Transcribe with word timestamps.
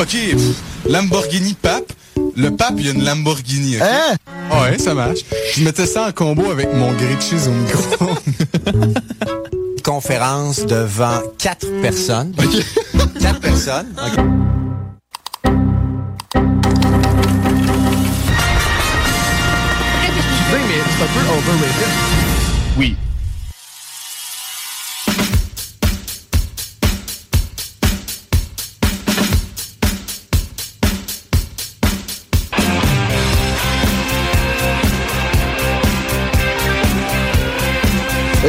Ok, 0.00 0.16
Lamborghini 0.88 1.54
Pape. 1.54 1.92
Le 2.36 2.50
pape, 2.50 2.74
il 2.78 2.86
y 2.86 2.88
a 2.88 2.92
une 2.92 3.04
Lamborghini. 3.04 3.78
Hein? 3.80 4.16
Ouais, 4.50 4.78
ça 4.78 4.94
marche. 4.94 5.20
Je 5.54 5.62
mettais 5.62 5.86
ça 5.86 6.06
en 6.08 6.12
combo 6.12 6.50
avec 6.50 6.72
mon 6.72 6.92
grilled 6.92 7.20
cheese 7.20 7.48
au 7.48 7.52
micro. 7.52 8.14
conférence 9.84 10.66
devant 10.66 11.22
quatre 11.38 11.66
personnes. 11.80 12.34
Quatre 13.20 13.40
personnes. 13.40 13.86
Oui. 22.76 22.96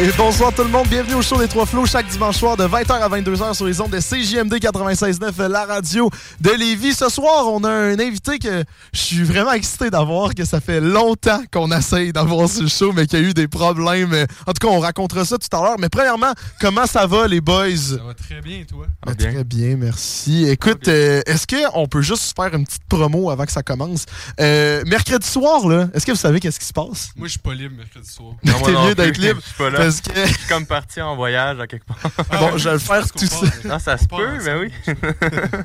Et 0.02 0.10
bonsoir 0.18 0.54
tout 0.54 0.64
le 0.64 0.70
monde, 0.70 0.88
bienvenue 0.88 1.16
au 1.16 1.22
show 1.22 1.38
des 1.38 1.50
Trois 1.50 1.66
Flots 1.66 1.86
chaque 1.86 2.08
dimanche 2.08 2.38
soir 2.38 2.56
de 2.56 2.64
20h 2.64 2.92
à 2.92 3.10
22h 3.10 3.54
sur 3.54 3.66
les 3.66 3.82
ondes 3.82 3.92
de 3.92 4.00
CJMD 4.00 4.54
96.9, 4.54 5.48
la 5.48 5.66
radio 5.66 6.10
de 6.40 6.52
Lévis. 6.52 6.94
Ce 6.94 7.10
soir, 7.10 7.48
on 7.48 7.66
a 7.66 7.70
un 7.70 8.00
invité 8.00 8.40
que 8.40 8.64
je 8.94 8.98
suis 8.98 9.24
vraiment 9.24 9.52
excité 9.52 9.90
d'avoir, 9.90 10.34
que 10.34 10.46
ça 10.46 10.62
fait 10.62 10.80
longtemps 10.80 11.42
qu'on 11.52 11.70
essaye 11.74 12.14
d'avoir 12.14 12.48
sur 12.48 12.62
le 12.62 12.70
show, 12.70 12.94
mais 12.94 13.08
qu'il 13.08 13.20
y 13.20 13.26
a 13.26 13.28
eu 13.28 13.34
des 13.34 13.50
problèmes. 13.50 14.14
En 14.48 14.54
tout 14.54 14.66
cas, 14.66 14.74
on 14.74 14.80
racontera 14.80 15.26
ça 15.26 15.38
tout 15.38 15.54
à 15.54 15.62
l'heure. 15.62 15.80
Mais 15.80 15.90
premièrement, 15.90 16.32
comment 16.62 16.86
ça 16.86 17.06
va 17.06 17.28
les 17.28 17.42
boys? 17.42 17.76
Ça 17.76 18.02
va 18.02 18.14
très 18.14 18.40
bien, 18.40 18.64
toi? 18.64 18.86
Ben, 19.06 19.16
Très 19.16 19.44
bien, 19.44 19.76
merci. 19.76 20.48
Écoute, 20.48 20.88
euh, 20.88 21.22
est-ce 21.26 21.46
qu'on 21.46 21.88
peut 21.88 22.02
juste 22.02 22.34
faire 22.38 22.56
une 22.56 22.66
petite 22.66 22.86
promo 22.88 23.32
avant 23.32 23.46
que 23.46 23.52
ça 23.52 23.64
commence? 23.64 24.06
Euh, 24.40 24.82
mercredi 24.86 25.28
soir, 25.28 25.68
là, 25.68 25.90
est-ce 25.94 26.06
que 26.06 26.12
vous 26.12 26.18
savez 26.18 26.40
qu'est-ce 26.40 26.60
qui 26.62 26.68
se 26.68 26.74
passe? 26.74 27.10
Moi, 27.18 27.28
je 27.28 27.32
suis 27.32 27.40
pas 27.40 27.54
libre 27.54 27.76
mercredi 27.76 28.10
soir. 28.10 28.36
T'es 28.46 28.72
mieux 28.72 28.96
d'être 28.96 29.18
libre. 29.18 29.42
Je 29.42 29.46
suis 29.46 29.58
pas 29.58 29.70
là. 29.70 29.89
Parce 29.90 30.02
que, 30.02 30.28
Je 30.28 30.34
suis 30.34 30.48
comme 30.48 30.66
parti 30.66 31.02
en 31.02 31.16
voyage 31.16 31.60
à 31.60 31.68
quelque 31.68 31.86
part. 31.86 31.98
bon, 32.40 32.58
je 32.58 32.66
vais 32.66 32.74
le 32.74 32.80
faire 32.80 33.12
tout 33.12 33.26
ça. 33.26 33.48
Ah, 33.70 33.80
ça 33.80 33.98
se 33.98 34.06
peut, 34.06 34.38
mais 34.44 34.56
oui. 34.56 34.72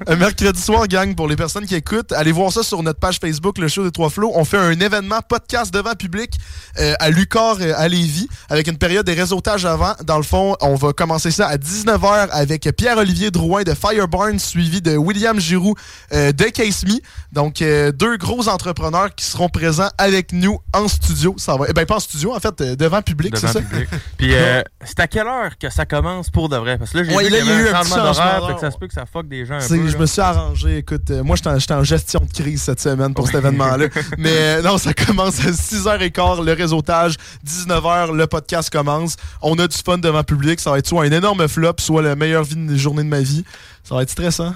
Un 0.06 0.16
mercredi 0.16 0.60
soir, 0.60 0.86
gang, 0.88 1.14
pour 1.14 1.28
les 1.28 1.36
personnes 1.36 1.66
qui 1.66 1.74
écoutent, 1.74 2.12
allez 2.12 2.32
voir 2.32 2.52
ça 2.52 2.62
sur 2.62 2.82
notre 2.82 2.98
page 2.98 3.18
Facebook, 3.18 3.58
le 3.58 3.68
show 3.68 3.84
des 3.84 3.90
Trois 3.90 4.10
Flots. 4.10 4.32
On 4.34 4.44
fait 4.44 4.58
un 4.58 4.78
événement 4.78 5.20
podcast 5.28 5.72
devant 5.72 5.94
public 5.94 6.38
euh, 6.78 6.94
à 7.00 7.10
Lucar, 7.10 7.56
euh, 7.60 7.72
à 7.76 7.88
Lévis, 7.88 8.28
avec 8.48 8.66
une 8.66 8.78
période 8.78 9.06
de 9.06 9.12
réseautage 9.12 9.66
avant. 9.66 9.94
Dans 10.04 10.16
le 10.16 10.22
fond, 10.22 10.56
on 10.60 10.74
va 10.74 10.92
commencer 10.92 11.30
ça 11.30 11.48
à 11.48 11.56
19h 11.56 12.28
avec 12.30 12.68
Pierre-Olivier 12.76 13.30
Drouin 13.30 13.62
de 13.62 13.74
Firebarn, 13.74 14.38
suivi 14.38 14.80
de 14.80 14.96
William 14.96 15.38
Giroux 15.38 15.74
euh, 16.12 16.32
de 16.32 16.44
Case 16.44 16.84
Me. 16.84 17.00
Donc, 17.32 17.62
euh, 17.62 17.92
deux 17.92 18.16
gros 18.16 18.48
entrepreneurs 18.48 19.14
qui 19.14 19.24
seront 19.24 19.48
présents 19.48 19.91
avec 19.98 20.32
nous 20.32 20.58
en 20.72 20.88
studio. 20.88 21.34
Ça 21.38 21.56
va, 21.56 21.66
eh 21.68 21.72
ben, 21.72 21.84
pas 21.86 21.96
en 21.96 22.00
studio, 22.00 22.34
en 22.34 22.41
fait, 22.41 22.60
euh, 22.60 22.76
devant 22.76 23.02
public, 23.02 23.36
c'est 23.36 23.48
ça? 23.48 23.60
Puis, 24.16 24.34
euh, 24.34 24.62
c'est 24.84 25.00
à 25.00 25.06
quelle 25.06 25.26
heure 25.26 25.58
que 25.58 25.69
ça 25.70 25.86
commence 25.86 26.30
pour 26.30 26.48
de 26.48 26.56
vrai? 26.56 26.78
Parce 26.78 26.92
que 26.92 26.98
là, 26.98 27.04
j'ai 27.04 27.14
Ouais, 27.16 27.25
vu 27.25 27.30
là, 27.30 27.38
qu'il 27.38 27.47
y 27.47 27.48
il 27.48 27.50
y 27.50 27.52
a 27.52 27.58
avait 27.60 27.64
eu 27.64 27.69
un 27.69 27.76
changement 27.82 27.97
d'horaire, 27.97 28.14
changement. 28.14 28.47
fait 28.48 28.54
que 28.54 28.60
ça 28.60 28.70
se 28.70 28.78
peut 28.78 28.86
que 28.86 28.94
ça 28.94 29.06
fuck 29.06 29.28
des 29.28 29.44
gens 29.47 29.54
un 29.56 29.69
peu. 29.69 29.88
je 29.88 29.97
me 29.97 30.06
suis 30.06 30.20
arrangé. 30.20 30.76
Écoute, 30.78 31.10
euh, 31.10 31.22
moi, 31.25 31.36
j'étais 31.36 31.72
en- 31.75 31.78
en 31.80 31.84
gestion 31.84 32.20
de 32.20 32.32
crise 32.32 32.62
cette 32.62 32.80
semaine 32.80 33.12
pour 33.14 33.26
cet 33.26 33.36
événement-là. 33.36 33.86
Mais 34.19 34.30
euh, 34.32 34.62
non, 34.62 34.78
ça 34.78 34.94
commence 34.94 35.41
à 35.41 35.50
6h15, 35.50 36.44
le 36.44 36.53
réseautage. 36.53 37.16
19h, 37.47 38.12
le 38.14 38.26
podcast 38.26 38.70
commence. 38.70 39.16
On 39.42 39.58
a 39.58 39.66
du 39.66 39.76
fun 39.76 39.98
devant 39.98 40.19
le 40.19 40.24
public. 40.24 40.60
Ça 40.60 40.70
va 40.70 40.78
être 40.78 40.86
soit 40.86 41.04
un 41.04 41.10
énorme 41.12 41.47
flop, 41.48 41.74
soit 41.78 42.03
la 42.03 42.16
meilleure 42.16 42.44
vie 42.44 42.78
journée 42.78 43.03
de 43.04 43.08
ma 43.08 43.20
vie. 43.20 43.44
Ça 43.82 43.94
va 43.94 44.03
être 44.03 44.10
stressant. 44.10 44.54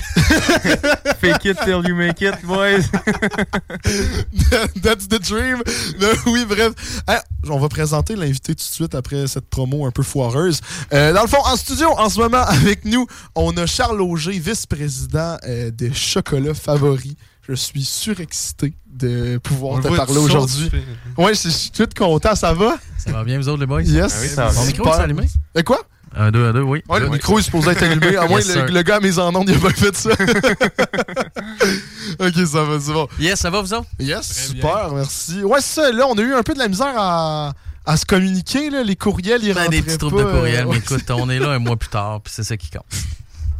Fake 1.20 1.44
it 1.44 1.58
till 1.64 1.86
you 1.86 1.94
make 1.94 2.22
it, 2.22 2.34
boys. 2.44 2.90
That's 4.82 5.08
the 5.08 5.20
dream. 5.20 5.62
Mais 6.00 6.12
oui, 6.26 6.44
bref. 6.46 6.72
Ah, 7.06 7.22
on 7.48 7.58
va 7.58 7.68
présenter 7.68 8.16
l'invité 8.16 8.54
tout 8.54 8.64
de 8.64 8.74
suite 8.74 8.94
après 8.94 9.26
cette 9.26 9.48
promo 9.48 9.86
un 9.86 9.90
peu 9.90 10.02
foireuse. 10.02 10.60
Euh, 10.92 11.12
dans 11.12 11.22
le 11.22 11.28
fond, 11.28 11.42
en 11.44 11.56
studio, 11.56 11.88
en 11.96 12.08
ce 12.08 12.18
moment, 12.20 12.42
avec 12.42 12.84
nous, 12.84 13.06
on 13.34 13.56
a 13.56 13.66
Charles 13.66 14.00
Auger, 14.00 14.38
vice-président 14.38 15.36
euh, 15.46 15.70
des 15.70 15.92
chocolats 15.92 16.54
favoris. 16.54 17.14
Je 17.48 17.54
suis 17.54 17.84
surexcité 17.84 18.74
de 18.86 19.38
pouvoir 19.38 19.78
On 19.78 19.80
te 19.80 19.88
parler 19.88 20.18
aujourd'hui. 20.18 20.70
Ouais, 21.16 21.34
je 21.34 21.48
suis 21.48 21.70
tout 21.70 21.88
content. 21.96 22.34
Ça 22.34 22.52
va? 22.52 22.78
Ça 22.98 23.12
va 23.12 23.24
bien, 23.24 23.38
vous 23.38 23.48
autres, 23.48 23.60
les 23.60 23.66
boys? 23.66 23.82
Yes. 23.82 24.12
Ah 24.14 24.20
oui, 24.20 24.28
ça 24.28 24.46
va. 24.46 24.52
Mon 24.52 24.64
micro 24.66 24.88
est 24.88 25.00
allumé? 25.00 25.26
Et 25.54 25.62
quoi? 25.64 25.80
Un, 26.16 26.30
deux, 26.32 26.44
un, 26.44 26.52
deux, 26.52 26.62
oui. 26.62 26.82
Ouais, 26.88 27.00
le 27.00 27.08
micro 27.08 27.38
est 27.38 27.42
supposé 27.42 27.70
être 27.70 27.82
allumé. 27.82 28.16
À 28.16 28.26
moins 28.28 28.40
Yes, 28.40 28.56
le, 28.56 28.82
gars 28.82 28.96
à 28.96 29.00
mes 29.00 29.18
en 29.18 29.34
ondes, 29.34 29.48
il 29.48 29.56
a 29.56 29.60
pas 29.60 29.70
fait 29.70 29.94
ça. 29.94 30.10
ok, 32.18 32.46
ça 32.46 32.64
va, 32.64 32.80
c'est 32.80 32.92
bon. 32.92 33.06
Yes, 33.18 33.38
ça 33.38 33.50
va, 33.50 33.60
vous 33.60 33.74
autres? 33.74 33.88
Yes, 33.98 34.28
Très 34.28 34.46
super, 34.46 34.90
merci. 34.92 35.42
Ouais, 35.44 35.60
c'est 35.60 35.82
ça. 35.82 35.92
Là, 35.92 36.06
on 36.08 36.18
a 36.18 36.22
eu 36.22 36.34
un 36.34 36.42
peu 36.42 36.54
de 36.54 36.58
la 36.58 36.68
misère 36.68 36.94
à, 36.96 37.52
à 37.86 37.96
se 37.96 38.04
communiquer. 38.04 38.70
Là. 38.70 38.82
Les 38.82 38.96
courriels, 38.96 39.42
ils 39.44 39.54
Ben, 39.54 39.62
rentraient 39.62 39.76
des 39.76 39.82
petits 39.82 39.98
troupes 39.98 40.16
pas, 40.16 40.24
de 40.24 40.30
courriel, 40.30 40.66
euh, 40.66 40.70
mais 40.70 40.78
écoute, 40.78 41.08
on 41.10 41.30
est 41.30 41.38
là 41.38 41.50
un 41.50 41.58
mois 41.60 41.76
plus 41.76 41.90
tard, 41.90 42.20
puis 42.22 42.32
c'est 42.34 42.44
ça 42.44 42.56
qui 42.56 42.70
compte. 42.70 42.84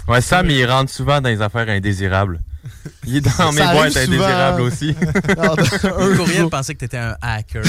Ouais, 0.09 0.21
Sam, 0.21 0.51
il 0.51 0.67
rentre 0.67 0.91
souvent 0.91 1.21
dans 1.21 1.29
les 1.29 1.41
affaires 1.43 1.69
indésirables. 1.69 2.41
Il 3.07 3.17
est 3.17 3.39
dans 3.39 3.53
mes 3.53 3.61
boîtes 3.61 3.97
indésirables 3.97 4.61
aussi. 4.63 4.95
Un 5.39 6.07
Le 6.07 6.17
courriel 6.17 6.49
pensait 6.49 6.75
que 6.75 6.81
t'étais 6.81 6.99
un 6.99 7.17
hacker. 7.21 7.63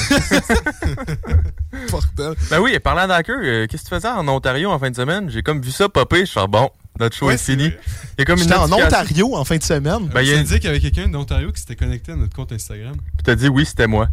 ben 2.50 2.60
oui, 2.60 2.78
parlant 2.80 3.08
d'hacker, 3.08 3.36
euh, 3.42 3.68
qu'est-ce 3.68 3.84
que 3.84 3.90
tu 3.90 3.96
faisais 3.96 4.08
en 4.08 4.28
Ontario 4.28 4.70
en 4.70 4.80
fin 4.80 4.90
de 4.90 4.96
semaine? 4.96 5.30
J'ai 5.30 5.42
comme 5.42 5.62
vu 5.62 5.72
ça 5.72 5.90
popper, 5.90 6.22
je 6.22 6.26
suis 6.26 6.36
genre, 6.36 6.48
bon, 6.48 6.70
notre 7.00 7.16
show 7.16 7.28
Ouais, 7.28 7.36
est 7.36 7.38
fini. 7.38 7.66
Il 7.66 8.20
y 8.20 8.22
a 8.22 8.26
comme 8.26 8.38
une 8.38 8.44
J'étais 8.44 8.56
en. 8.56 8.72
Ontario 8.72 9.36
en 9.36 9.46
fin 9.46 9.58
de 9.58 9.64
semaine. 9.64 10.08
Ben, 10.14 10.22
il 10.22 10.34
a 10.34 10.44
dit 10.44 10.56
qu'il 10.56 10.66
y 10.66 10.68
avait 10.68 10.80
quelqu'un 10.80 11.08
d'Ontario 11.08 11.52
qui 11.52 11.62
s'était 11.62 11.76
connecté 11.76 12.12
à 12.12 12.16
notre 12.16 12.36
compte 12.36 12.52
Instagram. 12.52 12.96
Puis 12.96 13.24
t'as 13.24 13.36
dit 13.36 13.48
oui, 13.48 13.66
c'était 13.66 13.88
moi. 13.88 14.10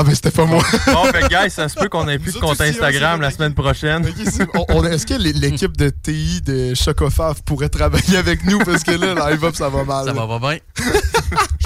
Ah, 0.00 0.04
ben 0.04 0.14
c'était 0.14 0.30
pas 0.30 0.44
moi. 0.44 0.62
Bon, 0.86 1.04
fait 1.06 1.22
que, 1.22 1.28
guys, 1.28 1.50
ça 1.50 1.68
se 1.68 1.74
peut 1.74 1.88
qu'on 1.88 2.06
ait 2.08 2.20
plus 2.20 2.34
de 2.34 2.38
compte 2.38 2.60
Instagram 2.60 3.20
la 3.20 3.32
semaine 3.32 3.52
prochaine. 3.52 4.06
Est-ce 4.06 5.06
que 5.06 5.14
l'é- 5.14 5.32
l'équipe 5.32 5.76
de 5.76 5.90
TI 5.90 6.40
de 6.40 6.72
Chocofaf 6.74 7.42
pourrait 7.42 7.68
travailler 7.68 8.16
avec 8.16 8.44
nous? 8.44 8.60
Parce 8.60 8.84
que 8.84 8.92
là, 8.92 9.30
live 9.30 9.44
up, 9.44 9.56
ça 9.56 9.68
va 9.68 9.82
mal. 9.82 10.04
ça 10.06 10.12
va 10.12 10.26
pas 10.26 10.38
bien? 10.38 10.58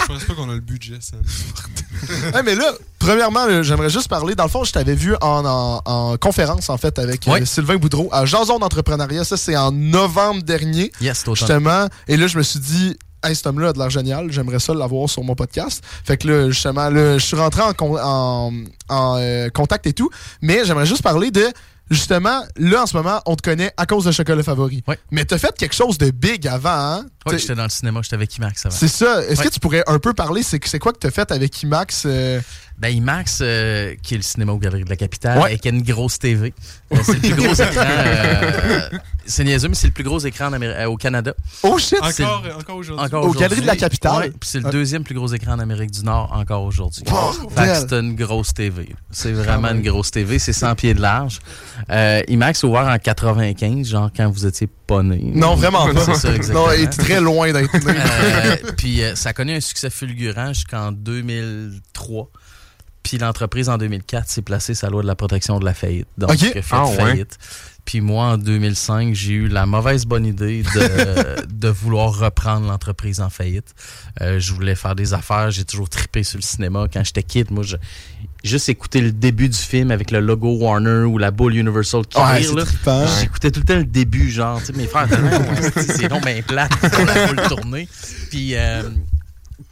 Je 0.00 0.06
pense 0.06 0.24
pas 0.24 0.34
qu'on 0.34 0.48
a 0.50 0.54
le 0.54 0.60
budget, 0.60 0.96
Sam. 1.00 1.20
Ouais, 2.34 2.42
mais 2.44 2.54
là, 2.54 2.72
premièrement, 2.98 3.62
j'aimerais 3.62 3.90
juste 3.90 4.08
parler. 4.08 4.34
Dans 4.34 4.44
le 4.44 4.50
fond, 4.50 4.64
je 4.64 4.72
t'avais 4.72 4.94
vu 4.94 5.14
en, 5.20 5.44
en- 5.44 5.82
en 5.84 6.16
conférence, 6.16 6.70
en 6.70 6.78
fait, 6.78 6.98
avec 6.98 7.28
euh. 7.28 7.44
Sylvain 7.44 7.76
Boudreau 7.76 8.08
à 8.12 8.24
Jason 8.24 8.58
d'entrepreneuriat. 8.58 9.24
Ça, 9.24 9.36
c'est 9.36 9.56
en 9.56 9.70
novembre 9.72 10.42
dernier. 10.42 10.90
Yes. 11.02 11.22
Justement. 11.34 11.86
Et 12.08 12.16
là, 12.16 12.26
je 12.28 12.38
me 12.38 12.42
suis 12.42 12.60
dit, 12.60 12.96
hey, 13.24 13.34
cet 13.36 13.46
homme-là 13.46 13.68
a 13.68 13.72
de 13.72 13.78
l'air 13.78 13.90
génial. 13.90 14.30
J'aimerais 14.32 14.58
ça 14.58 14.74
l'avoir 14.74 15.08
sur 15.08 15.22
mon 15.22 15.34
podcast. 15.34 15.82
Fait 16.04 16.16
que 16.16 16.28
là, 16.28 16.50
justement, 16.50 16.88
là, 16.90 17.18
je 17.18 17.24
suis 17.24 17.36
rentré 17.36 17.62
en, 17.62 17.72
con- 17.72 17.98
en, 18.00 18.52
en, 18.88 19.16
euh, 19.18 19.48
contact 19.50 19.86
et 19.86 19.92
tout. 19.92 20.10
Mais 20.40 20.64
j'aimerais 20.64 20.86
juste 20.86 21.02
parler 21.02 21.30
de. 21.30 21.46
Justement, 21.90 22.42
là, 22.56 22.84
en 22.84 22.86
ce 22.86 22.96
moment, 22.96 23.20
on 23.26 23.34
te 23.36 23.42
connaît 23.42 23.70
à 23.76 23.84
cause 23.84 24.04
de 24.06 24.12
Chocolat 24.12 24.42
Favori. 24.42 24.82
Ouais. 24.88 24.98
Mais 25.10 25.26
t'as 25.26 25.36
fait 25.36 25.54
quelque 25.58 25.74
chose 25.74 25.98
de 25.98 26.10
big 26.10 26.46
avant, 26.48 26.70
hein? 26.70 27.06
T'es- 27.26 27.38
j'étais 27.38 27.54
dans 27.54 27.64
le 27.64 27.68
cinéma, 27.68 28.00
j'étais 28.02 28.14
avec 28.14 28.34
IMAX 28.36 28.64
avant. 28.64 28.74
c'est 28.74 28.88
ça. 28.88 29.22
Est-ce 29.26 29.42
que 29.42 29.48
tu 29.48 29.60
pourrais 29.60 29.82
un 29.86 29.98
peu 29.98 30.14
parler? 30.14 30.42
C'est 30.42 30.64
c'est 30.66 30.78
quoi 30.78 30.92
que 30.92 30.98
t'as 30.98 31.10
fait 31.10 31.30
avec 31.30 31.62
IMAX? 31.62 32.04
euh, 32.06 32.40
Ben, 32.82 32.88
IMAX, 32.88 33.38
euh, 33.42 33.94
qui 34.02 34.14
est 34.14 34.16
le 34.16 34.24
cinéma 34.24 34.50
aux 34.52 34.58
Galeries 34.58 34.82
de 34.82 34.90
la 34.90 34.96
Capitale, 34.96 35.38
Ouais. 35.38 35.54
et 35.54 35.58
qui 35.60 35.68
a 35.68 35.70
une 35.70 35.82
grosse 35.84 36.18
TV. 36.18 36.52
Euh, 36.92 36.96
c'est 37.04 37.12
le 37.12 37.18
plus 37.20 37.34
gros 37.36 37.54
écran. 37.54 37.84
euh, 37.86 38.80
c'est 39.24 39.44
niaiseux, 39.44 39.68
mais 39.68 39.76
c'est 39.76 39.86
le 39.86 39.92
plus 39.92 40.02
gros 40.02 40.18
écran 40.18 40.46
en 40.46 40.52
Amérique- 40.52 40.76
euh, 40.80 40.86
au 40.86 40.96
Canada. 40.96 41.32
Oh 41.62 41.78
shit! 41.78 41.96
C'est- 42.10 42.24
Encore, 42.24 42.42
encore 42.58 42.76
aujourd'hui. 42.76 43.06
Encore 43.06 43.24
Aux. 43.26 43.32
Galeries 43.34 43.60
de 43.60 43.66
la 43.68 43.76
Capitale? 43.76 44.16
Ouais, 44.18 44.30
puis 44.30 44.48
c'est 44.50 44.58
le 44.58 44.68
deuxième 44.70 45.04
plus 45.04 45.14
gros 45.14 45.32
écran 45.32 45.52
en 45.52 45.60
Amérique 45.60 45.92
du 45.92 46.02
Nord 46.02 46.32
encore 46.34 46.64
aujourd'hui. 46.64 47.04
Que 47.04 47.12
c'est 47.54 47.92
une 47.92 48.16
grosse 48.16 48.52
TV. 48.52 48.88
C'est 49.12 49.30
vraiment 49.32 49.68
une 49.68 49.82
grosse 49.82 50.10
TV. 50.10 50.40
C'est 50.40 50.52
100 50.52 50.74
pieds 50.74 50.94
de 50.94 51.00
large. 51.00 51.38
Euh, 51.88 52.20
IMAX 52.26 52.64
ouvert 52.64 52.88
en 52.88 52.98
95, 52.98 53.86
genre 53.90 54.10
quand 54.16 54.28
vous 54.28 54.44
étiez 54.44 54.68
pas 54.88 55.04
né. 55.04 55.20
Non, 55.34 55.54
vraiment 55.54 55.86
pas. 55.94 56.04
C'est 56.04 56.14
ça, 56.16 56.34
exactement. 56.34 56.66
Non, 56.66 56.72
il 56.76 56.82
est 56.82 56.88
très 56.88 57.20
loin 57.20 57.52
d'être 57.52 57.72
né. 57.74 57.94
Euh, 57.96 58.56
puis 58.76 59.04
euh, 59.04 59.14
ça 59.14 59.28
a 59.28 59.32
connu 59.32 59.54
un 59.54 59.60
succès 59.60 59.88
fulgurant 59.88 60.48
jusqu'en 60.52 60.90
2003. 60.90 62.28
Puis 63.02 63.18
l'entreprise 63.18 63.68
en 63.68 63.78
2004 63.78 64.28
s'est 64.28 64.42
placée 64.42 64.74
sa 64.74 64.88
loi 64.88 65.02
de 65.02 65.06
la 65.08 65.16
protection 65.16 65.58
de 65.58 65.64
la 65.64 65.74
faillite. 65.74 66.06
Donc, 66.18 66.30
Ok. 66.30 66.38
elle 66.42 66.58
a 66.58 66.62
fait 66.62 66.64
Ah, 66.70 66.86
ouais. 66.86 66.94
faillite. 66.96 67.38
Puis 67.84 68.00
moi, 68.00 68.26
en 68.26 68.38
2005, 68.38 69.12
j'ai 69.12 69.32
eu 69.32 69.48
la 69.48 69.66
mauvaise 69.66 70.04
bonne 70.06 70.24
idée 70.24 70.62
de, 70.62 71.44
de 71.52 71.68
vouloir 71.68 72.16
reprendre 72.16 72.68
l'entreprise 72.68 73.20
en 73.20 73.28
faillite. 73.28 73.74
Euh, 74.20 74.38
je 74.38 74.52
voulais 74.52 74.76
faire 74.76 74.94
des 74.94 75.14
affaires. 75.14 75.50
J'ai 75.50 75.64
toujours 75.64 75.88
trippé 75.88 76.22
sur 76.22 76.38
le 76.38 76.44
cinéma. 76.44 76.86
Quand 76.92 77.02
j'étais 77.04 77.24
kid, 77.24 77.50
moi, 77.50 77.64
je, 77.64 77.74
juste 78.44 78.68
écouter 78.68 79.00
le 79.00 79.10
début 79.10 79.48
du 79.48 79.58
film 79.58 79.90
avec 79.90 80.12
le 80.12 80.20
logo 80.20 80.52
Warner 80.58 81.02
ou 81.06 81.18
la 81.18 81.32
boule 81.32 81.56
Universal 81.56 82.06
qui 82.06 82.18
Ouais. 82.18 82.40
J'écoutais 83.20 83.50
tout 83.50 83.58
le 83.60 83.66
temps 83.66 83.76
le 83.78 83.84
début, 83.84 84.30
genre, 84.30 84.60
tu 84.60 84.66
sais, 84.66 84.72
mes 84.74 84.86
frères, 84.86 85.08
Ouais, 85.10 85.82
c'est- 85.82 86.06
donc 86.08 86.24
bien 86.24 86.40
plate, 86.46 86.70
on 86.84 87.26
boule 87.34 87.48
tourner. 87.48 87.88
Puis, 88.30 88.54
euh, 88.54 88.82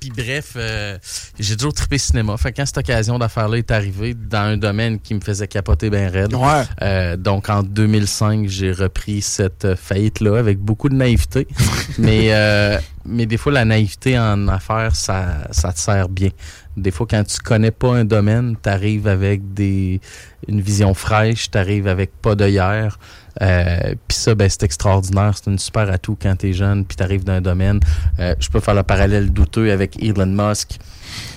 puis 0.00 0.10
bref, 0.10 0.52
euh, 0.56 0.98
j'ai 1.38 1.56
toujours 1.56 1.74
trippé 1.74 1.98
cinéma. 1.98 2.36
Fait 2.38 2.50
que 2.52 2.56
quand 2.56 2.66
cette 2.66 2.78
occasion 2.78 3.18
d'affaire-là 3.18 3.58
est 3.58 3.70
arrivée 3.70 4.14
dans 4.14 4.38
un 4.38 4.56
domaine 4.56 4.98
qui 4.98 5.14
me 5.14 5.20
faisait 5.20 5.46
capoter 5.46 5.90
bien 5.90 6.08
raide, 6.08 6.34
Ouais. 6.34 6.62
euh, 6.82 7.16
donc 7.16 7.48
en 7.50 7.62
2005, 7.62 8.48
j'ai 8.48 8.72
repris 8.72 9.20
cette 9.22 9.74
faillite-là 9.76 10.38
avec 10.38 10.58
beaucoup 10.58 10.88
de 10.88 10.94
naïveté. 10.94 11.46
mais, 11.98 12.32
euh, 12.32 12.78
mais 13.04 13.26
des 13.26 13.36
fois, 13.36 13.52
la 13.52 13.64
naïveté 13.64 14.18
en 14.18 14.48
affaires, 14.48 14.96
ça, 14.96 15.46
ça 15.50 15.72
te 15.72 15.78
sert 15.78 16.08
bien. 16.08 16.30
Des 16.76 16.90
fois, 16.90 17.06
quand 17.08 17.24
tu 17.24 17.38
connais 17.40 17.72
pas 17.72 17.94
un 17.94 18.04
domaine, 18.04 18.56
tu 18.62 18.68
arrives 18.68 19.06
avec 19.06 19.52
des, 19.52 20.00
une 20.48 20.60
vision 20.60 20.94
fraîche, 20.94 21.50
tu 21.50 21.58
arrives 21.58 21.86
avec 21.88 22.10
pas 22.22 22.34
d'œillère. 22.34 22.98
Euh, 23.42 23.94
puis 24.06 24.16
ça, 24.18 24.34
ben, 24.34 24.48
c'est 24.48 24.62
extraordinaire. 24.64 25.32
C'est 25.36 25.50
une 25.50 25.58
super 25.58 25.90
atout 25.90 26.16
quand 26.20 26.36
tu 26.36 26.50
es 26.50 26.52
jeune, 26.52 26.84
puis 26.84 26.96
tu 26.96 27.02
arrives 27.02 27.24
d'un 27.24 27.40
domaine. 27.40 27.80
Euh, 28.18 28.34
je 28.38 28.48
peux 28.48 28.60
faire 28.60 28.74
le 28.74 28.82
parallèle 28.82 29.30
douteux 29.32 29.72
avec 29.72 30.02
Elon 30.02 30.26
Musk. 30.26 30.78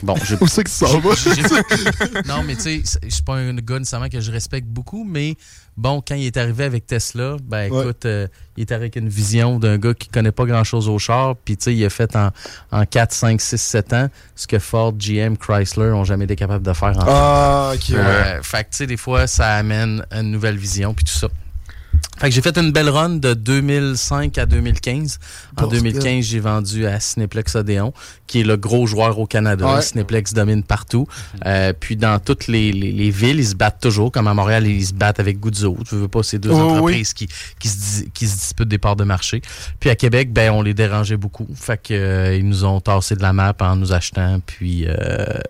Bon, 0.03 0.15
j'ai 0.23 0.35
Où 0.39 0.47
c'est 0.47 0.63
que 0.63 0.69
ça 0.69 0.85
va? 0.85 0.93
non, 2.27 2.43
mais 2.45 2.55
tu 2.55 2.83
sais, 2.83 2.99
je 3.03 3.09
suis 3.09 3.23
pas 3.23 3.35
un 3.35 3.53
gars 3.55 3.79
nécessairement 3.79 4.09
que 4.09 4.19
je 4.21 4.31
respecte 4.31 4.67
beaucoup, 4.67 5.03
mais 5.03 5.35
bon, 5.75 5.99
quand 6.07 6.13
il 6.13 6.27
est 6.27 6.37
arrivé 6.37 6.65
avec 6.65 6.85
Tesla, 6.85 7.37
ben 7.43 7.71
Ouais. 7.71 7.81
écoute, 7.81 8.05
euh, 8.05 8.27
il 8.55 8.61
est 8.61 8.71
arrivé 8.71 8.83
avec 8.85 8.97
une 8.97 9.09
vision 9.09 9.57
d'un 9.57 9.79
gars 9.79 9.95
qui 9.95 10.09
connaît 10.09 10.31
pas 10.31 10.45
grand-chose 10.45 10.87
au 10.89 10.99
char, 10.99 11.35
puis 11.43 11.57
tu 11.57 11.63
sais, 11.63 11.75
il 11.75 11.83
a 11.85 11.89
fait 11.89 12.15
en, 12.15 12.29
en 12.71 12.85
4, 12.85 13.13
5, 13.13 13.41
6, 13.41 13.57
7 13.59 13.93
ans 13.93 14.09
ce 14.35 14.45
que 14.45 14.59
Ford, 14.59 14.93
GM, 14.95 15.37
Chrysler 15.37 15.91
ont 15.91 16.03
jamais 16.03 16.25
été 16.25 16.35
capables 16.35 16.65
de 16.65 16.73
faire 16.73 16.95
en 16.97 17.05
Ah, 17.07 17.71
ok, 17.73 17.91
euh, 17.95 18.43
fait 18.43 18.65
que, 18.65 18.69
tu 18.69 18.77
sais, 18.77 18.87
des 18.87 18.97
fois, 18.97 19.25
ça 19.25 19.55
amène 19.55 20.05
une 20.11 20.29
nouvelle 20.29 20.57
vision, 20.57 20.93
puis 20.93 21.05
tout 21.05 21.13
ça. 21.13 21.29
Fait 22.23 22.29
que 22.29 22.35
j'ai 22.35 22.41
fait 22.41 22.57
une 22.57 22.71
belle 22.71 22.87
run 22.87 23.09
de 23.17 23.33
2005 23.33 24.37
à 24.37 24.45
2015. 24.45 25.19
En 25.57 25.63
Bordel. 25.63 25.81
2015, 25.81 26.23
j'ai 26.23 26.39
vendu 26.39 26.87
à 26.87 27.01
Cineplex 27.01 27.53
Odéon, 27.55 27.91
qui 28.27 28.39
est 28.39 28.43
le 28.45 28.55
gros 28.55 28.87
joueur 28.87 29.19
au 29.19 29.25
Canada. 29.25 29.75
Ouais. 29.75 29.81
Cineplex 29.81 30.33
domine 30.33 30.63
partout. 30.63 31.05
Euh, 31.45 31.73
puis 31.77 31.97
dans 31.97 32.19
toutes 32.19 32.47
les, 32.47 32.71
les- 32.71 32.93
les 32.93 33.09
villes, 33.09 33.39
ils 33.39 33.47
se 33.47 33.55
battent 33.55 33.81
toujours. 33.81 34.09
Comme 34.09 34.27
à 34.29 34.33
Montréal, 34.33 34.65
ils 34.65 34.85
se 34.85 34.93
battent 34.93 35.19
avec 35.19 35.41
Guzzo. 35.41 35.77
Tu 35.85 35.95
veux 35.95 36.07
pas 36.07 36.23
ces 36.23 36.39
deux 36.39 36.51
Oh, 36.51 36.59
entreprises 36.59 37.11
qui, 37.13 37.27
qui, 37.59 37.67
se, 37.67 38.03
qui 38.13 38.25
se 38.25 38.37
disputent 38.37 38.69
des 38.69 38.77
parts 38.77 38.95
de 38.95 39.03
marché. 39.03 39.41
Puis 39.81 39.89
à 39.89 39.95
Québec, 39.97 40.31
ben 40.31 40.49
on 40.51 40.61
les 40.61 40.73
dérangeait 40.73 41.17
beaucoup. 41.17 41.47
Fait 41.55 41.75
que 41.81 41.93
euh, 41.93 42.35
ils 42.37 42.47
nous 42.47 42.63
ont 42.63 42.79
tassé 42.79 43.15
de 43.17 43.21
la 43.21 43.33
map 43.33 43.53
en 43.59 43.75
nous 43.75 43.91
achetant. 43.91 44.39
Puis 44.45 44.85
euh, 44.87 44.95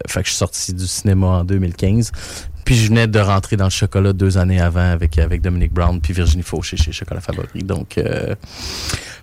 fait 0.07 0.21
que 0.21 0.25
je 0.25 0.31
suis 0.31 0.37
sorti 0.39 0.73
du 0.73 0.87
cinéma 0.87 1.27
en 1.27 1.43
2015. 1.43 2.11
Puis 2.65 2.75
je 2.75 2.87
venais 2.87 3.07
de 3.07 3.19
rentrer 3.19 3.57
dans 3.57 3.65
le 3.65 3.69
chocolat 3.69 4.13
deux 4.13 4.37
années 4.37 4.59
avant 4.61 4.91
avec, 4.91 5.17
avec 5.17 5.41
Dominique 5.41 5.73
Brown 5.73 5.99
puis 6.01 6.13
Virginie 6.13 6.43
Fauché 6.43 6.77
chez 6.77 6.91
Chocolat 6.91 7.21
Favori. 7.21 7.63
Donc, 7.63 7.97
euh, 7.97 8.35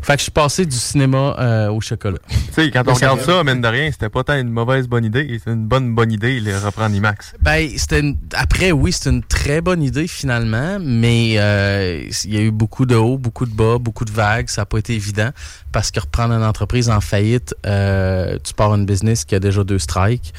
fait 0.02 0.14
que 0.14 0.18
je 0.18 0.22
suis 0.24 0.30
passé 0.30 0.64
du 0.66 0.76
cinéma 0.76 1.36
euh, 1.38 1.70
au 1.70 1.80
chocolat. 1.80 2.18
Tu 2.28 2.36
sais, 2.52 2.70
quand 2.70 2.82
on 2.86 2.94
regarde 2.94 3.20
ça, 3.26 3.44
mine 3.44 3.60
de 3.60 3.68
rien, 3.68 3.90
c'était 3.92 4.08
pas 4.08 4.24
tant 4.24 4.38
une 4.38 4.48
mauvaise 4.50 4.88
bonne 4.88 5.04
idée. 5.04 5.40
C'est 5.44 5.50
une 5.52 5.66
bonne 5.66 5.94
bonne 5.94 6.10
idée, 6.12 6.40
le 6.40 6.56
reprendre 6.58 6.94
IMAX. 6.94 7.34
Ben, 7.40 7.68
c'était 7.76 8.00
une- 8.00 8.16
après, 8.34 8.72
oui, 8.72 8.92
c'est 8.92 9.10
une 9.10 9.22
très 9.22 9.60
bonne 9.60 9.82
idée 9.82 10.06
finalement, 10.06 10.78
mais 10.80 11.34
euh, 11.36 12.02
il 12.24 12.34
y 12.34 12.38
a 12.38 12.40
eu 12.40 12.50
beaucoup 12.50 12.86
de 12.86 12.94
hauts, 12.94 13.18
beaucoup 13.18 13.44
de 13.46 13.54
bas, 13.54 13.76
beaucoup 13.78 14.04
de 14.06 14.10
vagues. 14.12 14.48
Ça 14.48 14.62
n'a 14.62 14.66
pas 14.66 14.78
été 14.78 14.94
évident 14.94 15.30
parce 15.72 15.90
que 15.90 16.00
reprendre 16.00 16.32
une 16.34 16.42
entreprise 16.44 16.88
en 16.88 17.00
faillite, 17.00 17.54
euh, 17.66 18.38
tu 18.42 18.54
pars 18.54 18.74
une 18.74 18.86
business 18.86 19.24
qui 19.24 19.34
a 19.34 19.38
déjà 19.40 19.64
deux 19.64 19.78
strikes. 19.78 20.32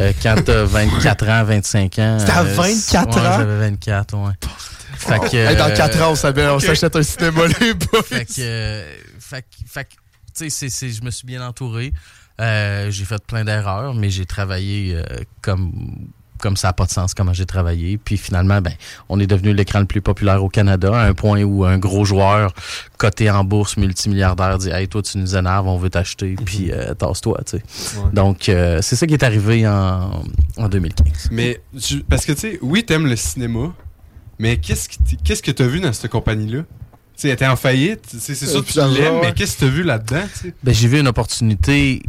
Euh, 0.00 0.12
quand 0.22 0.36
tu 0.44 0.50
as 0.50 0.64
24 0.64 1.28
ans, 1.28 1.44
25 1.44 1.98
ans. 1.98 2.18
C'était 2.46 2.96
à 2.96 3.02
euh, 3.02 3.06
24 3.06 3.16
ouais, 3.16 3.20
ans? 3.26 3.38
J'avais 3.38 3.58
24, 3.70 4.14
ouais. 4.16 4.32
Fait 4.98 5.18
que, 5.30 5.36
Hey, 5.36 5.56
dans 5.56 5.68
euh, 5.68 5.74
4 5.76 6.02
ans, 6.02 6.12
on 6.56 6.60
s'achète 6.60 6.96
un 6.96 7.02
cinéma, 7.02 7.42
les 7.60 7.74
boys. 7.74 8.02
fait 8.02 8.24
que, 8.24 8.32
euh, 8.40 8.96
fait 9.20 9.42
que- 9.42 9.68
fait 9.70 9.84
que, 9.84 9.90
tu 9.92 9.98
sais, 10.34 10.50
c'est- 10.50 10.68
c'est- 10.68 10.90
je 10.90 11.02
me 11.02 11.10
suis 11.10 11.26
bien 11.26 11.46
entouré. 11.46 11.92
Euh, 12.40 12.90
j'ai 12.90 13.04
fait 13.04 13.22
plein 13.26 13.44
d'erreurs, 13.44 13.94
mais 13.94 14.10
j'ai 14.10 14.26
travaillé 14.26 14.94
euh, 14.94 15.02
comme 15.42 15.72
comme 16.38 16.56
ça 16.56 16.68
n'a 16.68 16.72
pas 16.72 16.86
de 16.86 16.90
sens 16.90 17.14
comment 17.14 17.32
j'ai 17.32 17.46
travaillé. 17.46 17.98
Puis 17.98 18.16
finalement, 18.16 18.60
ben, 18.60 18.72
on 19.08 19.18
est 19.20 19.26
devenu 19.26 19.52
l'écran 19.54 19.80
le 19.80 19.86
plus 19.86 20.00
populaire 20.00 20.42
au 20.42 20.48
Canada, 20.48 20.92
à 20.94 21.06
un 21.06 21.14
point 21.14 21.42
où 21.42 21.64
un 21.64 21.78
gros 21.78 22.04
joueur 22.04 22.52
coté 22.98 23.30
en 23.30 23.44
bourse, 23.44 23.76
multimilliardaire, 23.76 24.58
dit 24.58 24.70
Hey, 24.70 24.88
toi, 24.88 25.02
tu 25.02 25.18
nous 25.18 25.36
énerves, 25.36 25.66
on 25.66 25.76
veut 25.78 25.90
t'acheter, 25.90 26.34
puis 26.44 26.70
euh, 26.72 26.94
tasse-toi. 26.94 27.40
tu 27.46 27.58
sais. 27.58 27.62
Ouais. 27.98 28.10
Donc, 28.12 28.48
euh, 28.48 28.80
c'est 28.82 28.96
ça 28.96 29.06
qui 29.06 29.14
est 29.14 29.22
arrivé 29.24 29.66
en, 29.66 30.22
en 30.56 30.68
2015. 30.68 31.28
Mais, 31.30 31.60
tu- 31.80 32.00
parce 32.04 32.24
que, 32.24 32.32
tu 32.32 32.40
sais, 32.40 32.58
oui, 32.62 32.84
t'aimes 32.84 33.06
le 33.06 33.16
cinéma, 33.16 33.72
mais 34.38 34.58
qu'est-ce 34.58 35.42
que 35.42 35.50
t'as 35.50 35.66
vu 35.66 35.80
dans 35.80 35.92
cette 35.92 36.10
compagnie-là? 36.10 36.62
Tu 37.16 37.22
sais, 37.22 37.28
elle 37.28 37.34
était 37.34 37.46
en 37.46 37.56
faillite, 37.56 38.02
tu 38.10 38.18
sais, 38.20 38.34
c'est 38.34 38.46
sûr 38.46 38.62
que 38.62 38.70
tu 38.70 38.78
l'aimes, 38.78 39.14
ouais. 39.14 39.20
mais 39.22 39.32
qu'est-ce 39.32 39.56
que 39.56 39.60
t'as 39.60 39.70
vu 39.70 39.82
là-dedans, 39.82 40.24
tu 40.34 40.48
sais? 40.48 40.54
Ben, 40.62 40.74
j'ai 40.74 40.86
vu 40.86 41.00
une 41.00 41.08
opportunité 41.08 42.02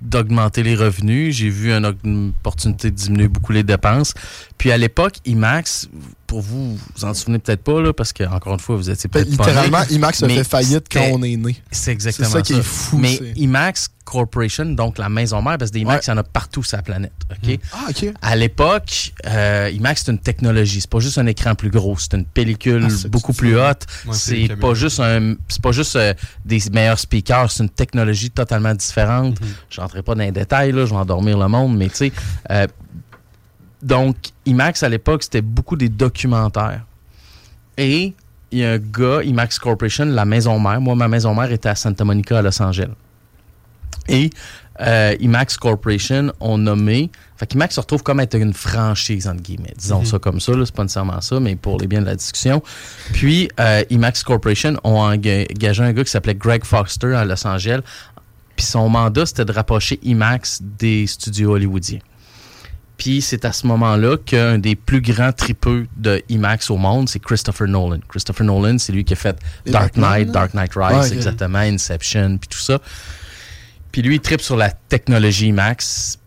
d'augmenter 0.00 0.62
les 0.62 0.74
revenus. 0.74 1.36
J'ai 1.36 1.48
vu 1.48 1.72
une, 1.72 1.94
une 2.04 2.32
opportunité 2.40 2.90
de 2.90 2.96
diminuer 2.96 3.28
beaucoup 3.28 3.52
les 3.52 3.62
dépenses. 3.62 4.12
Puis 4.58 4.70
à 4.72 4.78
l'époque, 4.78 5.16
IMAX, 5.26 5.88
pour 6.26 6.40
vous, 6.40 6.76
vous 6.96 7.04
en 7.04 7.12
souvenez 7.12 7.38
peut-être 7.38 7.62
pas, 7.62 7.80
là, 7.82 7.92
parce 7.92 8.12
que 8.12 8.24
encore 8.24 8.54
une 8.54 8.60
fois, 8.60 8.76
vous 8.76 8.88
étiez 8.90 9.08
peut-être 9.10 9.36
pas 9.36 9.44
littéralement, 9.46 9.82
IMAX 9.90 10.22
a 10.22 10.26
mais 10.26 10.36
fait 10.36 10.44
faillite 10.44 10.86
quand 10.90 11.04
on 11.12 11.22
est 11.22 11.36
né. 11.36 11.56
C'est 11.70 11.92
exactement 11.92 12.28
C'est 12.28 12.32
ça 12.36 12.42
qui 12.42 12.54
est 12.54 12.62
fou, 12.62 12.98
Mais 12.98 13.18
IMAX 13.36 13.90
Corporation, 14.04 14.66
donc 14.66 14.98
la 14.98 15.08
maison 15.08 15.40
mère, 15.42 15.56
parce 15.58 15.70
que 15.70 15.74
des 15.74 15.80
IMAX, 15.80 16.06
il 16.06 16.10
y 16.10 16.12
en 16.12 16.18
a 16.18 16.22
partout 16.22 16.62
sur 16.62 16.76
la 16.76 16.82
planète. 16.82 17.12
OK? 17.30 17.58
Ah, 17.72 17.86
ok. 17.88 18.12
À 18.22 18.36
l'époque, 18.36 19.12
euh, 19.26 19.70
IMAX, 19.72 20.04
c'est 20.04 20.12
une 20.12 20.18
technologie. 20.18 20.80
C'est 20.82 20.90
pas 20.90 21.00
juste 21.00 21.16
un 21.18 21.26
écran 21.26 21.54
plus 21.54 21.70
gros. 21.70 21.96
C'est 21.98 22.12
une 22.14 22.26
pellicule 22.26 22.84
Ah, 22.86 22.90
c'est 22.90 23.08
beaucoup 23.10 23.32
plus 23.32 23.54
ça. 23.54 23.70
haute. 23.70 23.86
Ouais, 24.06 24.12
c'est 24.14 24.56
pas 24.56 24.74
juste 24.74 25.00
un, 25.00 25.34
c'est 25.48 25.62
pas 25.62 25.72
juste 25.72 25.96
euh, 25.96 26.12
des 26.44 26.60
meilleurs 26.72 26.98
speakers. 26.98 27.50
C'est 27.50 27.62
une 27.62 27.70
technologie 27.70 28.30
totalement 28.30 28.74
différente. 28.74 29.40
Mhm. 29.40 29.48
Je 29.70 29.80
rentrerai 29.80 30.02
pas 30.02 30.14
dans 30.14 30.22
les 30.22 30.32
détails, 30.32 30.72
là. 30.72 30.84
Je 30.84 30.90
vais 30.90 30.96
endormir 31.00 31.38
le 31.38 31.48
monde, 31.48 31.76
mais 31.76 31.88
tu 31.88 31.96
sais. 31.96 32.12
euh, 32.50 32.66
donc, 33.84 34.16
IMAX, 34.46 34.82
à 34.82 34.88
l'époque, 34.88 35.22
c'était 35.22 35.42
beaucoup 35.42 35.76
des 35.76 35.88
documentaires. 35.88 36.84
Et 37.76 38.14
il 38.50 38.58
y 38.58 38.64
a 38.64 38.72
un 38.72 38.78
gars, 38.78 39.22
IMAX 39.22 39.58
Corporation, 39.58 40.06
la 40.06 40.24
maison 40.24 40.58
mère. 40.58 40.80
Moi, 40.80 40.94
ma 40.94 41.08
maison 41.08 41.34
mère 41.34 41.50
était 41.52 41.68
à 41.68 41.74
Santa 41.74 42.04
Monica, 42.04 42.38
à 42.38 42.42
Los 42.42 42.60
Angeles. 42.62 42.90
Et 44.08 44.30
euh, 44.80 45.14
IMAX 45.20 45.56
Corporation 45.56 46.32
ont 46.40 46.58
nommé. 46.58 47.10
Fait 47.36 47.46
qu'IMAX 47.46 47.74
se 47.74 47.80
retrouve 47.80 48.02
comme 48.02 48.20
être 48.20 48.36
une 48.36 48.52
franchise, 48.52 49.26
entre 49.28 49.42
guillemets. 49.42 49.74
Disons 49.76 50.04
ça 50.04 50.18
comme 50.18 50.40
ça, 50.40 50.52
c'est 50.64 50.74
pas 50.74 50.82
nécessairement 50.82 51.20
ça, 51.20 51.40
mais 51.40 51.56
pour 51.56 51.78
les 51.78 51.86
biens 51.86 52.00
de 52.00 52.06
la 52.06 52.16
discussion. 52.16 52.62
Puis 53.12 53.48
euh, 53.60 53.82
IMAX 53.90 54.22
Corporation 54.22 54.76
ont 54.84 55.00
enga- 55.00 55.46
engagé 55.50 55.82
un 55.82 55.92
gars 55.92 56.04
qui 56.04 56.10
s'appelait 56.10 56.34
Greg 56.34 56.64
Foster 56.64 57.14
à 57.14 57.24
Los 57.24 57.46
Angeles. 57.46 57.80
Puis 58.56 58.66
son 58.66 58.88
mandat, 58.88 59.26
c'était 59.26 59.44
de 59.44 59.52
rapprocher 59.52 59.98
IMAX 60.02 60.60
des 60.62 61.06
studios 61.06 61.52
hollywoodiens. 61.54 62.00
Puis 62.96 63.22
c'est 63.22 63.44
à 63.44 63.52
ce 63.52 63.66
moment-là 63.66 64.16
qu'un 64.18 64.58
des 64.58 64.76
plus 64.76 65.00
grands 65.00 65.32
tripeux 65.32 65.86
de 65.96 66.22
IMAX 66.28 66.70
au 66.70 66.76
monde, 66.76 67.08
c'est 67.08 67.18
Christopher 67.18 67.66
Nolan. 67.66 67.98
Christopher 68.08 68.46
Nolan, 68.46 68.78
c'est 68.78 68.92
lui 68.92 69.04
qui 69.04 69.14
a 69.14 69.16
fait 69.16 69.36
Dark 69.66 69.96
Knight? 69.96 70.30
Dark 70.30 70.54
Knight 70.54 70.72
Rise, 70.76 71.10
Ouais, 71.10 71.16
exactement, 71.16 71.58
Inception, 71.58 72.38
puis 72.38 72.48
tout 72.48 72.58
ça. 72.58 72.78
Puis 73.90 74.02
lui, 74.02 74.16
il 74.16 74.20
tripe 74.20 74.40
sur 74.40 74.56
la 74.56 74.70
technologie 74.70 75.48
IMAX. 75.48 76.18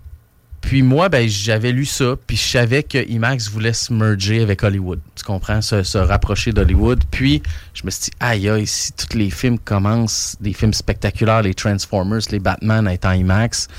Puis 0.62 0.82
moi, 0.82 1.08
ben, 1.08 1.30
j'avais 1.30 1.72
lu 1.72 1.86
ça, 1.86 2.16
puis 2.26 2.36
je 2.36 2.44
savais 2.44 2.84
que 2.84 2.98
IMAX 3.10 3.50
voulait 3.50 3.72
se 3.72 3.94
merger 3.94 4.42
avec 4.42 4.64
Hollywood. 4.64 5.00
Tu 5.16 5.24
comprends? 5.24 5.62
Se, 5.62 5.84
se 5.84 5.98
rapprocher 5.98 6.52
d'Hollywood. 6.52 7.04
Puis 7.10 7.42
je 7.74 7.86
me 7.86 7.92
suis 7.92 8.06
dit, 8.06 8.12
aïe, 8.20 8.50
aïe, 8.50 8.68
si 8.68 8.92
tous 8.92 9.18
les 9.18 9.30
films 9.30 9.60
commencent, 9.60 10.36
des 10.42 10.52
films 10.52 10.74
spectaculaires, 10.74 11.42
les 11.42 11.54
Transformers, 11.54 12.20
les 12.32 12.40
Batman 12.40 12.88
étant 12.90 13.14
IMAX, 13.14 13.70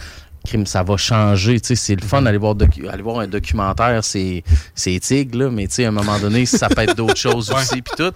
crime, 0.48 0.66
ça 0.66 0.82
va 0.82 0.96
changer. 0.96 1.60
Tu 1.60 1.68
sais, 1.68 1.74
c'est 1.76 1.94
le 1.94 2.06
fun 2.06 2.22
d'aller 2.22 2.38
voir, 2.38 2.54
aller 2.90 3.02
voir 3.02 3.20
un 3.20 3.26
documentaire, 3.28 4.02
c'est 4.04 4.42
c'est 4.74 4.98
tigre, 5.00 5.38
là, 5.38 5.50
mais 5.50 5.66
tu 5.68 5.74
sais, 5.74 5.84
à 5.84 5.88
un 5.88 5.92
moment 5.92 6.18
donné, 6.18 6.46
ça 6.46 6.68
peut 6.68 6.82
être 6.82 6.96
d'autres 6.96 7.16
choses 7.16 7.50
aussi, 7.56 7.82
puis 7.82 7.92
tout. 7.96 8.12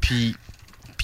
Puis 0.00 0.34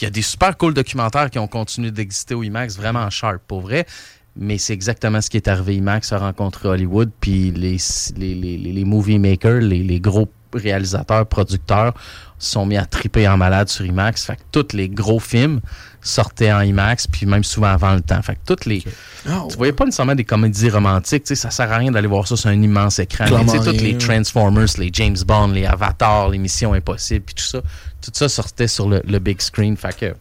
il 0.00 0.04
y 0.04 0.06
a 0.06 0.10
des 0.10 0.22
super 0.22 0.56
cool 0.56 0.74
documentaires 0.74 1.30
qui 1.30 1.38
ont 1.38 1.46
continué 1.46 1.90
d'exister 1.92 2.34
au 2.34 2.42
IMAX, 2.42 2.76
vraiment 2.76 3.08
sharp, 3.08 3.40
pour 3.46 3.60
vrai. 3.60 3.86
Mais 4.34 4.58
c'est 4.58 4.72
exactement 4.72 5.20
ce 5.20 5.28
qui 5.30 5.36
est 5.36 5.46
arrivé. 5.46 5.76
IMAX 5.76 6.12
a 6.12 6.18
rencontré 6.18 6.66
Hollywood, 6.68 7.10
puis 7.20 7.52
les, 7.52 7.76
les, 8.16 8.34
les, 8.34 8.56
les- 8.58 8.84
movie 8.84 9.18
makers, 9.18 9.60
les, 9.60 9.82
les 9.82 10.00
gros 10.00 10.26
réalisateurs, 10.54 11.26
producteurs, 11.26 11.94
se 12.38 12.52
sont 12.52 12.66
mis 12.66 12.76
à 12.78 12.84
triper 12.86 13.28
en 13.28 13.36
malade 13.36 13.68
sur 13.68 13.84
IMAX. 13.84 14.24
Fait 14.24 14.36
que 14.36 14.42
tous 14.50 14.74
les 14.74 14.88
gros 14.88 15.20
films 15.20 15.60
sortaient 16.02 16.52
en 16.52 16.60
IMAX, 16.60 17.06
puis 17.06 17.26
même 17.26 17.44
souvent 17.44 17.68
avant 17.68 17.94
le 17.94 18.00
temps. 18.00 18.20
Fait 18.22 18.34
que 18.34 18.40
toutes 18.44 18.64
les... 18.66 18.82
Ah, 19.28 19.44
Tu 19.48 19.56
voyais 19.56 19.72
pas 19.72 19.84
nécessairement 19.84 20.14
des 20.16 20.24
comédies 20.24 20.68
romantiques, 20.68 21.24
tu 21.24 21.28
sais, 21.28 21.34
ça 21.40 21.50
sert 21.50 21.70
à 21.70 21.76
rien 21.76 21.92
d'aller 21.92 22.08
voir 22.08 22.26
ça 22.26 22.36
sur 22.36 22.50
un 22.50 22.60
immense 22.60 22.98
écran. 22.98 23.24
Tu 23.26 23.32
sais, 23.48 23.58
toutes 23.58 23.68
rien, 23.68 23.92
les. 23.92 23.98
Transformers, 23.98 24.66
les 24.78 24.90
James 24.92 25.16
Bond, 25.24 25.48
les 25.48 25.64
Avatars, 25.64 26.28
les 26.30 26.38
Missions 26.38 26.72
Impossibles, 26.74 27.24
puis 27.24 27.34
tout 27.36 27.44
ça, 27.44 27.60
tout 28.00 28.10
ça 28.12 28.28
sortait 28.28 28.66
sur 28.68 28.88
le, 28.88 29.00
le 29.06 29.18
big 29.20 29.40
screen. 29.40 29.76
Fait 29.76 29.96
que, 29.96 30.14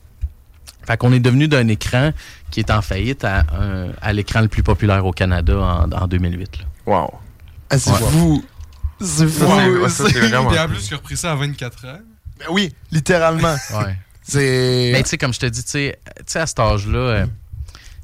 fait 0.85 0.97
qu'on 0.97 1.13
est 1.13 1.19
devenu 1.19 1.47
d'un 1.47 1.67
écran 1.67 2.11
qui 2.51 2.59
est 2.59 2.69
en 2.69 2.81
faillite 2.81 3.23
à, 3.25 4.13
l'écran 4.13 4.41
le 4.41 4.47
plus 4.49 4.63
populaire 4.63 5.05
au 5.05 5.11
Canada 5.11 5.57
en, 5.57 5.91
en 5.91 6.07
2008. 6.07 6.59
là. 6.59 6.65
Wow. 6.85 7.11
Ah, 7.71 7.77
c'est 7.79 7.89
Ouais. 7.91 7.97
fou. 7.97 8.43
C'est 8.99 9.27
fou. 9.27 9.45
Ouais, 9.45 9.67
ouais, 9.79 9.89
ça, 9.89 10.05
c'est 10.05 10.13
c'est- 10.13 10.19
vraiment 10.29 10.49
Puis 10.49 10.59
en 10.59 10.67
plus, 10.67 10.91
a 10.91 10.95
repris 10.95 11.17
ça 11.17 11.31
à 11.31 11.35
24 11.35 11.85
ans. 11.87 11.99
Ben 12.39 12.45
oui, 12.51 12.71
littéralement. 12.91 13.55
Ouais. 13.73 13.95
C'est. 14.21 14.89
Mais 14.93 15.03
tu 15.03 15.09
sais, 15.09 15.17
comme 15.17 15.33
je 15.33 15.39
te 15.39 15.45
dis, 15.47 15.63
tu 15.63 15.69
sais, 15.69 15.99
tu 16.29 16.37
à 16.37 16.45
cet 16.45 16.59
âge-là, 16.59 16.97
euh, 16.99 17.25
tu 17.25 17.29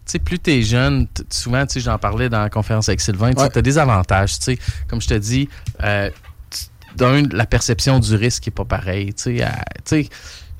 sais, 0.05 0.19
plus 0.19 0.39
t'es 0.39 0.61
jeune, 0.63 1.07
t- 1.07 1.23
souvent, 1.29 1.65
tu 1.65 1.79
j'en 1.79 1.97
parlais 1.97 2.29
dans 2.29 2.41
la 2.41 2.49
conférence 2.49 2.89
avec 2.89 3.01
Sylvain, 3.01 3.33
tu 3.33 3.41
Ouais. 3.41 3.55
as 3.57 3.61
des 3.61 3.77
avantages, 3.77 4.37
tu 4.39 4.45
sais. 4.45 4.59
Comme 4.87 5.01
je 5.01 5.07
te 5.07 5.13
dis, 5.15 5.47
euh, 5.83 6.09
tu- 6.49 6.95
d'un, 6.97 7.23
la 7.31 7.45
perception 7.45 7.99
du 7.99 8.15
risque 8.15 8.47
est 8.47 8.51
pas 8.51 8.65
pareille, 8.65 9.13
tu 9.13 9.23
sais. 9.37 9.43
à- 9.43 9.63
Tu 9.85 10.03
sais, 10.03 10.09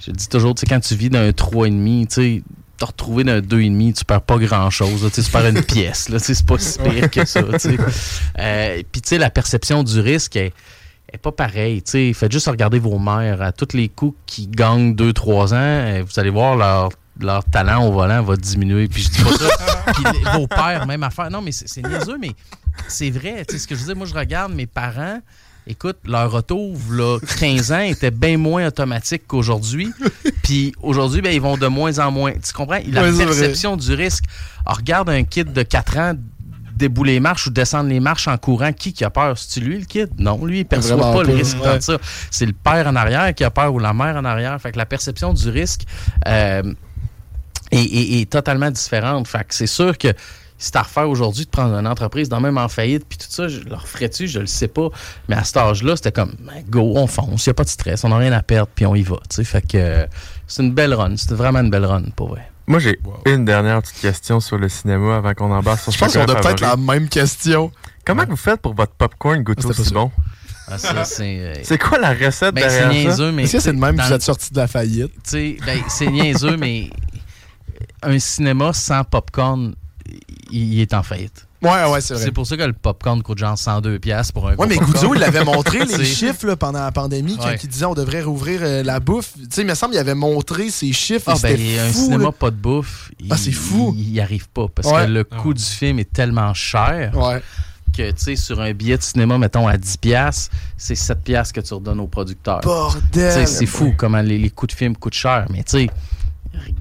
je 0.05 0.11
dis 0.11 0.27
toujours, 0.27 0.53
tu 0.55 0.61
sais, 0.61 0.65
quand 0.67 0.79
tu 0.79 0.95
vis 0.95 1.09
d'un 1.09 1.31
3,5, 1.31 2.07
tu 2.07 2.13
sais, 2.13 2.43
te 2.77 2.85
retrouver 2.85 3.23
d'un 3.23 3.39
2,5, 3.41 3.93
tu 3.93 4.05
perds 4.05 4.21
pas 4.21 4.37
grand-chose, 4.37 5.09
tu 5.11 5.23
tu 5.23 5.31
perds 5.31 5.47
une 5.47 5.63
pièce, 5.63 6.05
tu 6.05 6.19
c'est 6.19 6.45
pas 6.45 6.59
si 6.59 6.77
pire 6.77 7.09
que 7.09 7.25
ça, 7.25 7.41
tu 7.43 7.59
sais. 7.59 7.77
Euh, 8.37 8.83
Puis, 8.91 9.01
tu 9.01 9.09
sais, 9.09 9.17
la 9.17 9.31
perception 9.31 9.81
du 9.83 9.99
risque 9.99 10.35
est 10.35 10.53
est 11.11 11.17
pas 11.17 11.31
pareil. 11.31 11.81
tu 11.81 11.91
sais. 11.91 12.13
Faites 12.13 12.31
juste 12.31 12.47
regarder 12.47 12.79
vos 12.79 12.99
mères. 12.99 13.41
À 13.41 13.51
tous 13.51 13.75
les 13.75 13.89
coups 13.89 14.17
qui 14.25 14.47
gagnent 14.47 14.93
2-3 14.93 15.53
ans, 15.53 15.55
euh, 15.55 16.03
vous 16.05 16.19
allez 16.19 16.29
voir 16.29 16.55
leur, 16.55 16.89
leur 17.19 17.43
talent 17.45 17.87
au 17.87 17.91
volant 17.91 18.21
va 18.23 18.35
diminuer. 18.35 18.87
Puis 18.87 19.03
je 19.03 19.09
dis 19.11 19.23
pas 19.23 19.37
ça. 19.37 19.93
Puis 19.93 20.03
vos 20.33 20.47
pères, 20.47 20.85
même 20.85 21.03
affaire. 21.03 21.29
Non, 21.31 21.41
mais 21.41 21.51
c'est 21.51 21.85
niaiseux, 21.85 22.17
mais 22.19 22.31
c'est 22.87 23.09
vrai. 23.09 23.45
Tu 23.47 23.53
sais, 23.53 23.59
ce 23.59 23.67
que 23.67 23.75
je 23.75 23.81
veux 23.81 23.87
dire, 23.87 23.95
moi, 23.95 24.07
je 24.07 24.13
regarde 24.13 24.53
mes 24.53 24.67
parents. 24.67 25.19
Écoute, 25.69 25.97
leur 26.05 26.33
auto, 26.33 26.73
là, 26.91 27.19
15 27.39 27.71
ans, 27.73 27.81
était 27.81 28.11
bien 28.11 28.37
moins 28.37 28.67
automatique 28.67 29.23
qu'aujourd'hui. 29.27 29.91
Puis 30.43 30.73
aujourd'hui, 30.81 31.21
ben, 31.21 31.33
ils 31.33 31.41
vont 31.41 31.57
de 31.57 31.67
moins 31.67 31.99
en 31.99 32.09
moins. 32.09 32.31
Tu 32.33 32.53
comprends? 32.53 32.79
La 32.87 33.11
vrai. 33.11 33.25
perception 33.25 33.75
du 33.75 33.93
risque. 33.93 34.23
Alors, 34.65 34.77
regarde 34.77 35.09
un 35.09 35.23
kid 35.23 35.51
de 35.51 35.63
4 35.63 35.97
ans 35.97 36.13
débouler 36.77 37.13
les 37.13 37.19
marches 37.19 37.47
ou 37.47 37.49
descendre 37.49 37.89
les 37.89 37.99
marches 37.99 38.27
en 38.27 38.37
courant. 38.37 38.71
Qui 38.73 38.93
qui 38.93 39.03
a 39.03 39.09
peur? 39.09 39.37
C'est-tu 39.37 39.65
lui, 39.65 39.79
le 39.79 39.85
kid? 39.85 40.09
Non, 40.19 40.43
lui, 40.45 40.59
il 40.59 40.65
perçoit 40.65 40.97
pas 40.97 41.23
le 41.23 41.33
risque 41.33 41.57
ouais. 41.63 41.77
que 41.77 41.83
ça. 41.83 41.97
C'est 42.31 42.45
le 42.45 42.53
père 42.53 42.87
en 42.87 42.95
arrière 42.95 43.33
qui 43.33 43.43
a 43.43 43.49
peur 43.51 43.73
ou 43.73 43.79
la 43.79 43.93
mère 43.93 44.15
en 44.15 44.25
arrière. 44.25 44.59
Fait 44.61 44.71
que 44.71 44.77
la 44.77 44.85
perception 44.85 45.33
du 45.33 45.49
risque 45.49 45.81
euh, 46.27 46.63
est, 47.71 47.77
est- 47.83 48.21
est 48.21 48.29
totalement 48.29 48.71
différente. 48.71 49.27
Fait 49.27 49.39
que 49.47 49.53
c'est 49.53 49.67
sûr 49.67 49.97
que 49.97 50.09
si 50.59 50.71
t'as 50.71 50.79
à 50.79 50.83
refaire 50.83 51.07
aujourd'hui 51.07 51.45
de 51.45 51.49
prendre 51.51 51.75
une 51.75 51.85
entreprise 51.85 52.29
dans 52.29 52.39
même 52.39 52.57
en 52.57 52.67
faillite 52.67 53.05
puis 53.07 53.17
tout 53.17 53.27
ça, 53.29 53.47
je 53.47 53.59
le 53.59 53.75
referais-tu? 53.75 54.27
Je 54.27 54.39
le 54.39 54.47
sais 54.47 54.67
pas. 54.67 54.87
Mais 55.29 55.35
à 55.35 55.43
cet 55.43 55.57
âge-là, 55.57 55.95
c'était 55.95 56.11
comme 56.11 56.33
ben, 56.39 56.63
go, 56.67 56.93
on 56.95 57.05
fonce, 57.05 57.45
il 57.45 57.51
a 57.51 57.53
pas 57.53 57.63
de 57.63 57.69
stress, 57.69 58.03
on 58.03 58.09
n'a 58.09 58.17
rien 58.17 58.31
à 58.33 58.41
perdre 58.41 58.69
puis 58.73 58.85
on 58.85 58.95
y 58.95 59.03
va. 59.03 59.17
Fait 59.29 59.61
que 59.61 59.77
euh, 59.77 60.05
c'est 60.47 60.63
une 60.63 60.73
belle 60.73 60.93
run. 60.95 61.15
C'était 61.17 61.35
vraiment 61.35 61.59
une 61.59 61.69
belle 61.69 61.85
run 61.85 62.03
pour 62.15 62.29
vrai. 62.29 62.49
Moi, 62.67 62.79
j'ai 62.79 62.99
Wow. 63.03 63.13
une 63.25 63.45
dernière 63.45 63.81
petite 63.81 63.99
question 64.01 64.39
sur 64.39 64.57
le 64.57 64.67
cinéma 64.67 65.15
avant 65.17 65.33
qu'on 65.33 65.51
embarque 65.51 65.79
sur 65.81 65.91
Je 65.93 65.97
pense 65.97 66.13
qu'on 66.13 66.21
a 66.21 66.35
peut-être 66.35 66.59
la 66.61 66.75
même 66.75 67.07
question. 67.07 67.71
Comment 68.05 68.25
vous 68.27 68.35
faites 68.35 68.61
pour 68.61 68.73
votre 68.73 68.91
popcorn 68.93 69.41
goûter 69.41 69.61
C'était 69.61 69.73
pas 69.75 69.81
aussi 69.81 69.93
bon? 69.93 70.11
Ah, 70.69 70.77
ça, 70.77 71.03
c'est. 71.05 71.39
euh, 71.39 71.53
C'est 71.63 71.77
quoi 71.77 71.97
la 71.97 72.13
recette 72.13 72.53
ben, 72.53 72.69
c'est 72.69 72.79
derrière 72.79 73.15
ça? 73.15 73.31
mais. 73.31 73.43
Est-ce 73.43 73.53
que 73.53 73.59
c'est 73.61 73.73
de 73.73 73.79
même 73.79 73.95
que 73.95 74.01
vous 74.03 74.09
le- 74.09 74.15
êtes 74.15 74.21
sorti 74.21 74.51
de 74.51 74.57
la 74.57 74.67
faillite? 74.67 75.13
tu 75.23 75.29
sais, 75.29 75.57
ben, 75.65 75.79
c'est 75.87 76.07
niaiseux, 76.07 76.57
mais 76.57 76.89
un 78.03 78.19
cinéma 78.19 78.73
sans 78.73 79.03
popcorn, 79.05 79.73
il 80.51 80.73
il 80.73 80.81
est 80.81 80.93
en 80.93 81.03
faillite. 81.03 81.46
Ouais, 81.63 81.85
ouais, 81.91 82.01
c'est 82.01 82.13
vrai. 82.13 82.23
C'est 82.23 82.31
pour 82.31 82.45
ça 82.45 82.55
que 82.55 82.61
le 82.63 82.73
popcorn 82.73 83.23
coûte 83.23 83.39
genre 83.39 83.55
102$ 83.55 83.97
piastres 83.99 84.31
pour 84.33 84.47
un 84.47 84.55
Ouais, 84.55 84.67
mais. 84.67 84.77
Goudzo, 84.77 85.15
il 85.15 85.23
avait 85.23 85.43
montré 85.43 85.79
les 85.97 86.05
chiffres 86.05 86.45
là, 86.45 86.55
pendant 86.55 86.79
la 86.81 86.91
pandémie 86.91 87.35
quand 87.37 87.45
Ouais. 87.45 87.59
il 87.61 87.67
disait 87.69 87.85
on 87.85 87.95
devrait 87.95 88.21
rouvrir 88.21 88.59
euh, 88.61 88.83
la 88.83 88.99
bouffe. 88.99 89.33
Tu 89.35 89.45
sais, 89.49 89.61
il 89.61 89.67
me 89.67 89.73
semble 89.73 89.93
qu'il 89.93 89.99
avait 89.99 90.13
montré 90.13 90.69
ses 90.69 90.93
chiffres 90.93 91.31
Ah, 91.31 91.49
et 91.49 91.55
ben, 91.57 91.79
un 91.89 91.91
cinéma 91.93 92.23
là. 92.25 92.31
pas 92.31 92.51
de 92.51 92.55
bouffe, 92.57 93.11
il, 93.19 93.33
Ah, 93.33 93.37
c'est 93.37 93.51
fou. 93.51 93.93
il 93.97 94.11
n'y 94.11 94.19
arrive 94.19 94.47
pas 94.49 94.67
parce 94.67 94.87
Ouais. 94.87 95.05
que 95.07 95.11
le 95.11 95.25
Ah 95.31 95.35
coût 95.37 95.47
ouais. 95.49 95.53
du 95.55 95.63
film 95.63 95.97
est 95.99 96.13
tellement 96.13 96.53
cher 96.53 97.11
Ouais. 97.17 97.41
que, 97.91 98.11
tu 98.11 98.23
sais, 98.23 98.35
sur 98.35 98.61
un 98.61 98.73
billet 98.73 98.97
de 98.97 99.01
cinéma, 99.03 99.39
mettons, 99.39 99.67
à 99.67 99.77
10$, 99.77 99.97
piastres, 99.97 100.51
c'est 100.77 100.93
7$ 100.95 101.15
piastres 101.23 101.53
que 101.55 101.61
tu 101.61 101.73
redonnes 101.73 101.99
au 102.01 102.07
producteur. 102.07 102.59
Tu 102.61 102.67
sais, 102.67 102.73
Bordel. 102.75 103.47
c'est 103.47 103.65
fou 103.65 103.95
comment 103.97 104.21
les, 104.21 104.37
les 104.37 104.51
coûts 104.51 104.67
de 104.67 104.73
film 104.73 104.95
coûtent 104.95 105.15
cher, 105.15 105.47
mais 105.49 105.63
tu 105.63 105.71
sais, 105.79 105.89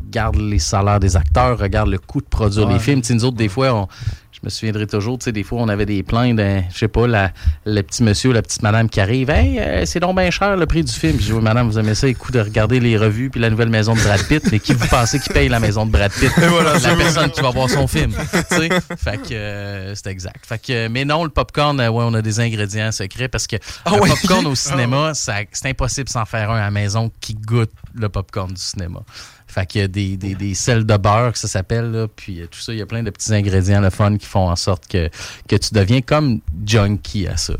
regarde 0.06 0.36
les 0.36 0.58
salaires 0.58 1.00
des 1.00 1.16
acteurs, 1.16 1.58
regarde 1.58 1.88
le 1.88 1.98
coût 1.98 2.20
de 2.20 2.26
produire 2.26 2.66
Ouais. 2.66 2.74
les 2.74 2.78
films. 2.78 3.00
Tu 3.00 3.08
sais, 3.08 3.14
nous 3.14 3.24
autres, 3.24 3.36
des 3.36 3.48
fois, 3.48 3.72
on- 3.74 3.88
je 4.36 4.40
me 4.44 4.50
souviendrai 4.50 4.86
toujours, 4.86 5.18
tu 5.18 5.24
sais, 5.24 5.32
des 5.32 5.42
fois, 5.42 5.60
on 5.62 5.68
avait 5.68 5.86
des 5.86 6.02
plaintes, 6.02 6.36
d'un- 6.36 6.62
je 6.70 6.76
sais 6.78 6.88
pas, 6.88 7.06
la, 7.06 7.32
le 7.64 7.80
petit 7.82 8.02
monsieur 8.02 8.30
ou 8.30 8.32
la 8.32 8.42
petite 8.42 8.62
madame 8.62 8.88
qui 8.90 9.00
arrive, 9.00 9.30
hey, 9.30 9.58
euh, 9.58 9.86
c'est 9.86 9.98
donc 10.00 10.16
bien 10.16 10.30
cher 10.30 10.56
le 10.56 10.66
prix 10.66 10.84
du 10.84 10.92
film. 10.92 11.14
Je 11.18 11.24
dis, 11.26 11.32
oui, 11.32 11.40
madame, 11.42 11.68
vous 11.70 11.78
aimez 11.78 11.94
ça, 11.94 12.06
écoute, 12.06 12.34
de 12.34 12.40
regarder 12.40 12.78
les 12.78 12.96
revues 12.98 13.30
puis 13.30 13.40
la 13.40 13.48
nouvelle 13.48 13.70
maison 13.70 13.94
de 13.94 14.00
Brad 14.00 14.22
Pitt, 14.28 14.42
mais 14.52 14.58
qui 14.60 14.74
vous 14.74 14.86
pensez 14.88 15.18
qui 15.20 15.30
paye 15.30 15.48
la 15.48 15.58
maison 15.58 15.86
de 15.86 15.90
Brad 15.90 16.12
Pitt? 16.12 16.30
la 16.36 16.94
personne 16.96 17.30
qui 17.30 17.40
va 17.40 17.50
voir 17.50 17.70
son 17.70 17.86
film. 17.86 18.12
tu 18.12 18.56
sais. 18.56 18.68
Fait 18.98 19.16
que 19.22 19.32
euh, 19.34 19.94
c'est 19.94 20.08
exact. 20.08 20.44
Fait 20.46 20.58
que, 20.58 20.88
mais 20.88 21.04
non, 21.06 21.24
le 21.24 21.30
popcorn, 21.30 21.80
euh, 21.80 21.88
ouais, 21.88 22.04
on 22.06 22.12
a 22.14 22.20
des 22.22 22.38
ingrédients 22.40 22.92
secrets 22.92 23.28
parce 23.28 23.46
que 23.46 23.56
Ah 23.84 23.92
le 23.96 24.02
ouais? 24.02 24.08
popcorn 24.10 24.46
au 24.46 24.54
cinéma, 24.54 25.14
ça- 25.14 25.36
c'est 25.52 25.70
impossible 25.70 26.08
s'en 26.10 26.24
faire 26.26 26.50
un 26.50 26.56
à 26.56 26.60
la 26.64 26.70
maison 26.70 27.10
qui 27.20 27.34
goûte 27.34 27.70
le 27.94 28.08
popcorn 28.10 28.52
du 28.52 28.60
cinéma. 28.60 29.00
Fait 29.46 29.64
qu'il 29.66 29.80
y 29.80 29.84
a 29.84 29.88
des, 29.88 30.16
des, 30.16 30.34
des 30.34 30.54
sels 30.54 30.84
de 30.84 30.96
beurre, 30.96 31.32
que 31.32 31.38
ça 31.38 31.48
s'appelle, 31.48 31.90
là, 31.92 32.06
puis 32.14 32.40
euh, 32.40 32.46
tout 32.50 32.58
ça, 32.60 32.72
il 32.72 32.78
y 32.78 32.82
a 32.82 32.86
plein 32.86 33.02
de 33.02 33.10
petits 33.10 33.32
ingrédients, 33.32 33.80
le 33.80 33.90
fun, 33.90 34.16
qui 34.16 34.26
font 34.26 34.48
en 34.50 34.56
sorte 34.56 34.86
que, 34.88 35.08
que 35.48 35.56
tu 35.56 35.72
deviens 35.72 36.00
comme 36.02 36.40
junkie 36.66 37.26
à 37.28 37.36
ça. 37.36 37.54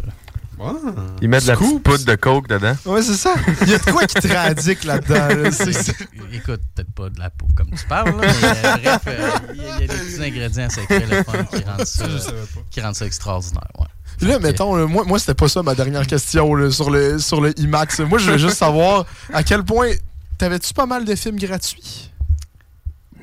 Ouais. 0.59 0.71
Ils 1.21 1.29
mettent 1.29 1.43
de 1.43 1.49
la 1.49 1.57
petite 1.57 1.83
poudre 1.83 2.05
de 2.07 2.15
coke 2.15 2.49
dedans. 2.49 2.75
Ouais, 2.87 3.03
c'est 3.03 3.15
ça. 3.15 3.35
Il 3.63 3.69
y 3.69 3.75
a 3.75 3.79
de 3.79 3.91
quoi 3.91 4.07
qui 4.07 4.15
te 4.15 4.27
radique 4.33 4.85
là-dedans. 4.85 5.29
là. 5.43 5.51
C'est- 5.53 5.73
c'est- 5.73 5.95
Écoute, 6.33 6.61
peut-être 6.75 6.93
pas 6.95 7.11
de 7.11 7.19
la 7.19 7.29
peau 7.31 7.47
comme 7.55 7.69
tu 7.71 7.87
parles, 7.87 8.19
là, 8.21 8.27
mais 8.41 8.49
euh, 8.49 8.77
bref, 8.83 9.01
euh, 9.07 9.29
il 9.55 9.63
y, 9.63 9.67
a- 9.67 9.77
il 9.79 9.81
y 9.83 9.85
a 9.85 9.87
des 9.87 9.87
petits 9.87 10.23
ingrédients 10.23 10.71
secrets, 10.71 11.05
le 11.11 11.23
fun, 11.25 11.45
qui 11.45 11.63
rendent 11.63 11.85
ça, 11.85 12.05
qui 12.71 12.81
rendent 12.81 12.95
ça 12.95 13.05
extraordinaire. 13.07 13.69
Ouais. 13.79 13.87
Là, 14.27 14.39
mettons, 14.39 14.75
là, 14.77 14.87
moi, 14.87 15.05
moi 15.07 15.19
c'était 15.19 15.35
pas 15.35 15.49
ça 15.49 15.63
ma 15.63 15.75
dernière 15.75 16.07
question 16.07 16.55
là, 16.55 16.71
sur, 16.71 16.91
le, 16.91 17.19
sur 17.19 17.43
le 17.43 17.53
IMAX. 17.61 18.01
Moi, 18.01 18.19
je 18.19 18.31
veux 18.31 18.39
juste 18.39 18.57
savoir 18.57 19.05
à 19.35 19.43
quel 19.43 19.63
point. 19.63 19.91
T'avais-tu 20.39 20.73
pas 20.75 20.87
mal 20.87 21.05
de 21.05 21.15
films 21.15 21.39
gratuits? 21.39 22.11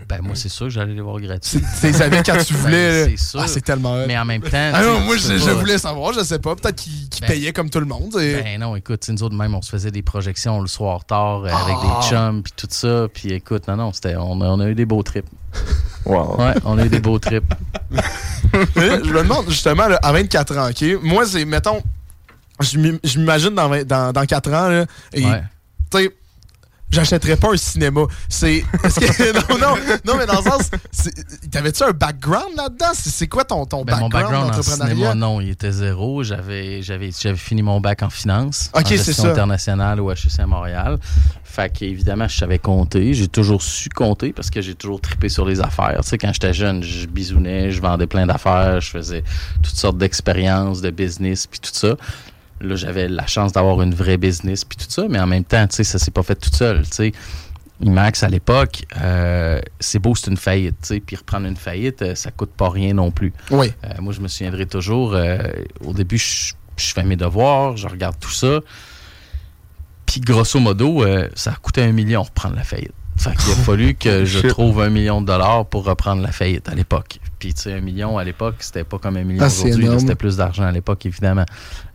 Ben, 0.09 0.21
moi, 0.21 0.35
c'est 0.35 0.49
sûr 0.49 0.65
que 0.65 0.71
j'allais 0.71 0.93
les 0.93 1.01
voir 1.01 1.19
gratuits. 1.21 1.61
Tu 1.79 1.87
les 1.87 2.01
avais 2.01 2.21
quand 2.23 2.37
tu 2.43 2.53
Ben, 2.53 2.59
voulais. 2.59 3.05
c'est 3.09 3.17
sûr. 3.17 3.39
Ah, 3.41 3.47
c'est 3.47 3.61
tellement. 3.61 4.05
Mais 4.05 4.17
en 4.17 4.25
même 4.25 4.41
temps. 4.41 4.71
Ah 4.73 4.83
non, 4.83 4.99
moi, 4.99 5.15
je, 5.15 5.51
voulais 5.51 5.77
savoir, 5.77 6.11
je 6.13 6.23
sais 6.23 6.39
pas. 6.39 6.55
Peut-être 6.55 6.75
qu'ils 6.75 7.07
Ben, 7.21 7.27
payaient 7.27 7.53
comme 7.53 7.69
tout 7.69 7.79
le 7.79 7.85
monde. 7.85 8.15
et- 8.19 8.41
Ben 8.43 8.59
non, 8.59 8.75
écoute, 8.75 9.07
nous 9.09 9.23
autres, 9.23 9.35
même, 9.35 9.55
on 9.55 9.61
se 9.61 9.69
faisait 9.69 9.91
des 9.91 10.01
projections 10.01 10.59
le 10.59 10.67
soir 10.67 11.05
tard 11.05 11.45
euh, 11.45 11.47
avec 11.47 11.75
Ah. 11.81 11.99
des 12.01 12.07
chums, 12.09 12.43
puis 12.43 12.53
tout 12.57 12.67
ça. 12.69 13.07
Puis 13.13 13.31
écoute, 13.31 13.67
non, 13.69 13.77
non, 13.77 13.93
c'était, 13.93 14.15
on, 14.17 14.41
a, 14.41 14.45
on 14.47 14.59
a 14.59 14.67
eu 14.67 14.75
des 14.75 14.85
beaux 14.85 15.03
trips. 15.03 15.29
Wow. 16.05 16.35
Ouais, 16.37 16.53
on 16.65 16.77
a 16.77 16.85
eu 16.85 16.89
des 16.89 16.99
beaux 16.99 17.17
trips. 17.17 17.45
Je 18.75 18.81
me 19.09 19.23
demande 19.23 19.49
justement, 19.49 19.87
là, 19.87 19.97
à 20.03 20.11
24 20.11 20.57
ans, 20.57 20.69
OK? 20.69 20.83
Moi, 21.01 21.25
c'est, 21.25 21.45
mettons, 21.45 21.81
je 22.59 22.77
m'im- 22.77 22.99
je 23.05 23.19
m'imagine 23.19 23.51
dans, 23.55 23.69
20 23.69 23.87
dans, 23.87 24.11
dans 24.11 24.25
4 24.25 24.49
ans, 24.51 24.67
là, 24.67 24.85
et, 25.13 25.25
Ouais. 25.25 25.41
tu 25.89 25.97
sais, 25.99 26.11
j'achèterais 26.93 27.35
pas 27.35 27.51
un 27.53 27.57
cinéma. 27.57 28.01
C'est. 28.29 28.61
que- 28.61 29.33
non, 29.51 29.57
non, 29.57 29.75
non, 30.05 30.13
mais 30.17 30.25
dans 30.25 30.37
le 30.41 30.49
sens, 30.49 30.69
t'avais-tu 31.51 31.83
un 31.83 31.91
background 31.91 32.55
là-dedans? 32.55 32.91
C'est 32.93 33.27
quoi 33.27 33.43
ton, 33.43 33.65
ton 33.65 33.83
Ben, 33.83 33.97
mon 33.99 34.09
background, 34.09 34.51
background 34.51 34.81
en 34.81 34.85
cinéma, 34.85 35.15
non, 35.15 35.41
il 35.41 35.49
était 35.49 35.71
zéro. 35.71 36.23
J'avais, 36.23 36.81
fini 37.35 37.61
mon 37.61 37.81
bac 37.81 38.03
en 38.03 38.09
finance, 38.09 38.69
Ok, 38.73 38.87
c'est 38.87 39.13
ça. 39.13 39.29
internationale 39.31 39.99
au 39.99 40.11
HEC 40.11 40.39
à 40.39 40.45
Montréal. 40.47 40.97
Fait 41.43 41.71
qu'évidemment, 41.71 42.27
je 42.27 42.35
savais 42.37 42.57
compter. 42.59 43.13
J'ai 43.13 43.27
toujours 43.27 43.61
su 43.61 43.89
compter 43.89 44.33
parce 44.33 44.49
que 44.49 44.61
j'ai 44.61 44.73
toujours 44.73 44.99
trippé 44.99 45.29
sur 45.29 45.45
les 45.45 45.61
affaires. 45.61 45.99
Tu 46.01 46.09
sais, 46.09 46.17
quand 46.17 46.33
j'étais 46.33 46.53
jeune, 46.53 46.81
je 46.81 47.05
bisounais, 47.05 47.69
je 47.71 47.79
vendais 47.79 48.07
plein 48.07 48.25
d'affaires, 48.25 48.81
je 48.81 48.89
faisais 48.89 49.23
toutes 49.61 49.75
sortes 49.75 49.97
d'expériences, 49.97 50.81
de 50.81 50.89
business, 50.89 51.45
puis 51.45 51.59
tout 51.59 51.69
ça. 51.73 51.95
Là, 52.63 52.75
j'avais 52.75 53.07
la 53.07 53.27
chance 53.27 53.51
d'avoir 53.51 53.81
une 53.81 53.93
vraie 53.93 54.17
business, 54.17 54.63
puis 54.63 54.77
tout 54.77 54.89
ça, 54.89 55.05
mais 55.09 55.19
en 55.19 55.27
même 55.27 55.43
temps, 55.43 55.67
tu 55.67 55.75
sais, 55.75 55.83
ça 55.83 55.99
s'est 55.99 56.11
pas 56.11 56.23
fait 56.23 56.35
tout 56.35 56.53
seul, 56.53 56.83
tu 56.83 56.91
sais. 56.91 57.11
IMAX, 57.81 58.23
à 58.23 58.29
l'époque, 58.29 58.85
euh, 59.01 59.59
c'est 59.79 59.99
beau, 59.99 60.15
c'est 60.15 60.31
une 60.31 60.37
faillite. 60.37 60.77
tu 60.81 60.87
sais, 60.87 60.99
Puis 61.01 61.15
reprendre 61.15 61.47
une 61.47 61.57
faillite, 61.57 62.01
euh, 62.01 62.15
ça 62.15 62.31
coûte 62.31 62.51
pas 62.51 62.69
rien 62.69 62.93
non 62.93 63.11
plus. 63.11 63.33
Oui. 63.51 63.73
Euh, 63.83 63.89
moi, 63.99 64.13
je 64.13 64.21
me 64.21 64.27
souviendrai 64.27 64.65
toujours, 64.65 65.13
euh, 65.13 65.37
au 65.83 65.91
début, 65.93 66.17
je, 66.17 66.53
je 66.77 66.93
fais 66.93 67.03
mes 67.03 67.17
devoirs, 67.17 67.75
je 67.75 67.87
regarde 67.87 68.15
tout 68.19 68.31
ça. 68.31 68.61
Puis 70.05 70.21
grosso 70.21 70.59
modo, 70.59 71.03
ça 71.33 71.51
a 71.51 71.55
coûté 71.55 71.81
un 71.81 71.91
million 71.91 72.21
reprendre 72.21 72.55
la 72.55 72.63
faillite. 72.63 72.93
Fait 73.17 73.35
qu'il 73.35 73.51
a 73.51 73.55
fallu 73.55 73.95
que 73.95 74.25
je 74.25 74.39
trouve 74.47 74.81
un 74.81 74.89
million 74.89 75.21
de 75.21 75.27
dollars 75.27 75.65
pour 75.65 75.85
reprendre 75.85 76.21
la 76.21 76.31
faillite 76.31 76.67
à 76.69 76.75
l'époque. 76.75 77.19
Puis, 77.39 77.53
tu 77.53 77.63
sais, 77.63 77.73
un 77.73 77.81
million 77.81 78.17
à 78.17 78.23
l'époque, 78.23 78.55
c'était 78.59 78.83
pas 78.83 78.97
comme 78.97 79.17
un 79.17 79.23
million 79.23 79.43
Ah, 79.43 79.47
aujourd'hui. 79.47 79.99
C'était 79.99 80.15
plus 80.15 80.37
d'argent 80.37 80.63
à 80.63 80.71
l'époque, 80.71 81.05
évidemment. 81.05 81.45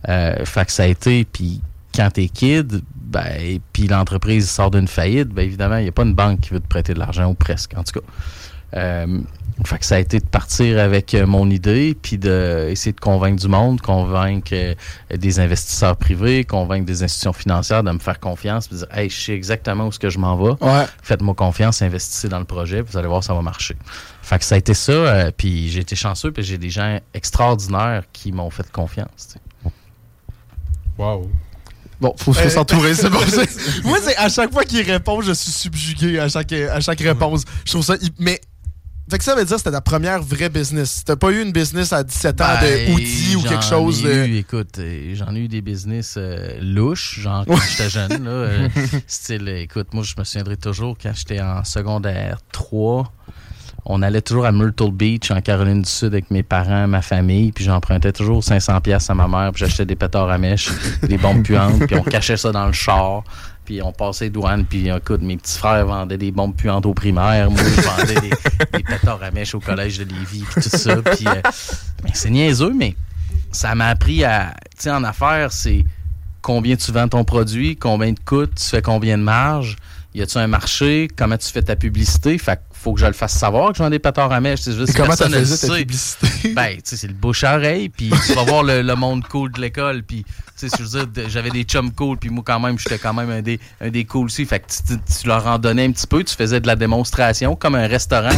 Euh, 0.07 0.45
fait 0.45 0.65
que 0.65 0.71
ça 0.71 0.83
a 0.83 0.87
été, 0.87 1.25
puis 1.25 1.61
quand 1.95 2.09
t'es 2.11 2.27
kid, 2.27 2.81
ben, 2.95 3.25
et 3.39 3.61
puis 3.73 3.87
l'entreprise 3.87 4.49
sort 4.49 4.71
d'une 4.71 4.87
faillite, 4.87 5.29
ben 5.29 5.41
évidemment, 5.41 5.77
il 5.77 5.83
n'y 5.83 5.89
a 5.89 5.91
pas 5.91 6.03
une 6.03 6.13
banque 6.13 6.41
qui 6.41 6.51
veut 6.51 6.59
te 6.59 6.67
prêter 6.67 6.93
de 6.93 6.99
l'argent, 6.99 7.29
ou 7.29 7.33
presque, 7.33 7.73
en 7.75 7.83
tout 7.83 7.99
cas. 7.99 8.05
Euh, 8.75 9.19
fait 9.65 9.77
que 9.79 9.85
ça 9.85 9.95
a 9.95 9.99
été 9.99 10.19
de 10.19 10.25
partir 10.25 10.79
avec 10.79 11.13
euh, 11.13 11.25
mon 11.27 11.49
idée, 11.49 11.97
puis 12.01 12.17
d'essayer 12.17 12.93
de 12.93 12.99
convaincre 12.99 13.41
du 13.41 13.49
monde, 13.49 13.81
convaincre 13.81 14.51
euh, 14.53 14.73
des 15.13 15.39
investisseurs 15.41 15.97
privés, 15.97 16.45
convaincre 16.45 16.85
des 16.85 17.03
institutions 17.03 17.33
financières 17.33 17.83
de 17.83 17.91
me 17.91 17.99
faire 17.99 18.19
confiance, 18.21 18.67
puis 18.69 18.77
de 18.77 18.85
dire, 18.85 18.97
hey, 18.97 19.09
je 19.09 19.19
sais 19.19 19.33
exactement 19.33 19.85
où 19.85 19.89
est-ce 19.89 19.99
que 19.99 20.09
je 20.09 20.17
m'en 20.17 20.37
vais. 20.37 20.53
Ouais. 20.63 20.85
Faites-moi 21.03 21.33
confiance, 21.33 21.81
investissez 21.81 22.29
dans 22.29 22.39
le 22.39 22.45
projet, 22.45 22.83
puis 22.83 22.93
vous 22.93 22.97
allez 22.97 23.09
voir, 23.09 23.21
ça 23.23 23.33
va 23.33 23.41
marcher. 23.41 23.75
Fait 24.21 24.39
que 24.39 24.45
ça 24.45 24.55
a 24.55 24.57
été 24.59 24.73
ça, 24.73 24.91
euh, 24.93 25.31
puis 25.35 25.67
j'ai 25.69 25.81
été 25.81 25.95
chanceux, 25.97 26.31
puis 26.31 26.43
j'ai 26.43 26.57
des 26.57 26.69
gens 26.69 26.97
extraordinaires 27.13 28.03
qui 28.13 28.31
m'ont 28.31 28.49
fait 28.51 28.71
confiance. 28.71 29.35
Wow. 30.97 31.29
Bon, 32.01 32.13
faut, 32.17 32.31
faut 32.31 32.49
s'entourer, 32.49 32.93
c'est 32.93 33.09
bon. 33.09 33.19
c'est- 33.27 33.83
Moi, 33.83 33.97
c'est 34.01 34.15
à 34.15 34.29
chaque 34.29 34.53
fois 34.53 34.63
qu'il 34.63 34.89
répond, 34.89 35.21
je 35.21 35.33
suis 35.33 35.51
subjugué 35.51 36.17
à 36.19 36.29
chaque, 36.29 36.53
à 36.53 36.79
chaque 36.79 36.99
réponse. 37.01 37.43
Je 37.65 37.71
trouve 37.73 37.83
ça. 37.83 37.95
Mais. 38.19 38.39
Fait 39.09 39.17
que 39.17 39.23
ça 39.23 39.33
veut 39.33 39.43
dire 39.43 39.55
que 39.55 39.57
c'était 39.57 39.71
ta 39.71 39.81
première 39.81 40.21
vraie 40.21 40.49
business. 40.49 41.03
T'as 41.03 41.15
pas 41.15 41.31
eu 41.31 41.41
une 41.41 41.51
business 41.51 41.93
à 41.93 42.03
17 42.03 42.41
ans 42.41 42.45
Ben, 42.61 42.89
de 42.89 42.93
outils 42.93 43.35
ou 43.35 43.41
quelque 43.41 43.63
j'en 43.63 43.69
chose 43.69 44.05
ai 44.05 44.27
de. 44.27 44.27
eu, 44.27 44.37
écoute, 44.37 44.77
euh, 44.77 45.15
j'en 45.15 45.33
ai 45.35 45.39
eu 45.39 45.47
des 45.47 45.61
business 45.61 46.13
euh, 46.17 46.59
louches, 46.61 47.19
genre 47.19 47.43
quand 47.47 47.57
j'étais 47.71 47.89
jeune. 47.89 48.23
Là, 48.23 48.29
euh, 48.29 48.69
style, 49.07 49.47
écoute, 49.47 49.87
moi, 49.93 50.03
je 50.03 50.13
me 50.17 50.23
souviendrai 50.23 50.57
toujours 50.57 50.95
quand 51.01 51.11
j'étais 51.15 51.41
en 51.41 51.63
secondaire 51.63 52.37
3. 52.51 53.11
On 53.85 54.03
allait 54.03 54.21
toujours 54.21 54.45
à 54.45 54.51
Myrtle 54.51 54.91
Beach, 54.91 55.31
en 55.31 55.41
Caroline 55.41 55.81
du 55.81 55.89
Sud, 55.89 56.13
avec 56.13 56.29
mes 56.29 56.43
parents, 56.43 56.87
ma 56.87 57.01
famille, 57.01 57.51
puis 57.51 57.63
j'empruntais 57.63 58.11
toujours 58.11 58.43
500 58.43 58.81
pièces 58.81 59.09
à 59.09 59.15
ma 59.15 59.27
mère, 59.27 59.51
puis 59.51 59.65
j'achetais 59.65 59.85
des 59.85 59.95
pétards 59.95 60.29
à 60.29 60.37
mèche, 60.37 60.69
des 61.01 61.17
bombes 61.17 61.41
puantes, 61.41 61.87
puis 61.87 61.95
on 61.95 62.03
cachait 62.03 62.37
ça 62.37 62.51
dans 62.51 62.67
le 62.67 62.73
char, 62.73 63.23
puis 63.69 63.83
on 63.83 63.91
passait 63.91 64.25
les 64.25 64.29
douanes, 64.31 64.65
puis 64.65 64.89
écoute, 64.89 65.21
mes 65.21 65.37
petits 65.37 65.55
frères 65.55 65.85
vendaient 65.85 66.17
des 66.17 66.31
bombes 66.31 66.55
puantes 66.55 66.87
au 66.87 66.95
primaire, 66.95 67.51
moi, 67.51 67.61
je 67.61 67.81
vendais 67.81 68.19
des, 68.19 68.29
des 68.79 68.83
pétards 68.83 69.21
à 69.21 69.29
mèche 69.29 69.53
au 69.53 69.59
collège 69.59 69.99
de 69.99 70.05
Lévis, 70.05 70.43
puis 70.49 70.63
tout 70.63 70.75
ça, 70.75 70.95
puis 70.95 71.27
euh, 71.27 71.35
ben, 72.03 72.11
c'est 72.11 72.31
niaiseux, 72.31 72.73
mais 72.73 72.95
ça 73.51 73.75
m'a 73.75 73.89
appris 73.89 74.23
à, 74.23 74.55
tu 74.75 74.85
sais, 74.85 74.89
en 74.89 75.03
affaires, 75.03 75.51
c'est 75.51 75.85
combien 76.41 76.77
tu 76.77 76.91
vends 76.91 77.07
ton 77.07 77.23
produit, 77.23 77.75
combien 77.75 78.11
te 78.11 78.21
coûte, 78.25 78.55
tu 78.55 78.65
fais 78.65 78.81
combien 78.81 79.19
de 79.19 79.23
marge, 79.23 79.75
y 80.15 80.23
a-tu 80.23 80.39
un 80.39 80.47
marché, 80.47 81.07
comment 81.15 81.37
tu 81.37 81.51
fais 81.51 81.61
ta 81.61 81.75
publicité, 81.75 82.39
fait 82.39 82.55
que 82.55 82.68
faut 82.79 82.93
que 82.93 82.99
je 83.01 83.05
le 83.05 83.13
fasse 83.13 83.33
savoir 83.33 83.71
que 83.71 83.77
je 83.77 83.83
vends 83.83 83.89
des 83.89 83.99
pétards 83.99 84.31
à 84.31 84.39
mèche, 84.39 84.63
juste 84.63 84.95
Comment 84.95 85.15
t'as 85.15 85.29
fait 85.29 85.45
sait. 85.45 85.77
publicité? 85.79 86.53
Ben, 86.53 86.75
tu 86.75 86.81
sais, 86.85 86.97
c'est 86.97 87.07
le 87.07 87.13
bouche 87.13 87.43
à 87.43 87.55
oreille, 87.57 87.89
puis 87.89 88.09
tu 88.25 88.33
vas 88.33 88.43
voir 88.43 88.63
le, 88.63 88.81
le 88.81 88.95
monde 88.95 89.23
cool 89.27 89.51
de 89.51 89.59
l'école, 89.61 90.03
puis, 90.03 90.23
tu 90.57 90.67
sais, 90.69 90.77
je 90.77 90.83
veux 90.83 91.05
dire, 91.05 91.29
j'avais 91.29 91.49
des 91.49 91.63
chums 91.63 91.91
cool, 91.91 92.17
puis 92.17 92.29
moi, 92.29 92.43
quand 92.45 92.59
même, 92.59 92.77
j'étais 92.79 92.97
quand 92.97 93.13
même 93.13 93.29
un 93.29 93.41
des, 93.41 93.59
un 93.81 93.89
des 93.89 94.05
cool 94.05 94.25
aussi. 94.25 94.45
Fait 94.45 94.59
que 94.59 94.65
tu, 94.67 94.95
tu- 94.97 95.21
tu 95.21 95.27
leur 95.27 95.45
en 95.47 95.57
donnais 95.59 95.85
un 95.85 95.91
petit 95.91 96.07
peu, 96.07 96.23
tu 96.23 96.35
faisais 96.35 96.59
de 96.59 96.67
la 96.67 96.75
démonstration, 96.75 97.55
comme 97.55 97.75
un 97.75 97.87
restaurant 97.87 98.29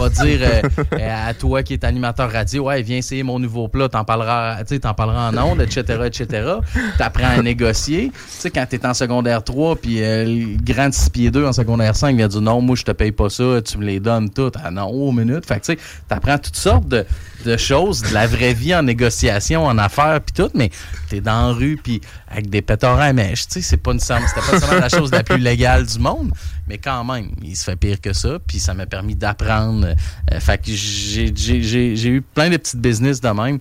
va 0.00 0.08
dire 0.08 0.40
euh, 0.42 0.62
euh, 0.94 1.28
à 1.28 1.34
toi 1.34 1.62
qui 1.62 1.72
est 1.74 1.84
animateur 1.84 2.30
radio, 2.30 2.64
ouais, 2.64 2.82
viens 2.82 2.98
essayer 2.98 3.22
mon 3.22 3.38
nouveau 3.38 3.68
plat, 3.68 3.88
t'en 3.88 4.04
parleras, 4.04 4.58
tu 4.64 4.74
sais, 4.74 4.80
t'en 4.80 4.94
parleras 4.94 5.30
en 5.30 5.36
ondes, 5.38 5.60
etc., 5.60 5.82
etc. 6.06 6.52
T'apprends 6.98 7.38
à 7.38 7.42
négocier. 7.42 8.10
Tu 8.14 8.20
sais, 8.28 8.50
quand 8.50 8.66
t'es 8.68 8.84
en 8.86 8.94
secondaire 8.94 9.42
3, 9.42 9.76
puis 9.76 10.02
euh, 10.02 10.24
le 10.24 10.56
grand 10.62 10.88
de 10.88 10.94
6 10.94 11.10
pieds 11.10 11.30
2 11.30 11.44
en 11.46 11.52
secondaire 11.52 11.96
5 11.96 12.16
vient 12.16 12.28
dire 12.28 12.40
non, 12.40 12.60
moi, 12.60 12.76
je 12.76 12.82
te 12.84 12.92
paye 12.92 13.12
pas 13.12 13.28
ça, 13.30 13.60
tu 13.62 13.78
me 13.78 13.84
les 13.88 14.00
donnes 14.00 14.30
toutes. 14.30 14.54
Ah 14.62 14.70
non, 14.70 14.86
aux 14.86 15.12
minutes. 15.12 15.46
Fait 15.46 15.60
que, 15.60 15.66
tu 15.66 15.72
sais, 15.72 15.78
t'apprends 16.08 16.38
toutes 16.38 16.56
sortes 16.56 16.88
de, 16.88 17.04
de 17.44 17.56
choses, 17.56 18.02
de 18.02 18.14
la 18.14 18.26
vraie 18.26 18.54
vie 18.54 18.74
en 18.74 18.82
négociation, 18.82 19.64
en 19.64 19.78
affaires, 19.78 20.20
puis 20.20 20.34
tout, 20.34 20.50
mais 20.54 20.70
t'es 21.08 21.20
dans 21.20 21.48
la 21.48 21.52
rue, 21.52 21.78
puis 21.82 22.00
avec 22.28 22.50
des 22.50 22.62
pétards 22.62 23.00
à 23.00 23.12
mèche, 23.12 23.46
tu 23.46 23.54
sais, 23.54 23.62
c'est 23.62 23.76
pas 23.76 23.92
nécessairement, 23.92 24.26
c'était 24.28 24.40
pas 24.40 24.52
nécessairement 24.52 24.80
la 24.80 24.88
chose 24.88 25.10
la 25.10 25.22
plus 25.22 25.38
légale 25.38 25.86
du 25.86 25.98
monde, 25.98 26.32
mais 26.66 26.78
quand 26.78 27.04
même, 27.04 27.30
il 27.42 27.56
se 27.56 27.64
fait 27.64 27.76
pire 27.76 28.00
que 28.00 28.12
ça, 28.12 28.38
puis 28.46 28.58
ça 28.58 28.74
m'a 28.74 28.86
permis 28.86 29.14
d'apprendre. 29.14 29.94
Euh, 30.32 30.40
fait 30.40 30.58
que 30.58 30.72
j'ai 30.72 32.08
eu 32.08 32.22
plein 32.22 32.50
de 32.50 32.56
petites 32.56 32.80
business 32.80 33.20
de 33.20 33.28
même 33.28 33.58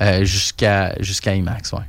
euh, 0.00 0.24
jusqu'à, 0.24 0.94
jusqu'à 1.00 1.34
IMAX, 1.34 1.72
ouais. 1.72 1.80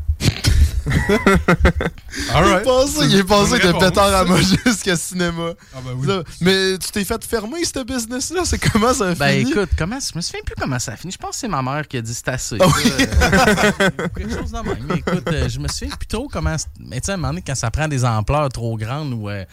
All 2.33 2.45
Il 2.45 2.49
est 2.49 2.53
right. 2.53 2.63
passé, 2.65 2.97
il 3.05 3.15
est 3.15 3.23
passé 3.23 3.59
de 3.59 3.71
pétard 3.71 4.15
à 4.15 4.23
moche 4.25 4.45
jusqu'à 4.65 4.95
cinéma. 4.95 5.51
Ah 5.73 5.77
ben 5.85 5.91
oui. 5.97 6.07
Ça, 6.07 6.23
Mais 6.41 6.77
tu 6.77 6.91
t'es 6.91 7.03
fait 7.03 7.23
fermer, 7.25 7.63
ce 7.63 7.83
business-là? 7.83 8.41
C'est 8.45 8.57
comment 8.57 8.93
ça 8.93 9.09
a 9.09 9.15
Ben 9.15 9.39
fini? 9.39 9.51
écoute, 9.51 9.69
comment, 9.77 9.97
je 9.99 10.15
me 10.17 10.21
souviens 10.21 10.41
plus 10.45 10.55
comment 10.59 10.79
ça 10.79 10.93
a 10.93 10.95
fini. 10.95 11.11
Je 11.13 11.17
pense 11.17 11.31
que 11.31 11.37
c'est 11.37 11.47
ma 11.47 11.61
mère 11.61 11.87
qui 11.87 11.97
a 11.97 12.01
dit 12.01 12.13
c'est 12.13 12.27
assez. 12.29 12.57
Ah 12.59 12.65
oui. 12.67 12.91
Euh, 12.99 13.89
quelque 14.15 14.33
chose 14.33 14.51
de 14.51 14.57
même. 14.57 14.77
Mais 14.87 14.95
écoute, 14.95 15.27
euh, 15.27 15.49
je 15.49 15.59
me 15.59 15.67
souviens 15.67 15.95
plus 15.95 16.07
trop 16.07 16.27
comment. 16.27 16.55
Mais 16.79 16.99
tu 17.01 17.05
sais, 17.05 17.11
à 17.11 17.15
un 17.15 17.17
moment 17.17 17.29
donné, 17.29 17.43
quand 17.45 17.55
ça 17.55 17.69
prend 17.71 17.87
des 17.87 18.03
ampleurs 18.05 18.49
trop 18.49 18.77
grandes 18.77 19.13
ou. 19.13 19.29
euh, 19.29 19.43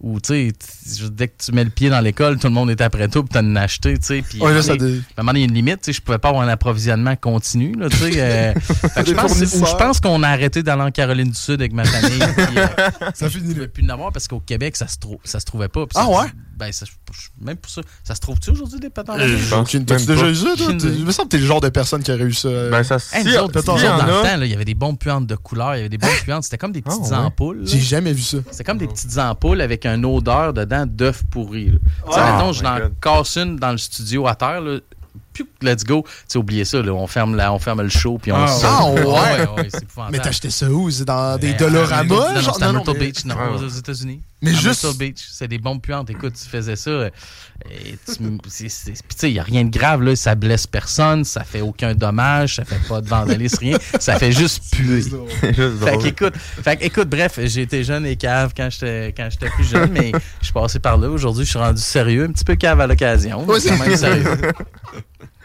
ou 0.00 0.20
tu 0.20 0.52
sais, 0.52 1.08
dès 1.10 1.28
que 1.28 1.34
tu 1.44 1.52
mets 1.52 1.64
le 1.64 1.70
pied 1.70 1.90
dans 1.90 2.00
l'école, 2.00 2.38
tout 2.38 2.46
le 2.46 2.52
monde 2.52 2.70
est 2.70 2.80
après 2.80 3.08
toi, 3.08 3.22
puis 3.22 3.30
t'as 3.32 3.42
en 3.42 3.56
acheté, 3.56 3.98
tu 3.98 4.04
sais. 4.06 4.22
Puis 4.22 4.40
Ouais, 4.40 4.54
là, 4.54 4.62
ça 4.62 4.72
à 4.72 4.76
un 4.76 5.22
moment 5.22 5.32
il 5.34 5.40
y 5.40 5.42
a 5.42 5.46
une 5.46 5.54
limite, 5.54 5.80
tu 5.80 5.86
sais, 5.86 5.92
je 5.92 6.00
pouvais 6.02 6.18
pas 6.18 6.28
avoir 6.28 6.44
un 6.44 6.48
approvisionnement 6.48 7.16
continu, 7.16 7.74
là, 7.74 7.88
tu 7.88 7.96
sais. 7.96 8.12
euh, 8.16 8.54
fait 8.60 8.88
que 8.88 9.02
Des 9.02 9.10
je 9.66 9.76
pense, 9.76 10.00
qu'on 10.00 10.22
a 10.22 10.28
arrêté 10.28 10.62
d'aller 10.62 10.82
en 10.82 10.90
Caroline 10.90 11.28
du 11.30 11.34
Sud 11.38 11.60
avec 11.60 11.72
ma 11.72 11.84
famille. 11.84 12.18
puis, 12.36 12.58
euh, 12.58 12.66
Ça 13.14 13.28
finit 13.28 13.54
là. 13.54 13.66
plus 13.66 13.84
en 13.84 13.88
avoir 13.88 14.12
parce 14.12 14.28
qu'au 14.28 14.40
Québec, 14.40 14.76
ça 14.76 14.86
se, 14.86 14.96
ça 15.24 15.40
se 15.40 15.44
trouvait 15.44 15.68
pas. 15.68 15.86
puis 15.86 15.96
Ah 15.96 16.08
ouais? 16.08 16.26
Ben, 16.58 16.72
ça, 16.72 16.86
même 17.40 17.56
pour 17.56 17.70
ça. 17.70 17.82
Ça 18.02 18.14
se 18.14 18.20
trouve-tu 18.20 18.50
aujourd'hui 18.50 18.80
des 18.80 18.90
patins? 18.90 19.16
Euh, 19.18 19.28
Je 19.28 19.48
pense 19.48 19.60
aucune- 19.60 19.78
même 19.80 19.86
T'as-tu 19.86 20.06
déjà 20.06 20.22
pas. 20.22 20.28
eu 20.30 20.34
ça, 20.34 20.48
toi? 20.56 20.66
Il 20.70 21.04
me 21.04 21.12
semble 21.12 21.28
que 21.28 21.36
t'es 21.36 21.38
le 21.38 21.46
genre 21.46 21.60
de 21.60 21.68
personne 21.68 22.02
qui 22.02 22.10
ça. 22.34 22.48
Ben, 22.70 22.82
ça, 22.82 22.96
Hey, 23.12 23.22
si, 23.22 23.36
autres, 23.38 23.52
dans 23.96 24.04
a. 24.04 24.06
le 24.06 24.12
temps, 24.28 24.36
là, 24.36 24.44
il 24.44 24.50
y 24.50 24.54
avait 24.54 24.64
des 24.64 24.74
bombes 24.74 24.98
puantes 24.98 25.26
de 25.26 25.36
couleur, 25.36 25.74
il 25.74 25.78
y 25.78 25.80
avait 25.80 25.88
des 25.88 25.98
bombes 25.98 26.10
puantes. 26.24 26.42
C'était 26.44 26.58
comme 26.58 26.72
des 26.72 26.82
petites 26.82 27.00
Ah, 27.12 27.20
ouais. 27.20 27.26
ampoules. 27.26 27.60
J'ai 27.64 27.80
jamais 27.80 28.12
vu 28.12 28.22
ça. 28.22 28.38
C'était 28.50 28.64
comme 28.64 28.78
des 28.78 28.88
petites 28.88 29.16
ampoules 29.18 29.60
avec 29.60 29.86
une 29.86 30.04
odeur 30.04 30.52
dedans 30.52 30.84
d'œufs 30.86 31.22
pourris. 31.30 31.66
là. 31.70 31.78
Tu 32.06 32.12
sais, 32.12 32.18
Ah, 32.20 32.50
je 32.52 32.62
n'en 32.62 32.78
casse 33.00 33.36
une 33.36 33.56
dans 33.56 33.70
le 33.72 33.78
studio 33.78 34.26
à 34.26 34.34
terre. 34.34 34.60
Là. 34.60 34.78
Let's 35.62 35.84
go. 35.84 36.02
Tu 36.04 36.12
sais, 36.26 36.38
oubliez 36.38 36.64
ça, 36.64 36.82
là, 36.82 36.92
on, 36.92 37.06
ferme 37.06 37.36
la, 37.36 37.52
on 37.52 37.60
ferme 37.60 37.82
le 37.82 37.88
show 37.88 38.18
puis 38.20 38.32
on 38.32 38.36
Ah, 38.36 38.46
ouais. 38.46 38.60
Ah, 38.64 38.90
ouais. 38.90 39.48
ouais, 39.62 39.68
c'est 39.70 39.84
épouvantable. 39.84 40.16
Mais 40.16 40.18
t'as 40.22 40.30
acheté 40.30 40.50
ça 40.50 40.68
où? 40.68 40.90
C'est 40.90 41.04
dans 41.04 41.38
des 41.38 41.52
Ben, 41.52 41.58
Dolorama? 41.58 42.04
Non, 42.60 42.72
non, 42.72 42.82
mais- 42.94 42.98
Beach, 42.98 43.18
Ah. 43.30 43.50
aux 43.52 43.68
États-Unis. 43.68 44.20
Mais 44.40 44.50
À 44.50 44.54
juste- 44.54 44.96
Beach, 44.98 45.26
c'est 45.32 45.48
des 45.48 45.58
bombes 45.58 45.80
puantes. 45.80 46.10
Écoute, 46.10 46.34
tu 46.40 46.48
faisais 46.48 46.76
ça. 46.76 46.90
euh, 46.90 47.10
Puis 47.66 47.98
tu 48.06 48.50
sais, 48.50 49.30
il 49.30 49.32
n'y 49.32 49.38
a 49.40 49.42
rien 49.42 49.64
de 49.64 49.70
grave, 49.76 50.02
là. 50.02 50.14
Ça 50.14 50.36
blesse 50.36 50.66
personne, 50.66 51.24
ça 51.24 51.42
fait 51.42 51.60
aucun 51.60 51.92
dommage, 51.94 52.54
ça 52.56 52.64
fait 52.64 52.78
pas 52.88 53.00
de 53.00 53.08
vandalisme, 53.08 53.58
rien. 53.60 53.78
Ça 54.00 54.16
fait 54.18 54.30
juste 54.30 54.62
puer. 54.70 55.02
Juste 55.02 55.12
Fait 55.84 55.98
qu'écoute, 55.98 56.34
fait 56.36 56.76
qu'écoute, 56.76 57.08
bref, 57.08 57.40
j'ai 57.44 57.62
été 57.62 57.82
jeune 57.82 58.06
et 58.06 58.14
cave 58.16 58.52
quand 58.56 58.68
j'étais 58.70 59.12
quand 59.16 59.28
j'étais 59.30 59.50
plus 59.50 59.64
jeune, 59.68 59.90
mais 59.90 60.12
je 60.40 60.44
suis 60.44 60.52
passé 60.52 60.78
par 60.78 60.96
là. 60.98 61.08
Aujourd'hui, 61.08 61.44
je 61.44 61.50
suis 61.50 61.58
rendu 61.58 61.82
sérieux, 61.82 62.24
un 62.24 62.32
petit 62.32 62.44
peu 62.44 62.54
cave 62.54 62.80
à 62.80 62.86
l'occasion, 62.86 63.44
quand 63.44 63.58
c'est- 63.58 63.76
même 63.76 63.96
sérieux. 63.96 64.24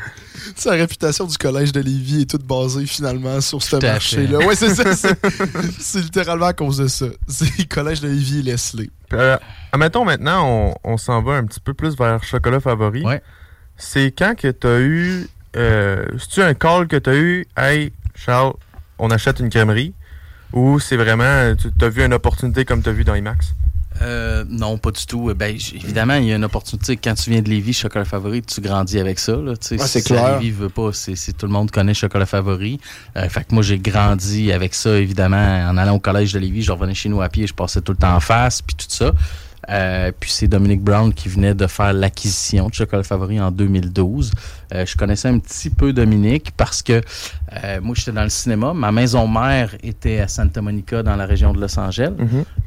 Sa 0.56 0.72
réputation 0.72 1.26
du 1.26 1.38
collège 1.38 1.72
de 1.72 1.80
Lévis 1.80 2.22
est 2.22 2.30
toute 2.30 2.44
basée 2.46 2.86
finalement 2.86 3.40
sur 3.42 3.62
ce 3.64 3.78
marché-là. 3.78 4.40
Ouais, 4.40 4.56
c'est 4.56 4.76
ça. 4.76 4.84
C'est 5.80 6.02
littéralement 6.02 6.48
à 6.48 6.54
cause 6.54 6.78
de 6.78 6.88
ça. 6.88 7.06
C'est 7.28 7.58
le 7.58 7.64
collège 7.66 8.02
de 8.02 8.10
Lévis 8.10 8.40
et 8.40 8.44
Leslie. 8.44 8.92
Euh, 9.14 9.38
admettons 9.72 10.04
maintenant, 10.06 10.46
on, 10.46 10.76
on 10.84 10.98
s'en 10.98 11.22
va 11.22 11.34
un 11.34 11.46
petit 11.46 11.60
peu 11.60 11.74
plus 11.74 11.96
vers 11.98 12.24
chocolat 12.24 12.60
favori. 12.60 13.04
Ouais. 13.06 13.22
C'est 13.78 14.12
quand 14.12 14.36
que 14.36 14.50
t'as 14.50 14.80
eu. 14.80 15.28
Euh, 15.56 16.06
C'est-tu 16.18 16.42
un 16.42 16.54
call 16.54 16.88
que 16.88 16.98
t'as 16.98 17.16
eu 17.16 17.46
Hey, 17.56 17.94
Charles, 18.16 18.54
on 19.00 19.10
achète 19.12 19.40
une 19.40 19.50
crèmerie 19.50 19.94
Ou 20.52 20.80
c'est 20.80 20.98
vraiment. 20.98 21.54
Tu 21.56 21.86
as 21.86 21.90
vu 21.90 22.04
une 22.04 22.14
opportunité 22.14 22.66
comme 22.66 22.82
t'as 22.82 22.92
vu 22.92 23.04
dans 23.04 23.16
IMAX? 23.16 23.56
Euh, 24.02 24.44
non, 24.50 24.78
pas 24.78 24.92
du 24.92 25.06
tout. 25.06 25.32
Ben, 25.36 25.56
évidemment, 25.56 26.16
il 26.16 26.26
y 26.26 26.34
a 26.34 26.36
une 26.36 26.44
opportunité. 26.44 26.98
Quand 26.98 27.14
tu 27.14 27.30
viens 27.30 27.42
de 27.42 27.50
Lévis, 27.50 27.74
Chocolat 27.74 28.06
Favori, 28.06 28.42
tu 28.42 28.60
grandis 28.62 29.00
avec 29.00 29.20
ça. 29.20 29.34
Là. 29.34 29.52
Ouais, 29.52 29.56
c'est 29.62 29.78
Si 30.02 30.04
clair. 30.04 30.40
Lévis 30.40 30.52
veut 30.52 30.70
pas, 30.70 30.92
c'est, 30.94 31.16
c'est- 31.16 31.34
tout 31.34 31.46
le 31.46 31.52
monde 31.52 31.72
connaît 31.72 31.94
Chocolat 31.94 32.26
Favori. 32.26 32.80
Euh, 33.18 33.30
fait 33.30 33.44
que 33.46 33.54
moi, 33.54 33.64
j'ai 33.64 33.80
grandi 33.80 34.52
avec 34.52 34.74
ça, 34.74 34.98
évidemment. 34.98 35.38
En 35.70 35.78
allant 35.78 35.96
au 35.96 36.00
collège 36.00 36.34
de 36.34 36.40
Lévis, 36.40 36.64
je 36.64 36.72
revenais 36.72 36.96
chez 36.96 37.10
nous 37.10 37.22
à 37.22 37.30
pied, 37.30 37.46
je 37.48 37.54
passais 37.54 37.82
tout 37.82 37.92
le 37.92 37.98
temps 37.98 38.16
en 38.16 38.20
face, 38.20 38.62
puis 38.62 38.76
tout 38.76 38.86
ça. 38.90 39.12
Euh, 39.70 40.12
puis 40.20 40.30
c'est 40.30 40.48
Dominique 40.48 40.82
Brown 40.82 41.14
qui 41.14 41.30
venait 41.30 41.54
de 41.54 41.68
faire 41.68 41.94
l'acquisition 41.94 42.68
de 42.68 42.74
Chocolat 42.74 43.04
Favori 43.04 43.40
en 43.40 43.50
2012. 43.52 44.32
Euh, 44.74 44.86
je 44.86 44.98
connaissais 44.98 45.30
un 45.30 45.40
petit 45.40 45.70
peu 45.70 45.94
Dominique 45.94 46.52
parce 46.58 46.82
que 46.82 47.02
euh, 47.64 47.80
moi, 47.82 47.96
j'étais 47.98 48.12
dans 48.12 48.24
le 48.24 48.30
cinéma. 48.30 48.74
Ma 48.74 48.92
maison 48.92 49.28
mère 49.28 49.76
était 49.82 50.20
à 50.20 50.28
Santa 50.28 50.62
Monica, 50.62 51.02
dans 51.04 51.16
la 51.16 51.26
région 51.26 51.54
de 51.54 51.62
Los 51.62 51.80
Angeles. 51.80 52.12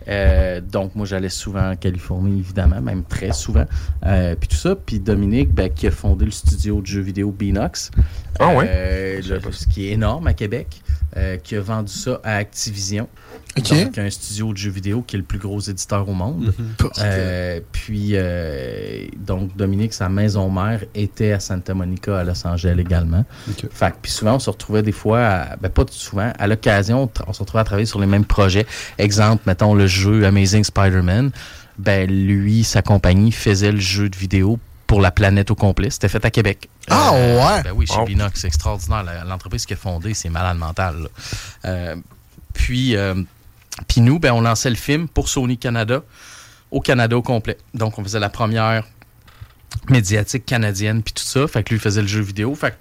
Euh, 0.08 0.60
donc, 0.60 0.94
moi, 0.94 1.04
j'allais 1.06 1.28
souvent 1.28 1.72
en 1.72 1.76
Californie, 1.76 2.38
évidemment, 2.38 2.80
même 2.80 3.02
très 3.04 3.32
souvent. 3.32 3.64
Puis 4.02 4.48
tout 4.48 4.56
ça. 4.56 4.74
Puis 4.76 5.00
Dominique, 5.00 5.52
ben, 5.52 5.68
qui 5.68 5.86
a 5.86 5.90
fondé 5.90 6.24
le 6.24 6.30
studio 6.30 6.80
de 6.80 6.86
jeux 6.86 7.00
vidéo 7.02 7.30
Beanox. 7.30 7.90
Ah 8.38 8.54
ouais? 8.54 9.20
Le- 9.22 9.52
ce 9.52 9.66
qui 9.66 9.88
est 9.88 9.92
énorme 9.92 10.26
à 10.28 10.34
Québec. 10.34 10.80
qui 11.42 11.56
a 11.56 11.60
vendu 11.60 11.92
ça 11.92 12.20
à 12.24 12.36
Activision. 12.36 13.08
OK. 13.58 13.84
Donc, 13.84 13.98
un 13.98 14.10
studio 14.10 14.52
de 14.52 14.58
jeux 14.58 14.70
vidéo 14.70 15.02
qui 15.06 15.16
est 15.16 15.18
le 15.18 15.24
plus 15.24 15.38
gros 15.38 15.60
éditeur 15.60 16.08
au 16.08 16.12
monde. 16.12 16.52
Euh, 16.98 17.60
puis, 17.72 18.10
euh, 18.12 19.06
donc, 19.16 19.56
Dominique, 19.56 19.92
sa 19.94 20.08
maison 20.08 20.50
mère 20.50 20.82
était 20.94 21.32
à 21.32 21.40
Santa 21.40 21.74
Monica, 21.74 22.18
à 22.18 22.24
Los 22.24 22.46
Angeles 22.46 22.76
également. 22.78 23.24
Ok. 23.48 23.66
Fait 23.70 23.90
que, 23.92 23.96
puis 24.02 24.12
souvent, 24.12 24.34
on 24.34 24.38
se 24.38 24.50
retrouvait 24.50 24.82
des 24.82 24.92
fois, 24.92 25.20
à- 25.20 25.56
ben 25.56 25.68
pas 25.70 25.84
souvent, 25.90 26.32
à 26.38 26.46
l'occasion, 26.46 27.10
on 27.26 27.32
se 27.32 27.40
retrouvait 27.40 27.60
à 27.62 27.64
travailler 27.64 27.86
sur 27.86 28.00
les 28.00 28.06
mêmes 28.06 28.24
projets. 28.26 28.66
Exemple, 28.98 29.42
mettons 29.46 29.74
le 29.74 29.86
jeu 29.86 30.24
Amazing 30.26 30.64
Spider-Man. 30.64 31.30
Ben, 31.78 32.10
lui, 32.10 32.64
sa 32.64 32.82
compagnie 32.82 33.32
faisait 33.32 33.72
le 33.72 33.80
jeu 33.80 34.08
de 34.08 34.16
vidéo 34.16 34.58
pour 34.86 35.00
la 35.00 35.10
planète 35.10 35.50
au 35.50 35.54
complet. 35.56 35.90
C'était 35.90 36.08
fait 36.08 36.24
à 36.24 36.30
Québec. 36.30 36.68
Ah, 36.88 37.10
ouais? 37.12 37.62
Ben 37.64 37.72
oui, 37.74 37.86
chez 37.86 37.94
Oh. 37.98 38.04
Binox, 38.04 38.40
c'est 38.40 38.46
extraordinaire. 38.46 39.04
L'entreprise 39.28 39.66
qui 39.66 39.72
a 39.72 39.76
fondé, 39.76 40.14
c'est 40.14 40.28
malade 40.28 40.56
mental. 40.58 40.94
là. 41.02 41.08
Euh, 41.64 41.96
puis, 42.56 42.96
euh, 42.96 43.14
puis 43.88 44.00
nous, 44.00 44.18
ben, 44.18 44.32
on 44.32 44.40
lançait 44.40 44.70
le 44.70 44.76
film 44.76 45.08
pour 45.08 45.28
Sony 45.28 45.58
Canada, 45.58 46.02
au 46.70 46.80
Canada 46.80 47.16
au 47.16 47.22
complet. 47.22 47.58
Donc, 47.74 47.98
on 47.98 48.02
faisait 48.02 48.20
la 48.20 48.28
première 48.30 48.84
médiatique 49.88 50.46
canadienne, 50.46 51.02
puis 51.02 51.12
tout 51.14 51.22
ça. 51.24 51.46
Fait 51.46 51.62
que 51.62 51.72
lui 51.74 51.80
faisait 51.80 52.02
le 52.02 52.08
jeu 52.08 52.20
vidéo. 52.22 52.54
Fait 52.54 52.70
que 52.72 52.76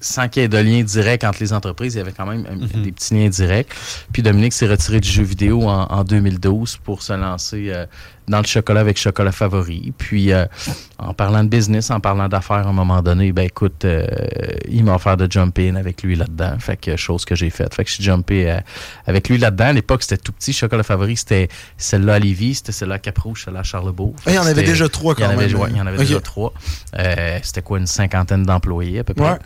sans 0.00 0.28
qu'il 0.28 0.40
y 0.42 0.44
ait 0.44 0.48
de 0.48 0.56
lien 0.58 0.82
direct 0.82 1.24
entre 1.24 1.40
les 1.40 1.52
entreprises, 1.52 1.94
il 1.94 1.98
y 1.98 2.00
avait 2.00 2.12
quand 2.12 2.24
même 2.26 2.46
un- 2.50 2.80
des 2.80 2.90
petits 2.92 3.14
liens 3.14 3.28
directs. 3.28 3.68
Puis 4.12 4.22
Dominique 4.22 4.54
s'est 4.54 4.66
retiré 4.66 4.98
du 5.00 5.08
jeu 5.08 5.22
vidéo 5.22 5.68
en, 5.68 5.84
en 5.84 6.04
2012 6.04 6.78
pour 6.82 7.02
se 7.02 7.12
lancer 7.12 7.66
euh, 7.70 7.84
dans 8.28 8.38
le 8.38 8.46
chocolat 8.46 8.80
avec 8.80 8.98
Chocolat 8.98 9.32
Favori. 9.32 9.92
Puis 9.98 10.32
euh, 10.32 10.46
en 10.98 11.12
parlant 11.14 11.44
de 11.44 11.48
business, 11.48 11.90
en 11.90 12.00
parlant 12.00 12.28
d'affaires, 12.28 12.66
à 12.66 12.70
un 12.70 12.72
moment 12.72 13.02
donné, 13.02 13.32
ben 13.32 13.42
écoute, 13.42 13.84
euh, 13.84 14.06
il 14.68 14.84
m'a 14.84 14.94
offert 14.94 15.16
de 15.16 15.30
jump 15.30 15.58
in 15.58 15.76
avec 15.76 16.02
lui 16.02 16.16
là-dedans. 16.16 16.56
Fait 16.58 16.76
que 16.76 16.96
chose 16.96 17.24
que 17.24 17.34
j'ai 17.34 17.50
faite. 17.50 17.74
Fait 17.74 17.84
que 17.84 17.90
je 17.90 17.96
suis 17.96 18.04
jumpé 18.04 18.50
euh, 18.50 18.58
avec 19.06 19.28
lui 19.28 19.38
là-dedans. 19.38 19.66
À 19.66 19.72
l'époque, 19.72 20.02
c'était 20.02 20.16
tout 20.16 20.32
petit. 20.32 20.52
Chocolat 20.52 20.82
Favori, 20.82 21.16
c'était 21.16 21.48
celle-là 21.76 22.14
à 22.14 22.18
Lévis, 22.18 22.56
c'était 22.56 22.72
celle-là 22.72 22.94
à 22.94 22.98
Cap-Rouge, 22.98 23.44
celle-là 23.44 23.60
à 23.60 23.64
Charlebourg. 23.64 24.14
Ah, 24.26 24.30
il 24.30 24.34
y 24.34 24.38
en 24.38 24.46
avait 24.46 24.62
déjà 24.62 24.88
trois 24.88 25.14
il 25.18 25.20
y 25.22 25.24
en 25.24 25.28
quand 25.28 25.34
avait, 25.34 25.46
même. 25.48 25.56
ouais, 25.60 25.68
il 25.70 25.76
y 25.76 25.80
en 25.80 25.86
avait 25.86 25.98
déjà 25.98 26.20
trois. 26.20 26.52
Euh, 26.98 27.38
C'était 27.42 27.62
quoi, 27.62 27.78
une 27.78 27.86
cinquantaine 27.86 28.44
d'employés 28.44 29.00
à 29.00 29.04
peu 29.04 29.14
près? 29.14 29.32
Ouais. 29.32 29.38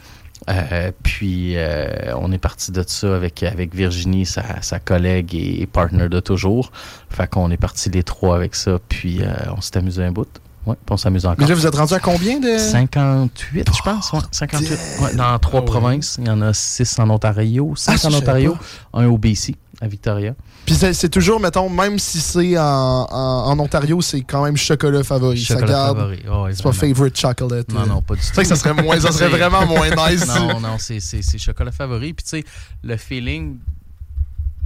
Euh, 0.49 0.93
puis 1.03 1.55
euh, 1.57 2.15
on 2.17 2.33
est 2.33 2.39
parti 2.39 2.73
de 2.73 2.83
ça 2.87 3.15
avec, 3.15 3.43
avec 3.43 3.75
Virginie, 3.75 4.25
sa, 4.25 4.63
sa 4.63 4.79
collègue 4.79 5.35
et, 5.35 5.67
partner 5.67 6.09
de 6.09 6.21
toujours. 6.21 6.71
Fait 7.11 7.29
qu'on 7.29 7.51
est 7.51 7.57
parti 7.59 7.91
les 7.91 8.03
trois 8.03 8.37
avec 8.37 8.55
ça, 8.55 8.79
puis 8.89 9.23
euh, 9.23 9.27
on 9.57 9.61
s'est 9.61 9.77
amusé 9.77 10.05
un 10.05 10.13
bout. 10.13 10.29
Ouais, 10.67 10.75
puis 10.75 10.93
on 10.93 10.97
s'amuse 10.97 11.25
Mais 11.25 11.31
encore. 11.31 11.49
là, 11.49 11.55
vous 11.55 11.67
êtes 11.67 11.75
rendu 11.75 11.95
à 11.95 11.99
combien 11.99 12.41
de. 12.41 12.59
58, 12.59 13.71
je 13.75 13.83
pense. 13.83 14.13
Ouais, 14.13 14.21
58. 14.31 14.79
Ouais, 15.01 15.15
dans 15.15 15.39
trois 15.39 15.65
provinces. 15.65 16.17
Il 16.21 16.27
y 16.27 16.31
en 16.31 16.43
a 16.43 16.53
six 16.53 16.99
en 16.99 17.09
Ontario, 17.09 17.73
cinq 17.75 17.95
Ah, 17.95 17.99
ça, 17.99 18.09
en 18.09 18.15
Ontario, 18.15 18.57
un 18.93 19.07
au 19.07 19.17
BC, 19.17 19.55
à 19.81 19.87
Victoria. 19.87 20.35
Puis 20.67 20.75
c'est 20.75 21.09
toujours, 21.09 21.39
mettons, 21.41 21.69
même 21.71 21.99
si 21.99 22.19
c'est 22.21 22.59
en, 22.59 22.63
en, 23.11 23.51
en 23.51 23.59
Ontario, 23.61 24.01
c'est 24.01 24.23
quand 24.23 24.43
même 24.45 24.57
chocolat 24.57 25.05
favori. 25.05 25.41
ça 25.45 25.55
Chocolat 25.55 25.73
garde. 25.73 25.99
favori. 25.99 26.23
Oh, 26.31 26.47
C'est 26.53 26.63
pas 26.63 26.73
favorite 26.73 27.17
chocolate. 27.19 27.73
Non, 27.73 27.83
euh. 27.83 27.87
non, 27.87 28.03
pas 28.03 28.15
du 28.15 28.21
tout. 28.21 28.27
C'est 28.33 28.43
que 28.43 28.49
ça 28.49 28.57
serait, 28.57 28.75
moins, 28.75 28.99
ça 28.99 29.13
serait 29.13 29.29
vraiment 29.29 29.67
moins 29.67 29.89
nice. 30.11 30.27
Non, 30.27 30.61
non, 30.61 30.77
c'est, 30.79 30.99
chocolat 31.39 31.71
favori. 31.71 32.13
Puis 32.13 32.25
tu 32.25 32.31
sais, 32.31 32.45
le 32.83 32.97
feeling, 32.97 33.59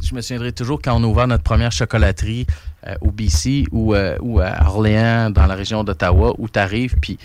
je 0.02 0.14
me 0.14 0.20
souviendrai 0.22 0.52
toujours 0.52 0.80
quand 0.82 0.98
on 0.98 1.04
a 1.04 1.06
ouvert 1.06 1.26
notre 1.28 1.44
première 1.44 1.72
chocolaterie 1.72 2.46
euh, 2.86 2.94
au 3.02 3.10
BC 3.10 3.66
ou, 3.70 3.94
euh, 3.94 4.16
ou 4.22 4.40
à 4.40 4.66
Orléans, 4.66 5.30
dans 5.30 5.46
la 5.46 5.54
région 5.54 5.84
d'Ottawa, 5.84 6.32
où 6.38 6.48
tu 6.48 6.58
arrives, 6.58 6.96
puis 7.00 7.18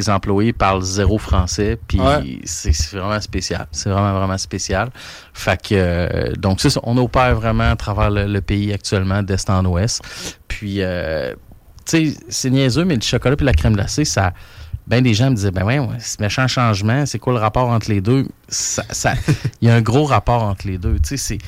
tes 0.00 0.08
employés 0.10 0.52
parlent 0.52 0.82
zéro 0.82 1.18
français, 1.18 1.78
puis 1.88 2.00
Ouais. 2.00 2.38
c'est, 2.44 2.72
c'est 2.72 2.96
vraiment 2.96 3.20
spécial. 3.20 3.66
C'est 3.72 3.90
vraiment, 3.90 4.12
vraiment 4.12 4.38
spécial. 4.38 4.90
Fait 5.34 5.60
que, 5.60 5.68
euh, 5.74 6.32
donc 6.36 6.60
c'est 6.60 6.70
ça, 6.70 6.80
on 6.84 6.96
opère 6.96 7.34
vraiment 7.34 7.70
à 7.70 7.76
travers 7.76 8.10
le, 8.10 8.26
le 8.26 8.40
pays 8.40 8.72
actuellement, 8.72 9.22
d'est 9.22 9.48
en 9.50 9.64
ouest. 9.64 10.02
Puis, 10.48 10.82
euh, 10.82 11.34
tu 11.86 12.12
sais, 12.12 12.18
c'est 12.28 12.50
niaiseux, 12.50 12.84
mais 12.84 12.96
le 12.96 13.00
chocolat 13.02 13.36
puis 13.36 13.46
la 13.46 13.54
crème 13.54 13.74
glacée, 13.74 14.04
ça 14.04 14.32
ben 14.86 15.02
des 15.02 15.12
gens 15.12 15.28
me 15.30 15.34
disaient 15.36 15.50
ben 15.50 15.64
ouais, 15.64 15.78
ouais 15.78 15.98
ce 16.00 16.16
méchant 16.18 16.48
changement 16.48 17.04
c'est 17.04 17.18
quoi 17.18 17.34
le 17.34 17.38
rapport 17.38 17.68
entre 17.68 17.90
les 17.90 18.00
deux? 18.00 18.26
Ça 18.48 18.82
ça- 18.90 19.12
il 19.60 19.68
y 19.68 19.70
a 19.70 19.74
un 19.74 19.82
gros 19.82 20.04
rapport 20.06 20.42
entre 20.42 20.66
les 20.66 20.78
deux 20.78 20.94
tu 20.98 21.08
sais 21.10 21.16
c'est 21.18 21.38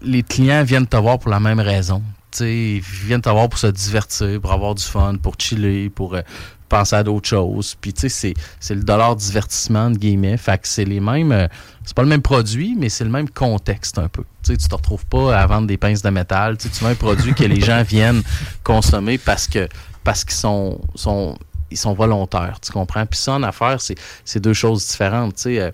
les 0.00 0.22
clients 0.22 0.64
viennent 0.64 0.86
te 0.86 0.96
voir 0.96 1.18
pour 1.18 1.30
la 1.30 1.40
même 1.40 1.60
raison 1.60 2.02
tu 2.30 2.38
sais 2.38 2.54
ils 2.76 2.80
viennent 2.80 3.20
te 3.20 3.28
voir 3.28 3.50
pour 3.50 3.58
se 3.58 3.66
divertir 3.66 4.40
pour 4.40 4.50
avoir 4.50 4.74
du 4.74 4.82
fun 4.82 5.16
pour 5.22 5.34
chiller 5.38 5.90
pour 5.90 6.14
euh, 6.14 6.22
penser 6.68 6.96
à 6.96 7.02
d'autres 7.02 7.28
choses 7.28 7.76
puis 7.80 7.92
tu 7.92 8.08
sais 8.08 8.34
c'est 8.60 8.74
le 8.74 8.82
dollar 8.82 9.16
divertissement 9.16 9.90
de 9.90 9.98
guillemets 9.98 10.36
fait 10.36 10.58
que 10.58 10.68
c'est 10.68 10.84
les 10.84 11.00
mêmes 11.00 11.32
euh, 11.32 11.48
c'est 11.84 11.94
pas 11.94 12.02
le 12.02 12.08
même 12.08 12.22
produit 12.22 12.76
mais 12.78 12.88
c'est 12.88 13.04
le 13.04 13.10
même 13.10 13.28
contexte 13.28 13.98
un 13.98 14.08
peu 14.08 14.22
tu 14.42 14.52
sais 14.52 14.56
tu 14.56 14.68
te 14.68 14.74
retrouves 14.74 15.06
pas 15.06 15.38
à 15.38 15.46
vendre 15.46 15.66
des 15.66 15.76
pinces 15.76 16.02
de 16.02 16.10
métal 16.10 16.56
tu 16.56 16.68
sais 16.68 16.74
tu 16.78 16.84
veux 16.84 16.90
un 16.90 16.94
produit 16.94 17.34
que 17.34 17.44
les 17.44 17.60
gens 17.60 17.82
viennent 17.82 18.22
consommer 18.62 19.18
parce 19.18 19.46
que 19.46 19.68
parce 20.02 20.24
qu'ils 20.24 20.34
sont 20.34 20.80
sont 20.94 21.36
ils 21.70 21.76
sont 21.76 21.92
volontaires, 21.92 22.60
tu 22.60 22.70
comprends? 22.70 23.04
Puis 23.04 23.18
ça, 23.18 23.32
en 23.32 23.42
affaires, 23.42 23.80
c'est, 23.80 24.38
deux 24.38 24.52
choses 24.52 24.86
différentes, 24.86 25.34
tu 25.34 25.42
sais. 25.42 25.60
euh, 25.60 25.70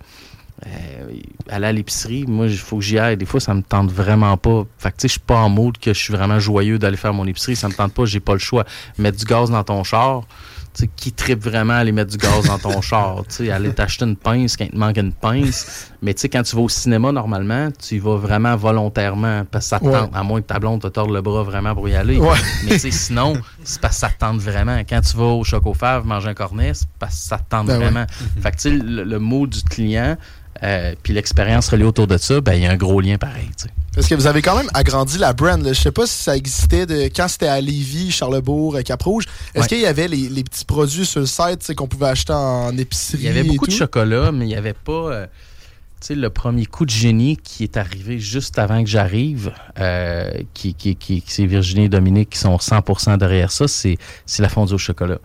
euh, 0.67 1.13
aller 1.49 1.67
à 1.67 1.73
l'épicerie, 1.73 2.25
moi, 2.27 2.47
il 2.47 2.57
faut 2.57 2.79
que 2.79 2.83
j'y 2.83 2.99
aille. 2.99 3.17
Des 3.17 3.25
fois, 3.25 3.41
ça 3.41 3.55
me 3.55 3.63
tente 3.63 3.91
vraiment 3.91 4.37
pas. 4.37 4.65
Fait 4.79 4.91
que, 4.91 4.97
tu 4.97 5.03
sais, 5.03 5.09
je 5.09 5.13
suis 5.13 5.21
pas 5.21 5.39
en 5.39 5.49
mode 5.49 5.79
que 5.79 5.95
je 5.95 5.99
suis 5.99 6.13
vraiment 6.13 6.39
joyeux 6.39 6.79
d'aller 6.79 6.99
faire 6.99 7.15
mon 7.15 7.27
épicerie. 7.27 7.57
Ça 7.57 7.69
me 7.69 7.73
tente 7.73 7.95
pas, 7.95 8.05
j'ai 8.05 8.21
pas 8.21 8.35
le 8.35 8.39
choix. 8.39 8.65
Mettre 8.99 9.19
du 9.19 9.25
gaz 9.25 9.51
dans 9.51 9.65
ton 9.65 9.85
char, 9.85 10.25
qui 10.97 11.13
tripe 11.13 11.43
vraiment 11.43 11.75
à 11.75 11.79
aller 11.79 11.93
mettre 11.93 12.11
du 12.11 12.17
gaz 12.17 12.47
dans 12.47 12.59
ton 12.59 12.81
char? 12.83 13.25
Tu 13.29 13.35
sais, 13.47 13.51
aller 13.51 13.73
t'acheter 13.73 14.05
une 14.05 14.17
pince 14.17 14.57
quand 14.57 14.65
il 14.65 14.71
te 14.71 14.77
manque 14.77 14.97
une 14.97 15.13
pince. 15.13 15.91
Mais 16.03 16.15
tu 16.15 16.21
sais, 16.23 16.29
quand 16.29 16.43
tu 16.43 16.57
vas 16.57 16.63
au 16.63 16.69
cinéma, 16.69 17.13
normalement, 17.13 17.69
tu 17.73 17.97
y 17.97 17.99
vas 17.99 18.17
vraiment 18.17 18.57
volontairement 18.57 19.45
parce 19.51 19.67
que 19.67 19.69
ça 19.71 19.79
te 19.81 19.85
Ouais. 19.85 19.93
tente. 19.93 20.11
À 20.15 20.23
moins 20.23 20.41
que 20.41 20.47
ta 20.47 20.59
blonde 20.59 20.81
te 20.81 20.87
torde 20.87 21.11
le 21.11 21.21
bras 21.21 21.43
vraiment 21.43 21.75
pour 21.75 21.89
y 21.89 21.95
aller. 21.95 22.19
Ouais. 22.19 22.37
Mais 22.65 22.73
tu 22.73 22.79
sais, 22.79 22.91
sinon, 22.91 23.35
c'est 23.65 23.81
parce 23.81 23.95
que 23.97 24.01
ça 24.01 24.09
te 24.09 24.19
tente 24.19 24.39
vraiment. 24.39 24.79
Quand 24.89 25.01
tu 25.01 25.17
vas 25.17 25.25
au 25.25 25.45
Chocofave 25.45 26.07
manger 26.07 26.29
un 26.29 26.35
cornet, 26.35 26.73
c'est 26.75 26.89
parce 26.99 27.15
que 27.17 27.23
ça 27.29 27.39
te 27.39 27.45
tente 27.49 27.67
Ben 27.67 27.79
ouais. 27.79 27.85
vraiment. 27.85 28.07
Fait 28.41 28.53
que 28.53 28.69
le, 28.69 29.05
le 29.05 29.19
mot 29.19 29.47
du 29.47 29.63
client, 29.63 30.17
euh, 30.63 30.95
puis 31.03 31.13
l'expérience 31.13 31.69
reliée 31.69 31.85
autour 31.85 32.07
de 32.07 32.17
ça, 32.17 32.41
ben 32.41 32.55
il 32.55 32.63
y 32.63 32.67
a 32.67 32.71
un 32.71 32.77
gros 32.77 33.01
lien 33.01 33.17
pareil. 33.19 33.51
tu 33.59 33.65
sais. 33.65 33.71
Parce 33.95 34.07
que 34.07 34.15
vous 34.15 34.27
avez 34.27 34.41
quand 34.41 34.57
même 34.57 34.71
agrandi 34.73 35.19
la 35.19 35.33
brand. 35.33 35.61
là. 35.63 35.73
Je 35.73 35.81
sais 35.81 35.91
pas 35.93 36.07
si 36.07 36.23
ça 36.23 36.37
existait 36.37 36.87
de 36.87 37.03
quand 37.15 37.27
c'était 37.29 37.49
à 37.49 37.61
Lévis, 37.61 38.11
Charlebourg, 38.13 38.77
euh, 38.77 38.83
Cap-Rouge. 38.83 39.25
Est-ce 39.55 39.63
Ouais. 39.63 39.69
qu'il 39.69 39.81
y 39.81 39.87
avait 39.87 40.07
les, 40.09 40.29
les 40.29 40.45
petits 40.45 40.65
produits 40.65 41.05
sur 41.05 41.21
le 41.21 41.27
site 41.27 41.75
qu'on 41.75 41.89
pouvait 41.89 42.07
acheter 42.09 42.33
en 42.33 42.77
épicerie? 42.79 43.19
Il 43.23 43.25
y 43.25 43.29
avait 43.29 43.43
beaucoup 43.43 43.67
de 43.67 43.73
chocolat, 43.73 44.31
mais 44.33 44.45
il 44.45 44.49
n'y 44.49 44.57
avait 44.57 44.75
pas. 44.75 44.93
euh, 45.13 45.27
le 46.09 46.29
premier 46.31 46.65
coup 46.65 46.87
de 46.87 46.91
génie 46.91 47.37
qui 47.37 47.63
est 47.65 47.77
arrivé 47.77 48.19
juste 48.19 48.59
avant 48.59 48.83
que 48.83 48.89
j'arrive, 48.89 49.53
euh, 49.79 50.31
qui, 50.55 50.73
qui, 50.73 50.97
qui, 50.97 51.21
qui- 51.21 51.31
c'est 51.31 51.45
Virginie 51.45 51.85
et 51.85 51.89
Dominique 51.91 52.31
qui 52.31 52.39
sont 52.39 52.57
100% 52.57 53.19
derrière 53.19 53.53
ça, 53.53 53.69
c'est, 53.69 53.99
la 54.39 54.49
fondue 54.49 54.73
au 54.75 54.79
chocolat. 54.79 55.19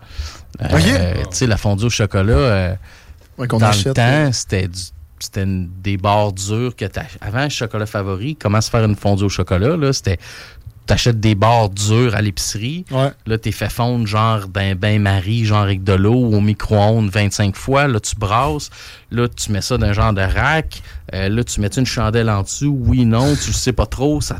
Euh, 0.60 0.66
Ok. 0.74 1.28
Tu 1.30 1.36
sais, 1.36 1.46
la 1.46 1.56
fondue 1.56 1.84
au 1.86 1.90
chocolat, 1.90 2.32
euh, 2.34 2.74
Ouais, 3.38 3.48
qu'on 3.48 3.56
dans 3.58 3.66
achète, 3.68 3.86
le 3.86 3.92
temps, 3.94 4.32
c'était 4.32 4.68
du- 4.68 4.80
c'était 5.18 5.46
des 5.46 5.96
barres 5.96 6.32
dures 6.32 6.74
que. 6.74 6.84
Avant, 7.20 7.44
le 7.44 7.48
chocolat 7.48 7.86
favori, 7.86 8.36
comment 8.36 8.60
se 8.60 8.70
faire 8.70 8.84
une 8.84 8.96
fondue 8.96 9.24
au 9.24 9.28
chocolat, 9.28 9.76
là, 9.76 9.92
c'était. 9.92 10.18
T'achètes 10.86 11.18
des 11.18 11.34
barres 11.34 11.70
dures 11.70 12.14
à 12.14 12.22
l'épicerie. 12.22 12.84
Ouais. 12.92 13.10
Là, 13.26 13.38
t'es 13.38 13.50
fait 13.50 13.68
fondre 13.68 14.06
genre 14.06 14.46
d'un 14.46 14.76
bain-marie, 14.76 15.44
genre 15.44 15.62
avec 15.62 15.82
de 15.82 15.94
l'eau 15.94 16.14
au 16.14 16.40
micro-ondes 16.40 17.10
25 17.10 17.56
fois. 17.56 17.88
Là, 17.88 17.98
tu 17.98 18.14
brasses. 18.14 18.70
Là, 19.10 19.26
tu 19.26 19.50
mets 19.50 19.62
ça 19.62 19.78
dans 19.78 19.86
un 19.86 19.92
genre 19.92 20.12
de 20.12 20.20
rack. 20.20 20.80
Euh, 21.12 21.28
là, 21.28 21.42
tu 21.42 21.60
mets 21.60 21.66
une 21.76 21.86
chandelle 21.86 22.30
en 22.30 22.42
dessous? 22.42 22.78
Oui, 22.84 23.04
non, 23.04 23.34
tu 23.34 23.48
le 23.48 23.54
sais 23.54 23.72
pas 23.72 23.86
trop. 23.86 24.20
Ça 24.20 24.38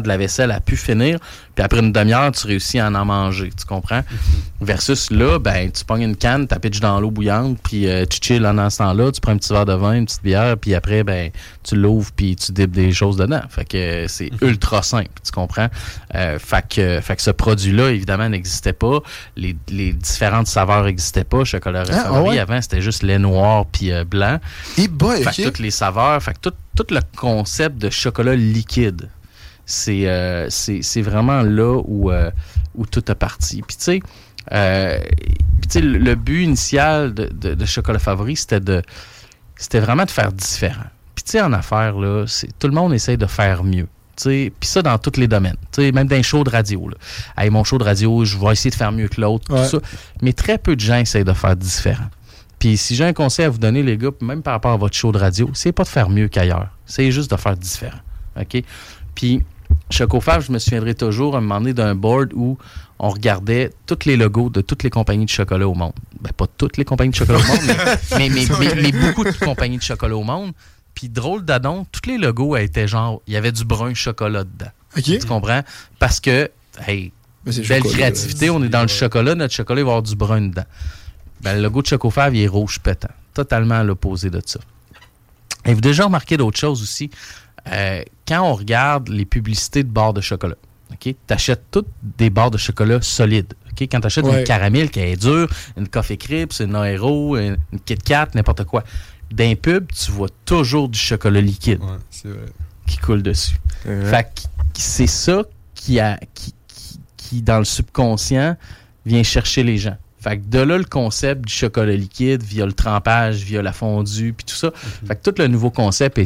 de 0.00 0.08
la 0.08 0.16
vaisselle 0.16 0.50
à 0.50 0.60
pu 0.60 0.76
finir. 0.76 1.18
Puis 1.54 1.64
après 1.64 1.80
une 1.80 1.92
demi-heure, 1.92 2.30
tu 2.32 2.46
réussis 2.46 2.78
à 2.78 2.88
en 2.88 3.04
manger. 3.04 3.50
Tu 3.58 3.64
comprends? 3.66 4.02
Versus 4.60 5.10
là, 5.10 5.38
ben, 5.38 5.70
tu 5.70 5.84
pognes 5.84 6.02
une 6.02 6.16
canne, 6.16 6.46
tu 6.46 6.58
pitches 6.58 6.80
dans 6.80 7.00
l'eau 7.00 7.10
bouillante, 7.10 7.58
puis 7.62 7.88
euh, 7.88 8.04
tu 8.06 8.18
chill 8.20 8.44
en 8.46 8.70
ce 8.70 8.78
temps-là, 8.78 9.12
tu 9.12 9.20
prends 9.20 9.32
un 9.32 9.36
petit 9.38 9.52
verre 9.52 9.66
de 9.66 9.72
vin, 9.72 9.94
une 9.94 10.04
petite 10.06 10.22
bière, 10.22 10.56
puis 10.56 10.74
après, 10.74 11.04
ben, 11.04 11.30
tu 11.62 11.76
l'ouvres, 11.76 12.10
puis 12.14 12.36
tu 12.36 12.52
dips 12.52 12.72
des 12.72 12.92
choses 12.92 13.16
dedans. 13.16 13.40
Fait 13.48 13.64
que 13.64 14.06
c'est 14.08 14.30
ultra 14.42 14.82
simple, 14.82 15.10
tu 15.24 15.30
comprends? 15.32 15.68
Euh, 16.14 16.38
fait, 16.38 16.64
que, 16.68 17.00
fait 17.00 17.16
que 17.16 17.22
ce 17.22 17.30
produit-là, 17.30 17.90
évidemment, 17.90 18.28
n'existait 18.28 18.72
pas. 18.72 19.00
Les, 19.36 19.56
les 19.68 19.92
différentes 19.92 20.48
saveurs 20.48 20.84
n'existaient 20.84 21.24
pas. 21.24 21.44
Chocolat 21.44 21.84
Ah, 21.90 22.04
ah 22.06 22.22
ouais? 22.22 22.38
avant, 22.38 22.60
c'était 22.60 22.80
juste 22.80 23.02
lait 23.02 23.18
noir 23.18 23.66
puis 23.66 23.92
euh, 23.92 24.04
blanc. 24.04 24.38
Et 24.76 24.88
boy, 24.88 25.22
Fait 25.22 25.30
ok. 25.30 25.36
que 25.36 25.42
toutes 25.42 25.58
les 25.60 25.70
saveurs, 25.70 26.20
fait 26.22 26.34
que 26.34 26.50
tout, 26.50 26.54
tout 26.76 26.86
le 26.94 27.00
concept 27.16 27.78
de 27.78 27.90
chocolat 27.90 28.34
liquide, 28.34 29.08
c'est 29.70 30.08
euh, 30.08 30.46
c'est 30.48 31.02
vraiment 31.02 31.42
là 31.42 31.78
où, 31.84 32.10
euh, 32.10 32.30
où 32.74 32.86
tout 32.86 33.04
a 33.08 33.14
parti. 33.14 33.60
Puis 33.66 33.76
tu 33.76 33.82
sais, 33.84 34.00
euh, 34.52 34.98
le, 35.74 35.98
le 35.98 36.14
but 36.14 36.42
initial 36.42 37.12
de, 37.12 37.26
de, 37.26 37.54
de 37.54 37.64
Chocolat 37.66 37.98
Favori, 37.98 38.34
c'était 38.34 38.60
de 38.60 38.82
c'était 39.56 39.80
vraiment 39.80 40.04
de 40.06 40.10
faire 40.10 40.32
différent. 40.32 40.86
Puis 41.14 41.24
tu 41.24 41.32
sais, 41.32 41.42
en 41.42 41.52
affaires, 41.52 41.98
là, 41.98 42.24
c'est- 42.26 42.48
tout 42.58 42.66
le 42.68 42.72
monde 42.74 42.94
essaye 42.94 43.18
de 43.18 43.26
faire 43.26 43.62
mieux. 43.62 43.86
Puis 44.24 44.50
ça, 44.62 44.80
dans 44.82 44.96
tous 44.98 45.20
les 45.20 45.28
domaines. 45.28 45.56
Même 45.78 46.08
dans 46.08 46.16
les 46.16 46.22
shows 46.24 46.42
de 46.44 46.50
radio. 46.50 46.88
Là. 46.88 46.96
Hey, 47.36 47.50
mon 47.50 47.62
show 47.62 47.76
de 47.78 47.84
radio, 47.84 48.24
je 48.24 48.36
vais 48.38 48.52
essayer 48.52 48.70
de 48.70 48.74
faire 48.74 48.90
mieux 48.90 49.06
que 49.08 49.20
l'autre. 49.20 49.52
Ouais. 49.52 49.62
tout 49.68 49.78
ça. 49.80 49.86
Mais 50.22 50.32
très 50.32 50.58
peu 50.58 50.74
de 50.74 50.80
gens 50.80 50.96
essayent 50.96 51.24
de 51.24 51.32
faire 51.34 51.54
différent. 51.54 52.08
Puis 52.58 52.76
si 52.78 52.96
j'ai 52.96 53.04
un 53.04 53.12
conseil 53.12 53.44
à 53.44 53.50
vous 53.50 53.58
donner, 53.58 53.82
les 53.84 53.96
gars, 53.96 54.10
même 54.20 54.42
par 54.42 54.54
rapport 54.54 54.72
à 54.72 54.76
votre 54.76 54.96
show 54.96 55.12
de 55.12 55.18
radio, 55.18 55.48
c'est 55.54 55.70
pas 55.72 55.84
de 55.84 55.88
faire 55.88 56.08
mieux 56.08 56.26
qu'ailleurs. 56.26 56.68
C'est 56.86 57.12
juste 57.12 57.30
de 57.30 57.36
faire 57.36 57.56
différent. 57.56 57.98
OK? 58.40 58.62
Puis, 59.14 59.42
Chocofab, 59.90 60.40
je 60.42 60.52
me 60.52 60.58
souviendrai 60.58 60.94
toujours 60.94 61.34
à 61.34 61.38
un 61.38 61.40
moment 61.40 61.60
donné 61.60 61.72
d'un 61.74 61.94
board 61.94 62.32
où 62.34 62.58
on 62.98 63.08
regardait 63.10 63.72
tous 63.86 64.00
les 64.06 64.16
logos 64.16 64.50
de 64.50 64.60
toutes 64.60 64.82
les 64.82 64.90
compagnies 64.90 65.24
de 65.24 65.30
chocolat 65.30 65.66
au 65.68 65.74
monde. 65.74 65.92
Ben, 66.20 66.30
pas 66.36 66.46
toutes 66.46 66.76
les 66.76 66.84
compagnies 66.84 67.10
de 67.10 67.16
chocolat 67.16 67.38
au 67.38 67.42
monde, 67.42 67.58
mais, 68.18 68.28
mais, 68.28 68.28
mais- 68.28 68.46
mais- 68.74 68.82
mais 68.82 68.92
beaucoup 68.92 69.24
de 69.24 69.30
compagnies 69.32 69.78
de 69.78 69.82
chocolat 69.82 70.16
au 70.16 70.24
monde. 70.24 70.52
Puis, 70.94 71.08
drôle 71.08 71.44
d'adon, 71.44 71.86
tous 71.92 72.08
les 72.10 72.18
logos 72.18 72.56
étaient 72.56 72.88
genre, 72.88 73.22
il 73.26 73.34
y 73.34 73.36
avait 73.36 73.52
du 73.52 73.64
brun 73.64 73.94
chocolat 73.94 74.44
dedans. 74.44 74.70
Tu 75.20 75.26
comprends? 75.26 75.62
Parce 76.00 76.18
que, 76.18 76.50
hey, 76.86 77.12
c'est 77.46 77.66
belle 77.66 77.82
chocolat, 77.82 77.94
créativité, 77.94 78.50
on 78.50 78.62
est 78.64 78.68
dans 78.68 78.82
le 78.82 78.88
chocolat, 78.88 79.34
notre 79.36 79.54
chocolat 79.54 79.80
il 79.80 79.84
va 79.84 79.90
avoir 79.92 80.02
du 80.02 80.16
brun 80.16 80.40
dedans. 80.48 80.64
Ben, 81.40 81.54
le 81.54 81.62
logo 81.62 81.82
de 81.82 81.86
Chocofave, 81.86 82.34
il 82.34 82.42
est 82.42 82.48
rouge 82.48 82.80
pétant. 82.80 83.08
Totalement 83.32 83.76
à 83.76 83.84
l'opposé 83.84 84.28
de 84.28 84.42
ça. 84.44 84.58
Et 85.64 85.72
vous 85.72 85.80
déjà 85.80 86.04
remarqué 86.06 86.36
d'autres 86.36 86.58
choses 86.58 86.82
aussi? 86.82 87.10
Euh, 87.72 88.02
quand 88.26 88.42
on 88.42 88.54
regarde 88.54 89.08
les 89.08 89.24
publicités 89.24 89.82
de 89.82 89.88
barres 89.90 90.12
de 90.14 90.20
chocolat, 90.20 90.56
tu 91.00 91.14
achètes 91.28 91.64
toutes 91.70 91.88
des 92.18 92.30
barres 92.30 92.50
de 92.50 92.58
chocolat 92.58 93.00
solides. 93.02 93.54
ok? 93.70 93.82
Quand 93.90 94.00
tu 94.00 94.06
achètes 94.06 94.24
Ouais. 94.24 94.40
une 94.40 94.44
caramel 94.46 94.90
qui 94.90 95.00
est 95.00 95.16
dure, 95.16 95.48
une 95.76 95.88
Coffee 95.88 96.18
Crips, 96.18 96.60
une 96.60 96.74
Aero, 96.74 97.36
une, 97.36 97.56
une 97.72 97.80
Kit 97.80 97.96
Kat, 97.96 98.28
n'importe 98.34 98.64
quoi, 98.64 98.84
d'un 99.30 99.54
pub, 99.54 99.86
tu 99.92 100.10
vois 100.10 100.28
toujours 100.44 100.88
du 100.88 100.98
chocolat 100.98 101.40
liquide 101.40 101.80
Ouais, 101.82 101.96
c'est 102.10 102.28
vrai. 102.28 102.46
qui 102.86 102.96
coule 102.98 103.22
dessus. 103.22 103.56
Fait 103.84 104.26
c'est 104.74 105.06
ça 105.06 105.42
qui, 105.74 106.00
a, 106.00 106.18
qui, 106.34 106.54
qui, 106.66 107.00
qui, 107.16 107.42
dans 107.42 107.58
le 107.58 107.64
subconscient, 107.64 108.56
vient 109.04 109.22
chercher 109.22 109.62
les 109.62 109.76
gens. 109.78 109.96
Fait 110.20 110.38
que 110.38 110.46
de 110.46 110.58
là, 110.58 110.78
le 110.78 110.84
concept 110.84 111.46
du 111.46 111.52
chocolat 111.52 111.94
liquide, 111.94 112.42
via 112.42 112.66
le 112.66 112.72
trempage, 112.72 113.36
via 113.42 113.62
la 113.62 113.72
fondue, 113.72 114.32
puis 114.32 114.44
tout 114.44 114.56
ça. 114.56 114.72
Fait 115.06 115.14
que 115.14 115.30
tout 115.30 115.34
le 115.40 115.46
nouveau 115.46 115.70
concept 115.70 116.18
a 116.18 116.22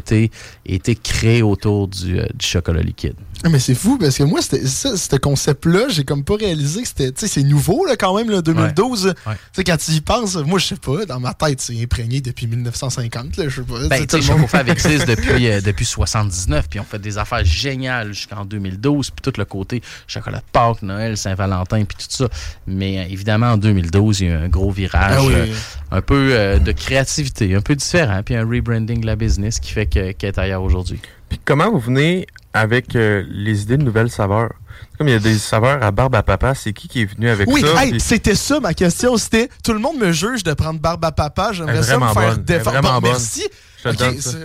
été 0.64 0.94
créé 0.96 1.42
autour 1.42 1.88
du, 1.88 2.18
euh, 2.18 2.26
du 2.34 2.46
chocolat 2.46 2.82
liquide. 2.82 3.16
Ah, 3.44 3.48
Mais 3.48 3.58
c'est 3.58 3.74
fou 3.74 3.98
parce 3.98 4.16
que 4.16 4.22
moi, 4.22 4.40
c'était 4.42 4.66
ça, 4.66 4.96
ce 4.96 5.16
concept-là, 5.16 5.88
j'ai 5.88 6.04
comme 6.04 6.24
pas 6.24 6.36
réalisé 6.36 6.82
que 6.82 6.88
c'était. 6.88 7.12
Tu 7.12 7.20
sais, 7.20 7.26
c'est 7.28 7.42
nouveau 7.42 7.84
là, 7.84 7.96
quand 7.96 8.16
même, 8.16 8.30
là, 8.30 8.40
2012. 8.42 9.06
Ouais. 9.06 9.12
Tu 9.34 9.38
sais, 9.52 9.64
quand 9.64 9.76
tu 9.76 9.90
y 9.92 10.00
penses, 10.00 10.36
moi, 10.36 10.58
je 10.58 10.66
sais 10.66 10.76
pas, 10.76 11.04
dans 11.06 11.18
ma 11.20 11.34
tête, 11.34 11.60
c'est 11.60 11.80
imprégné 11.82 12.20
depuis 12.20 12.46
1950. 12.46 13.36
Là, 13.36 13.44
je 13.48 13.56
sais 13.56 13.62
pas. 13.62 13.88
Ben, 13.88 13.96
tu 13.96 14.00
sais, 14.00 14.06
tout 14.06 14.16
le 14.16 14.22
monde- 14.22 14.36
Chocofave 14.48 14.68
existe 14.70 15.06
depuis, 15.08 15.48
euh, 15.48 15.60
depuis 15.60 15.84
79, 15.84 16.66
puis 16.70 16.80
on 16.80 16.84
fait 16.84 16.98
des 16.98 17.18
affaires 17.18 17.44
géniales 17.44 18.12
jusqu'en 18.12 18.44
2012, 18.44 19.10
puis 19.10 19.22
tout 19.22 19.38
le 19.38 19.44
côté 19.44 19.82
chocolat 20.06 20.38
de 20.38 20.44
Pâques, 20.52 20.82
Noël, 20.82 21.16
Saint-Valentin, 21.16 21.84
puis 21.84 21.96
tout 21.96 22.06
ça. 22.08 22.28
Mais 22.66 22.98
euh, 22.98 23.04
évidemment, 23.10 23.52
en 23.52 23.56
2012, 23.56 24.20
il 24.20 24.26
y 24.26 24.30
a 24.30 24.34
eu 24.34 24.36
un 24.44 24.48
gros 24.48 24.70
virage, 24.70 25.16
Ah 25.18 25.24
oui. 25.24 25.32
euh, 25.34 25.46
un 25.90 26.00
peu 26.00 26.28
euh, 26.32 26.58
de 26.58 26.72
créativité, 26.72 27.54
un 27.54 27.60
peu 27.60 27.74
différent, 27.74 28.22
puis 28.24 28.34
un 28.36 28.46
rebranding 28.48 29.00
de 29.00 29.06
la 29.06 29.16
business 29.16 29.58
qui 29.60 29.72
fait 29.72 29.86
que- 29.86 30.12
qu'elle 30.12 30.28
est 30.30 30.38
ailleurs 30.38 30.62
aujourd'hui. 30.62 31.00
Puis 31.28 31.40
comment 31.44 31.70
vous 31.70 31.78
venez 31.80 32.26
avec 32.54 32.94
euh, 32.96 33.24
les 33.28 33.62
idées 33.62 33.76
de 33.76 33.82
nouvelles 33.84 34.10
saveurs? 34.10 34.52
Comme 34.98 35.08
il 35.08 35.12
y 35.12 35.14
a 35.14 35.18
des 35.20 35.38
saveurs 35.38 35.82
à 35.82 35.90
barbe 35.90 36.14
à 36.14 36.22
papa, 36.22 36.54
c'est 36.54 36.72
qui 36.72 36.88
qui 36.88 37.02
est 37.02 37.04
venu 37.04 37.28
avec 37.28 37.48
Oui, 37.50 37.60
ça? 37.62 37.82
hey, 37.84 37.90
Puis- 37.92 38.00
c'était 38.00 38.34
ça 38.34 38.60
ma 38.60 38.74
question. 38.74 39.16
C'était 39.16 39.48
tout 39.64 39.72
le 39.72 39.78
monde 39.78 39.98
me 39.98 40.12
juge 40.12 40.42
de 40.44 40.52
prendre 40.54 40.80
barbe 40.80 41.04
à 41.04 41.12
papa. 41.12 41.52
J'aimerais 41.52 41.82
ça 41.82 41.98
me 41.98 42.06
faire 42.12 42.38
défendre. 42.38 42.70
vraiment 42.78 42.94
Bon, 42.96 43.00
bonne. 43.02 43.10
merci. 43.12 43.44
Je 43.78 43.82
te 43.84 43.88
Ok, 43.90 43.96
donne 43.98 44.20
ça. 44.20 44.30
c'est- 44.30 44.38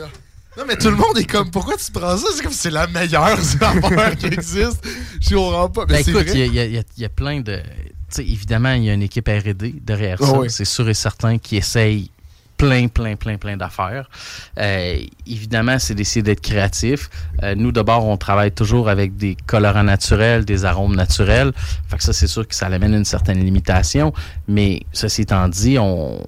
Non, 0.59 0.63
mais 0.67 0.75
tout 0.75 0.89
le 0.89 0.95
monde 0.95 1.17
est 1.17 1.25
comme, 1.29 1.51
pourquoi 1.51 1.75
tu 1.77 1.91
prends 1.91 2.17
ça? 2.17 2.25
C'est 2.35 2.41
comme 2.43 2.51
si 2.51 2.57
c'est 2.57 2.71
la 2.71 2.87
meilleure 2.87 3.39
saveur 3.43 4.15
qui 4.17 4.25
existe. 4.25 4.83
Je 5.21 5.35
comprends 5.35 5.69
pas. 5.69 5.85
Mais 5.87 5.93
Ben, 5.97 6.03
c'est 6.03 6.11
écoute, 6.11 6.27
vrai. 6.27 6.39
il 6.47 6.53
y, 6.55 6.59
a- 6.59 6.65
y 6.65 6.83
y 6.97 7.09
plein 7.09 7.41
de. 7.41 7.57
tu 7.57 7.61
sais, 8.09 8.23
évidemment, 8.23 8.71
il 8.73 8.85
y 8.85 8.89
a 8.89 8.93
une 8.93 9.03
équipe 9.03 9.27
RD 9.27 9.75
derrière 9.83 10.17
Ah 10.21 10.25
ça. 10.25 10.39
oui. 10.39 10.49
C'est 10.49 10.65
sûr 10.65 10.89
et 10.89 10.93
certain 10.95 11.37
qui 11.37 11.57
essaye 11.57 12.09
plein, 12.57 12.87
plein, 12.87 13.15
plein, 13.15 13.37
plein 13.37 13.55
d'affaires. 13.55 14.09
Euh, 14.59 14.99
évidemment, 15.25 15.79
c'est 15.79 15.95
d'essayer 15.95 16.23
d'être 16.23 16.41
créatif. 16.41 17.09
Euh, 17.43 17.55
nous, 17.55 17.71
d'abord, 17.71 18.05
on 18.05 18.17
travaille 18.17 18.51
toujours 18.51 18.89
avec 18.89 19.15
des 19.15 19.37
colorants 19.45 19.83
naturels, 19.83 20.43
des 20.45 20.65
arômes 20.65 20.95
naturels. 20.95 21.51
Fait 21.87 21.97
que 21.97 22.03
ça, 22.03 22.13
c'est 22.13 22.27
sûr 22.27 22.47
que 22.47 22.55
ça 22.55 22.67
amène 22.67 22.93
une 22.93 23.05
certaine 23.05 23.43
limitation. 23.43 24.13
Mais 24.47 24.81
ceci 24.91 25.21
étant 25.21 25.47
dit, 25.47 25.77
on, 25.79 26.19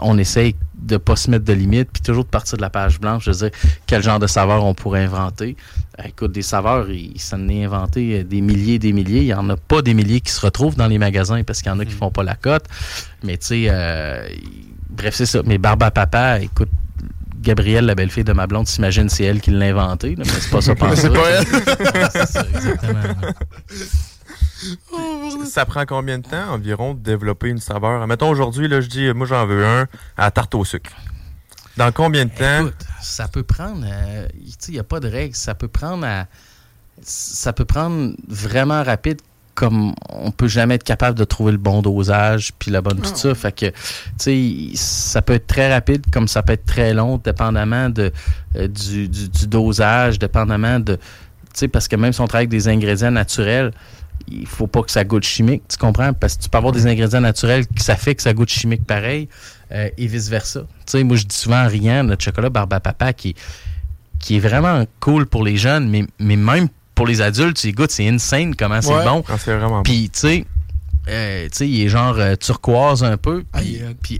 on 0.00 0.18
essaye 0.18 0.54
de 0.84 0.96
pas 0.96 1.16
se 1.16 1.30
mettre 1.30 1.44
de 1.44 1.52
limites, 1.52 1.88
puis 1.92 2.02
toujours 2.02 2.24
de 2.24 2.28
partir 2.28 2.56
de 2.56 2.62
la 2.62 2.70
page 2.70 3.00
blanche, 3.00 3.24
de 3.24 3.32
dire 3.32 3.50
quel 3.86 4.02
genre 4.02 4.18
de 4.18 4.26
saveur 4.26 4.64
on 4.64 4.74
pourrait 4.74 5.04
inventer. 5.04 5.56
Euh, 5.98 6.04
écoute, 6.08 6.32
des 6.32 6.42
saveurs, 6.42 6.90
il 6.90 7.20
s'en 7.20 7.48
est 7.48 7.64
inventé 7.64 8.20
euh, 8.20 8.24
des 8.24 8.40
milliers 8.40 8.74
et 8.74 8.78
des 8.78 8.92
milliers. 8.92 9.20
Il 9.20 9.26
n'y 9.26 9.34
en 9.34 9.48
a 9.48 9.56
pas 9.56 9.82
des 9.82 9.94
milliers 9.94 10.20
qui 10.20 10.32
se 10.32 10.40
retrouvent 10.40 10.76
dans 10.76 10.86
les 10.86 10.98
magasins 10.98 11.42
parce 11.42 11.62
qu'il 11.62 11.72
y 11.72 11.74
en 11.74 11.78
a 11.78 11.84
qui 11.84 11.92
font 11.92 12.10
pas 12.10 12.22
la 12.22 12.34
cote. 12.34 12.64
Mais 13.22 13.38
tu 13.38 13.46
sais, 13.46 13.66
euh, 13.68 14.28
bref, 14.94 15.14
c'est 15.14 15.26
ça. 15.26 15.40
Mais 15.44 15.58
Barbe 15.58 15.82
à 15.82 15.90
Papa, 15.90 16.40
écoute, 16.40 16.70
Gabrielle, 17.40 17.84
la 17.86 17.94
belle-fille 17.94 18.24
de 18.24 18.32
ma 18.32 18.46
blonde, 18.46 18.66
s'imagine 18.66 19.08
c'est 19.10 19.24
elle 19.24 19.40
qui 19.40 19.50
l'a 19.50 19.66
inventé, 19.66 20.14
mais 20.16 20.24
c'est 20.24 20.50
pas 20.50 20.60
ça 20.62 20.72
c'est 20.96 21.10
pas 21.12 21.30
elle. 21.30 21.46
C'est 22.12 22.26
ça, 22.26 22.44
exactement. 22.54 23.02
Ça 25.44 25.66
prend 25.66 25.84
combien 25.84 26.18
de 26.18 26.26
temps 26.26 26.52
environ 26.52 26.94
de 26.94 27.00
développer 27.00 27.48
une 27.48 27.58
saveur? 27.58 28.06
Mettons 28.06 28.30
aujourd'hui, 28.30 28.66
là, 28.68 28.80
je 28.80 28.88
dis, 28.88 29.12
moi 29.12 29.26
j'en 29.26 29.46
veux 29.46 29.64
un 29.66 29.86
à 30.16 30.30
tarte 30.30 30.54
au 30.54 30.64
sucre. 30.64 30.90
Dans 31.76 31.92
combien 31.92 32.24
de 32.24 32.30
temps? 32.30 32.60
Écoute, 32.60 32.86
ça 33.02 33.28
peut 33.28 33.42
prendre. 33.42 33.84
euh, 33.84 34.26
tu 34.32 34.50
sais, 34.58 34.68
il 34.68 34.74
n'y 34.74 34.78
a 34.80 34.84
pas 34.84 35.00
de 35.00 35.08
règle. 35.08 35.34
Ça 35.34 35.54
peut 35.54 35.68
prendre 35.68 36.06
à- 36.06 36.26
Ça 37.02 37.52
peut 37.52 37.64
prendre 37.64 38.14
vraiment 38.28 38.82
rapide 38.82 39.20
comme 39.54 39.94
on 40.08 40.30
peut 40.30 40.48
jamais 40.48 40.74
être 40.74 40.84
capable 40.84 41.18
de 41.18 41.24
trouver 41.24 41.52
le 41.52 41.58
bon 41.58 41.80
dosage 41.82 42.52
puis 42.58 42.70
la 42.70 42.80
bonne 42.80 43.00
tout 43.00 43.14
ça. 43.16 43.34
Fait 43.34 43.52
que, 43.52 43.66
tu 43.66 43.74
sais, 44.18 44.76
ça 44.76 45.22
peut 45.22 45.34
être 45.34 45.46
très 45.46 45.72
rapide 45.72 46.04
comme 46.12 46.26
ça 46.28 46.42
peut 46.42 46.54
être 46.54 46.66
très 46.66 46.92
long, 46.94 47.18
dépendamment 47.18 47.88
de, 47.90 48.12
euh, 48.56 48.68
du, 48.68 49.08
du- 49.08 49.28
du 49.28 49.46
dosage, 49.46 50.18
dépendamment 50.18 50.80
de. 50.80 50.96
Tu 50.96 51.00
sais, 51.54 51.68
parce 51.68 51.86
que 51.88 51.96
même 51.96 52.12
si 52.12 52.20
on 52.20 52.26
travaille 52.26 52.42
avec 52.46 52.50
des 52.50 52.68
ingrédients 52.68 53.12
naturels, 53.12 53.70
il 54.28 54.46
faut 54.46 54.66
pas 54.66 54.82
que 54.82 54.90
ça 54.90 55.04
goûte 55.04 55.24
chimique, 55.24 55.62
tu 55.68 55.76
comprends? 55.76 56.12
Parce 56.14 56.36
que 56.36 56.42
tu 56.42 56.48
peux 56.48 56.58
avoir 56.58 56.72
des 56.72 56.86
ingrédients 56.86 57.20
naturels 57.20 57.66
qui 57.66 57.82
ça 57.82 57.94
fait 57.96 58.14
que 58.14 58.22
ça 58.22 58.32
goûte 58.32 58.48
chimique 58.48 58.84
pareil 58.86 59.28
euh, 59.72 59.88
et 59.98 60.06
vice-versa. 60.06 60.60
Tu 60.60 60.66
sais, 60.86 61.04
moi, 61.04 61.16
je 61.16 61.24
dis 61.26 61.36
souvent 61.36 61.62
en 61.64 61.68
riant, 61.68 62.02
notre 62.04 62.24
chocolat 62.24 62.48
barbe 62.50 62.72
à 62.72 62.80
papa 62.80 63.12
qui, 63.12 63.30
est- 63.30 63.36
qui 64.18 64.36
est 64.36 64.40
vraiment 64.40 64.84
cool 65.00 65.26
pour 65.26 65.44
les 65.44 65.56
jeunes, 65.56 65.88
mais, 65.90 66.04
mais 66.18 66.36
même 66.36 66.68
pour 66.94 67.06
les 67.06 67.20
adultes, 67.20 67.56
tu 67.56 67.68
y 67.68 67.72
goûtes, 67.72 67.90
c'est 67.90 68.08
insane 68.08 68.54
comment 68.54 68.80
c'est 68.80 68.94
Ouais. 68.94 69.04
bon. 69.04 69.24
Ah, 69.28 69.34
c'est 69.38 69.52
vraiment 69.54 69.76
bon. 69.78 69.82
Puis, 69.82 70.10
tu 70.10 70.18
sais, 70.20 70.44
euh, 71.08 71.44
tu 71.44 71.50
sais, 71.52 71.68
il 71.68 71.82
est 71.84 71.88
genre 71.88 72.14
euh, 72.18 72.36
turquoise 72.36 73.02
un 73.04 73.16
peu. 73.16 73.44
Puis, 74.02 74.18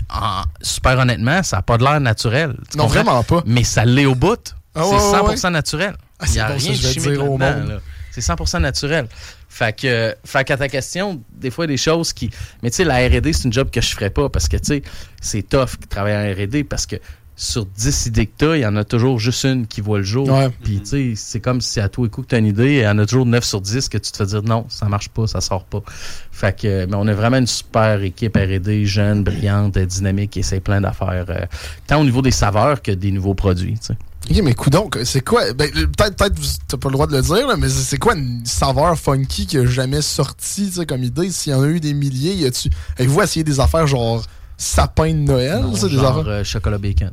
super 0.62 0.98
honnêtement, 0.98 1.42
ça 1.42 1.56
n'a 1.56 1.62
pas 1.62 1.78
de 1.78 1.84
l'air 1.84 2.00
naturel. 2.00 2.56
Tu 2.70 2.76
Non, 2.78 2.86
vraiment 2.86 3.22
pas. 3.22 3.42
Mais 3.46 3.64
ça 3.64 3.84
l'est 3.84 4.06
au 4.06 4.14
bout. 4.14 4.54
Ah 4.74 4.82
c'est 4.84 4.96
ouais, 5.20 5.28
ouais, 5.28 5.34
100% 5.36 5.52
naturel. 5.52 5.94
Ah, 6.18 6.24
Il 6.24 6.28
c'est 6.28 6.34
n'y 6.34 6.40
a 6.40 6.48
bon, 6.48 6.56
rien 6.58 6.70
de 6.72 6.76
chimique 6.76 7.20
au 7.20 7.38
monde. 7.38 7.80
C'est 8.10 8.20
100% 8.20 8.60
naturel. 8.60 9.06
Fait 9.48 9.76
que, 9.76 10.14
fait 10.24 10.44
qu'à 10.44 10.56
ta 10.56 10.68
question, 10.68 11.20
des 11.32 11.50
fois, 11.50 11.64
il 11.64 11.68
y 11.68 11.72
a 11.72 11.74
des 11.74 11.82
choses 11.82 12.12
qui. 12.12 12.28
Mais 12.62 12.70
tu 12.70 12.76
sais, 12.78 12.84
la 12.84 12.96
RD, 13.06 13.32
c'est 13.32 13.44
une 13.44 13.52
job 13.52 13.70
que 13.70 13.80
je 13.80 13.90
ferais 13.90 14.10
pas 14.10 14.28
parce 14.28 14.48
que, 14.48 14.56
tu 14.56 14.64
sais, 14.64 14.82
c'est 15.20 15.48
tough 15.48 15.78
de 15.80 15.86
travailler 15.88 16.16
en 16.16 16.42
RD 16.44 16.64
parce 16.68 16.86
que 16.86 16.96
sur 17.36 17.66
10 17.66 18.06
idées 18.06 18.26
que 18.26 18.32
tu 18.38 18.44
il 18.56 18.60
y 18.62 18.66
en 18.66 18.76
a 18.76 18.84
toujours 18.84 19.18
juste 19.18 19.44
une 19.44 19.66
qui 19.66 19.80
voit 19.80 19.98
le 19.98 20.04
jour. 20.04 20.28
Ouais. 20.28 20.50
Puis, 20.62 20.80
tu 20.80 20.86
sais, 20.86 21.12
c'est 21.16 21.40
comme 21.40 21.60
si 21.60 21.80
à 21.80 21.88
toi 21.88 22.06
et 22.06 22.08
coup 22.10 22.22
que 22.22 22.28
tu 22.28 22.34
as 22.34 22.38
une 22.38 22.46
idée, 22.46 22.74
il 22.74 22.80
y 22.82 22.86
en 22.86 22.98
a 22.98 23.06
toujours 23.06 23.26
9 23.26 23.42
sur 23.42 23.60
10 23.60 23.88
que 23.88 23.98
tu 23.98 24.12
te 24.12 24.16
fais 24.16 24.26
dire 24.26 24.42
non, 24.42 24.66
ça 24.68 24.86
marche 24.86 25.08
pas, 25.08 25.26
ça 25.26 25.40
sort 25.40 25.64
pas. 25.64 25.82
Fait 26.30 26.56
que, 26.58 26.86
mais 26.86 26.94
on 26.96 27.06
a 27.06 27.12
vraiment 27.14 27.38
une 27.38 27.46
super 27.46 28.02
équipe 28.02 28.36
R&D, 28.36 28.86
jeune, 28.86 29.24
brillante, 29.24 29.78
dynamique, 29.78 30.30
qui 30.30 30.40
essaie 30.40 30.60
plein 30.60 30.80
d'affaires, 30.80 31.26
euh, 31.28 31.46
tant 31.86 32.00
au 32.00 32.04
niveau 32.04 32.22
des 32.22 32.30
saveurs 32.30 32.82
que 32.82 32.92
des 32.92 33.10
nouveaux 33.10 33.34
produits, 33.34 33.78
tu 33.78 33.86
sais. 33.86 33.96
Ok, 34.30 34.40
mais 34.42 34.54
donc, 34.70 34.98
c'est 35.04 35.20
quoi? 35.20 35.52
Ben, 35.52 35.70
peut-être, 35.70 36.16
peut-être, 36.16 36.40
t'as 36.66 36.76
pas 36.78 36.88
le 36.88 36.92
droit 36.94 37.06
de 37.06 37.14
le 37.16 37.20
dire, 37.22 37.46
là, 37.46 37.56
mais 37.58 37.68
c'est 37.68 37.82
c'est 37.82 37.98
quoi 37.98 38.14
une 38.14 38.40
saveur 38.46 38.96
funky 38.98 39.46
qui 39.46 39.58
a 39.58 39.66
jamais 39.66 40.00
sorti, 40.00 40.68
tu 40.68 40.72
sais, 40.76 40.86
comme 40.86 41.02
idée? 41.02 41.30
S'il 41.30 41.52
y 41.52 41.54
en 41.54 41.62
a 41.62 41.66
eu 41.66 41.78
des 41.78 41.92
milliers, 41.92 42.32
y 42.34 42.46
a-tu. 42.46 42.70
Avez-vous 42.98 43.20
essayé 43.20 43.44
des 43.44 43.60
affaires 43.60 43.86
genre 43.86 44.22
sapin 44.56 45.08
de 45.12 45.18
Noël? 45.18 45.60
Non, 45.60 45.74
ça, 45.74 45.88
des 45.88 45.94
genre 45.96 46.18
affaires? 46.20 46.32
euh, 46.32 46.44
chocolat 46.44 46.78
bacon. 46.78 47.10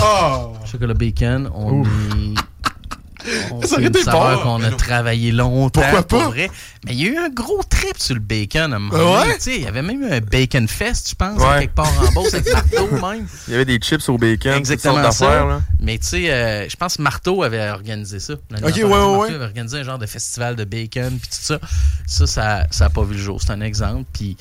Oh! 0.00 0.54
Chocolat 0.64 0.94
bacon, 0.94 1.50
on 1.54 1.82
est... 1.84 2.34
on- 3.50 3.62
Ça 3.62 3.74
aurait 3.76 3.84
été 3.86 4.04
bon. 4.04 4.38
qu'on 4.42 4.62
a 4.62 4.70
travaillé 4.70 5.32
longtemps. 5.32 5.80
Pourquoi 5.80 6.02
pour 6.02 6.18
pas? 6.20 6.28
vrai. 6.28 6.50
Mais 6.84 6.92
il 6.94 7.00
y 7.02 7.06
a 7.06 7.12
eu 7.12 7.16
un 7.18 7.28
gros 7.28 7.60
trip 7.68 7.96
sur 7.98 8.14
le 8.14 8.20
bacon 8.20 8.72
à 8.72 8.76
un 8.76 8.78
moment 8.78 9.12
ouais? 9.22 9.36
Il 9.46 9.62
y 9.62 9.66
avait 9.66 9.82
même 9.82 10.02
eu 10.02 10.10
un 10.12 10.20
bacon 10.20 10.66
fest, 10.68 11.10
je 11.10 11.14
pense, 11.14 11.38
Ouais. 11.40 11.60
quelque 11.60 11.74
part 11.74 11.92
en 12.00 12.12
Beauce 12.12 12.34
avec 12.34 12.52
Marteau 12.52 12.88
même. 12.90 13.26
Il 13.48 13.52
y 13.52 13.54
avait 13.54 13.64
des 13.64 13.76
chips 13.78 14.08
au 14.08 14.18
bacon, 14.18 14.52
Exactement 14.54 15.10
ça. 15.12 15.44
là. 15.44 15.62
Mais 15.80 15.98
tu 15.98 16.06
sais, 16.08 16.32
euh, 16.32 16.68
je 16.68 16.76
pense 16.76 16.96
que 16.96 17.02
Marteau 17.02 17.42
avait 17.42 17.70
organisé 17.70 18.18
ça. 18.20 18.32
ouais, 18.34 18.38
L'animateur 18.50 18.84
ouais, 18.84 18.90
Marteau 18.90 19.20
ouais. 19.22 19.34
avait 19.34 19.44
organisé 19.44 19.78
un 19.78 19.82
genre 19.84 19.98
de 19.98 20.06
festival 20.06 20.56
de 20.56 20.64
bacon 20.64 21.10
puis 21.20 21.28
tout 21.30 21.38
ça. 21.40 21.58
Ça, 22.06 22.26
ça 22.26 22.66
ça 22.70 22.84
a 22.86 22.90
pas 22.90 23.02
vu 23.04 23.14
le 23.14 23.20
jour. 23.20 23.40
C'est 23.40 23.52
un 23.52 23.60
exemple. 23.60 24.04
Puis 24.12 24.36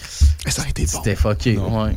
Ça 0.48 0.62
aurait 0.62 0.72
été 0.72 0.86
bon. 0.86 0.92
c'était 0.92 1.16
fucké. 1.16 1.58
Ouais. 1.58 1.68
Ouais. 1.68 1.94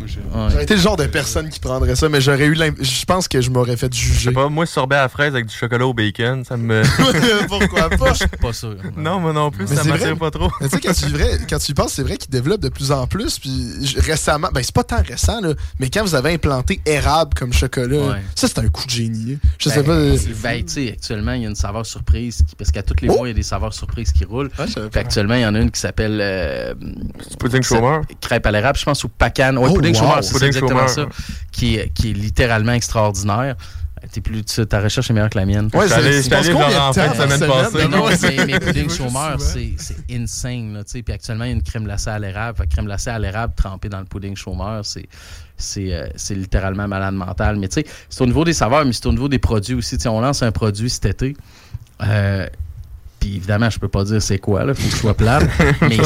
J'aurais 0.50 0.62
été 0.64 0.74
le 0.74 0.80
genre 0.80 0.96
de 0.96 1.06
personne 1.06 1.48
qui 1.48 1.60
prendrait 1.60 1.96
ça, 1.96 2.08
mais 2.08 2.20
j'aurais 2.20 2.46
eu 2.46 2.54
Je 2.80 3.04
pense 3.04 3.28
que 3.28 3.40
je 3.40 3.50
m'aurais 3.50 3.76
fait 3.76 3.92
Je 3.94 3.98
sais 4.00 4.06
juger. 4.12 4.30
pas, 4.32 4.48
moi, 4.48 4.66
sorbet 4.66 4.96
à 4.96 5.08
fraise 5.08 5.34
avec 5.34 5.46
du 5.46 5.54
chocolat 5.54 5.86
au 5.86 5.94
bacon, 5.94 6.44
ça 6.44 6.56
me 6.56 6.73
mais. 6.82 7.46
Pourquoi 7.48 7.90
pas? 7.90 8.12
Je 8.12 8.18
suis 8.18 8.28
pas 8.28 8.52
sûr. 8.52 8.76
non, 8.96 9.20
moi 9.20 9.32
non 9.32 9.50
plus, 9.50 9.66
Mais 9.68 9.76
ça 9.76 9.84
m'attire 9.84 10.16
pas 10.18 10.30
trop. 10.30 10.50
Mais 10.60 10.68
tu 10.68 10.76
sais, 10.76 10.80
quand 10.80 10.92
tu, 10.92 11.06
vrai- 11.06 11.38
quand 11.48 11.58
tu 11.58 11.70
y 11.72 11.74
penses, 11.74 11.92
c'est 11.94 12.02
vrai 12.02 12.16
qu'ils 12.16 12.30
développent 12.30 12.60
de 12.62 12.68
plus 12.68 12.92
en 12.92 13.06
plus. 13.06 13.38
Puis 13.38 13.94
récemment, 13.98 14.48
ben 14.52 14.62
c'est 14.62 14.74
pas 14.74 14.84
tant 14.84 15.02
récent, 15.02 15.40
là, 15.40 15.54
mais 15.78 15.90
quand 15.90 16.02
vous 16.02 16.14
avez 16.14 16.32
implanté 16.34 16.80
érable 16.86 17.34
comme 17.34 17.52
chocolat, 17.52 17.98
Ouais. 17.98 18.22
ça 18.34 18.48
c'est 18.48 18.58
un 18.58 18.68
coup 18.68 18.84
de 18.84 18.90
génie. 18.90 19.38
Je 19.58 19.68
sais 19.68 19.76
Ben, 19.82 19.86
pas. 19.86 19.92
euh, 19.92 20.18
Ben, 20.42 20.64
tu 20.64 20.72
sais, 20.72 20.92
actuellement, 20.92 21.32
il 21.32 21.42
y 21.42 21.46
a 21.46 21.48
une 21.48 21.56
saveur 21.56 21.84
surprise. 21.86 22.38
qui- 22.48 22.56
parce 22.56 22.70
qu'à 22.70 22.82
tous 22.82 22.94
les 23.02 23.08
Oh! 23.08 23.16
mois, 23.16 23.26
il 23.28 23.30
y 23.30 23.32
a 23.32 23.34
des 23.34 23.42
saveurs 23.42 23.72
surprises 23.74 24.12
qui 24.12 24.24
roulent. 24.24 24.48
Puis 24.50 24.74
pas. 24.74 25.00
actuellement, 25.00 25.34
il 25.34 25.40
y 25.42 25.46
en 25.46 25.54
a 25.54 25.60
une 25.60 25.70
qui 25.70 25.80
s'appelle 25.80 26.18
euh, 26.20 26.74
pudding 27.38 27.62
chômeur? 27.62 28.02
crêpe 28.20 28.46
à 28.46 28.50
l'érable, 28.50 28.78
je 28.78 28.84
pense, 28.84 29.04
ou 29.04 29.08
pacane. 29.08 29.58
Ouais, 29.58 29.68
Oh, 29.70 29.74
pudding 29.74 29.94
wow. 29.94 30.00
chômeur, 30.00 30.24
c'est 30.24 30.42
exactement 30.46 30.86
chômeur. 30.88 30.90
ça. 30.90 31.06
Qui 31.52 31.76
est 31.76 31.90
littéralement 32.04 32.72
extraordinaire. 32.72 33.56
T'es 34.12 34.20
plus, 34.20 34.42
ta 34.68 34.80
recherche 34.80 35.10
est 35.10 35.12
meilleure 35.12 35.30
que 35.30 35.38
la 35.38 35.46
mienne. 35.46 35.68
Ouais, 35.74 35.88
c'est- 35.88 35.94
allé 35.94 36.22
en 36.78 36.92
fin 36.92 37.08
de 37.08 37.14
semaine 37.14 37.50
passée. 37.50 37.78
Mais 37.78 37.88
non, 37.88 38.06
mais, 38.08 38.46
mais 38.46 38.60
pudding 38.60 38.90
chômeur, 38.90 39.40
c'est 39.40 39.72
c'est 39.78 39.96
insane. 40.10 40.74
Là, 40.74 40.84
tu 40.84 40.92
sais. 40.92 41.02
puis 41.02 41.14
actuellement, 41.14 41.44
il 41.44 41.48
y 41.48 41.50
a 41.50 41.54
une 41.56 41.62
crème 41.62 41.84
glacée 41.84 42.10
à 42.10 42.18
l'érable. 42.18 42.66
Crème 42.68 42.84
glacée 42.86 43.10
à 43.10 43.18
l'érable 43.18 43.54
trempée 43.56 43.88
dans 43.88 43.98
le 44.00 44.06
pudding 44.06 44.36
chômeur, 44.36 44.84
c'est 44.84 45.06
c'est 45.56 45.94
euh, 45.94 46.06
c'est 46.16 46.34
littéralement 46.34 46.88
malade 46.88 47.14
mental. 47.14 47.56
Mais 47.56 47.68
tu 47.68 47.80
sais, 47.80 47.86
c'est 48.08 48.22
au 48.22 48.26
niveau 48.26 48.44
des 48.44 48.52
saveurs, 48.52 48.84
mais 48.84 48.92
c'est 48.92 49.06
au 49.06 49.12
niveau 49.12 49.28
des 49.28 49.38
produits 49.38 49.74
aussi. 49.74 49.96
Tu 49.96 50.02
sais, 50.02 50.08
on 50.08 50.20
lance 50.20 50.42
un 50.42 50.52
produit 50.52 50.90
cet 50.90 51.06
été. 51.06 51.36
Euh, 52.02 52.46
puis 53.20 53.36
évidemment, 53.36 53.70
je 53.70 53.78
peux 53.78 53.88
pas 53.88 54.04
dire 54.04 54.20
c'est 54.20 54.38
quoi, 54.38 54.64
là, 54.64 54.74
faut 54.74 54.82
que 54.82 54.90
je 54.94 55.00
sois 55.00 55.14
plate. 55.14 55.48
mais 55.82 55.96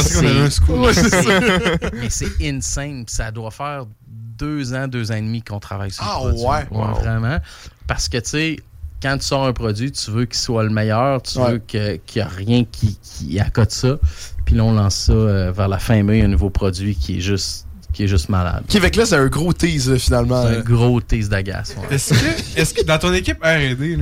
c'est 2.10 2.28
insane. 2.42 3.04
Puis 3.04 3.14
ça 3.14 3.30
doit 3.30 3.50
faire 3.50 3.84
deux 4.06 4.72
ans, 4.74 4.86
deux 4.86 5.10
ans 5.10 5.14
et 5.16 5.20
demi 5.22 5.42
qu'on 5.42 5.58
travaille 5.58 5.90
sur 5.90 6.04
Ah, 6.04 6.20
le 6.24 6.34
produit. 6.34 6.46
ouais? 6.46 6.66
Wow. 6.70 6.94
Vraiment. 6.94 7.38
Parce 7.88 8.08
que, 8.08 8.18
tu 8.18 8.28
sais, 8.30 8.56
quand 9.02 9.16
tu 9.18 9.24
sors 9.24 9.44
un 9.46 9.52
produit, 9.52 9.90
tu 9.90 10.10
veux 10.12 10.24
qu'il 10.26 10.36
soit 10.38 10.62
le 10.62 10.70
meilleur, 10.70 11.20
tu 11.22 11.38
Ouais. 11.38 11.52
veux 11.52 11.58
que- 11.58 11.96
qu'il 12.06 12.22
n'y 12.22 12.28
a 12.28 12.30
rien 12.30 12.64
qui, 12.70 12.96
qui 13.02 13.40
accote 13.40 13.70
ça. 13.72 13.98
Puis 14.44 14.54
là, 14.54 14.62
on 14.64 14.72
lance 14.72 14.94
ça 14.96 15.12
euh, 15.12 15.50
vers 15.52 15.68
la 15.68 15.78
fin 15.78 16.02
mai, 16.04 16.22
un 16.22 16.28
nouveau 16.28 16.50
produit 16.50 16.94
qui 16.94 17.16
est 17.18 17.20
juste, 17.20 17.66
qui 17.92 18.04
est 18.04 18.08
juste 18.08 18.28
malade. 18.28 18.64
Que 18.68 18.78
là, 18.98 19.06
c'est 19.06 19.16
un 19.16 19.26
gros 19.26 19.52
tease, 19.52 19.96
finalement. 19.98 20.42
C'est 20.42 20.48
un 20.48 20.52
là. 20.58 20.62
gros 20.62 21.00
tease 21.00 21.28
d'agace. 21.28 21.74
ouais. 21.76 21.94
Est-ce 21.96 22.14
que, 22.14 22.60
est-ce 22.60 22.74
que 22.74 22.84
dans 22.84 22.98
ton 22.98 23.12
équipe 23.12 23.42
R&D, 23.42 23.98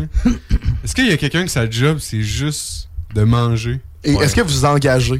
est-ce 0.85 0.95
qu'il 0.95 1.09
y 1.09 1.13
a 1.13 1.17
quelqu'un 1.17 1.45
que 1.45 1.51
sa 1.51 1.69
job, 1.71 1.99
c'est 2.01 2.23
juste 2.23 2.89
de 3.15 3.23
manger? 3.23 3.81
Et 4.05 4.15
Ouais. 4.15 4.25
est-ce 4.25 4.35
que 4.35 4.41
vous 4.43 4.49
vous 4.49 4.65
engagez? 4.65 5.19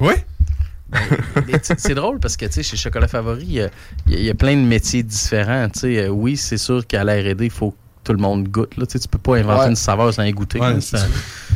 Mais 1.49 1.59
t- 1.59 1.75
c'est 1.77 1.95
drôle 1.95 2.21
parce 2.21 2.37
que, 2.37 2.47
tu 2.47 2.53
sais, 2.53 2.63
chez 2.63 2.77
Chocolat 2.77 3.09
Favori, 3.09 3.43
il 3.45 3.53
y 3.53 3.61
a, 3.61 3.71
y 4.09 4.29
y 4.29 4.35
plein 4.35 4.55
de 4.57 4.63
métiers 4.63 5.03
différents. 5.03 5.69
Tu 5.69 5.81
sais, 5.81 5.99
euh, 6.05 6.09
oui, 6.09 6.37
c'est 6.37 6.59
sûr 6.59 6.87
qu'à 6.87 7.03
la 7.05 7.15
R&D, 7.15 7.45
il 7.47 7.51
faut 7.51 7.75
tout 8.07 8.13
le 8.13 8.19
monde 8.19 8.47
goûte. 8.49 8.77
Là. 8.77 8.87
Tu 8.87 8.93
sais, 8.93 8.99
tu 9.01 9.09
peux 9.09 9.19
pas 9.19 9.37
inventer 9.37 9.61
Ouais. 9.65 9.69
une 9.71 9.77
saveur 9.77 10.15
sans 10.15 10.23
y 10.23 10.31
goûter. 10.33 10.61
Ouais, 10.61 10.75
c'est 10.81 10.97
Ça- 10.97 11.05
sûr. 11.07 11.15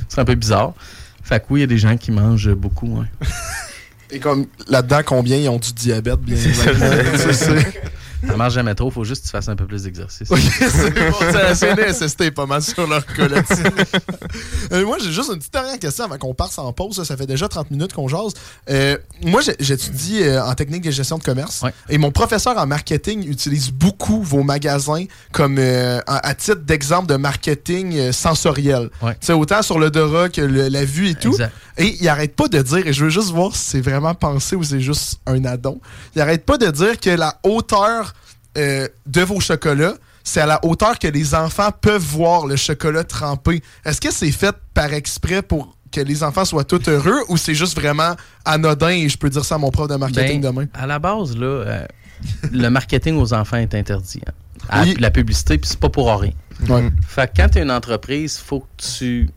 c'est 0.08 0.20
un 0.20 0.24
peu 0.24 0.34
bizarre. 0.34 0.72
Fait 1.22 1.38
que 1.38 1.44
oui, 1.50 1.60
il 1.60 1.62
y 1.62 1.64
a 1.64 1.66
des 1.68 1.78
gens 1.78 1.96
qui 1.96 2.10
mangent 2.10 2.52
beaucoup. 2.54 2.98
ouais. 2.98 3.06
Et 4.10 4.18
comme 4.18 4.46
là-dedans, 4.68 5.00
combien 5.06 5.36
ils 5.36 5.48
ont 5.48 5.58
du 5.58 5.72
diabète, 5.72 6.18
bien 6.20 6.36
ça. 6.54 6.70
évidemment. 6.72 7.60
Ça, 8.26 8.36
marche 8.36 8.54
jamais 8.54 8.74
trop, 8.74 8.90
faut 8.90 9.04
juste 9.04 9.22
que 9.22 9.26
tu 9.26 9.32
fasses 9.32 9.48
un 9.48 9.56
peu 9.56 9.66
plus 9.66 9.84
d'exercice. 9.84 10.30
Ok, 10.30 10.38
c'est 10.60 10.90
bon. 10.94 12.24
Est 12.24 12.30
pas 12.30 12.46
mal 12.46 12.62
sur 12.62 12.86
leur 12.86 13.04
là-dessus. 13.16 13.62
Euh, 14.72 14.84
moi, 14.86 14.98
j'ai 15.02 15.10
juste 15.10 15.30
une 15.30 15.38
petite 15.38 15.52
dernière 15.52 15.78
question 15.80 16.04
avant 16.04 16.16
qu'on 16.16 16.32
parte 16.32 16.56
en 16.58 16.72
pause. 16.72 17.02
Ça, 17.02 17.16
fait 17.16 17.26
déjà 17.26 17.48
30 17.48 17.72
minutes 17.72 17.92
qu'on 17.92 18.06
jase. 18.06 18.34
Euh, 18.68 18.96
moi, 19.24 19.40
j'étudie 19.58 20.22
euh, 20.22 20.44
en 20.44 20.54
technique 20.54 20.82
de 20.82 20.92
gestion 20.92 21.18
de 21.18 21.24
commerce. 21.24 21.62
Ouais. 21.62 21.74
Et 21.88 21.98
mon 21.98 22.12
professeur 22.12 22.56
en 22.56 22.66
marketing 22.66 23.26
utilise 23.28 23.72
beaucoup 23.72 24.22
vos 24.22 24.44
magasins 24.44 25.06
comme 25.32 25.58
à, 25.58 26.34
titre 26.34 26.60
d'exemple 26.60 27.08
de 27.08 27.16
marketing 27.16 28.12
sensoriel. 28.12 28.90
Ouais. 29.02 29.14
Tu 29.14 29.26
sais, 29.26 29.32
autant 29.32 29.62
sur 29.62 29.78
l'odorat 29.80 30.28
que 30.28 30.40
le- 30.40 30.68
la 30.68 30.84
vue 30.84 31.08
et 31.08 31.14
tout. 31.14 31.32
Exact. 31.32 31.52
Et 31.80 31.96
il 32.00 32.08
arrête 32.08 32.36
pas 32.36 32.46
de 32.46 32.60
dire, 32.60 32.86
et 32.86 32.92
je 32.92 33.04
veux 33.04 33.10
juste 33.10 33.30
voir 33.30 33.56
si 33.56 33.64
c'est 33.70 33.80
vraiment 33.80 34.14
pensé 34.14 34.54
ou 34.54 34.62
c'est 34.62 34.80
juste 34.80 35.18
un 35.26 35.44
addon. 35.46 35.80
Il 36.14 36.20
arrête 36.20 36.44
pas 36.44 36.58
de 36.58 36.66
dire 36.70 37.00
que 37.00 37.10
la 37.10 37.38
hauteur 37.42 38.09
euh, 38.58 38.88
de 39.06 39.20
vos 39.22 39.40
chocolats, 39.40 39.94
c'est 40.24 40.40
à 40.40 40.46
la 40.46 40.64
hauteur 40.64 40.98
que 40.98 41.08
les 41.08 41.34
enfants 41.34 41.70
peuvent 41.80 42.02
voir 42.02 42.46
le 42.46 42.56
chocolat 42.56 43.04
trempé. 43.04 43.62
Est-ce 43.84 44.00
que 44.00 44.10
c'est 44.12 44.30
fait 44.32 44.54
par 44.74 44.92
exprès 44.92 45.42
pour 45.42 45.76
que 45.90 46.00
les 46.00 46.22
enfants 46.22 46.44
soient 46.44 46.64
tous 46.64 46.88
heureux 46.88 47.20
ou 47.28 47.36
c'est 47.36 47.54
juste 47.54 47.74
vraiment 47.78 48.14
anodin 48.44 48.90
et 48.90 49.08
je 49.08 49.18
peux 49.18 49.30
dire 49.30 49.44
ça 49.44 49.56
à 49.56 49.58
mon 49.58 49.70
prof 49.70 49.88
de 49.88 49.96
marketing 49.96 50.40
Ben, 50.40 50.50
demain? 50.50 50.66
À 50.74 50.86
la 50.86 50.98
base, 50.98 51.36
là, 51.36 51.46
euh, 51.46 51.86
le 52.52 52.68
marketing 52.68 53.16
aux 53.16 53.32
enfants 53.32 53.56
est 53.56 53.74
interdit. 53.74 54.20
hein. 54.26 54.32
À- 54.68 54.82
Oui. 54.82 54.94
La 55.00 55.10
publicité, 55.10 55.56
puis 55.58 55.68
c'est 55.68 55.80
pas 55.80 55.88
pour 55.88 56.06
rien. 56.20 56.32
Ouais. 56.68 56.90
Fait 57.08 57.26
que 57.32 57.40
quand 57.42 57.48
tu 57.48 57.58
es 57.58 57.62
une 57.62 57.70
entreprise, 57.70 58.36
faut 58.38 58.60
que 58.60 58.66
tu 58.98 59.30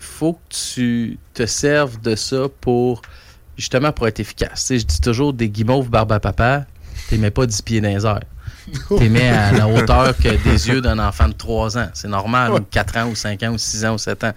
faut 0.00 0.32
que 0.32 0.54
tu 0.74 1.18
te 1.34 1.46
serves 1.46 2.00
de 2.00 2.16
ça 2.16 2.46
pour 2.60 3.02
justement 3.56 3.92
pour 3.92 4.08
être 4.08 4.18
efficace. 4.20 4.68
Je 4.70 4.78
dis 4.82 5.00
toujours 5.00 5.32
des 5.32 5.48
guimauves 5.50 5.88
barbe 5.90 6.10
à 6.12 6.18
papa, 6.18 6.64
tu 7.14 7.18
mets 7.20 7.30
pas 7.30 7.46
10 7.46 7.62
pieds 7.62 7.80
dans 7.80 7.88
les 7.88 8.06
airs. 8.06 8.20
Tu 8.96 9.08
mets 9.08 9.28
à 9.28 9.52
la 9.52 9.68
hauteur 9.68 10.16
que 10.16 10.28
des 10.42 10.68
yeux 10.68 10.80
d'un 10.80 10.98
enfant 10.98 11.28
de 11.28 11.34
3 11.34 11.76
ans. 11.78 11.88
C'est 11.94 12.08
normal, 12.08 12.52
Ouais. 12.52 12.60
ou 12.60 12.64
4 12.70 12.96
ans, 12.98 13.08
ou 13.10 13.14
5 13.14 13.42
ans, 13.42 13.52
ou 13.52 13.58
6 13.58 13.84
ans, 13.84 13.94
ou 13.94 13.98
7 13.98 14.24
ans. 14.24 14.32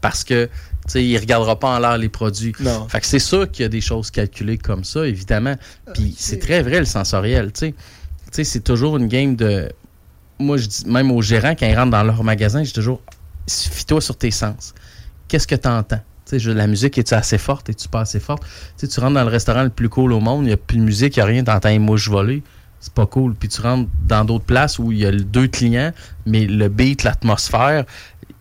Parce 0.00 0.24
que, 0.24 0.48
il 0.94 1.16
regardera 1.18 1.58
pas 1.58 1.68
en 1.68 1.78
l'air 1.78 1.98
les 1.98 2.08
produits. 2.08 2.52
Non. 2.60 2.88
Fait 2.88 3.00
que 3.00 3.06
c'est 3.06 3.18
sûr 3.18 3.50
qu'il 3.50 3.62
y 3.62 3.66
a 3.66 3.68
des 3.68 3.80
choses 3.80 4.10
calculées 4.10 4.58
comme 4.58 4.82
ça, 4.84 5.06
évidemment. 5.06 5.54
Puis 5.94 6.14
c'est 6.18 6.38
très 6.38 6.62
vrai, 6.62 6.78
le 6.80 6.84
sensoriel. 6.84 7.52
Tu 7.52 7.74
sais, 8.32 8.44
c'est 8.44 8.60
toujours 8.64 8.96
une 8.96 9.08
game 9.08 9.36
de... 9.36 9.70
Moi, 10.38 10.56
je 10.58 10.66
dis, 10.66 10.84
même 10.86 11.10
aux 11.12 11.22
gérants, 11.22 11.54
quand 11.58 11.66
ils 11.66 11.76
rentrent 11.76 11.90
dans 11.92 12.02
leur 12.04 12.22
magasin, 12.24 12.60
je 12.62 12.68
dis 12.68 12.72
toujours, 12.74 13.00
fie-toi 13.48 14.00
sur 14.00 14.16
tes 14.16 14.30
sens. 14.30 14.74
Qu'est-ce 15.28 15.46
que 15.46 15.54
tu 15.54 15.68
entends? 15.68 16.00
La 16.32 16.66
musique, 16.66 16.98
est-tu 16.98 17.14
assez 17.14 17.38
forte? 17.38 17.68
Es-tu 17.68 17.88
pas 17.88 18.00
assez 18.00 18.18
forte? 18.18 18.42
Tu 18.78 19.00
rentres 19.00 19.14
dans 19.14 19.22
le 19.22 19.30
restaurant 19.30 19.62
le 19.62 19.70
plus 19.70 19.88
cool 19.88 20.12
au 20.12 20.20
monde, 20.20 20.42
il 20.44 20.48
n'y 20.48 20.52
a 20.52 20.56
plus 20.56 20.76
de 20.76 20.82
musique, 20.82 21.16
il 21.16 21.20
n'y 21.20 21.22
a 21.22 21.26
rien, 21.26 21.44
t'entends 21.44 21.68
les 21.68 21.78
mouches 21.78 22.08
voler. 22.08 22.42
C'est 22.80 22.92
pas 22.92 23.06
cool. 23.06 23.34
Puis 23.34 23.48
tu 23.48 23.60
rentres 23.60 23.88
dans 24.06 24.24
d'autres 24.24 24.44
places 24.44 24.78
où 24.78 24.92
il 24.92 24.98
y 24.98 25.06
a 25.06 25.12
deux 25.12 25.48
clients, 25.48 25.92
mais 26.26 26.46
le 26.46 26.68
beat, 26.68 27.04
l'atmosphère, 27.04 27.84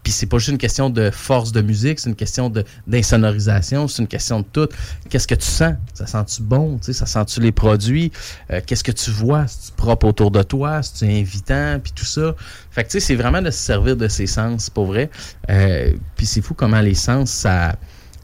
puis 0.06 0.12
c'est 0.12 0.28
pas 0.28 0.38
juste 0.38 0.50
une 0.50 0.60
question 0.60 0.92
de 0.92 1.10
force 1.10 1.52
de 1.52 1.64
musique, 1.64 2.00
c'est 2.00 2.10
une 2.10 2.16
question 2.16 2.52
de 2.52 2.64
d'insonorisation, 2.86 3.88
c'est 3.88 4.04
une 4.04 4.08
question 4.08 4.42
de 4.42 4.46
tout. 4.46 4.70
Qu'est-ce 5.10 5.28
que 5.28 5.34
tu 5.34 5.48
sens? 5.48 5.74
Ça 5.96 6.06
sent-tu 6.06 6.44
bon? 6.44 6.78
Tu 6.78 6.86
sais, 6.86 6.94
ça 6.94 7.08
sent-tu 7.08 7.42
les 7.42 7.52
produits? 7.52 8.12
Euh, 8.52 8.62
Qu'est-ce 8.64 8.84
que 8.84 8.92
tu 8.92 9.10
vois? 9.10 9.48
C'est-tu 9.48 9.72
propre 9.76 10.06
autour 10.06 10.30
de 10.30 10.44
toi? 10.44 10.84
C'est-tu 10.84 11.12
invitant? 11.12 11.80
Puis 11.84 11.92
tout 11.92 12.06
ça. 12.06 12.36
Fait 12.70 12.84
que 12.84 12.90
tu 12.90 13.00
sais, 13.00 13.00
c'est 13.00 13.16
vraiment 13.16 13.42
de 13.42 13.50
se 13.50 13.58
servir 13.58 13.98
de 13.98 14.08
ses 14.08 14.28
sens, 14.28 14.70
pour 14.70 14.86
vrai. 14.86 15.10
Euh, 15.50 15.94
puis 16.16 16.28
c'est 16.28 16.44
fou 16.44 16.54
comment 16.54 16.82
les 16.82 16.96
sens, 16.96 17.32
ça... 17.32 17.76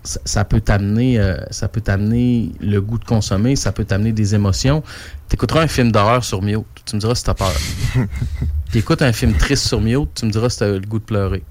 Ça, 0.03 0.45
peut 0.45 0.61
t'amener 0.61 1.19
euh, 1.19 1.37
ça 1.51 1.67
peut 1.67 1.79
t'amener 1.79 2.51
le 2.59 2.81
goût 2.81 2.97
de 2.97 3.05
consommer, 3.05 3.55
ça 3.55 3.71
peut 3.71 3.85
t'amener 3.85 4.11
des 4.11 4.33
émotions. 4.33 4.81
T'écouteras 5.27 5.61
un 5.61 5.67
film 5.67 5.91
d'horreur 5.91 6.23
sur 6.23 6.41
Mute, 6.41 6.65
tu 6.85 6.95
me 6.95 7.01
diras 7.01 7.13
si 7.13 7.23
t'as 7.23 7.35
peur. 7.35 7.53
T'écoutes 8.71 9.03
un 9.03 9.13
film 9.13 9.33
triste 9.33 9.67
sur 9.67 9.79
Mute, 9.79 10.09
tu 10.15 10.25
me 10.25 10.31
diras 10.31 10.49
si 10.49 10.57
t'as 10.57 10.69
le 10.69 10.79
goût 10.79 10.97
de 10.97 11.03
pleurer. 11.03 11.43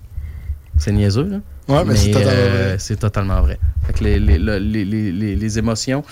C'est 0.81 0.93
niaiseux, 0.93 1.29
là. 1.29 1.37
Ouais, 1.69 1.85
mais, 1.85 1.95
c'est 1.95 2.11
totalement 2.11 2.33
euh, 2.33 2.67
vrai. 2.71 2.77
c'est 2.81 2.97
totalement 2.97 3.41
vrai. 3.43 3.59
Fait 3.87 3.93
que 3.93 4.03
les, 4.03 4.19
les, 4.19 4.39
le- 4.39 4.59
les, 4.59 4.85
les, 5.37 5.59
émotions, 5.59 6.03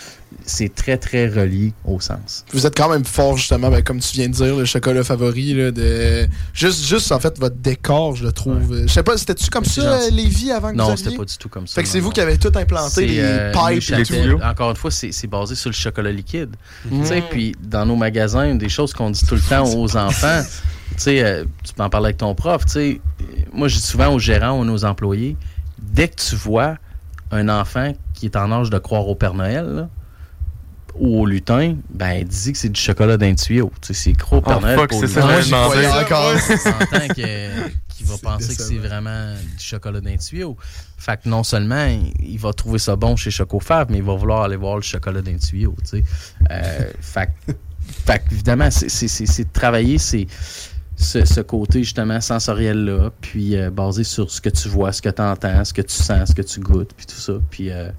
c'est 0.44 0.72
très, 0.72 0.96
très 0.98 1.26
relié 1.26 1.72
au 1.84 1.98
sens. 1.98 2.44
Vous 2.52 2.64
êtes 2.64 2.76
quand 2.76 2.88
même 2.88 3.04
fort, 3.04 3.36
justement, 3.36 3.68
ben, 3.68 3.82
comme 3.82 3.98
tu 3.98 4.12
viens 4.12 4.28
de 4.28 4.34
dire, 4.34 4.54
le 4.54 4.64
chocolat 4.66 5.02
favori. 5.02 5.54
Là, 5.54 5.72
de... 5.72 6.28
juste, 6.52 6.84
juste, 6.86 7.10
en 7.10 7.18
fait, 7.18 7.36
votre 7.40 7.56
décor, 7.56 8.14
je 8.14 8.24
le 8.24 8.30
trouve. 8.30 8.82
Je 8.86 8.92
sais 8.92 9.02
pas, 9.02 9.16
c'était-tu 9.16 9.50
comme 9.50 9.64
ça, 9.64 10.00
gentil. 10.00 10.14
Lévis, 10.14 10.52
avant 10.52 10.68
que 10.68 10.74
vous 10.74 10.78
Non, 10.78 10.90
aviez? 10.92 10.96
c'était 11.04 11.16
pas 11.16 11.24
du 11.24 11.36
tout 11.36 11.48
comme 11.48 11.66
ça. 11.66 11.74
Fait 11.74 11.82
que 11.82 11.88
c'est 11.88 11.98
non, 11.98 12.02
vous 12.04 12.10
non. 12.10 12.14
qui 12.14 12.20
avez 12.20 12.38
tout 12.38 12.52
implanté, 12.54 13.06
les 13.06 13.18
euh, 13.20 13.52
pipes 13.52 13.90
et 13.98 14.02
tout. 14.04 14.40
Encore 14.44 14.70
une 14.70 14.76
fois, 14.76 14.90
c'est 14.92 15.26
basé 15.26 15.56
sur 15.56 15.70
le 15.70 15.74
chocolat 15.74 16.12
liquide. 16.12 16.50
Mm. 16.88 17.00
Tu 17.00 17.06
sais, 17.08 17.22
Puis 17.30 17.56
dans 17.60 17.84
nos 17.84 17.96
magasins, 17.96 18.48
une 18.48 18.58
des 18.58 18.68
choses 18.68 18.92
qu'on 18.92 19.10
dit 19.10 19.24
tout 19.26 19.34
le 19.34 19.40
temps 19.40 19.64
aux 19.74 19.96
enfants, 19.96 20.42
euh, 21.08 21.44
tu 21.64 21.74
peux 21.74 21.82
en 21.82 21.90
parler 21.90 22.06
avec 22.06 22.16
ton 22.18 22.34
prof, 22.34 22.64
tu 22.64 22.72
sais, 22.72 23.00
moi 23.52 23.68
je 23.68 23.76
dis 23.76 23.82
souvent 23.82 24.08
aux 24.12 24.18
gérants 24.18 24.58
ou 24.64 24.70
aux 24.70 24.84
employés, 24.84 25.36
dès 25.78 26.08
que 26.08 26.16
tu 26.16 26.36
vois 26.36 26.76
un 27.30 27.48
enfant 27.48 27.92
qui 28.14 28.26
est 28.26 28.36
en 28.36 28.50
âge 28.52 28.70
de 28.70 28.78
croire 28.78 29.06
au 29.06 29.14
Père 29.14 29.34
Noël, 29.34 29.66
là, 29.66 29.88
ou 30.94 31.20
au 31.20 31.26
lutin, 31.26 31.76
ben 31.90 32.24
dis 32.24 32.52
que 32.52 32.58
c'est 32.58 32.70
du 32.70 32.80
chocolat 32.80 33.16
d'un 33.16 33.34
tuyau. 33.34 33.70
Tu 33.80 33.88
sais, 33.88 33.94
c'est 33.94 34.12
croire 34.14 34.40
au 34.40 34.44
Père 34.44 34.58
Oh, 34.58 34.62
Noël 34.62 34.78
fuck, 34.78 34.88
pour 34.90 34.98
c'est 35.00 35.06
le 35.06 35.12
ça, 35.12 35.20
demandé. 35.20 35.50
croyais 35.50 35.88
encore. 35.88 36.34
Qu'il 37.88 38.06
va 38.06 38.16
penser 38.22 38.56
que 38.56 38.62
c'est 38.62 38.78
vraiment 38.78 39.34
du 39.56 39.62
chocolat 39.64 40.00
d'un 40.00 40.16
tuyau. 40.16 40.56
Fait 40.96 41.20
que 41.20 41.28
non 41.28 41.42
seulement 41.44 41.86
il, 42.20 42.38
va 42.38 42.52
trouver 42.52 42.78
ça 42.78 42.96
bon 42.96 43.14
chez 43.16 43.30
Chocofab, 43.30 43.90
mais 43.90 43.98
il 43.98 44.04
va 44.04 44.14
vouloir 44.14 44.42
aller 44.42 44.56
voir 44.56 44.76
le 44.76 44.82
chocolat 44.82 45.20
d'un 45.22 45.36
tuyau. 45.36 45.74
Tu 45.82 45.98
sais. 45.98 46.04
Euh, 46.50 46.90
fait, 47.00 47.30
que- 47.46 47.52
fait 48.06 48.18
que, 48.20 48.32
évidemment, 48.34 48.70
c'est- 48.70 49.44
de 49.44 49.52
travailler 49.52 49.98
c'est 49.98 50.26
ce, 50.98 51.24
ce 51.24 51.40
côté 51.40 51.82
justement 51.84 52.20
sensoriel-là, 52.20 53.10
puis 53.20 53.56
euh, 53.56 53.70
basé 53.70 54.04
sur 54.04 54.30
ce 54.30 54.40
que 54.40 54.48
tu 54.48 54.68
vois, 54.68 54.92
ce 54.92 55.00
que 55.00 55.08
tu 55.08 55.22
entends, 55.22 55.64
ce 55.64 55.72
que 55.72 55.82
tu 55.82 55.94
sens, 55.94 56.30
ce 56.30 56.34
que 56.34 56.42
tu 56.42 56.60
goûtes, 56.60 56.92
puis 56.96 57.06
tout 57.06 57.14
ça. 57.14 57.34
Puis, 57.50 57.70
euh, 57.70 57.90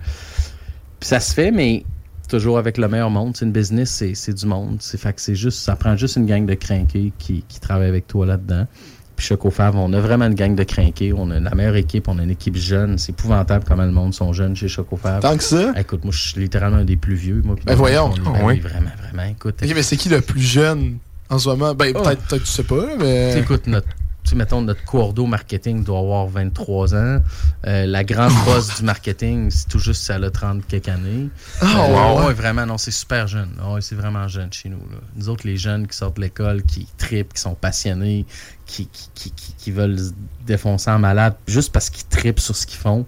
puis 0.99 1.07
ça 1.07 1.19
se 1.19 1.33
fait, 1.33 1.51
mais 1.51 1.83
toujours 2.27 2.59
avec 2.59 2.77
le 2.77 2.87
meilleur 2.87 3.09
monde. 3.09 3.35
C'est 3.35 3.45
une 3.45 3.51
business, 3.51 3.89
c'est 3.89 4.13
c'est 4.13 4.33
du 4.33 4.45
monde. 4.45 4.77
C'est 4.81 4.99
fait 4.99 5.13
que 5.13 5.21
c'est 5.21 5.33
juste, 5.35 5.59
ça 5.59 5.75
prend 5.75 5.95
juste 5.95 6.15
une 6.17 6.25
gang 6.27 6.45
de 6.45 6.53
crinqués 6.53 7.11
qui, 7.17 7.43
qui 7.47 7.59
travaillent 7.59 7.87
avec 7.89 8.05
toi 8.05 8.25
là-dedans. 8.27 8.67
puis 9.15 9.25
Choco 9.25 9.49
Fave, 9.49 9.75
on 9.77 9.91
a 9.93 9.99
vraiment 9.99 10.25
une 10.27 10.35
gang 10.35 10.53
de 10.53 10.63
crinqués. 10.63 11.11
On 11.11 11.31
a 11.31 11.39
la 11.39 11.55
meilleure 11.55 11.75
équipe, 11.77 12.07
on 12.07 12.19
a 12.19 12.23
une 12.23 12.29
équipe 12.29 12.55
jeune. 12.55 12.97
C'est 12.99 13.13
épouvantable 13.13 13.65
comment 13.67 13.85
le 13.85 13.91
monde 13.91 14.13
sont 14.13 14.31
jeunes 14.33 14.55
chez 14.55 14.67
Choco 14.67 14.95
Fave. 14.95 15.21
Tant 15.21 15.35
que 15.37 15.43
ça? 15.43 15.73
Écoute, 15.75 16.03
moi, 16.03 16.11
je 16.13 16.19
suis 16.29 16.39
littéralement 16.39 16.77
un 16.77 16.85
des 16.85 16.97
plus 16.97 17.15
vieux. 17.15 17.41
Moi, 17.43 17.55
Ben 17.65 17.73
voyons. 17.75 18.11
on 18.13 18.29
Ah 18.29 18.39
ben 18.39 18.45
oui. 18.45 18.59
vraiment, 18.59 18.91
vraiment. 19.01 19.31
Écoute, 19.31 19.55
mais 19.61 19.81
c'est 19.81 19.97
qui 19.97 20.09
le 20.09 20.21
plus 20.21 20.41
jeune 20.41 20.97
en 21.29 21.39
ce 21.39 21.49
moment? 21.49 21.73
Ben, 21.75 21.93
Oh. 21.95 22.01
peut-être, 22.01 22.21
peut-être 22.27 22.43
tu 22.43 22.49
sais 22.49 22.63
pas, 22.63 22.95
mais. 22.97 23.37
Écoute, 23.39 23.67
notre, 23.67 23.87
mettons, 24.35 24.61
notre 24.61 24.83
cordeau 24.85 25.25
marketing 25.25 25.83
doit 25.83 25.99
avoir 25.99 26.27
23 26.27 26.93
ans. 26.95 27.19
Euh, 27.65 27.85
la 27.87 28.03
grande 28.03 28.31
boss 28.45 28.77
du 28.77 28.83
marketing, 28.83 29.49
c'est 29.51 29.67
tout 29.67 29.79
juste 29.79 30.03
si 30.03 30.11
elle 30.11 30.23
a 30.23 30.29
30 30.31 30.65
quelques 30.67 30.87
années. 30.89 31.29
Ah, 31.61 31.65
Euh, 31.65 31.87
ouais, 31.87 32.19
ouais. 32.21 32.27
ouais, 32.27 32.33
vraiment, 32.33 32.65
non, 32.65 32.77
c'est 32.77 32.91
super 32.91 33.27
jeune. 33.27 33.49
Ah 33.61 33.75
c'est 33.81 33.95
vraiment 33.95 34.27
jeune 34.27 34.51
chez 34.53 34.69
nous. 34.69 34.77
Là. 34.77 34.97
Nous 35.15 35.29
autres, 35.29 35.47
les 35.47 35.57
jeunes 35.57 35.87
qui 35.87 35.97
sortent 35.97 36.17
de 36.17 36.21
l'école, 36.21 36.61
qui 36.63 36.87
tripent, 36.97 37.33
qui 37.33 37.41
sont 37.41 37.55
passionnés, 37.55 38.25
qui, 38.65 38.87
qui, 38.87 39.09
qui, 39.15 39.31
qui- 39.31 39.53
qui 39.57 39.71
veulent 39.71 39.97
se 39.97 40.11
défoncer 40.45 40.91
en 40.91 40.99
malade 40.99 41.33
juste 41.47 41.71
parce 41.71 41.89
qu'ils 41.89 42.05
tripent 42.07 42.39
sur 42.39 42.55
ce 42.55 42.65
qu'ils 42.67 42.77
font. 42.79 43.05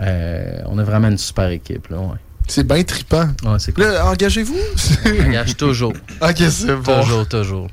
Euh, 0.00 0.60
on 0.66 0.78
a 0.78 0.84
vraiment 0.84 1.08
une 1.08 1.18
super 1.18 1.48
équipe. 1.48 1.88
Là, 1.88 1.98
ouais. 1.98 2.16
C'est 2.48 2.66
bien 2.66 2.82
trippant. 2.82 3.28
Ouais, 3.44 3.58
c'est 3.58 3.72
cool. 3.72 3.84
Là, 3.84 4.06
engagez-vous. 4.10 4.56
Engage 5.26 5.56
toujours. 5.56 5.92
ok, 6.20 6.36
c'est 6.50 6.74
bon. 6.76 7.00
Toujours, 7.02 7.28
toujours. 7.28 7.68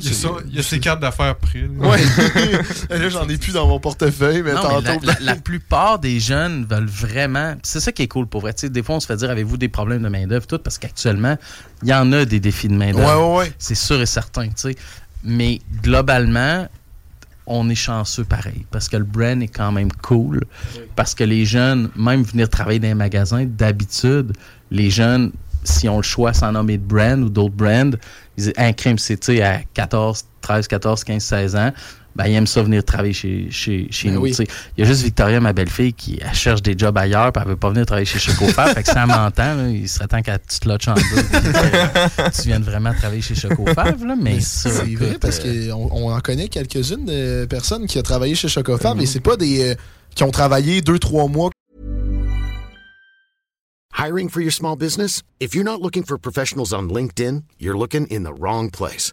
Il 0.00 0.06
y 0.06 0.10
a, 0.10 0.12
ça- 0.12 0.28
il 0.48 0.54
y 0.54 0.58
a 0.60 0.62
ses 0.62 0.78
cartes 0.78 1.00
d'affaires 1.00 1.34
prêtes. 1.36 1.68
là. 1.80 1.88
Ouais. 1.88 1.98
là, 2.98 3.08
j'en 3.08 3.28
ai 3.28 3.36
plus 3.36 3.52
dans 3.52 3.66
mon 3.66 3.80
portefeuille, 3.80 4.42
mais 4.42 4.52
Non, 4.52 4.60
mais 4.62 4.82
tantôt. 4.92 5.04
la, 5.06 5.12
la- 5.14 5.18
la 5.20 5.34
plupart 5.34 5.98
des 5.98 6.20
jeunes 6.20 6.64
veulent 6.70 6.86
vraiment. 6.86 7.56
C'est 7.64 7.80
ça 7.80 7.90
qui 7.90 8.02
est 8.02 8.08
cool 8.08 8.26
pour 8.28 8.42
vrai. 8.42 8.54
Des 8.62 8.82
fois, 8.84 8.94
on 8.94 9.00
se 9.00 9.06
fait 9.06 9.16
dire 9.16 9.28
avez-vous 9.30 9.56
des 9.56 9.68
problèmes 9.68 10.02
de 10.02 10.08
main-d'œuvre, 10.08 10.46
tout, 10.46 10.58
parce 10.58 10.78
qu'actuellement, 10.78 11.36
il 11.82 11.88
y 11.88 11.94
en 11.94 12.12
a 12.12 12.24
des 12.24 12.38
défis 12.38 12.68
de 12.68 12.74
main-d'œuvre. 12.74 13.32
Ouais, 13.32 13.38
ouais, 13.38 13.38
ouais. 13.46 13.52
C'est 13.58 13.74
sûr 13.74 14.00
et 14.00 14.06
certain. 14.06 14.46
tu 14.46 14.52
sais. 14.56 14.76
Mais 15.24 15.60
globalement, 15.82 16.68
on 17.46 17.68
est 17.68 17.74
chanceux 17.74 18.24
pareil. 18.24 18.66
Parce 18.70 18.88
que 18.88 18.96
le 18.96 19.04
brand 19.04 19.42
est 19.42 19.48
quand 19.48 19.72
même 19.72 19.92
cool. 20.02 20.42
Parce 20.94 21.14
que 21.14 21.24
les 21.24 21.44
jeunes, 21.44 21.90
même 21.96 22.22
venir 22.22 22.48
travailler 22.48 22.78
dans 22.78 22.88
les 22.88 22.94
magasins, 22.94 23.44
d'habitude, 23.44 24.32
les 24.70 24.90
jeunes, 24.90 25.32
si 25.64 25.88
ont 25.88 25.96
le 25.96 26.02
choix 26.02 26.32
sans 26.32 26.52
nommer 26.52 26.78
de 26.78 26.84
brand 26.84 27.22
ou 27.22 27.28
d'autres 27.28 27.54
brands, 27.54 27.90
ils 28.36 28.44
disent 28.44 28.52
un 28.56 28.72
crime, 28.72 28.98
c'est 28.98 29.42
à 29.42 29.60
14, 29.74 30.24
13, 30.40 30.68
14, 30.68 31.04
15, 31.04 31.22
16 31.22 31.56
ans. 31.56 31.72
Ben, 32.16 32.26
ils 32.26 32.34
aiment 32.34 32.46
ça 32.46 32.62
venir 32.62 32.82
travailler 32.84 33.12
chez, 33.12 33.48
chez, 33.50 33.88
chez 33.90 34.08
Ben 34.08 34.14
nous. 34.14 34.22
oui. 34.22 34.34
Il 34.38 34.80
y 34.80 34.82
a 34.82 34.86
juste 34.86 35.02
Victoria, 35.02 35.38
ma 35.40 35.52
belle-fille, 35.52 35.92
qui 35.92 36.18
elle 36.20 36.34
cherche 36.34 36.62
des 36.62 36.74
jobs 36.76 36.96
ailleurs, 36.96 37.30
puis 37.32 37.42
elle 37.44 37.50
veut 37.50 37.56
pas 37.56 37.68
venir 37.70 37.84
travailler 37.86 38.06
chez 38.06 38.18
Chocofab. 38.18 38.68
fait 38.74 38.82
que 38.82 38.88
ça 38.88 39.04
m'entend, 39.06 39.54
là, 39.54 39.68
il 39.68 39.88
serait 39.88 40.08
temps 40.08 40.22
qu'elle 40.22 40.40
tu 40.48 40.58
te 40.60 40.68
lodges 40.68 40.88
en 40.88 40.94
deux. 40.94 41.02
que 41.02 42.42
tu 42.42 42.48
viennes 42.48 42.62
vraiment 42.62 42.94
travailler 42.94 43.20
chez 43.22 43.34
Chocofab, 43.34 44.02
là, 44.04 44.16
mais 44.20 44.40
ça, 44.40 44.70
C'est 44.70 44.88
écoute, 44.90 45.06
vrai, 45.06 45.18
parce 45.20 45.40
euh, 45.44 45.70
qu'on 45.72 45.88
on 45.92 46.12
en 46.12 46.20
connaît 46.20 46.48
quelques-unes 46.48 47.04
de 47.04 47.44
personnes 47.44 47.86
qui 47.86 47.98
ont 47.98 48.02
travaillé 48.02 48.34
chez 48.34 48.48
Chocofab, 48.48 48.96
Mhm. 48.96 49.02
et 49.02 49.06
c'est 49.06 49.20
pas 49.20 49.36
des. 49.36 49.62
euh, 49.70 49.74
qui 50.14 50.24
ont 50.24 50.30
travaillé 50.30 50.80
deux, 50.80 50.98
trois 50.98 51.28
mois. 51.28 51.50
Hiring 53.98 54.28
for 54.28 54.40
your 54.42 54.52
small 54.52 54.76
business? 54.76 55.22
If 55.40 55.54
you're 55.54 55.64
not 55.64 55.78
looking 55.82 56.04
for 56.04 56.18
professionals 56.18 56.72
on 56.72 56.88
LinkedIn, 56.88 57.42
you're 57.58 57.76
looking 57.78 58.06
in 58.10 58.24
the 58.24 58.32
wrong 58.38 58.70
place. 58.70 59.12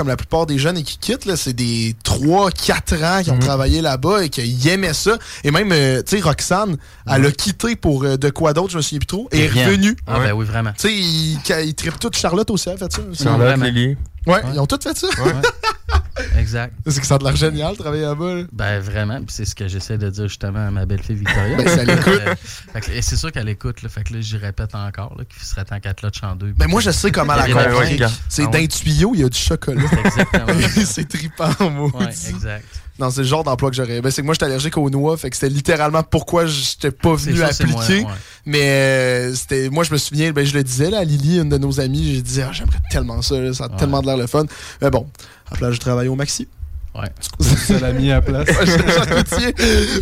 Comme 0.00 0.08
la 0.08 0.16
plupart 0.16 0.46
des 0.46 0.56
jeunes 0.56 0.78
et 0.78 0.82
qui 0.82 0.96
quittent, 0.96 1.26
là, 1.26 1.36
c'est 1.36 1.52
des 1.52 1.94
3-4 2.04 3.04
ans 3.04 3.18
Mhm. 3.18 3.22
qui 3.24 3.30
ont 3.32 3.38
travaillé 3.38 3.82
là-bas 3.82 4.24
et 4.24 4.30
qui 4.30 4.66
aimaient 4.70 4.94
ça. 4.94 5.18
Et 5.44 5.50
même, 5.50 5.70
euh, 5.72 6.02
tu 6.02 6.16
sais, 6.16 6.22
Roxane, 6.22 6.78
elle 7.06 7.26
a 7.26 7.30
quitté 7.30 7.76
pour 7.76 8.04
euh, 8.04 8.16
de 8.16 8.30
quoi 8.30 8.54
d'autre, 8.54 8.70
je 8.70 8.78
me 8.78 8.82
souviens 8.82 8.98
plus 9.00 9.06
trop, 9.06 9.28
et 9.30 9.44
est 9.44 9.48
revenue. 9.48 9.94
Ah, 10.06 10.18
ben 10.20 10.32
oui, 10.32 10.46
vraiment. 10.46 10.72
Tu 10.72 10.88
sais, 10.88 10.94
ils, 10.94 11.38
ils 11.66 11.74
trippent 11.74 11.98
toutes. 11.98 12.16
Charlotte 12.16 12.48
aussi 12.48 12.70
a 12.70 12.78
fait 12.78 12.90
ça. 12.90 13.02
Charlotte, 13.12 13.46
vraiment. 13.46 13.66
Lily. 13.66 13.98
Ouais, 14.26 14.40
ils 14.54 14.58
ont 14.58 14.64
toutes 14.66 14.84
fait 14.84 14.96
ça. 14.96 15.08
Exact. 16.38 16.72
C'est 16.86 17.00
que 17.00 17.06
ça 17.06 17.14
a 17.16 17.18
de 17.18 17.24
l'air 17.24 17.36
génial 17.36 17.72
de 17.72 17.78
travailler 17.78 18.02
là-bas. 18.02 18.34
là. 18.34 18.42
Ben 18.52 18.80
vraiment, 18.80 19.16
puis 19.18 19.28
c'est 19.30 19.44
ce 19.44 19.54
que 19.54 19.68
j'essaie 19.68 19.98
de 19.98 20.08
dire 20.10 20.28
justement 20.28 20.66
à 20.66 20.70
ma 20.70 20.86
belle-fille 20.86 21.16
Victoria. 21.16 21.56
Ben, 21.56 21.68
ça 21.68 21.84
l'écoute. 21.84 22.20
Euh, 22.26 22.80
et 22.94 23.02
c'est 23.02 23.16
sûr 23.16 23.32
qu'elle 23.32 23.48
écoute, 23.48 23.82
là, 23.82 23.88
fait 23.88 24.04
que 24.04 24.14
là, 24.14 24.20
j'y 24.20 24.36
répète 24.36 24.74
encore, 24.74 25.16
là, 25.18 25.24
qu'il 25.24 25.42
serait 25.42 25.64
temps 25.64 25.78
qu'elle 25.80 25.94
te 25.94 26.04
lodge 26.06 26.20
en 26.22 26.34
deux. 26.36 26.52
Ben 26.56 26.66
moi, 26.68 26.80
je 26.80 26.90
sais 26.90 27.10
comment 27.10 27.34
la 27.34 27.44
faire. 27.46 28.10
C'est 28.28 28.44
Ah 28.44 28.50
d'un 28.50 28.66
tuyau, 28.66 29.12
il 29.14 29.20
y 29.20 29.24
a 29.24 29.28
du 29.28 29.38
chocolat. 29.38 29.82
Exactement. 30.04 30.58
c'est 30.84 31.08
trippant, 31.08 31.70
moi. 31.70 31.90
Ouais, 31.94 32.06
exact. 32.06 32.64
Non, 32.98 33.08
c'est 33.10 33.22
le 33.22 33.26
genre 33.28 33.44
d'emploi 33.44 33.70
que 33.70 33.76
j'aurais. 33.76 34.02
Ben, 34.02 34.10
c'est 34.10 34.20
que 34.20 34.26
moi, 34.26 34.34
j'étais 34.34 34.44
allergique 34.44 34.76
aux 34.76 34.90
noix, 34.90 35.16
fait 35.16 35.30
que 35.30 35.36
c'était 35.36 35.48
littéralement 35.48 36.02
pourquoi 36.02 36.44
j'étais 36.44 36.90
pas 36.90 37.14
venu 37.14 37.38
ça, 37.38 37.46
appliquer. 37.46 38.02
moi, 38.02 38.10
ouais. 38.12 38.16
Mais 38.44 38.60
euh, 38.62 39.34
c'était, 39.34 39.70
moi, 39.70 39.84
je 39.84 39.92
me 39.92 39.96
souviens, 39.96 40.32
ben, 40.32 40.44
je 40.44 40.52
le 40.52 40.62
disais 40.62 40.90
là, 40.90 40.98
à 40.98 41.04
Lily, 41.04 41.38
une 41.38 41.48
de 41.48 41.56
nos 41.56 41.80
amies, 41.80 42.14
j'ai 42.16 42.20
dit, 42.22 42.42
ah, 42.42 42.50
j'aimerais 42.52 42.78
tellement 42.90 43.22
ça, 43.22 43.40
là, 43.40 43.54
ça 43.54 43.64
a 43.64 43.68
Ouais. 43.70 43.76
tellement 43.78 44.02
de 44.02 44.06
l'air 44.06 44.18
le 44.18 44.26
fun. 44.26 44.44
Mais 44.82 44.90
bon, 44.90 45.08
après, 45.50 45.72
je 45.72 45.80
travaille 45.80 46.08
au 46.08 46.14
Maxi. 46.14 46.48
Ouais. 46.94 47.08
Ça 47.38 47.78
l'a 47.78 47.92
mis 47.92 48.10
à 48.10 48.16
la 48.16 48.22
place? 48.22 48.48
Coutier, 49.30 49.54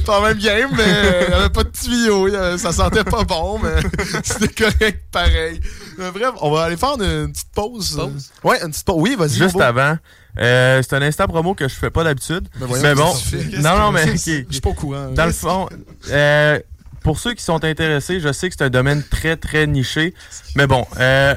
pas 0.06 0.22
même 0.22 0.38
game, 0.38 0.70
mais 0.74 0.84
euh, 0.86 1.22
il 1.26 1.28
n'y 1.28 1.34
avait 1.34 1.50
pas 1.50 1.64
de 1.64 1.68
tuyau. 1.68 2.28
Ça 2.56 2.72
sentait 2.72 3.04
pas 3.04 3.24
bon, 3.24 3.58
mais 3.58 3.80
c'était 4.24 4.48
correct 4.48 5.04
pareil. 5.12 5.60
Mais 5.98 6.10
bref, 6.10 6.30
on 6.40 6.50
va 6.50 6.64
aller 6.64 6.78
faire 6.78 6.94
une, 6.94 7.02
une 7.02 7.32
petite 7.32 7.50
pause. 7.54 7.94
Pause? 7.94 8.30
Ouais, 8.42 8.62
une 8.62 8.70
petite 8.70 8.86
pause. 8.86 8.96
Oui, 8.98 9.16
vas-y. 9.18 9.36
Juste 9.36 9.60
avant, 9.60 9.98
euh, 10.38 10.82
c'est 10.82 10.96
un 10.96 11.02
instant 11.02 11.26
promo 11.26 11.54
que 11.54 11.68
je 11.68 11.74
fais 11.74 11.90
pas 11.90 12.04
d'habitude. 12.04 12.48
Ben 12.58 12.66
mais 12.82 12.94
bon, 12.94 13.12
non, 13.60 13.78
non, 13.78 13.92
mais. 13.92 14.06
Je 14.16 14.16
suis 14.16 14.60
pas 14.62 14.70
au 14.70 14.74
courant. 14.74 15.10
Dans 15.10 15.26
le 15.26 15.32
fond, 15.32 15.68
euh, 16.10 16.58
pour 17.02 17.18
ceux 17.18 17.34
qui 17.34 17.42
sont 17.42 17.64
intéressés, 17.64 18.20
je 18.20 18.32
sais 18.32 18.48
que 18.48 18.54
c'est 18.58 18.64
un 18.64 18.70
domaine 18.70 19.02
très, 19.02 19.36
très 19.36 19.66
niché. 19.66 20.14
Mais 20.56 20.66
bon, 20.66 20.86
euh, 20.98 21.34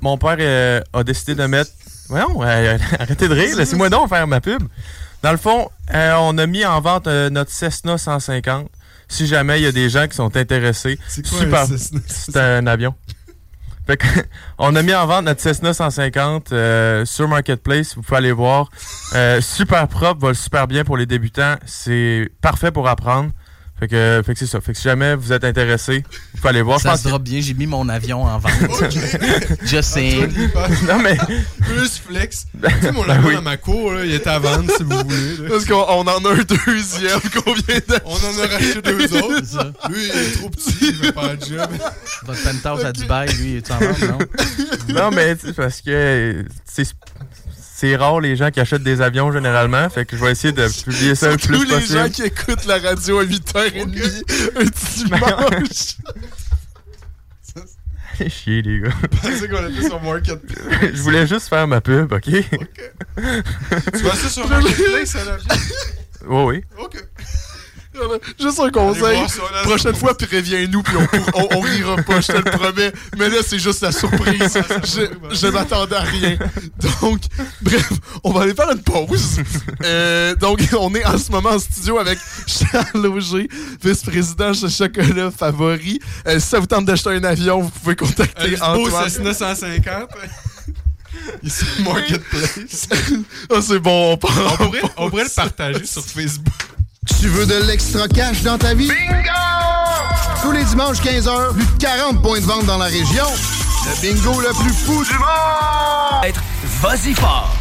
mon 0.00 0.18
père 0.18 0.36
euh, 0.40 0.80
a 0.92 1.04
décidé 1.04 1.34
de 1.34 1.46
mettre... 1.46 1.70
Voyons, 2.12 2.42
euh, 2.42 2.76
arrêtez 2.98 3.26
de 3.26 3.32
rire, 3.32 3.56
laissez-moi 3.56 3.88
donc 3.88 4.10
faire 4.10 4.26
ma 4.26 4.42
pub. 4.42 4.62
Dans 5.22 5.30
le 5.30 5.38
fond, 5.38 5.70
euh, 5.94 6.12
on 6.18 6.36
a 6.36 6.46
mis 6.46 6.62
en 6.62 6.78
vente 6.82 7.06
euh, 7.06 7.30
notre 7.30 7.50
Cessna 7.50 7.96
150. 7.96 8.68
Si 9.08 9.26
jamais 9.26 9.60
il 9.60 9.62
y 9.62 9.66
a 9.66 9.72
des 9.72 9.88
gens 9.88 10.06
qui 10.06 10.16
sont 10.16 10.36
intéressés. 10.36 10.98
C'est 11.08 11.26
quoi 11.26 11.38
Super. 11.38 11.66
C'est 12.06 12.36
un 12.36 12.66
avion. 12.66 12.94
Fait 13.86 13.96
que, 13.96 14.06
on 14.58 14.76
a 14.76 14.82
mis 14.82 14.92
en 14.92 15.06
vente 15.06 15.24
notre 15.24 15.40
Cessna 15.40 15.72
150 15.72 16.52
euh, 16.52 17.06
sur 17.06 17.28
Marketplace. 17.28 17.94
Vous 17.96 18.02
pouvez 18.02 18.18
aller 18.18 18.32
voir. 18.32 18.68
Euh, 19.14 19.40
super 19.40 19.88
propre, 19.88 20.20
vole 20.20 20.34
super 20.34 20.66
bien 20.66 20.84
pour 20.84 20.98
les 20.98 21.06
débutants. 21.06 21.56
C'est 21.64 22.30
parfait 22.42 22.70
pour 22.70 22.88
apprendre. 22.88 23.30
Fait 23.82 23.88
que, 23.88 24.22
fait 24.24 24.34
que 24.34 24.38
c'est 24.38 24.46
ça. 24.46 24.60
Fait 24.60 24.70
que 24.74 24.78
si 24.78 24.84
jamais 24.84 25.16
vous 25.16 25.32
êtes 25.32 25.42
intéressé, 25.42 26.04
vous 26.34 26.36
pouvez 26.40 26.50
aller 26.50 26.62
voir. 26.62 26.78
Je 26.78 26.84
Ça 26.84 26.90
pense 26.90 27.00
se 27.00 27.04
que- 27.04 27.08
drop 27.08 27.22
bien, 27.24 27.40
j'ai 27.40 27.52
mis 27.52 27.66
mon 27.66 27.88
avion 27.88 28.22
en 28.22 28.38
vente. 28.38 28.52
Just 29.64 29.94
saying. 29.94 30.32
Non, 30.86 31.00
mais. 31.02 31.16
Plus 31.58 31.98
flex. 31.98 32.46
Tu 32.62 32.80
sais, 32.80 32.92
mon 32.92 33.02
avion 33.08 33.26
oui. 33.30 33.34
dans 33.34 33.42
ma 33.42 33.56
cour, 33.56 33.92
là, 33.94 34.04
il 34.04 34.12
est 34.12 34.24
à 34.28 34.38
vendre 34.38 34.70
si 34.76 34.84
vous 34.84 34.90
voulez. 34.98 35.36
là. 35.36 35.48
Parce 35.48 35.64
qu'on 35.64 35.74
on 35.74 36.06
en 36.06 36.24
a 36.26 36.30
un 36.30 36.44
deuxième 36.44 37.20
qu'on 37.34 37.54
vient 37.54 37.80
d'acheter. 37.88 38.04
On 38.04 38.14
en 38.14 38.44
a 38.44 38.46
racheté 38.52 38.82
deux 38.82 39.16
autres. 39.20 39.46
Ça. 39.46 39.72
Lui, 39.90 40.04
il 40.14 40.16
est 40.16 40.38
trop 40.38 40.48
petit, 40.50 40.76
il 40.82 40.94
veut 40.98 41.10
pas 41.10 41.34
de 41.34 41.44
job. 41.44 41.68
Votre 42.24 42.42
penthouse 42.44 42.84
à 42.84 42.92
Dubaï, 42.92 43.32
lui, 43.34 43.56
est 43.56 43.68
en 43.72 43.78
vente, 43.80 44.00
non? 44.02 44.18
Non, 44.94 45.10
mais 45.10 45.34
tu 45.34 45.48
sais, 45.48 45.52
parce 45.54 45.80
que 45.80 46.44
c'est 46.72 46.84
c'est 47.82 47.96
rare 47.96 48.20
les 48.20 48.36
gens 48.36 48.52
qui 48.52 48.60
achètent 48.60 48.84
des 48.84 49.00
avions 49.00 49.32
généralement. 49.32 49.90
Fait 49.90 50.04
que 50.04 50.16
je 50.16 50.24
vais 50.24 50.30
essayer 50.30 50.52
de 50.52 50.68
publier 50.84 51.16
ça 51.16 51.32
le 51.32 51.36
Tous 51.36 51.48
plus 51.48 51.64
les 51.66 51.74
possible. 51.74 51.98
gens 51.98 52.08
qui 52.10 52.22
écoutent 52.22 52.64
la 52.66 52.78
radio 52.78 53.18
à 53.18 53.24
8h30 53.24 54.22
un 54.54 54.64
dimanche. 54.94 55.96
Allez 58.20 58.30
chier, 58.30 58.62
les 58.62 58.80
gars. 58.82 58.90
C'est 59.36 59.48
qu'on 59.48 59.56
a 59.56 59.68
fait 59.68 59.88
sur 59.88 60.00
Marketplace. 60.00 60.90
je 60.94 61.02
voulais 61.02 61.26
juste 61.26 61.48
faire 61.48 61.66
ma 61.66 61.80
pub, 61.80 62.12
ok? 62.12 62.22
Tu 62.22 63.98
vois 64.02 64.14
ça 64.14 64.28
sur 64.28 64.48
Marketplace, 64.48 65.16
à 65.16 65.24
l'avion? 65.24 65.48
Oui, 66.28 66.42
oui. 66.44 66.64
Ok. 66.78 67.04
Juste 68.40 68.58
un 68.60 68.70
conseil. 68.70 69.28
ça, 69.28 69.42
là. 69.52 69.62
Prochaine 69.64 69.94
fois, 69.94 70.16
préviens-nous, 70.16 70.82
puis 70.82 70.94
on, 70.96 71.40
on, 71.40 71.48
on 71.56 71.60
rira 71.60 71.96
pas, 71.96 72.20
je 72.20 72.28
te 72.28 72.36
le 72.36 72.42
promets. 72.44 72.92
Mais 73.18 73.28
là, 73.28 73.36
c'est 73.46 73.58
juste 73.58 73.82
la 73.82 73.92
surprise. 73.92 74.58
Je, 74.84 75.34
je 75.36 75.46
m'attendais 75.48 75.96
à 75.96 76.00
rien. 76.00 76.36
Donc, 77.00 77.20
bref, 77.60 77.92
on 78.24 78.32
va 78.32 78.42
aller 78.42 78.54
faire 78.54 78.70
une 78.70 78.82
pause. 78.82 79.40
Euh, 79.84 80.34
donc, 80.36 80.60
on 80.78 80.94
est 80.94 81.04
en 81.04 81.18
ce 81.18 81.30
moment 81.30 81.50
en 81.50 81.58
studio 81.58 81.98
avec 81.98 82.18
Charles 82.46 83.06
Auger, 83.06 83.48
vice-président 83.82 84.52
chez 84.54 84.70
Chocolat 84.70 85.30
Favori. 85.30 86.00
Euh, 86.26 86.40
si 86.40 86.48
ça 86.48 86.60
vous 86.60 86.66
tente 86.66 86.86
d'acheter 86.86 87.10
un 87.10 87.24
avion, 87.24 87.60
vous 87.60 87.70
pouvez 87.70 87.96
contacter 87.96 88.56
Un 88.60 88.74
beau 88.74 88.86
Antoine. 88.86 89.10
Cessna 89.10 89.34
150. 89.34 89.84
Ici, 91.42 91.64
Marketplace. 91.84 92.88
Ah, 93.50 93.60
c'est 93.60 93.78
bon, 93.78 94.12
on. 94.12 94.12
On 94.12 94.16
pourrait, 94.16 94.80
on 94.96 95.10
pourrait 95.10 95.24
le 95.24 95.30
partager 95.34 95.84
sur 95.84 96.04
Facebook. 96.04 96.46
Tu 97.06 97.28
veux 97.28 97.46
de 97.46 97.66
l'extra 97.66 98.06
cash 98.08 98.42
dans 98.42 98.58
ta 98.58 98.74
vie? 98.74 98.88
Bingo! 98.88 99.28
Tous 100.42 100.52
les 100.52 100.64
dimanches 100.64 101.00
15h, 101.00 101.52
plus 101.54 101.64
de 101.64 101.78
40 101.80 102.22
points 102.22 102.40
de 102.40 102.44
vente 102.44 102.66
dans 102.66 102.78
la 102.78 102.86
région. 102.86 103.26
Le 103.86 104.00
bingo 104.00 104.40
le 104.40 104.48
plus 104.62 104.72
fou 104.72 105.04
du 105.04 105.18
monde! 105.18 106.24
Être 106.24 106.40
vas-y 106.80 107.14
fort. 107.14 107.54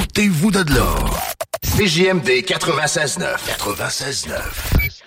Ôtez-vous 0.00 0.50
de 0.50 0.74
l'or. 0.74 1.18
CJMD 1.76 2.28
96.9. 2.44 3.36
96.9. 3.58 5.03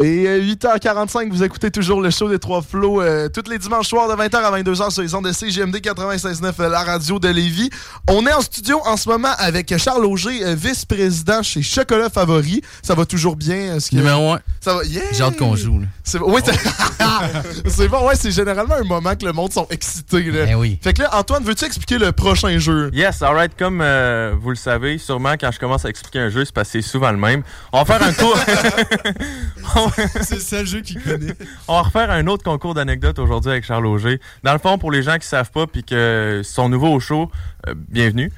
Et 0.00 0.26
euh, 0.26 0.40
8h45, 0.42 1.30
vous 1.30 1.44
écoutez 1.44 1.70
toujours 1.70 2.00
le 2.02 2.10
show 2.10 2.28
des 2.28 2.40
Trois 2.40 2.62
Flots 2.62 3.00
euh, 3.00 3.28
tous 3.28 3.48
les 3.48 3.58
dimanches 3.58 3.86
soirs 3.88 4.08
de 4.08 4.20
20h 4.20 4.34
à 4.36 4.50
22h 4.60 4.90
sur 4.90 5.02
les 5.02 5.14
ondes 5.14 5.24
de 5.26 5.32
CGMD 5.32 5.76
96.9, 5.76 6.52
euh, 6.58 6.68
la 6.68 6.82
radio 6.82 7.20
de 7.20 7.28
Lévis. 7.28 7.70
On 8.08 8.26
est 8.26 8.32
en 8.32 8.40
studio 8.40 8.80
en 8.86 8.96
ce 8.96 9.08
moment 9.08 9.28
avec 9.38 9.72
Charles 9.78 10.04
Auger, 10.04 10.44
euh, 10.44 10.56
vice-président 10.56 11.44
chez 11.44 11.62
Chocolat 11.62 12.10
Favori. 12.10 12.60
Ça 12.82 12.96
va 12.96 13.06
toujours 13.06 13.36
bien? 13.36 13.78
que- 13.78 13.94
Numéro 13.94 14.32
1. 14.32 14.40
Ça 14.60 14.74
va, 14.74 14.84
yeah! 14.84 15.02
J'ai 15.12 15.22
hâte 15.22 15.36
qu'on 15.36 15.54
joue. 15.54 15.78
là. 15.78 15.86
C'est 16.02 16.18
oui, 16.18 16.40
c'est- 16.44 16.58
c'est 17.70 17.86
bon, 17.88 18.04
ouais, 18.08 18.16
c'est 18.16 18.32
généralement 18.32 18.74
un 18.74 18.82
moment 18.84 19.14
que 19.14 19.24
le 19.24 19.32
monde 19.32 19.52
sont 19.52 19.68
excités. 19.70 20.24
Là. 20.24 20.46
Ben 20.46 20.56
oui. 20.56 20.76
Fait 20.82 20.92
que 20.92 21.02
là, 21.02 21.10
Antoine, 21.16 21.44
veux-tu 21.44 21.66
expliquer 21.66 21.98
le 21.98 22.10
prochain 22.10 22.58
jeu? 22.58 22.90
Yes, 22.92 23.22
alright, 23.22 23.52
comme 23.56 23.80
euh, 23.80 24.34
vous 24.40 24.50
le 24.50 24.56
savez, 24.56 24.98
sûrement 24.98 25.34
quand 25.40 25.52
je 25.52 25.60
commence 25.60 25.84
à 25.84 25.88
expliquer 25.88 26.18
un 26.18 26.30
jeu, 26.30 26.44
c'est 26.44 26.52
parce 26.54 26.68
que 26.72 26.80
c'est 26.82 26.88
souvent 26.88 27.12
le 27.12 27.16
même. 27.18 27.42
On 27.72 27.82
va 27.82 27.84
faire 27.98 28.06
un 28.08 28.12
tour. 28.12 28.36
C'est 30.22 30.36
le 30.36 30.40
seul 30.40 30.66
jeu 30.66 30.80
qu'il 30.80 31.02
connaît. 31.02 31.34
On 31.68 31.74
va 31.74 31.82
refaire 31.82 32.10
un 32.10 32.26
autre 32.26 32.44
concours 32.44 32.74
d'anecdotes 32.74 33.18
aujourd'hui 33.18 33.50
avec 33.50 33.64
Charles 33.64 33.86
Auger. 33.86 34.20
Dans 34.42 34.52
le 34.52 34.58
fond, 34.58 34.78
pour 34.78 34.90
les 34.90 35.02
gens 35.02 35.18
qui 35.18 35.26
savent 35.26 35.50
pas 35.50 35.66
puis 35.66 35.84
que 35.84 36.42
sont 36.44 36.68
nouveaux 36.68 36.92
au 36.92 37.00
show, 37.00 37.30
euh, 37.68 37.74
bienvenue. 37.76 38.32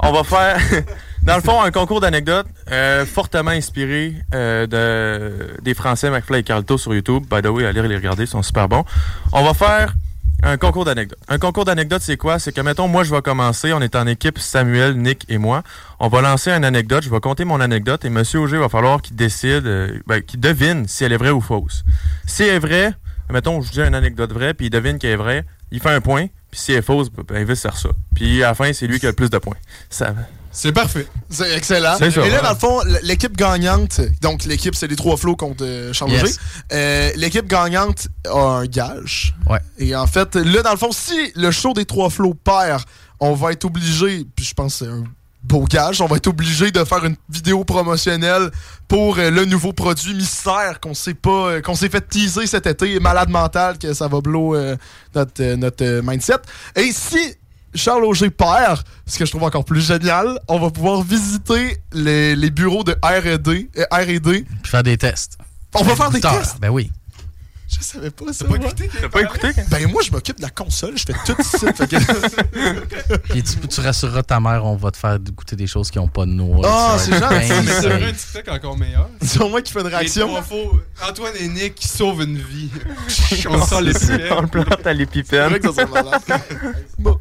On 0.00 0.12
va 0.12 0.24
faire, 0.24 0.60
dans 1.22 1.36
le 1.36 1.42
fond, 1.42 1.60
un 1.62 1.70
concours 1.70 2.00
d'anecdotes 2.00 2.46
euh, 2.70 3.04
fortement 3.06 3.50
inspiré 3.50 4.14
euh, 4.34 4.66
de, 4.66 5.60
des 5.62 5.74
Français 5.74 6.10
McFly 6.10 6.40
et 6.40 6.42
Carlto 6.42 6.78
sur 6.78 6.94
YouTube. 6.94 7.24
By 7.30 7.42
the 7.42 7.46
way, 7.46 7.66
allez 7.66 7.82
les 7.86 7.96
regarder, 7.96 8.24
ils 8.24 8.28
sont 8.28 8.42
super 8.42 8.68
bons. 8.68 8.84
On 9.32 9.44
va 9.44 9.54
faire 9.54 9.94
un 10.42 10.56
concours 10.56 10.84
d'anecdotes. 10.84 11.18
Un 11.28 11.38
concours 11.38 11.64
d'anecdotes, 11.64 12.02
c'est 12.02 12.16
quoi? 12.16 12.38
C'est 12.38 12.52
que, 12.52 12.60
mettons, 12.60 12.88
moi, 12.88 13.04
je 13.04 13.14
vais 13.14 13.22
commencer. 13.22 13.72
On 13.72 13.80
est 13.80 13.96
en 13.96 14.06
équipe, 14.06 14.38
Samuel, 14.38 14.96
Nick 14.96 15.24
et 15.28 15.38
moi. 15.38 15.62
On 15.98 16.08
va 16.08 16.20
lancer 16.20 16.50
une 16.50 16.64
anecdote. 16.64 17.02
Je 17.02 17.10
vais 17.10 17.20
compter 17.20 17.44
mon 17.44 17.60
anecdote 17.60 18.04
et 18.04 18.10
Monsieur 18.10 18.40
Auger 18.40 18.58
va 18.58 18.68
falloir 18.68 19.02
qu'il 19.02 19.16
décide, 19.16 19.66
euh, 19.66 19.98
ben, 20.06 20.22
qu'il 20.22 20.40
devine 20.40 20.86
si 20.86 21.04
elle 21.04 21.12
est 21.12 21.16
vraie 21.16 21.30
ou 21.30 21.40
fausse. 21.40 21.84
Si 22.26 22.44
elle 22.44 22.56
est 22.56 22.58
vraie, 22.60 22.92
mettons, 23.30 23.60
je 23.60 23.72
dis 23.72 23.80
une 23.80 23.94
anecdote 23.94 24.32
vraie, 24.32 24.54
puis 24.54 24.66
il 24.66 24.70
devine 24.70 24.98
qu'elle 24.98 25.10
est 25.12 25.16
vraie, 25.16 25.44
il 25.70 25.80
fait 25.80 25.90
un 25.90 26.00
point. 26.00 26.26
Puis 26.50 26.60
si 26.60 26.72
elle 26.72 26.78
est 26.78 26.82
fausse, 26.82 27.10
ben, 27.10 27.44
vice 27.44 27.64
versa. 27.64 27.90
Puis 28.14 28.42
à 28.42 28.48
la 28.48 28.54
fin, 28.54 28.72
c'est 28.72 28.86
lui 28.86 29.00
qui 29.00 29.06
a 29.06 29.10
le 29.10 29.16
plus 29.16 29.30
de 29.30 29.38
points. 29.38 29.56
Ça, 29.90 30.14
C'est 30.50 30.72
parfait. 30.72 31.06
C'est 31.30 31.54
excellent. 31.56 31.96
Ça, 31.98 32.06
Et 32.06 32.10
là, 32.10 32.22
ouais. 32.22 32.42
dans 32.42 32.50
le 32.50 32.56
fond, 32.56 32.80
l'équipe 33.02 33.36
gagnante, 33.36 34.00
donc 34.22 34.44
l'équipe, 34.44 34.74
c'est 34.74 34.86
les 34.86 34.96
trois 34.96 35.16
flots 35.16 35.36
contre 35.36 35.64
euh, 35.64 35.92
Yes. 35.92 36.02
Auger. 36.02 36.32
Euh, 36.72 37.10
l'équipe 37.16 37.46
gagnante 37.46 38.08
a 38.28 38.38
un 38.38 38.66
gage. 38.66 39.34
Ouais. 39.48 39.60
Et 39.78 39.94
en 39.94 40.06
fait, 40.06 40.34
là, 40.36 40.62
dans 40.62 40.72
le 40.72 40.76
fond, 40.78 40.90
si 40.92 41.32
le 41.36 41.50
show 41.50 41.74
des 41.74 41.84
trois 41.84 42.10
flots 42.10 42.34
perd, 42.34 42.82
on 43.20 43.34
va 43.34 43.52
être 43.52 43.64
obligé, 43.66 44.24
puis 44.34 44.44
je 44.44 44.54
pense 44.54 44.78
que 44.78 44.84
c'est 44.84 44.90
un 44.90 45.04
beau 45.42 45.64
gage, 45.64 46.00
on 46.00 46.06
va 46.06 46.16
être 46.16 46.26
obligé 46.26 46.70
de 46.70 46.82
faire 46.84 47.04
une 47.04 47.16
vidéo 47.28 47.64
promotionnelle 47.64 48.50
pour 48.88 49.18
euh, 49.18 49.30
le 49.30 49.44
nouveau 49.44 49.72
produit 49.72 50.14
mystère 50.14 50.80
qu'on 50.80 50.94
sait 50.94 51.14
pas, 51.14 51.30
euh, 51.30 51.60
qu'on 51.60 51.74
s'est 51.74 51.88
fait 51.88 52.06
teaser 52.08 52.46
cet 52.46 52.66
été, 52.66 52.98
malade 53.00 53.28
mental, 53.28 53.78
que 53.78 53.92
ça 53.94 54.08
va 54.08 54.20
blow 54.20 54.56
notre, 55.14 55.54
notre 55.54 56.00
mindset. 56.02 56.38
Et 56.74 56.90
si 56.92 57.18
Charles 57.74 58.04
Auger 58.04 58.30
perd, 58.30 58.82
ce 59.06 59.18
que 59.18 59.24
je 59.26 59.30
trouve 59.30 59.44
encore 59.44 59.64
plus 59.64 59.80
génial, 59.86 60.38
on 60.48 60.58
va 60.58 60.70
pouvoir 60.70 61.02
visiter 61.02 61.78
les, 61.92 62.34
les 62.34 62.50
bureaux 62.50 62.84
de 62.84 62.92
R&D, 63.02 63.70
euh, 63.78 63.84
R&D. 63.90 64.44
Puis 64.62 64.70
faire 64.70 64.82
des 64.82 64.96
tests. 64.96 65.36
On 65.74 65.82
va 65.82 65.94
faire 65.96 66.10
des 66.10 66.20
tests. 66.20 66.58
Ben 66.60 66.70
oui. 66.70 66.90
Je 67.70 67.84
savais 67.84 68.08
pas 68.10 68.32
ça. 68.32 68.46
Pas 68.46 68.56
moi. 68.56 68.66
écouté? 68.68 68.90
T'as 68.98 69.08
pas 69.10 69.20
écouté? 69.20 69.48
Ben 69.70 69.86
moi, 69.92 70.00
je 70.02 70.10
m'occupe 70.10 70.38
de 70.38 70.42
la 70.42 70.48
console, 70.48 70.96
je 70.96 71.04
fais 71.04 71.12
tout 71.26 71.36
ici. 71.38 71.66
fait 71.76 71.86
que- 71.86 73.16
Puis 73.30 73.42
tu, 73.42 73.58
tu 73.68 73.80
rassureras 73.82 74.22
ta 74.22 74.40
mère, 74.40 74.64
on 74.64 74.74
va 74.76 74.90
te 74.90 74.96
faire 74.96 75.18
goûter 75.18 75.54
des 75.54 75.66
choses 75.66 75.90
qui 75.90 75.98
n'ont 75.98 76.08
pas 76.08 76.24
de 76.24 76.30
noix. 76.30 76.62
Ah, 76.64 76.96
Ça 76.98 77.04
c'est 77.04 77.12
gentil, 77.20 77.66
Mais 77.66 77.72
ça. 77.72 77.82
ça 77.82 77.94
un 77.96 78.12
TikTok 78.12 78.48
encore 78.48 78.78
meilleur? 78.78 79.10
C'est 79.20 79.46
moi 79.46 79.60
qui 79.60 79.70
fais 79.70 79.80
une 79.82 79.86
réaction. 79.88 80.42
faux, 80.42 80.80
Antoine 81.06 81.34
et 81.38 81.46
Nick 81.48 81.74
qui 81.74 81.88
sauvent 81.88 82.22
une 82.22 82.38
vie. 82.38 82.70
On 83.50 83.62
sort 83.66 83.82
les 83.82 83.92
On 84.30 84.48
plante 84.48 84.72
à 84.72 84.76
C'est 84.84 84.94
l'épipène. 84.94 85.50
vrai 85.50 85.60
que 85.60 85.70
ça 85.70 85.84
malade. 85.84 86.22
Bon. 86.98 87.18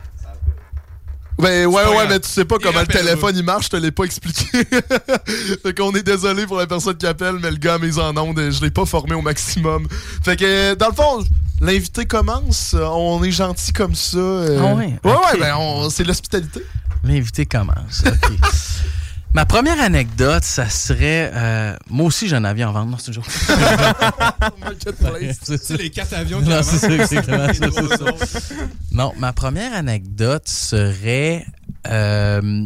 Ben 1.40 1.68
ouais, 1.68 1.76
ouais, 1.86 1.94
grave. 1.94 2.08
mais 2.10 2.20
tu 2.20 2.28
sais 2.30 2.46
pas 2.46 2.58
comment 2.62 2.80
le 2.80 2.88
téléphone 2.88 3.36
il 3.38 3.44
marche, 3.44 3.66
je 3.66 3.70
te 3.70 3.76
l'ai 3.78 3.92
pas 3.92 4.06
expliqué. 4.06 4.46
fait 5.64 5.78
qu'on 5.78 5.92
est 5.94 6.02
désolé 6.04 6.48
pour 6.48 6.58
la 6.58 6.66
personne 6.66 6.98
qui 6.98 7.06
appelle, 7.06 7.36
mais 7.42 7.52
le 7.52 7.58
gars 7.58 7.76
a 7.76 7.78
mis 7.78 8.00
en 8.00 8.16
onde, 8.18 8.40
je 8.50 8.62
l'ai 8.62 8.72
pas 8.72 8.86
formé 8.86 9.14
au 9.14 9.22
maximum. 9.22 9.88
Fait 10.24 10.36
que 10.36 10.74
dans 10.74 10.88
le 10.90 10.94
fond, 10.96 11.24
l'invité 11.62 12.06
commence, 12.06 12.76
on 12.80 13.24
est 13.24 13.32
gentil 13.32 13.72
comme 13.72 13.94
ça. 13.94 14.18
euh. 14.18 14.60
Ah 14.62 14.74
ouais? 14.76 15.00
Ouais, 15.04 15.12
ouais, 15.12 15.40
ben 15.40 15.56
on- 15.60 15.90
c'est 15.92 16.04
l'hospitalité. 16.04 16.64
L'invité 17.04 17.46
commence. 17.46 18.04
OK. 18.06 18.32
Ma 19.34 19.46
première 19.46 19.80
anecdote, 19.80 20.44
ça 20.44 20.68
serait. 20.70 21.32
euh, 21.34 21.76
moi 21.90 22.08
aussi, 22.08 22.28
j'ai 22.28 22.36
un 22.36 22.44
avion 22.44 22.70
à 22.70 22.72
vendre. 22.72 22.92
Non, 22.92 22.98
c'est. 22.98 23.12
Marketplace. 24.60 25.40
C'est 25.62 25.78
les 25.78 25.90
quatre 25.92 26.14
avions 26.14 26.42
Non, 26.42 26.58
qui 26.60 26.64
c'est 26.66 26.78
ça, 26.78 26.88
avancent. 26.88 27.12
exactement, 27.12 27.48
Les 27.48 27.54
ça, 27.54 27.98
trois 27.98 28.18
c'est 28.20 28.28
ça. 28.40 28.56
Non, 28.92 29.14
ma 29.18 29.34
première 29.34 29.74
anecdote 29.74 30.48
serait. 30.48 31.46
euh, 31.88 32.66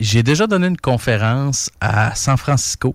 j'ai 0.00 0.22
déjà 0.22 0.46
donné 0.46 0.66
une 0.66 0.78
conférence 0.78 1.70
à 1.80 2.14
San 2.14 2.36
Francisco 2.38 2.94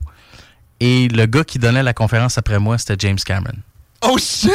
et 0.80 1.08
le 1.08 1.26
gars 1.28 1.44
qui 1.44 1.60
donnait 1.60 1.84
la 1.84 1.94
conférence 1.94 2.38
après 2.40 2.58
moi, 2.60 2.78
c'était 2.80 2.96
James 3.00 3.20
Cameron. 3.24 3.54
Oh 4.02 4.18
shit! 4.18 4.52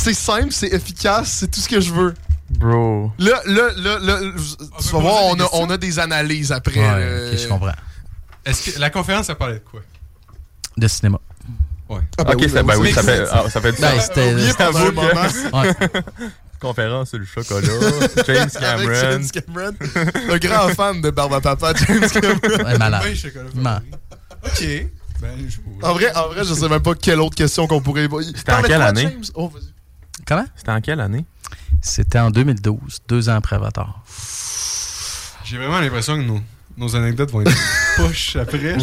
C'est 0.00 0.14
simple, 0.14 0.52
c'est 0.52 0.68
efficace, 0.72 1.28
c'est 1.40 1.50
tout 1.50 1.60
ce 1.60 1.68
que 1.68 1.80
je 1.80 1.92
veux. 1.92 2.14
Bro. 2.50 3.12
Là, 3.18 3.40
là, 3.46 3.68
là, 3.76 3.98
là, 3.98 4.20
tu 4.80 4.88
vas 4.92 4.98
voir, 5.00 5.22
on 5.24 5.40
a, 5.40 5.48
on 5.54 5.68
a 5.70 5.76
des 5.76 5.98
analyses 5.98 6.52
après. 6.52 6.78
Ouais, 6.80 6.86
euh, 6.88 7.32
ok, 7.32 7.38
je 7.38 7.48
comprends. 7.48 7.72
Est-ce 8.44 8.70
que 8.70 8.78
la 8.80 8.90
conférence, 8.90 9.26
ça 9.26 9.34
parlait 9.34 9.54
de 9.56 9.64
quoi? 9.70 9.80
De 10.76 10.86
cinéma. 10.88 11.18
Ouais. 11.88 11.98
Ah, 12.16 12.24
ben 12.24 12.34
ok, 12.34 12.40
oui, 12.42 12.48
ça, 12.50 12.62
ben 12.62 12.76
oui, 12.78 12.92
ça 12.92 13.02
c'est- 13.02 13.16
fait, 13.16 13.28
ah, 13.32 13.50
ça 13.50 13.60
fait 13.60 13.72
du 13.72 13.80
Ben, 13.80 13.94
sens. 13.96 14.04
c'était. 14.04 14.62
un 14.62 14.70
moment. 14.70 15.02
Ouais. 15.62 15.74
Conférence 16.60 17.08
sur 17.10 17.18
le 17.18 17.24
chocolat. 17.24 17.68
James 18.26 18.36
Avec 18.38 18.88
Cameron. 18.88 18.94
James 18.94 19.28
Cameron. 19.32 19.72
un 20.30 20.38
grand 20.38 20.68
fan 20.74 21.00
de 21.00 21.10
Barbe 21.10 21.34
à 21.34 21.40
Papa, 21.40 21.72
James 21.74 22.08
Cameron. 22.12 22.64
Ouais, 22.64 22.78
malade. 22.78 23.02
Ben. 23.54 23.82
Ok. 24.44 24.64
Ben, 25.20 25.36
je 25.48 25.56
En 25.86 25.92
vrai, 25.94 26.14
en 26.16 26.28
vrai, 26.28 26.44
je 26.44 26.54
sais 26.54 26.68
même 26.68 26.82
pas 26.82 26.94
quelle 26.94 27.20
autre 27.20 27.34
question 27.36 27.66
qu'on 27.66 27.80
pourrait. 27.80 28.08
C'était 28.36 28.52
en 28.52 28.62
quelle 28.62 28.82
année? 28.82 29.16
Oh, 29.34 29.48
vas-y. 29.48 29.64
Comment? 30.28 30.44
C'était 30.56 30.70
en 30.72 30.80
quelle 30.82 31.00
année? 31.00 31.24
C'était 31.80 32.18
en 32.18 32.30
2012, 32.30 32.98
deux 33.08 33.28
ans 33.30 33.36
après 33.36 33.56
Avatar. 33.56 34.02
J'ai 35.44 35.56
vraiment 35.56 35.80
l'impression 35.80 36.16
que 36.16 36.22
nos, 36.22 36.40
nos 36.76 36.94
anecdotes 36.96 37.30
vont 37.30 37.40
être 37.40 37.52
poches 37.96 38.36
après. 38.36 38.76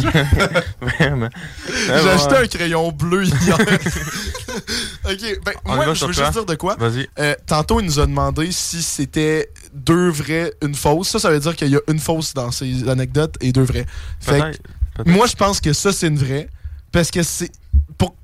Vraiment. 0.80 1.28
J'ai 1.68 1.92
acheté 2.10 2.36
un 2.36 2.46
crayon 2.48 2.90
bleu 2.90 3.24
hier. 3.24 3.56
ok, 5.04 5.40
ben, 5.44 5.52
On 5.64 5.76
moi, 5.76 5.86
va 5.86 5.94
je 5.94 5.98
sur 5.98 6.08
veux 6.08 6.12
juste 6.12 6.32
dire 6.32 6.44
de 6.46 6.54
quoi. 6.56 6.74
Vas-y. 6.76 7.08
Euh, 7.20 7.34
tantôt, 7.46 7.78
il 7.80 7.86
nous 7.86 8.00
a 8.00 8.06
demandé 8.06 8.50
si 8.50 8.82
c'était 8.82 9.50
deux 9.72 10.08
vrais, 10.08 10.52
une 10.62 10.74
fausse. 10.74 11.10
Ça, 11.10 11.20
ça 11.20 11.30
veut 11.30 11.38
dire 11.38 11.54
qu'il 11.54 11.68
y 11.68 11.76
a 11.76 11.80
une 11.88 12.00
fausse 12.00 12.34
dans 12.34 12.50
ces 12.50 12.88
anecdotes 12.88 13.36
et 13.40 13.52
deux 13.52 13.62
vrais. 13.62 13.86
Fait 14.18 14.32
que 14.32 14.42
Peut-être. 14.42 14.62
peut-être. 14.96 15.08
moi, 15.16 15.26
je 15.28 15.36
pense 15.36 15.60
que 15.60 15.72
ça, 15.72 15.92
c'est 15.92 16.08
une 16.08 16.18
vraie. 16.18 16.48
Parce 16.90 17.10
que 17.12 17.22
c'est. 17.22 17.52
pour- 17.96 18.16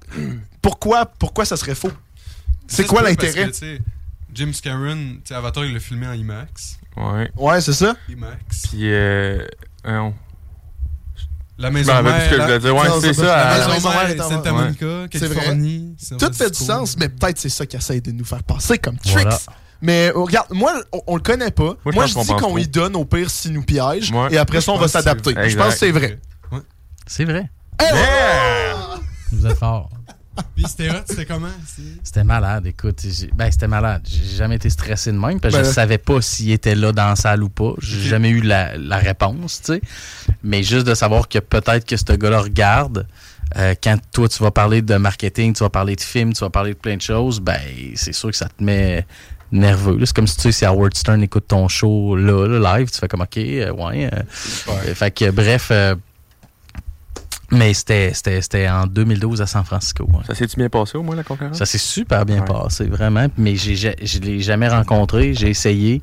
pourquoi, 0.61 1.07
pourquoi 1.07 1.45
ça 1.45 1.57
serait 1.57 1.75
faux? 1.77 1.93
C'est 2.77 2.87
quoi 2.87 3.03
l'intérêt? 3.03 3.51
James 4.35 4.53
Cameron, 4.63 4.97
tu 5.17 5.21
sais, 5.29 5.35
Avatar, 5.35 5.65
il 5.67 5.75
l'a 5.75 5.81
filmé 5.81 6.07
en 6.07 6.13
IMAX. 6.15 6.79
Ouais. 6.97 7.31
Ouais, 7.37 7.61
c'est 7.61 7.75
ça. 7.75 7.95
IMAX. 8.09 8.67
Puis, 8.69 8.91
euh. 8.93 9.45
non. 9.87 10.15
La 11.59 11.69
Je 11.69 11.75
maison 11.75 11.93
rappelle 11.93 12.13
mère. 12.13 12.17
plus 12.17 12.25
ce 12.25 12.31
que 12.31 12.37
je 12.37 12.67
la-. 12.69 12.73
Ouais, 12.75 13.01
c'est 13.03 13.13
ça. 13.13 13.23
la 13.25 13.59
La 13.59 13.69
maison 13.75 13.91
mère 13.91 13.99
mère, 14.03 14.11
est 14.11 14.21
en- 14.21 14.29
Santa 14.31 14.53
Ouais. 14.55 14.63
Monica, 14.63 14.87
C'est 15.13 15.27
vrai. 15.27 15.35
Californie. 15.35 15.95
San 15.99 16.19
Tout 16.19 16.33
fait 16.33 16.51
du 16.51 16.59
sens, 16.65 16.97
mais 16.99 17.09
peut-être 17.11 17.39
c'est 17.39 17.49
ça 17.51 17.67
qui 17.67 17.77
essaie 17.77 18.01
de 18.01 18.11
nous 18.11 18.25
faire 18.25 18.43
passer 18.43 18.79
comme 18.79 18.97
tricks. 18.97 19.15
Voilà. 19.21 19.39
Mais 19.83 20.09
euh, 20.09 20.19
regarde, 20.21 20.47
moi, 20.53 20.73
on, 20.93 21.03
on 21.09 21.17
le 21.17 21.23
connaît 21.23 21.51
pas. 21.51 21.75
je 21.85 21.91
Moi, 21.93 22.07
je 22.07 22.15
qu'on 22.15 22.23
dis 22.23 22.33
qu'on 22.37 22.57
y 22.59 22.67
donne 22.67 22.97
au 22.97 23.05
pire 23.05 23.29
s'il 23.31 23.53
nous 23.53 23.63
piège. 23.65 24.11
Ouais. 24.13 24.33
Et 24.33 24.39
après 24.39 24.61
ça, 24.63 24.73
on 24.73 24.77
Je 24.77 24.81
va 24.81 24.89
s'adapter. 24.89 25.35
vrai. 25.35 25.51
Je 25.51 25.57
pense 25.59 25.75
que 25.75 25.79
c'est 25.81 25.91
vrai. 25.93 26.19
C'est 27.07 27.25
vrai. 27.27 27.51
Ouais! 27.81 28.73
Vous 29.33 29.47
êtes 29.47 29.59
fort. 29.59 29.91
Puis 30.55 30.65
c'était 30.67 30.91
hot, 30.91 31.03
c'était 31.07 31.27
comment? 31.27 31.49
C'était 32.03 32.25
malade, 32.25 32.67
écoute. 32.67 33.05
Ben, 33.35 33.51
c'était 33.51 33.69
malade. 33.69 34.03
J'ai 34.05 34.37
jamais 34.37 34.57
été 34.57 34.71
stressé 34.71 35.13
de 35.13 35.19
même 35.19 35.41
parce 35.41 35.55
que 35.55 35.61
Ben 35.61 35.67
je 35.67 35.73
savais 35.73 35.99
pas 35.99 36.21
s'il 36.23 36.51
était 36.51 36.75
là 36.75 36.93
dans 36.93 37.09
la 37.09 37.17
salle 37.17 37.43
ou 37.43 37.49
pas. 37.49 37.73
J'ai 37.79 38.01
jamais 38.01 38.31
eu 38.31 38.41
la, 38.41 38.77
la 38.77 38.97
réponse, 38.99 39.61
tu 39.63 39.75
sais. 39.75 39.83
Mais 40.43 40.63
juste 40.63 40.87
de 40.87 40.95
savoir 40.95 41.29
que 41.29 41.39
peut-être 41.39 41.87
que 41.87 41.97
ce 41.97 42.13
gars-là 42.13 42.41
regarde, 42.41 43.07
euh, 43.57 43.75
quand 43.83 43.99
toi, 44.13 44.29
tu 44.29 44.43
vas 44.43 44.51
parler 44.51 44.81
de 44.81 44.97
marketing, 44.97 45.53
tu 45.53 45.63
vas 45.63 45.71
parler 45.71 45.97
de 45.97 46.01
film, 46.01 46.33
tu 46.33 46.41
vas 46.41 46.51
parler 46.51 46.73
de 46.73 46.79
plein 46.79 46.97
de 46.97 47.03
choses, 47.03 47.41
ben, 47.41 47.61
c'est 47.95 48.15
sûr 48.15 48.31
que 48.31 48.37
ça 48.37 48.49
te 48.49 48.63
met 48.65 49.07
nerveux. 49.53 49.99
C'est 50.05 50.17
comme 50.17 50.27
si 50.27 50.37
tu 50.37 50.43
sais, 50.43 50.53
si 50.53 50.65
Howard 50.65 50.97
Stern 50.97 51.23
écoute 51.23 51.45
ton 51.49 51.69
show 51.69 52.17
là, 52.17 52.47
là, 52.49 52.79
live, 52.79 52.91
tu 52.91 52.99
fais 52.99 53.09
comme 53.09 53.21
OK, 53.21 53.37
euh, 53.37 53.71
ouais. 53.73 54.11
euh, 54.13 54.23
euh, 54.69 54.95
fait 54.95 55.11
que 55.11 55.31
bref. 55.31 55.71
Mais 57.53 57.73
c'était, 57.75 58.13
c'était, 58.15 58.41
c'était 58.43 58.69
en 58.69 58.87
2012 58.87 59.41
à 59.43 59.47
San 59.47 59.65
Francisco. 59.65 60.05
ouais. 60.13 60.25
Ça 60.27 60.35
s'est-tu 60.35 60.57
bien 60.57 60.69
passé 60.69 60.99
au 60.99 61.03
moins 61.05 61.15
la 61.15 61.23
conférence? 61.23 61.59
Ça 61.59 61.67
s'est 61.67 61.79
super 61.79 62.25
bien 62.27 62.41
Ouais. 62.41 62.45
passé, 62.47 62.87
vraiment. 62.87 63.27
Mais 63.39 63.55
je 63.57 64.19
l'ai 64.21 64.41
jamais 64.41 64.69
rencontré. 64.69 65.35
J'ai 65.35 65.51
essayé. 65.51 66.01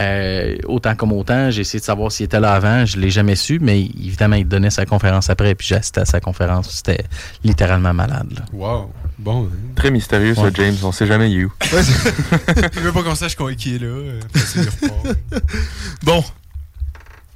euh, 0.00 0.56
autant 0.66 0.96
comme 0.96 1.12
autant. 1.12 1.48
J'ai 1.52 1.60
essayé 1.60 1.78
de 1.78 1.84
savoir 1.84 2.10
s'il 2.10 2.24
était 2.24 2.40
là 2.40 2.54
avant. 2.54 2.84
Je 2.86 2.98
l'ai 2.98 3.08
jamais 3.10 3.36
su. 3.36 3.58
Mais 3.60 3.82
évidemment, 3.82 4.34
il 4.36 4.48
donnait 4.48 4.70
sa 4.70 4.84
conférence 4.84 5.30
après. 5.30 5.54
Puis 5.54 5.68
j'ai 5.68 5.76
assisté 5.76 6.00
à 6.00 6.04
sa 6.04 6.18
conférence. 6.20 6.70
C'était 6.70 7.04
littéralement 7.44 7.94
malade. 7.94 8.32
là. 8.36 8.44
Wow. 8.52 8.90
Bon. 9.18 9.48
Très 9.76 9.90
mystérieux, 9.92 10.34
ça. 10.34 10.50
James. 10.54 10.74
On 10.82 10.90
sait 10.92 11.06
jamais 11.06 11.28
où. 11.44 11.52
Il 12.74 12.80
veut 12.80 12.92
pas 12.92 13.02
qu'on 13.04 13.14
sache 13.14 13.36
qu'on- 13.36 13.54
qui 13.54 13.76
est 13.76 13.78
là. 13.78 13.86
euh. 13.86 14.20
Bon, 16.02 16.22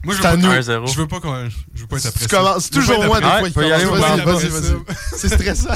Moi, 0.05 0.15
je 0.15 0.23
veux, 0.23 0.23
pas, 0.23 0.37
1-0. 0.37 0.93
je 0.93 0.99
veux 0.99 1.07
pas 1.07 1.21
qu'on. 1.21 1.49
Je 1.75 1.81
veux 1.81 1.87
pas 1.87 1.99
être 1.99 2.07
après 2.07 2.21
tu 2.21 2.29
commences. 2.29 2.65
C'est 2.65 2.71
toujours 2.71 3.05
moi, 3.05 3.21
des 3.21 3.27
fois, 3.27 3.43
il 3.45 3.53
faut 3.53 3.63
y 3.63 3.73
aller 3.73 3.85
Vas-y, 3.85 4.21
vas-y, 4.21 4.49
vas-y. 4.49 4.77
C'est 5.17 5.29
stressant. 5.29 5.75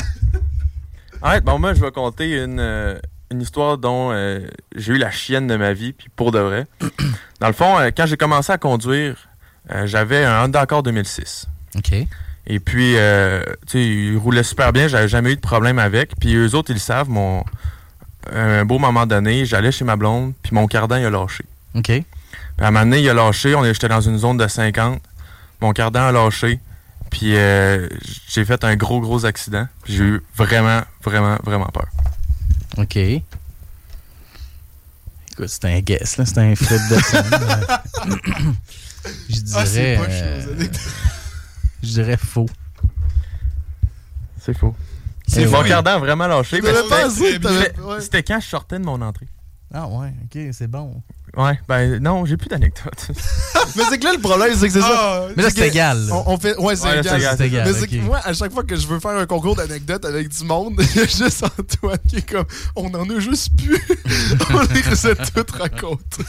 Ouais, 1.22 1.40
bon, 1.40 1.58
moi, 1.58 1.74
je 1.74 1.80
vais 1.80 1.90
compter 1.90 2.42
une, 2.42 2.58
euh, 2.58 2.98
une 3.30 3.42
histoire 3.42 3.78
dont 3.78 4.10
euh, 4.12 4.46
j'ai 4.74 4.94
eu 4.94 4.98
la 4.98 5.10
chienne 5.10 5.46
de 5.46 5.56
ma 5.56 5.72
vie, 5.72 5.92
puis 5.92 6.08
pour 6.14 6.32
de 6.32 6.38
vrai. 6.38 6.66
Dans 7.40 7.48
le 7.48 7.52
fond, 7.52 7.78
euh, 7.78 7.90
quand 7.94 8.06
j'ai 8.06 8.16
commencé 8.16 8.52
à 8.52 8.58
conduire, 8.58 9.16
euh, 9.70 9.86
j'avais 9.86 10.24
un 10.24 10.44
Honda 10.44 10.60
Accord 10.60 10.82
2006. 10.82 11.46
OK. 11.76 11.92
Et 12.46 12.60
puis, 12.60 12.96
euh, 12.96 13.42
tu 13.66 13.78
sais, 13.78 13.84
il 13.84 14.16
roulait 14.18 14.42
super 14.42 14.72
bien, 14.72 14.86
j'avais 14.88 15.08
jamais 15.08 15.32
eu 15.32 15.36
de 15.36 15.40
problème 15.40 15.78
avec. 15.78 16.12
Puis 16.20 16.34
eux 16.34 16.54
autres, 16.54 16.70
ils 16.70 16.74
le 16.74 16.80
savent, 16.80 17.08
mon, 17.08 17.42
un 18.30 18.64
beau 18.64 18.78
moment 18.78 19.06
donné, 19.06 19.46
j'allais 19.46 19.72
chez 19.72 19.84
ma 19.84 19.96
blonde, 19.96 20.34
puis 20.42 20.54
mon 20.54 20.66
cardan, 20.66 20.98
il 20.98 21.06
a 21.06 21.10
lâché. 21.10 21.44
OK. 21.74 21.90
Puis 22.57 22.64
à 22.64 22.68
un 22.68 22.70
moment 22.70 22.84
donné, 22.84 23.00
il 23.00 23.09
a 23.09 23.14
lâché, 23.14 23.55
on 23.55 23.64
est- 23.64 23.74
j'étais 23.74 23.88
dans 23.88 24.00
une 24.00 24.18
zone 24.18 24.36
de 24.36 24.46
50. 24.46 25.02
Mon 25.61 25.72
cardan 25.72 26.02
a 26.02 26.12
lâché. 26.12 26.61
Puis 27.11 27.36
euh, 27.36 27.88
j'ai 28.28 28.44
fait 28.44 28.62
un 28.64 28.76
gros, 28.76 29.00
gros 29.00 29.24
accident. 29.24 29.66
Puis 29.84 29.94
J'ai 29.96 30.05
eu 30.05 30.22
vraiment, 30.36 30.82
vraiment, 31.02 31.36
vraiment 31.44 31.66
peur. 31.66 31.86
OK. 32.78 32.96
Écoute, 32.96 33.22
c'est 35.48 35.64
un 35.64 35.80
guess, 35.80 36.16
là. 36.16 36.26
C'est 36.26 36.38
un 36.38 36.55
flip 36.55 36.80
de 36.90 36.98
scène. 37.02 37.24
Je 39.28 39.40
Ah, 39.55 39.66
c'est 39.66 39.72
dirais. 39.72 39.96
pas 39.96 40.11
euh, 40.12 40.44
chose. 40.57 40.68
Je 41.82 41.88
dirais 41.88 42.16
faux. 42.16 42.46
C'est 44.40 44.57
faux. 44.57 44.74
C'est 45.26 45.46
mon 45.46 45.62
cardan 45.64 45.94
a 45.94 45.98
vraiment 45.98 46.26
lâché. 46.26 46.61
ouais. 46.62 48.00
C'était 48.00 48.22
quand 48.22 48.40
je 48.40 48.46
sortais 48.46 48.78
de 48.78 48.84
mon 48.84 49.00
entrée. 49.02 49.28
Ah 49.72 49.86
ouais, 49.88 50.12
OK, 50.24 50.38
c'est 50.52 50.68
bon. 50.68 51.02
Ouais, 51.37 51.59
ben 51.66 52.01
non, 52.01 52.24
j'ai 52.26 52.37
plus 52.37 52.49
d'anecdotes. 52.49 53.09
Mais 53.76 53.82
c'est 53.91 53.99
que 53.99 54.05
là, 54.05 54.12
le 54.14 54.20
problème, 54.20 54.55
c'est 54.57 54.68
que 54.68 54.72
c'est 54.72 54.80
ça. 54.80 54.89
Ah, 54.97 55.26
Mais 55.37 55.43
là, 55.43 55.49
C'est 55.51 55.66
égal. 55.68 56.07
On, 56.12 56.22
on 56.35 56.39
fait, 56.39 56.57
ouais, 56.59 56.76
c'est 56.76 56.87
Ouais, 56.87 57.01
égal. 57.01 57.05
c'est 57.09 57.16
égal, 57.18 57.35
c'est 57.37 57.47
égal. 57.47 57.66
Mais 57.66 57.72
c'est 57.78 57.89
que 57.89 57.97
moi, 57.97 58.20
à 58.22 58.32
chaque 58.32 58.53
fois 58.53 58.62
que 58.62 58.76
je 58.76 58.87
veux 58.87 59.01
faire 59.01 59.12
un 59.18 59.26
concours 59.26 59.57
d'anecdotes 59.57 60.05
avec 60.05 60.28
du 60.28 60.45
monde, 60.45 60.74
il 60.95 60.97
y 60.97 61.01
a 61.01 61.07
juste 61.07 61.43
Antoine 61.45 61.99
qui 62.09 62.16
est 62.16 62.30
comme 62.30 62.45
on 62.76 62.87
en 62.95 63.09
a 63.11 63.18
juste 63.18 63.51
plus. 63.57 63.82
on 64.51 64.61
les 64.72 65.07
a 65.07 65.14
toutes 65.16 65.51
racontées. 65.51 66.24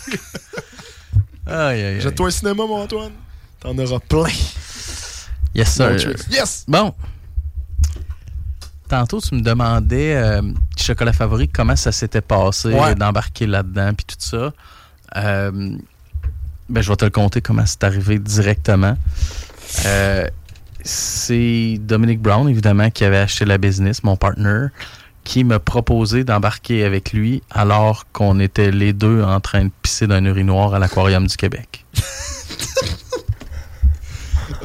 Aïe, 1.45 1.55
aïe, 1.55 1.83
aïe. 1.85 2.01
Jette-toi 2.01 2.27
un 2.27 2.31
cinéma, 2.31 2.63
mon 2.65 2.81
Antoine. 2.81 3.11
T'en 3.59 3.77
auras 3.77 3.99
plein. 3.99 4.25
Yes, 5.53 5.69
sir. 5.71 5.89
Bon. 5.95 6.13
Yes! 6.31 6.65
Bon. 6.67 6.93
Tantôt, 8.89 9.19
tu 9.21 9.33
me 9.35 9.41
demandais, 9.41 10.15
euh, 10.15 10.41
chocolat 10.77 11.13
favori, 11.13 11.49
comment 11.49 11.75
ça 11.75 11.91
s'était 11.91 12.21
passé 12.21 12.69
Ouais. 12.69 12.93
d'embarquer 12.95 13.47
là-dedans, 13.47 13.91
puis 13.95 14.05
tout 14.05 14.15
ça. 14.19 14.51
Euh, 15.15 15.51
ben, 16.69 16.81
je 16.81 16.89
vais 16.89 16.95
te 16.95 17.05
le 17.05 17.11
compter 17.11 17.41
comment 17.41 17.65
c'est 17.65 17.83
arrivé 17.83 18.19
directement. 18.19 18.97
Euh, 19.85 20.27
c'est 20.83 21.77
Dominic 21.79 22.21
Brown, 22.21 22.47
évidemment, 22.49 22.89
qui 22.89 23.05
avait 23.05 23.17
acheté 23.17 23.45
la 23.45 23.57
business, 23.57 24.03
mon 24.03 24.15
partner, 24.15 24.67
qui 25.23 25.43
m'a 25.43 25.59
proposé 25.59 26.23
d'embarquer 26.23 26.83
avec 26.83 27.13
lui 27.13 27.41
alors 27.49 28.05
qu'on 28.11 28.39
était 28.39 28.71
les 28.71 28.93
deux 28.93 29.23
en 29.23 29.39
train 29.39 29.65
de 29.65 29.71
pisser 29.81 30.05
d'un 30.07 30.23
urinoir 30.25 30.73
à 30.75 30.79
l'Aquarium 30.79 31.25
du 31.27 31.35
Québec. 31.35 31.85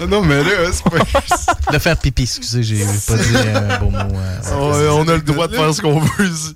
Ah 0.03 0.07
non, 0.07 0.22
mais 0.22 0.42
là, 0.42 0.51
c'est 0.72 0.84
pas. 0.84 1.72
De 1.72 1.78
faire 1.78 1.96
pipi, 1.96 2.22
excusez, 2.22 2.62
j'ai 2.62 2.84
pas 3.07 3.16
dit 3.16 3.36
un 3.55 3.78
beau 3.78 3.90
mot. 3.90 3.98
euh, 3.98 4.40
ouais, 4.72 4.88
on 5.05 5.09
a 5.09 5.14
le 5.14 5.20
droit 5.20 5.46
de 5.46 5.55
faire 5.55 5.72
ce 5.74 5.80
qu'on 5.82 6.01
veut 6.01 6.26
ici. 6.26 6.55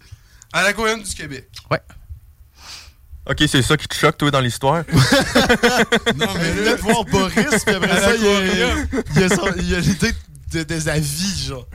À 0.52 0.62
l'aquarium 0.62 1.02
du 1.02 1.14
Québec. 1.14 1.48
Ok, 3.28 3.44
c'est 3.48 3.62
ça 3.62 3.76
qui 3.76 3.88
te 3.88 3.94
choque, 3.94 4.16
toi, 4.18 4.30
dans 4.30 4.40
l'histoire? 4.40 4.84
Non, 6.16 6.26
Mais 6.40 6.64
là, 6.64 6.76
de 6.76 6.80
voir 6.80 7.04
Boris, 7.04 7.64
puis 7.64 7.74
après 7.74 7.90
À 7.90 8.00
ça, 8.00 8.14
il 8.16 9.68
y 9.68 9.74
a, 9.74 9.80
l'idée 9.80 10.12
de- 10.52 10.62
des 10.62 10.88
avis, 10.88 11.46
genre. 11.48 11.66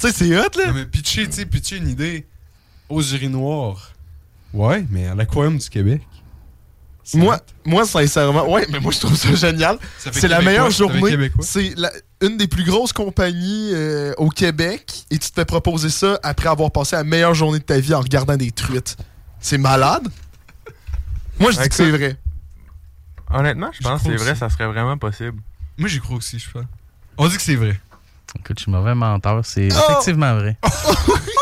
Tu 0.00 0.08
sais, 0.08 0.12
c'est 0.12 0.36
hot, 0.38 0.48
là. 0.58 0.66
Non, 0.68 0.74
mais 0.74 0.86
pitcher, 0.86 1.26
tu 1.26 1.32
sais, 1.36 1.46
pitcher 1.46 1.76
une 1.76 1.88
idée 1.88 2.26
aux 2.88 3.02
urinoirs. 3.02 3.92
Ouais, 4.52 4.84
mais 4.90 5.06
à 5.06 5.14
l'aquarium 5.14 5.58
du 5.58 5.68
Québec. 5.68 6.02
Moi, 7.14 7.36
hot. 7.36 7.40
moi, 7.64 7.84
sincèrement, 7.84 8.48
ouais, 8.50 8.66
mais 8.70 8.78
moi, 8.80 8.92
je 8.92 9.00
trouve 9.00 9.16
ça 9.16 9.34
génial. 9.34 9.78
Ça 9.98 10.12
fait 10.12 10.20
C'est 10.20 10.28
la 10.28 10.40
meilleure 10.42 10.70
journée. 10.70 11.00
C'est 11.40 11.74
une 12.20 12.36
des 12.36 12.46
plus 12.46 12.64
grosses 12.64 12.92
compagnies 12.92 13.70
euh, 13.72 14.12
au 14.16 14.28
Québec 14.28 15.04
et 15.10 15.18
tu 15.18 15.30
te 15.30 15.34
fais 15.34 15.44
proposer 15.44 15.90
ça 15.90 16.18
après 16.22 16.48
avoir 16.48 16.70
passé 16.70 16.96
la 16.96 17.04
meilleure 17.04 17.34
journée 17.34 17.58
de 17.58 17.64
ta 17.64 17.78
vie 17.80 17.94
en 17.94 18.00
regardant 18.00 18.36
des 18.36 18.50
truites. 18.52 18.96
C'est 19.40 19.58
malade. 19.58 20.06
Moi, 21.40 21.50
je 21.52 21.60
dis 21.60 21.68
que 21.68 21.74
c'est 21.74 21.90
vrai. 21.90 22.16
Honnêtement, 23.32 23.70
je 23.72 23.80
pense 23.82 24.02
que 24.02 24.08
crois 24.08 24.18
c'est 24.18 24.24
vrai, 24.24 24.34
ça 24.34 24.48
serait 24.50 24.66
vraiment 24.66 24.98
possible. 24.98 25.40
Moi, 25.78 25.88
j'y 25.88 26.00
crois 26.00 26.16
aussi, 26.16 26.38
je 26.38 26.48
pense. 26.48 26.66
On 27.16 27.28
dit 27.28 27.36
que 27.36 27.42
c'est 27.42 27.54
vrai. 27.56 27.78
Écoute, 28.38 28.58
je 28.58 28.62
suis 28.64 28.70
mauvais 28.72 28.94
menteur. 28.94 29.44
C'est 29.44 29.68
Oh! 29.72 29.90
effectivement 29.90 30.34
vrai. 30.36 30.56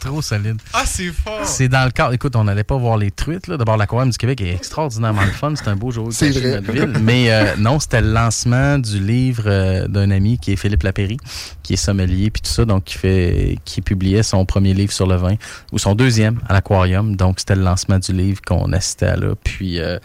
Trop 0.00 0.22
solide. 0.22 0.56
Ah, 0.72 0.84
c'est 0.86 1.10
fort! 1.10 1.44
C'est 1.44 1.68
dans 1.68 1.84
le 1.84 1.90
cadre. 1.90 2.14
Écoute, 2.14 2.36
on 2.36 2.44
n'allait 2.44 2.64
pas 2.64 2.76
voir 2.76 2.96
les 2.96 3.10
truites. 3.10 3.46
Là. 3.46 3.56
D'abord, 3.56 3.76
l'aquarium 3.76 4.10
du 4.10 4.16
Québec 4.16 4.40
est 4.40 4.54
extraordinairement 4.54 5.24
le 5.24 5.30
fun. 5.30 5.54
C'est 5.56 5.68
un 5.68 5.76
beau 5.76 5.90
jour 5.90 6.08
de 6.08 6.12
vrai. 6.12 6.60
notre 6.60 6.72
ville. 6.72 6.92
Mais 7.02 7.32
euh, 7.32 7.56
non, 7.58 7.78
c'était 7.78 8.00
le 8.00 8.12
lancement 8.12 8.78
du 8.78 8.98
livre 8.98 9.44
euh, 9.46 9.86
d'un 9.88 10.10
ami 10.10 10.38
qui 10.38 10.52
est 10.52 10.56
Philippe 10.56 10.82
Lapéry, 10.82 11.18
qui 11.62 11.74
est 11.74 11.76
sommelier 11.76 12.30
puis 12.30 12.42
tout 12.42 12.50
ça, 12.50 12.64
donc 12.64 12.84
qui 12.84 12.98
fait, 12.98 13.58
qui 13.64 13.80
publiait 13.80 14.22
son 14.22 14.44
premier 14.44 14.74
livre 14.74 14.92
sur 14.92 15.06
le 15.06 15.16
vin 15.16 15.34
ou 15.72 15.78
son 15.78 15.94
deuxième 15.94 16.40
à 16.48 16.54
l'aquarium. 16.54 17.16
Donc 17.16 17.40
c'était 17.40 17.56
le 17.56 17.62
lancement 17.62 17.98
du 17.98 18.12
livre 18.12 18.40
qu'on 18.42 18.72
assistait 18.72 19.06
à 19.06 19.16
là. 19.16 19.34
Puis 19.42 19.80
euh, 19.80 19.98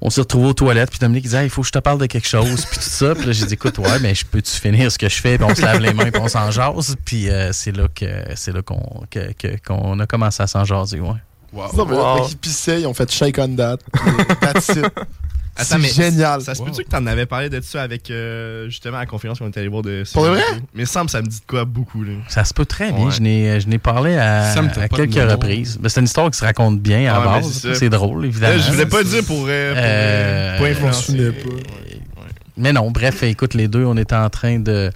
on 0.00 0.10
s'est 0.10 0.20
retrouvés 0.20 0.48
aux 0.48 0.52
toilettes, 0.54 0.90
puis 0.90 0.98
Dominique 0.98 1.24
disait, 1.24 1.44
il 1.44 1.50
faut 1.50 1.62
que 1.62 1.66
je 1.68 1.72
te 1.72 1.78
parle 1.78 1.98
de 1.98 2.06
quelque 2.06 2.28
chose, 2.28 2.64
puis 2.66 2.76
tout 2.78 2.82
ça. 2.84 3.14
Puis 3.14 3.26
là, 3.26 3.32
j'ai 3.32 3.46
dit, 3.46 3.54
écoute, 3.54 3.78
ouais, 3.78 3.98
mais 4.00 4.14
je 4.14 4.24
peux-tu 4.26 4.50
finir 4.52 4.92
ce 4.92 4.98
que 4.98 5.08
je 5.08 5.16
fais, 5.20 5.38
puis 5.38 5.46
on 5.50 5.54
se 5.54 5.62
lave 5.62 5.80
les 5.80 5.94
mains, 5.94 6.10
puis 6.10 6.20
on 6.22 6.28
s'en 6.28 6.50
jase. 6.50 6.96
Puis 7.04 7.28
euh, 7.30 7.50
c'est 7.52 7.72
là 7.72 7.88
que 7.94 8.06
c'est 8.34 8.52
là 8.52 8.62
qu'on 8.62 9.04
que- 9.10 9.32
que- 9.32 9.56
qu'on 9.66 9.98
a 10.00 10.06
commencé 10.06 10.42
à 10.42 10.46
s'en 10.46 10.64
jaser, 10.64 11.00
ouais. 11.00 11.10
Wow. 11.52 11.64
Non, 11.74 11.86
mais 11.86 11.96
Wow. 11.96 12.16
là, 12.18 12.26
ils 12.28 12.36
pissaient, 12.36 12.80
ils 12.82 12.86
ont 12.86 12.92
fait 12.92 13.10
shake 13.10 13.38
on 13.38 13.56
that. 13.56 13.78
That's 14.40 14.68
it. 14.68 14.84
C'est 15.58 15.62
Attends, 15.74 15.78
mais 15.82 15.88
génial. 15.88 16.40
Ça 16.42 16.54
se 16.54 16.60
Wow. 16.60 16.66
peut-tu 16.66 16.84
que 16.84 16.88
t'en 16.90 17.06
avais 17.06 17.24
parlé 17.26 17.48
de 17.48 17.60
ça 17.62 17.82
avec 17.82 18.10
euh, 18.10 18.68
justement 18.68 18.98
à 18.98 19.00
la 19.00 19.06
conférence 19.06 19.38
qu'on 19.38 19.46
est 19.46 19.56
allé 19.56 19.68
voir 19.68 19.82
de 19.82 20.02
Pour 20.12 20.24
de 20.24 20.30
vrai? 20.30 20.42
Mais 20.52 20.60
il 20.74 20.80
me 20.82 20.84
semble 20.86 21.08
ça 21.08 21.22
me 21.22 21.26
dit 21.26 21.38
de 21.40 21.46
quoi 21.46 21.64
beaucoup 21.64 22.02
là. 22.04 22.12
Ça 22.28 22.44
se 22.44 22.52
peut 22.52 22.66
très 22.66 22.92
bien. 22.92 23.06
Ouais. 23.06 23.10
Je 23.10 23.20
n'ai 23.22 23.60
je 23.60 23.68
n'ai 23.68 23.78
parlé 23.78 24.16
à, 24.16 24.54
quelques 24.94 25.14
reprises. 25.30 25.78
Ben, 25.80 25.88
c'est 25.88 26.00
une 26.00 26.06
histoire 26.06 26.30
qui 26.30 26.38
se 26.38 26.44
raconte 26.44 26.80
bien 26.80 27.10
à 27.12 27.18
la 27.18 27.26
mais 27.26 27.40
base. 27.40 27.72
c'est 27.74 27.88
drôle, 27.88 28.26
évidemment. 28.26 28.54
Là, 28.54 28.58
je 28.58 28.70
voulais 28.72 28.86
pas 28.86 28.98
le 28.98 29.04
dire 29.04 29.24
pour, 29.24 29.46
euh, 29.48 30.56
pour, 30.58 30.66
euh, 30.66 30.68
Euh, 30.68 30.72
influencer. 30.72 31.32
pas. 31.32 31.50
Mais 32.58 32.72
non, 32.72 32.90
bref, 32.90 33.22
écoute, 33.22 33.54
les 33.54 33.68
deux, 33.68 33.84
on 33.84 33.96
était 33.96 34.14
en 34.14 34.30
train 34.30 34.58
de, 34.58 34.90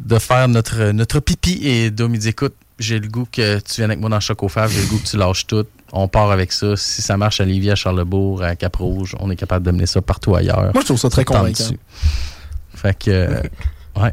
de 0.00 0.18
faire 0.18 0.48
notre, 0.48 0.90
notre 0.92 1.20
pipi 1.20 1.60
et 1.62 1.90
Dom, 1.90 2.14
il 2.14 2.20
dit, 2.20 2.28
écoute, 2.28 2.54
j'ai 2.78 2.98
le 2.98 3.08
goût 3.08 3.26
que 3.30 3.58
tu 3.60 3.76
viennes 3.76 3.90
avec 3.90 4.00
moi 4.00 4.10
dans 4.10 4.20
Chocofave, 4.20 4.70
j'ai 4.72 4.80
le 4.82 4.86
goût 4.88 4.98
que 4.98 5.06
tu 5.06 5.16
lâches 5.16 5.46
tout. 5.46 5.64
On 5.96 6.08
part 6.08 6.30
avec 6.32 6.50
ça. 6.52 6.76
Si 6.76 7.02
ça 7.02 7.16
marche 7.16 7.40
à 7.40 7.44
Lévis, 7.44 7.70
à 7.70 7.76
Charlebourg, 7.76 8.42
à 8.42 8.56
Cap-Rouge, 8.56 9.14
on 9.20 9.30
est 9.30 9.36
capable 9.36 9.64
de 9.64 9.70
mener 9.70 9.86
ça 9.86 10.02
partout 10.02 10.34
ailleurs. 10.34 10.60
Moi, 10.74 10.80
je 10.80 10.86
trouve 10.86 10.98
ça 10.98 11.08
très 11.08 11.24
convaincant. 11.24 11.50
dessus. 11.50 11.78
Fait 12.74 12.98
que, 12.98 13.10
euh, 13.10 13.40
ouais. 14.02 14.12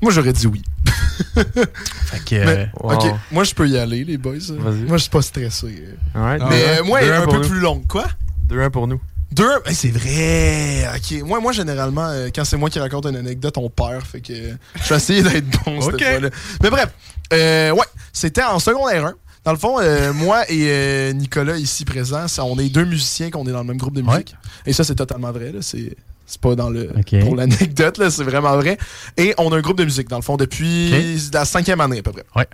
Moi, 0.00 0.10
j'aurais 0.10 0.32
dit 0.32 0.46
oui. 0.46 0.62
Fait 1.34 2.24
que, 2.24 2.44
Mais, 2.44 2.68
wow. 2.80 2.94
ok, 2.94 3.04
moi, 3.30 3.44
je 3.44 3.54
peux 3.54 3.68
y 3.68 3.76
aller, 3.78 4.04
les 4.04 4.16
boys. 4.18 4.32
Vas-y. 4.50 4.84
Moi, 4.84 4.96
je 4.96 5.02
suis 5.02 5.10
pas 5.10 5.22
stressé. 5.22 5.84
Alright. 6.14 6.42
Mais 6.48 6.64
euh, 6.80 6.84
moi, 6.84 7.00
Deux, 7.02 7.12
un 7.12 7.26
peu 7.26 7.36
nous. 7.36 7.48
plus 7.48 7.60
longue. 7.60 7.86
Quoi? 7.86 8.06
2-1 8.48 8.70
pour 8.70 8.86
nous. 8.88 9.00
Deux? 9.30 9.48
Eh, 9.66 9.72
c'est 9.74 9.90
vrai! 9.90 10.86
Ok. 10.96 11.22
Moi, 11.26 11.40
moi 11.40 11.52
généralement, 11.52 12.06
euh, 12.08 12.28
quand 12.34 12.44
c'est 12.44 12.56
moi 12.58 12.68
qui 12.68 12.78
raconte 12.80 13.06
une 13.06 13.16
anecdote, 13.16 13.56
on 13.56 13.70
perd. 13.70 14.02
Fait 14.04 14.20
que 14.20 14.32
euh, 14.32 14.52
je 14.82 14.88
vais 14.90 14.96
essayer 14.96 15.22
d'être 15.22 15.46
bon 15.64 15.80
cette 15.80 15.94
Ok. 15.94 16.02
fois-là. 16.04 16.28
Mais 16.62 16.68
bref, 16.70 16.88
euh, 17.32 17.70
ouais, 17.70 17.86
c'était 18.12 18.42
en 18.42 18.58
secondaire 18.58 19.06
1. 19.06 19.14
Dans 19.44 19.52
le 19.52 19.58
fond, 19.58 19.80
euh, 19.80 20.12
moi 20.12 20.44
et 20.50 20.66
euh, 20.68 21.12
Nicolas, 21.12 21.56
ici 21.56 21.84
présent, 21.84 22.28
ça- 22.28 22.44
on 22.44 22.58
est 22.58 22.68
deux 22.68 22.84
musiciens 22.84 23.30
qu'on 23.30 23.44
est 23.46 23.52
dans 23.52 23.58
le 23.62 23.66
même 23.66 23.76
groupe 23.78 23.94
de 23.94 24.02
musique. 24.12 24.36
Et 24.66 24.72
ça, 24.72 24.84
c'est 24.84 24.94
totalement 24.94 25.32
vrai. 25.32 25.52
C'est 25.60 25.96
pas 26.40 26.54
dans 26.54 26.70
le 26.70 26.88
pour 27.20 27.36
l'anecdote, 27.36 27.98
là, 27.98 28.10
c'est 28.10 28.22
vraiment 28.24 28.56
vrai. 28.56 28.78
Et 29.16 29.34
on 29.38 29.52
a 29.52 29.56
un 29.56 29.60
groupe 29.60 29.78
de 29.78 29.84
musique, 29.84 30.08
dans 30.08 30.16
le 30.16 30.22
fond, 30.22 30.36
depuis 30.36 30.90
la 31.32 31.44
cinquième 31.44 31.80
année 31.80 31.98
à 31.98 32.02
peu 32.02 32.12
près. 32.12 32.24
Ouais. 32.36 32.46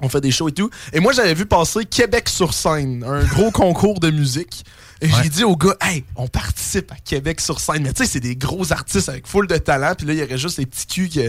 On 0.00 0.08
fait 0.08 0.20
des 0.20 0.30
shows 0.30 0.48
et 0.48 0.52
tout. 0.52 0.70
Et 0.92 1.00
moi, 1.00 1.12
j'avais 1.12 1.34
vu 1.34 1.46
passer 1.46 1.84
Québec 1.84 2.28
sur 2.28 2.52
scène, 2.52 3.04
un 3.06 3.24
gros 3.24 3.50
concours 3.52 4.00
de 4.00 4.10
musique. 4.10 4.64
Et 5.00 5.08
j'ai 5.22 5.28
dit 5.28 5.44
au 5.44 5.56
gars, 5.56 5.76
hey, 5.82 6.04
on 6.16 6.28
participe 6.28 6.90
à 6.90 6.96
Québec 7.04 7.40
sur 7.40 7.60
scène. 7.60 7.82
Mais 7.82 7.92
tu 7.92 8.04
sais, 8.04 8.10
c'est 8.10 8.20
des 8.20 8.36
gros 8.36 8.72
artistes 8.72 9.08
avec 9.08 9.26
full 9.26 9.46
de 9.46 9.56
talent. 9.58 9.94
Puis 9.96 10.06
là, 10.06 10.14
il 10.14 10.18
y 10.18 10.22
aurait 10.22 10.38
juste 10.38 10.58
les 10.58 10.66
petits 10.66 10.86
culs 10.86 11.08
qui 11.08 11.20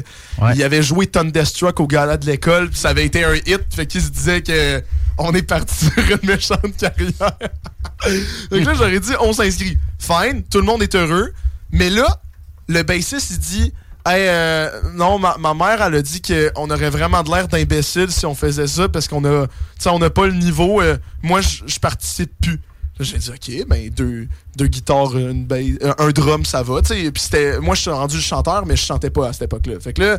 il 0.55 0.63
avait 0.63 0.83
joué 0.83 1.07
Thunderstruck 1.07 1.79
au 1.79 1.87
gala 1.87 2.17
de 2.17 2.25
l'école. 2.25 2.69
Puis 2.69 2.79
ça 2.79 2.89
avait 2.89 3.05
été 3.05 3.23
un 3.25 3.35
hit. 3.35 3.61
Fait 3.71 3.85
qu'il 3.85 4.01
se 4.01 4.09
disait 4.09 4.41
que 4.41 4.81
on 5.17 5.33
est 5.33 5.43
parti 5.43 5.85
sur 5.85 5.97
une 5.97 6.27
méchante 6.27 6.77
carrière. 6.77 7.11
Donc 8.51 8.65
là, 8.65 8.73
j'aurais 8.75 8.99
dit, 8.99 9.13
on 9.19 9.33
s'inscrit. 9.33 9.77
Fine, 9.99 10.43
tout 10.49 10.59
le 10.59 10.65
monde 10.65 10.83
est 10.83 10.95
heureux. 10.95 11.33
Mais 11.71 11.89
là, 11.89 12.21
le 12.67 12.83
bassiste, 12.83 13.31
il 13.31 13.39
dit, 13.39 13.73
Hey, 14.07 14.27
euh, 14.27 14.69
non, 14.93 15.17
ma, 15.17 15.35
mère, 15.55 15.81
elle 15.81 15.95
a 15.95 16.01
dit 16.01 16.21
qu'on 16.21 16.69
aurait 16.69 16.91
vraiment 16.91 17.23
de 17.23 17.31
l'air 17.31 17.47
d'imbécile 17.47 18.11
si 18.11 18.25
on 18.27 18.35
faisait 18.35 18.67
ça 18.67 18.87
parce 18.87 19.07
qu'on 19.07 19.25
a, 19.25 19.47
on 19.87 19.99
n'a 19.99 20.09
pas 20.11 20.27
le 20.27 20.33
niveau. 20.33 20.79
euh, 20.79 20.97
moi, 21.23 21.41
je 21.41 21.79
participe 21.79 22.31
plus. 22.39 22.61
J'ai 22.99 23.17
dit, 23.17 23.29
OK, 23.29 23.67
ben, 23.67 23.89
deux, 23.89 24.27
guitares, 24.67 25.17
une 25.17 25.47
euh, 25.51 25.93
un 25.97 26.09
drum, 26.11 26.45
ça 26.45 26.61
va. 26.61 26.81
Puis 26.81 27.11
c'était, 27.17 27.59
moi, 27.59 27.73
je 27.75 27.81
suis 27.81 27.89
rendu 27.89 28.21
chanteur, 28.21 28.65
mais 28.65 28.75
je 28.75 28.85
chantais 28.85 29.09
pas 29.09 29.29
à 29.29 29.33
cette 29.33 29.41
époque-là. 29.43 29.79
Fait 29.79 29.91
que 29.91 30.01
là, 30.01 30.17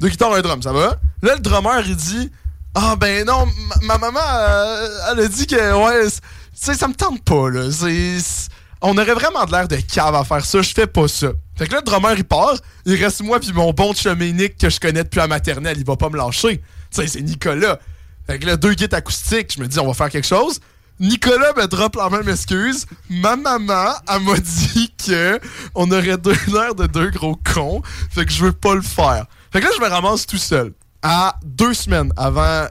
deux 0.00 0.08
guitares, 0.08 0.32
un 0.32 0.40
drum, 0.40 0.62
ça 0.62 0.72
va. 0.72 0.96
Là, 1.20 1.34
le 1.34 1.40
drummer, 1.40 1.82
il 1.86 1.96
dit, 1.96 2.30
ah, 2.74 2.94
ben 2.96 3.26
non, 3.26 3.46
ma, 3.68 3.98
ma 3.98 3.98
maman, 3.98 4.20
euh, 4.26 4.88
elle 5.12 5.20
a 5.20 5.28
dit 5.28 5.46
que, 5.46 5.56
ouais, 5.84 6.08
tu 6.08 6.18
sais, 6.54 6.74
ça 6.74 6.88
me 6.88 6.94
tente 6.94 7.22
pas, 7.24 7.50
là. 7.50 7.70
C'est- 7.70 8.48
on 8.86 8.98
aurait 8.98 9.14
vraiment 9.14 9.44
de 9.46 9.50
l'air 9.50 9.66
de 9.66 9.76
cave 9.76 10.14
à 10.14 10.24
faire 10.24 10.44
ça. 10.44 10.60
Je 10.60 10.74
fais 10.74 10.86
pas 10.86 11.08
ça. 11.08 11.28
Fait 11.56 11.66
que 11.66 11.72
là, 11.72 11.78
le 11.78 11.84
drummer, 11.84 12.12
il 12.18 12.24
part. 12.24 12.54
Il 12.84 13.02
reste 13.02 13.22
moi 13.22 13.40
puis 13.40 13.50
mon 13.52 13.72
bon 13.72 13.94
chemin 13.94 14.30
Nick 14.30 14.58
que 14.58 14.68
je 14.68 14.78
connais 14.78 15.02
depuis 15.02 15.18
la 15.18 15.26
maternelle. 15.26 15.78
Il 15.78 15.86
va 15.86 15.96
pas 15.96 16.10
me 16.10 16.18
lâcher. 16.18 16.58
Tu 16.58 16.64
sais, 16.90 17.06
c'est 17.06 17.22
Nicolas. 17.22 17.78
Fait 18.26 18.38
que 18.38 18.46
là, 18.46 18.56
deux 18.58 18.74
guides 18.74 18.92
acoustiques. 18.92 19.54
Je 19.56 19.62
me 19.62 19.66
dis, 19.66 19.78
on 19.78 19.86
va 19.86 19.94
faire 19.94 20.10
quelque 20.10 20.26
chose. 20.26 20.60
Nicolas 21.00 21.54
me 21.56 21.66
drop 21.66 21.96
la 21.96 22.10
même 22.10 22.28
excuse. 22.28 22.84
Ma 23.08 23.36
maman, 23.36 23.94
elle 24.06 24.20
m'a 24.20 24.38
dit 24.38 24.92
que 25.06 25.40
on 25.74 25.90
aurait 25.90 26.18
deux 26.18 26.36
l'air 26.52 26.74
de 26.74 26.86
deux 26.86 27.08
gros 27.08 27.36
cons. 27.54 27.80
Fait 28.10 28.26
que 28.26 28.32
je 28.32 28.44
veux 28.44 28.52
pas 28.52 28.74
le 28.74 28.82
faire. 28.82 29.24
Fait 29.50 29.60
que 29.60 29.64
là, 29.64 29.72
je 29.74 29.82
me 29.82 29.88
ramasse 29.88 30.26
tout 30.26 30.36
seul. 30.36 30.74
À 31.02 31.38
deux 31.42 31.72
semaines 31.72 32.12
avant 32.18 32.66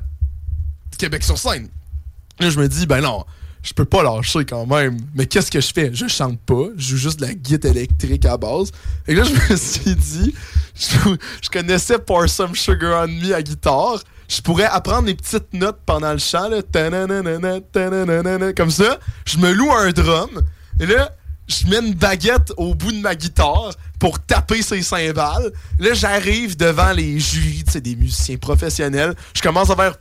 Québec 0.99 1.23
sur 1.23 1.39
scène. 1.39 1.69
Là, 2.39 2.51
je 2.51 2.59
me 2.59 2.67
dis, 2.67 2.85
ben 2.85 3.01
non, 3.01 3.25
je 3.63 3.73
peux 3.73 3.85
pas 3.85 4.03
lâcher 4.03 4.45
quand 4.45 4.65
même. 4.65 4.97
Mais 5.15 5.25
qu'est-ce 5.25 5.49
que 5.49 5.61
je 5.61 5.71
fais? 5.73 5.89
Je 5.93 6.07
chante 6.07 6.39
pas, 6.41 6.65
je 6.75 6.89
joue 6.89 6.97
juste 6.97 7.19
de 7.19 7.25
la 7.25 7.33
guitare 7.33 7.71
électrique 7.71 8.25
à 8.25 8.37
base. 8.37 8.71
Et 9.07 9.15
là, 9.15 9.23
je 9.23 9.53
me 9.53 9.57
suis 9.57 9.95
dit, 9.95 10.35
je, 10.75 11.49
connaissais 11.49 11.97
Pour 11.97 12.27
Some 12.29 12.55
Sugar 12.55 13.05
on 13.05 13.07
Me 13.07 13.33
à 13.33 13.41
guitare. 13.41 14.03
Je 14.27 14.41
pourrais 14.41 14.65
apprendre 14.65 15.07
les 15.07 15.15
petites 15.15 15.53
notes 15.53 15.79
pendant 15.85 16.11
le 16.11 16.17
chant, 16.17 16.49
là, 16.49 16.61
comme 18.55 18.71
ça. 18.71 18.99
Je 19.25 19.37
me 19.37 19.51
loue 19.53 19.71
un 19.71 19.91
drum. 19.91 20.41
Et 20.79 20.85
là, 20.85 21.11
je 21.47 21.67
mets 21.67 21.79
une 21.79 21.93
baguette 21.93 22.51
au 22.57 22.73
bout 22.73 22.91
de 22.91 22.99
ma 22.99 23.15
guitare 23.15 23.71
pour 23.99 24.19
taper 24.19 24.61
ses 24.61 24.81
cymbales. 24.81 25.51
Là, 25.79 25.93
j'arrive 25.93 26.57
devant 26.57 26.91
les 26.91 27.19
jurys, 27.19 27.63
sais, 27.69 27.81
des 27.81 27.95
musiciens 27.95 28.37
professionnels. 28.37 29.13
Je 29.33 29.41
commence 29.41 29.69
à 29.69 29.75
faire 29.75 29.93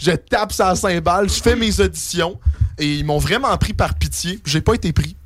je 0.00 0.10
tape 0.12 0.52
sa 0.52 0.74
cymbale, 0.74 1.28
je 1.28 1.42
fais 1.42 1.56
mes 1.56 1.80
auditions 1.80 2.38
et 2.78 2.94
ils 2.96 3.04
m'ont 3.04 3.18
vraiment 3.18 3.56
pris 3.58 3.72
par 3.74 3.94
pitié. 3.94 4.40
J'ai 4.44 4.60
pas 4.60 4.74
été 4.74 4.92
pris. 4.92 5.16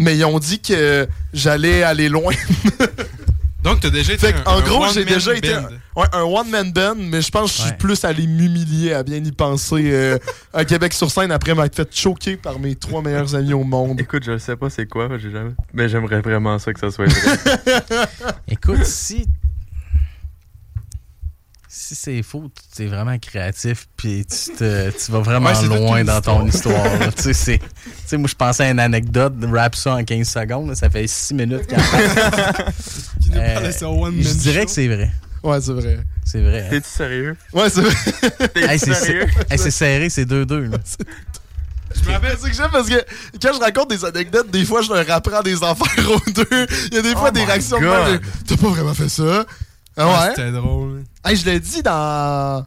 Mais 0.00 0.16
ils 0.16 0.24
ont 0.24 0.38
dit 0.38 0.60
que 0.60 1.06
j'allais 1.32 1.82
aller 1.82 2.08
loin. 2.08 2.32
Donc, 3.62 3.78
t'as 3.78 3.90
déjà 3.90 4.14
été 4.14 4.26
Fait 4.26 4.34
un- 4.34 4.50
en 4.54 4.58
un 4.58 4.60
gros, 4.60 4.88
j'ai 4.92 5.04
déjà 5.04 5.36
été 5.36 5.54
un, 5.54 5.68
ouais, 5.94 6.06
un 6.12 6.22
one-man 6.22 6.72
band, 6.72 6.96
mais 6.98 7.22
je 7.22 7.30
pense 7.30 7.52
que 7.52 7.58
je 7.58 7.62
suis 7.68 7.76
plus 7.76 8.04
allé 8.04 8.26
m'humilier 8.26 8.92
à 8.92 9.04
bien 9.04 9.18
y 9.22 9.30
penser 9.30 9.88
euh, 9.92 10.18
à 10.52 10.64
Québec 10.64 10.92
sur 10.92 11.12
scène 11.12 11.30
après 11.30 11.54
m'être 11.54 11.76
fait 11.76 11.88
choquer 11.94 12.36
par 12.36 12.58
mes 12.58 12.74
trois 12.74 13.02
meilleurs 13.02 13.36
amis 13.36 13.52
au 13.52 13.62
monde. 13.62 14.00
Écoute, 14.00 14.24
je 14.26 14.36
sais 14.36 14.56
pas 14.56 14.68
c'est 14.68 14.86
quoi, 14.86 15.08
j'ai 15.16 15.30
jamais. 15.30 15.52
Mais 15.72 15.88
j'aimerais 15.88 16.20
vraiment 16.22 16.58
ça 16.58 16.72
que 16.72 16.80
ça 16.80 16.90
soit 16.90 17.06
vrai. 17.06 18.06
Écoute, 18.48 18.84
si. 18.84 19.26
Si 21.84 21.96
c'est 21.96 22.22
faux, 22.22 22.48
tu 22.76 22.84
es 22.84 22.86
vraiment 22.86 23.18
créatif, 23.18 23.88
puis 23.96 24.24
tu, 24.24 24.52
te- 24.54 24.90
tu 24.90 25.10
vas 25.10 25.18
vraiment 25.18 25.50
Ouais, 25.50 25.66
loin 25.66 26.04
dans 26.04 26.20
ton 26.20 26.46
histoire. 26.46 26.84
tu 27.16 27.22
sais, 27.22 27.32
c'est- 27.32 27.58
tu 27.58 27.64
sais, 28.06 28.16
moi, 28.16 28.28
je 28.28 28.36
pensais 28.36 28.62
à 28.62 28.70
une 28.70 28.78
anecdote, 28.78 29.32
rap 29.52 29.74
ça 29.74 29.94
en 29.96 30.04
15 30.04 30.28
secondes, 30.28 30.68
là, 30.68 30.74
ça 30.76 30.88
fait 30.88 31.08
6 31.08 31.34
minutes 31.34 31.68
nous 31.72 33.36
Euh, 33.36 33.70
Je 33.72 34.32
dirais 34.34 34.64
que 34.64 34.70
c'est 34.70 34.86
vrai. 34.86 35.10
Ouais, 35.42 35.60
c'est 35.60 35.72
vrai. 35.72 35.98
C'est 36.24 36.40
vrai. 36.40 36.68
T'es-tu 36.70 36.88
sérieux? 36.88 37.36
Ouais, 37.52 37.68
c'est 37.68 37.80
vrai. 37.80 37.94
Hey, 38.70 38.78
c'est 38.78 38.90
hey, 39.50 39.58
c'est 39.58 39.70
serré, 39.72 40.08
c'est 40.08 40.24
2-2. 40.24 40.70
là. 40.70 40.78
Je 42.00 42.08
me 42.08 42.12
rappelle, 42.12 42.36
c'est 42.40 42.48
que 42.48 42.56
j'aime 42.56 42.70
parce 42.70 42.88
que 42.88 43.04
quand 43.42 43.52
je 43.54 43.58
raconte 43.58 43.90
des 43.90 44.04
anecdotes, 44.04 44.50
des 44.52 44.64
fois, 44.64 44.82
je 44.82 44.92
leur 44.92 45.10
apprends 45.10 45.42
des 45.42 45.56
affaires 45.64 46.10
aux 46.10 46.30
deux. 46.30 46.66
Il 46.92 46.94
y 46.94 46.98
a 46.98 47.02
des 47.02 47.10
fois 47.12 47.28
Oh 47.28 47.30
des 47.32 47.42
réactions 47.44 47.80
de 47.80 48.20
T'as 48.46 48.56
pas 48.56 48.68
vraiment 48.68 48.94
fait 48.94 49.08
ça? 49.08 49.44
Ah 49.96 50.08
ouais? 50.08 50.28
C'était 50.36 50.50
drôle. 50.52 51.04
Hey, 51.24 51.36
je 51.36 51.44
l'ai 51.44 51.60
dit 51.60 51.82
dans. 51.82 52.64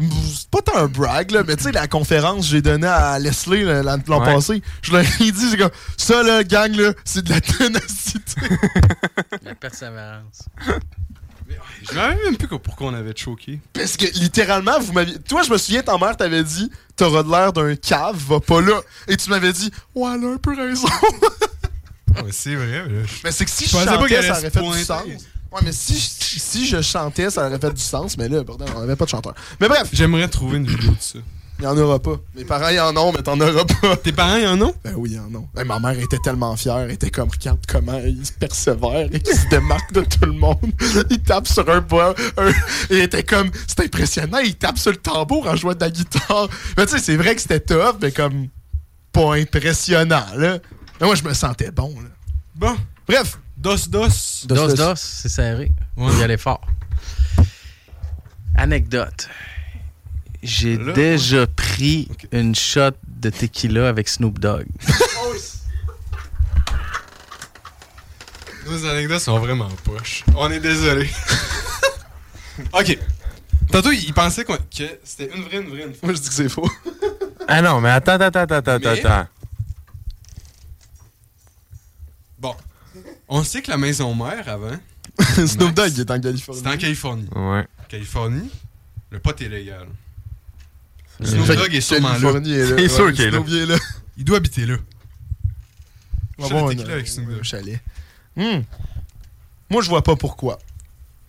C'est 0.00 0.48
pas 0.50 0.62
tant 0.62 0.76
un 0.76 0.86
brag, 0.86 1.32
là, 1.32 1.42
mais 1.44 1.56
tu 1.56 1.64
sais, 1.64 1.72
la 1.72 1.88
conférence 1.88 2.42
que 2.42 2.52
j'ai 2.52 2.62
donnée 2.62 2.86
à 2.86 3.18
Leslie 3.18 3.64
l'an 3.64 3.82
l'an 4.06 4.20
Ouais. 4.20 4.32
passé, 4.34 4.62
je 4.80 4.92
leur 4.92 5.00
ai 5.02 5.32
dit, 5.32 5.50
c'est 5.50 5.56
comme, 5.56 5.70
ça, 5.96 6.22
là, 6.22 6.44
gang, 6.44 6.72
là, 6.76 6.92
c'est 7.04 7.24
de 7.24 7.30
la 7.30 7.40
ténacité. 7.40 8.42
La 9.42 9.56
persévérance. 9.56 10.44
Je 11.90 11.94
me 11.94 11.98
rappelle 12.00 12.18
même 12.24 12.36
plus 12.36 12.46
pourquoi 12.46 12.88
on 12.88 12.94
avait 12.94 13.16
choqué. 13.16 13.58
Parce 13.72 13.96
que 13.96 14.06
littéralement, 14.18 14.78
vous 14.78 14.92
m'aviez. 14.92 15.18
Toi, 15.20 15.42
je 15.42 15.50
me 15.50 15.58
souviens, 15.58 15.82
ta 15.82 15.96
mère 15.98 16.16
t'avait 16.16 16.44
dit, 16.44 16.70
t'auras 16.94 17.22
de 17.24 17.30
l'air 17.30 17.52
d'un 17.52 17.74
cave, 17.74 18.16
va 18.28 18.38
pas 18.38 18.60
là. 18.60 18.80
Et 19.08 19.16
tu 19.16 19.30
m'avais 19.30 19.52
dit, 19.52 19.70
ouais, 19.96 20.10
elle 20.14 20.24
a 20.24 20.32
un 20.34 20.36
peu 20.36 20.54
raison. 20.54 20.86
Ah, 22.16 22.22
mais 22.24 22.32
c'est 22.32 22.54
vrai. 22.54 22.84
mais 22.88 23.04
je- 23.04 23.14
Mais 23.24 23.32
c'est 23.32 23.44
que 23.44 23.50
si 23.50 23.66
je, 23.66 23.72
pensais 23.72 23.86
pas 23.86 24.06
qu'elle 24.06 24.24
ça 24.24 24.38
aurait 24.38 24.50
fait 24.50 24.60
du 24.60 24.84
sens. 24.84 25.02
Ouais, 25.52 25.60
mais 25.64 25.72
si, 25.72 25.94
je- 25.94 26.38
si 26.40 26.66
je 26.66 26.80
chantais, 26.82 27.30
ça 27.30 27.46
aurait 27.46 27.58
fait 27.58 27.72
du 27.72 27.80
sens. 27.80 28.16
Mais 28.18 28.28
là, 28.28 28.42
bordel, 28.42 28.68
on 28.76 28.80
avait 28.82 28.96
pas 28.96 29.04
de 29.06 29.10
chanteur. 29.10 29.34
Mais 29.60 29.68
bref. 29.68 29.88
J'aimerais 29.92 30.28
trouver 30.28 30.58
une 30.58 30.66
vidéo 30.66 30.90
de 30.90 30.96
ça. 31.00 31.18
Il 31.60 31.64
y 31.64 31.66
en 31.66 31.76
aura 31.76 31.98
pas. 31.98 32.14
Mes 32.36 32.44
parents, 32.44 32.68
y 32.68 32.78
en 32.78 32.96
ont, 32.96 33.10
mais 33.12 33.20
t'en 33.20 33.40
auras 33.40 33.64
pas. 33.64 33.96
Tes 33.96 34.12
parents, 34.12 34.36
y 34.36 34.46
en 34.46 34.60
ont? 34.62 34.72
Ben 34.84 34.94
oui, 34.96 35.12
y 35.14 35.18
en 35.18 35.34
ont. 35.34 35.48
Ben, 35.54 35.64
ma 35.64 35.80
mère 35.80 35.98
était 35.98 36.18
tellement 36.22 36.54
fière. 36.56 36.78
Elle 36.78 36.92
était 36.92 37.10
comme, 37.10 37.28
regarde 37.30 37.58
comment 37.66 37.98
il 37.98 38.24
se 38.24 38.30
persévère 38.30 39.08
et 39.12 39.18
qu'il 39.18 39.34
se 39.34 39.48
démarque 39.48 39.92
de 39.92 40.02
tout 40.02 40.24
le 40.26 40.34
monde. 40.34 40.70
Il 41.10 41.20
tape 41.20 41.48
sur 41.48 41.68
un 41.68 41.80
bois. 41.80 42.14
un- 42.36 42.52
Et 42.90 43.00
était 43.00 43.24
comme, 43.24 43.50
c'est 43.66 43.80
impressionnant. 43.80 44.38
Il 44.38 44.54
tape 44.54 44.78
sur 44.78 44.92
le 44.92 44.98
tambour 44.98 45.48
en 45.48 45.56
jouant 45.56 45.74
de 45.74 45.80
la 45.80 45.90
guitare. 45.90 46.48
Mais 46.76 46.86
tu 46.86 46.92
sais, 46.92 46.98
c'est 47.02 47.16
vrai 47.16 47.34
que 47.34 47.40
c'était 47.40 47.58
tough, 47.58 47.96
mais 48.00 48.12
comme, 48.12 48.46
pas 49.10 49.34
impressionnant, 49.34 50.26
là. 50.36 50.58
Mais 51.00 51.06
moi, 51.06 51.16
je 51.16 51.24
me 51.24 51.34
sentais 51.34 51.72
bon, 51.72 51.92
là. 51.96 52.08
Bon. 52.54 52.76
Bref. 53.08 53.36
Dos, 53.58 53.88
dos. 53.88 54.44
Dos, 54.46 54.74
dos, 54.74 54.94
c'est 54.96 55.28
serré. 55.28 55.70
On 55.96 56.16
y 56.16 56.22
aller 56.22 56.36
fort. 56.36 56.60
Anecdote. 58.54 59.28
J'ai 60.42 60.76
Là, 60.76 60.92
déjà 60.92 61.46
pris 61.48 62.08
une 62.30 62.54
shot 62.54 62.92
de 63.08 63.30
tequila 63.30 63.88
avec 63.88 64.08
Snoop 64.08 64.38
Dogg. 64.38 64.66
Nos 68.66 68.84
anecdotes 68.84 69.20
sont 69.20 69.38
vraiment 69.38 69.68
poches. 69.82 70.24
On 70.36 70.50
est 70.50 70.60
désolé. 70.60 71.10
ok. 72.72 72.98
Tantôt, 73.72 73.90
il 73.92 74.12
pensait 74.14 74.44
qu'on- 74.44 74.56
que 74.56 74.98
c'était 75.04 75.34
une 75.34 75.42
vraie, 75.44 75.58
une 75.60 75.68
vraie, 75.70 75.82
une 75.84 75.94
fausse. 75.94 76.02
Moi, 76.02 76.12
je 76.14 76.18
dis 76.20 76.28
que 76.28 76.34
c'est 76.34 76.48
faux. 76.48 76.70
Ah 77.48 77.60
non, 77.62 77.80
mais 77.80 77.90
attends, 77.90 78.12
attends, 78.20 78.40
attends, 78.40 78.54
attends, 78.56 78.78
Mais- 78.78 79.04
attends. 79.06 79.28
Bon. 82.38 82.54
On 83.28 83.44
sait 83.44 83.62
que 83.62 83.70
la 83.70 83.76
maison 83.78 84.14
mère 84.14 84.48
avant. 84.48 84.76
Snoop 85.46 85.74
Dogg 85.74 85.98
est 85.98 86.10
en 86.10 86.20
Californie. 86.20 86.58
C'était 86.60 86.74
en 86.74 86.76
Californie. 86.78 87.28
Ouais. 87.34 87.66
Californie, 87.88 88.50
le 89.10 89.18
pot 89.18 89.40
est 89.40 89.48
légal. 89.48 89.86
Snoop 91.22 91.46
Dogg 91.46 91.74
est 91.74 91.80
sûrement 91.80 92.08
là. 92.10 92.14
Californie 92.20 92.52
est 92.52 92.70
là. 92.70 92.76
C'est 92.78 92.88
sûr 92.88 93.04
Ouais, 93.06 93.12
qu'il 93.12 93.24
est 93.24 93.30
là. 93.30 93.42
Il 93.46 93.54
est 93.56 93.66
là. 93.66 93.76
Il 94.16 94.24
doit 94.24 94.36
habiter 94.38 94.66
là. 94.66 94.76
On 96.38 96.46
va 96.46 96.48
voir 96.60 96.70
un- 96.70 96.78
avec 96.78 97.08
Snoop 97.08 97.28
Dogg. 97.28 97.42
chalet. 97.42 97.80
Hmm. 98.36 98.60
Moi, 99.70 99.82
je 99.82 99.88
vois 99.88 100.02
pas 100.02 100.16
pourquoi. 100.16 100.58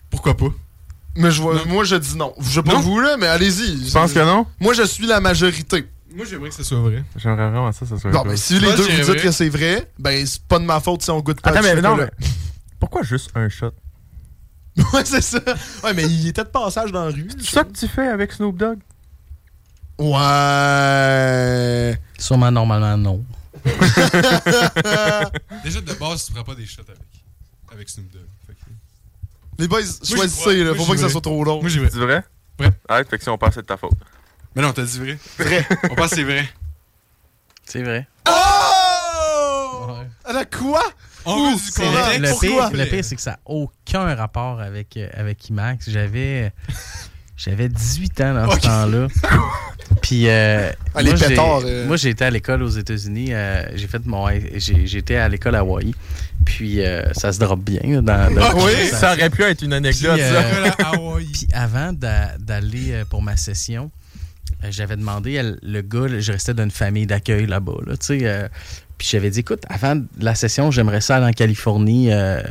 Pourquoi 0.10 0.38
pas? 0.38 0.50
Mais 1.16 1.32
je 1.32 1.42
vois, 1.42 1.66
moi, 1.66 1.84
je 1.84 1.96
dis 1.96 2.16
non. 2.16 2.34
Je 2.40 2.50
sais 2.56 2.64
pas 2.64 2.74
Non? 2.74 2.80
vous, 2.82 3.00
là, 3.00 3.18
mais 3.18 3.26
allez-y. 3.28 3.86
Tu 3.88 3.92
penses 3.92 4.14
que 4.14 4.20
non? 4.20 4.46
Moi, 4.60 4.74
je 4.74 4.84
suis 4.84 5.08
la 5.08 5.20
majorité. 5.20 5.88
Moi, 6.16 6.26
j'aimerais 6.26 6.50
que 6.50 6.56
ce 6.56 6.64
soit 6.64 6.80
vrai. 6.80 7.04
J'aimerais 7.16 7.50
vraiment 7.50 7.72
ça, 7.72 7.86
ça 7.86 7.98
soit 7.98 8.10
Bon, 8.12 8.20
vrai. 8.22 8.30
ben, 8.30 8.38
si 8.38 8.54
les 8.60 8.68
Moi, 8.68 8.76
deux 8.76 8.84
vous 9.04 9.14
dites 9.14 9.22
que 9.24 9.32
c'est 9.32 9.50
vrai, 9.50 9.92
ben, 10.00 10.26
c'est 10.26 10.42
pas 10.44 10.58
de 10.60 10.66
ma 10.66 10.80
faute 10.80 11.04
si 11.04 11.12
on 11.12 11.20
goûte 11.22 11.40
pas 11.42 11.52
Attends, 11.52 11.62
de 11.62 11.76
mais 11.76 11.82
non, 11.82 11.96
mais. 11.96 12.10
Pourquoi 12.80 13.04
juste 13.04 13.30
un 13.36 13.48
shot? 13.50 13.72
ouais, 14.94 15.06
c'est 15.06 15.22
ça. 15.22 15.40
Ouais, 15.84 15.94
mais 15.94 16.04
il 16.06 16.28
était 16.30 16.44
de 16.44 16.50
passage 16.50 16.92
dans 16.92 17.06
la 17.06 17.12
rue. 17.12 17.30
C'est 17.40 17.52
ça 17.56 17.64
que 17.64 17.74
tu 17.74 17.88
fais 17.88 18.08
avec 18.08 18.32
Snoop 18.32 18.58
Dogg? 18.58 18.80
Ouais. 20.70 22.00
Sûrement, 22.18 22.52
normalement, 22.52 22.98
non. 22.98 23.24
Déjà, 25.64 25.82
de 25.82 25.94
base, 26.00 26.26
tu 26.26 26.32
feras 26.32 26.44
pas 26.46 26.56
des 26.56 26.66
shots 26.66 26.82
avec. 26.88 26.98
Avec 27.72 27.90
Snoop 27.90 28.10
Dogg. 28.12 28.22
Fait 28.48 28.54
que- 28.54 28.60
Les 29.62 29.68
boys, 29.68 29.82
choisissez, 30.04 30.64
là. 30.64 30.74
Faut 30.74 30.86
pas 30.86 30.94
que 30.94 31.00
ça 31.00 31.10
soit 31.10 31.22
trop 31.22 31.44
long. 31.44 31.60
Moi, 31.62 31.70
j'y 31.70 31.80
vais. 31.80 31.90
C'est 31.90 31.98
vrai? 32.00 32.24
Vrai? 32.58 32.72
Ouais, 32.90 33.04
fait 33.04 33.18
que 33.18 33.24
si 33.24 33.30
on 33.30 33.38
passe, 33.38 33.56
c'est 33.56 33.62
de 33.62 33.66
ta 33.68 33.78
faute. 33.78 33.92
Mais 34.56 34.62
non, 34.62 34.74
t'as 34.74 34.84
dit 34.84 35.00
vrai. 35.00 35.18
Vrai. 35.38 35.66
On 35.90 35.96
pense 35.96 36.10
que 36.12 36.16
c'est 36.18 36.24
vrai. 36.24 36.48
C'est 37.66 37.84
vrai. 37.84 38.08
Oh! 38.28 39.92
A 40.26 40.46
quoi? 40.46 40.84
On 41.26 41.52
veut 41.52 41.56
du 41.56 41.62
C'est 41.72 41.84
le, 41.84 42.28
le 42.28 42.40
pire, 42.40 42.70
le 42.72 42.86
pire, 42.86 43.04
c'est 43.04 43.16
que 43.16 43.22
ça 43.22 43.32
n'a 43.32 43.40
aucun 43.46 44.16
rapport 44.16 44.62
avec, 44.62 44.96
euh, 44.98 45.08
avec 45.16 45.50
IMAX. 45.50 45.90
J'avais, 45.90 46.52
j'avais 47.38 47.70
18 47.70 48.22
ans 48.22 48.34
dans 48.34 48.52
ce 48.52 48.60
temps-là. 48.60 49.08
Puis, 50.02 50.30
euh, 50.30 50.72
Ah, 50.96 51.04
moi, 51.04 51.16
j'ai- 51.16 51.28
pétards, 51.28 51.62
euh. 51.66 51.86
moi, 51.88 51.98
j'ai 51.98 52.10
été 52.10 52.24
à 52.24 52.30
l'école 52.30 52.64
aux 52.64 52.70
États-Unis. 52.70 53.34
euh, 53.34 53.64
j'ai 53.76 53.88
fait 53.88 54.06
mon, 54.06 54.28
j'ai, 54.56 54.88
j'étais 54.88 55.16
à 55.18 55.28
l'école 55.28 55.56
à 55.56 55.60
Hawaii. 55.60 55.94
Puis, 56.46 56.82
euh, 56.82 57.12
ça 57.14 57.34
se 57.34 57.40
drop 57.40 57.60
bien 57.60 58.02
dans, 58.02 58.30
Ah 58.42 58.54
oui? 58.56 58.88
Ça 58.92 59.14
aurait 59.14 59.30
pu 59.30 59.44
être 59.44 59.62
une 59.64 59.74
anecdote, 59.74 60.14
Puis, 60.14 60.22
ça. 60.22 60.42
euh. 60.42 61.20
Puis 61.34 61.48
avant 61.54 61.92
d'a- 61.92 62.38
d'aller 62.40 63.04
pour 63.10 63.22
ma 63.22 63.36
session, 63.36 63.92
euh, 63.96 63.99
j'avais 64.70 64.96
demandé 64.98 65.40
à 65.40 65.44
le 65.44 65.82
gars, 65.82 66.08
je 66.20 66.32
restais 66.32 66.54
d'une 66.54 66.72
famille 66.72 67.06
d'accueil 67.06 67.46
là-bas, 67.46 67.78
là, 67.86 67.98
tu 67.98 68.06
sais. 68.06 68.20
euh, 68.24 68.48
puis 68.98 69.08
j'avais 69.10 69.30
dit, 69.30 69.40
écoute, 69.40 69.64
avant 69.70 70.02
la 70.20 70.36
session, 70.36 70.72
j'aimerais 70.72 71.00
ça 71.02 71.16
aller 71.16 71.26
en 71.26 71.32
Californie 71.32 72.12
euh, 72.12 72.42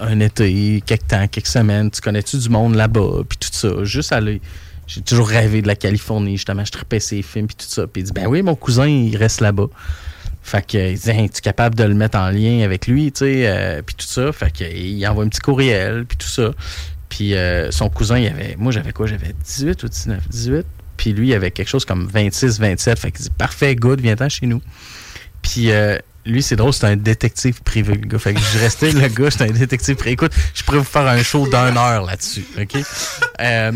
un 0.00 0.20
été, 0.20 0.82
quelques 0.84 1.06
temps, 1.06 1.28
quelques 1.28 1.46
semaines. 1.46 1.90
Tu 1.90 2.00
connais-tu 2.00 2.38
du 2.38 2.48
monde 2.48 2.74
là-bas? 2.74 3.22
Puis 3.28 3.38
tout 3.38 3.50
ça. 3.52 3.84
Juste 3.84 4.12
aller. 4.12 4.40
J'ai 4.86 5.02
toujours 5.02 5.28
rêvé 5.28 5.62
de 5.62 5.66
la 5.66 5.76
Californie, 5.76 6.36
justement. 6.36 6.64
Je 6.64 6.72
tripais 6.72 6.98
ses 6.98 7.22
films, 7.22 7.46
puis 7.46 7.56
tout 7.56 7.66
ça. 7.66 7.86
Puis 7.86 8.02
il 8.02 8.04
dit, 8.04 8.12
ben 8.12 8.26
oui, 8.26 8.42
mon 8.42 8.54
cousin, 8.54 8.86
il 8.86 9.16
reste 9.16 9.40
là-bas. 9.40 9.66
Fait 10.42 10.66
que, 10.66 10.92
il 10.92 10.98
dit, 10.98 11.30
tu 11.30 11.38
es 11.38 11.40
capable 11.42 11.74
de 11.74 11.84
le 11.84 11.94
mettre 11.94 12.18
en 12.18 12.30
lien 12.30 12.62
avec 12.64 12.86
lui, 12.86 13.12
tu 13.12 13.20
sais, 13.20 13.46
euh, 13.46 13.82
puis 13.82 13.94
tout 13.94 14.06
ça. 14.06 14.32
Fait 14.32 14.50
que, 14.50 14.64
il 14.64 15.06
envoie 15.06 15.24
un 15.24 15.28
petit 15.28 15.40
courriel, 15.40 16.06
puis 16.06 16.16
tout 16.16 16.28
ça. 16.28 16.52
Puis 17.08 17.34
euh, 17.34 17.70
son 17.70 17.88
cousin, 17.88 18.18
il 18.18 18.28
avait. 18.28 18.56
Moi, 18.58 18.72
j'avais 18.72 18.92
quoi? 18.92 19.06
J'avais 19.06 19.34
18 19.44 19.82
ou 19.82 19.88
19 19.88 20.28
18. 20.28 20.66
Puis 20.96 21.12
lui, 21.12 21.28
il 21.28 21.34
avait 21.34 21.50
quelque 21.50 21.68
chose 21.68 21.84
comme 21.84 22.06
26, 22.06 22.60
27. 22.60 22.98
Fait 22.98 23.10
qu'il 23.10 23.22
dit 23.22 23.30
Parfait, 23.36 23.74
good, 23.74 24.00
viens-t'en 24.00 24.28
chez 24.28 24.46
nous. 24.46 24.60
Puis 25.42 25.70
euh, 25.70 25.98
lui, 26.26 26.42
c'est 26.42 26.56
drôle, 26.56 26.72
c'est 26.72 26.86
un 26.86 26.96
détective 26.96 27.62
privé, 27.62 27.94
le 27.94 28.06
gars. 28.06 28.18
Fait 28.18 28.34
que 28.34 28.40
je 28.40 28.58
restais, 28.58 28.92
le 28.92 29.08
gars, 29.08 29.30
j'étais 29.30 29.44
un 29.44 29.52
détective 29.52 29.96
privé. 29.96 30.12
Écoute, 30.12 30.32
je 30.54 30.62
pourrais 30.62 30.78
vous 30.78 30.84
faire 30.84 31.06
un 31.06 31.22
show 31.22 31.44
d'une 31.44 31.76
heure 31.76 32.04
là-dessus, 32.04 32.46
OK? 32.58 32.76
Euh, 33.40 33.72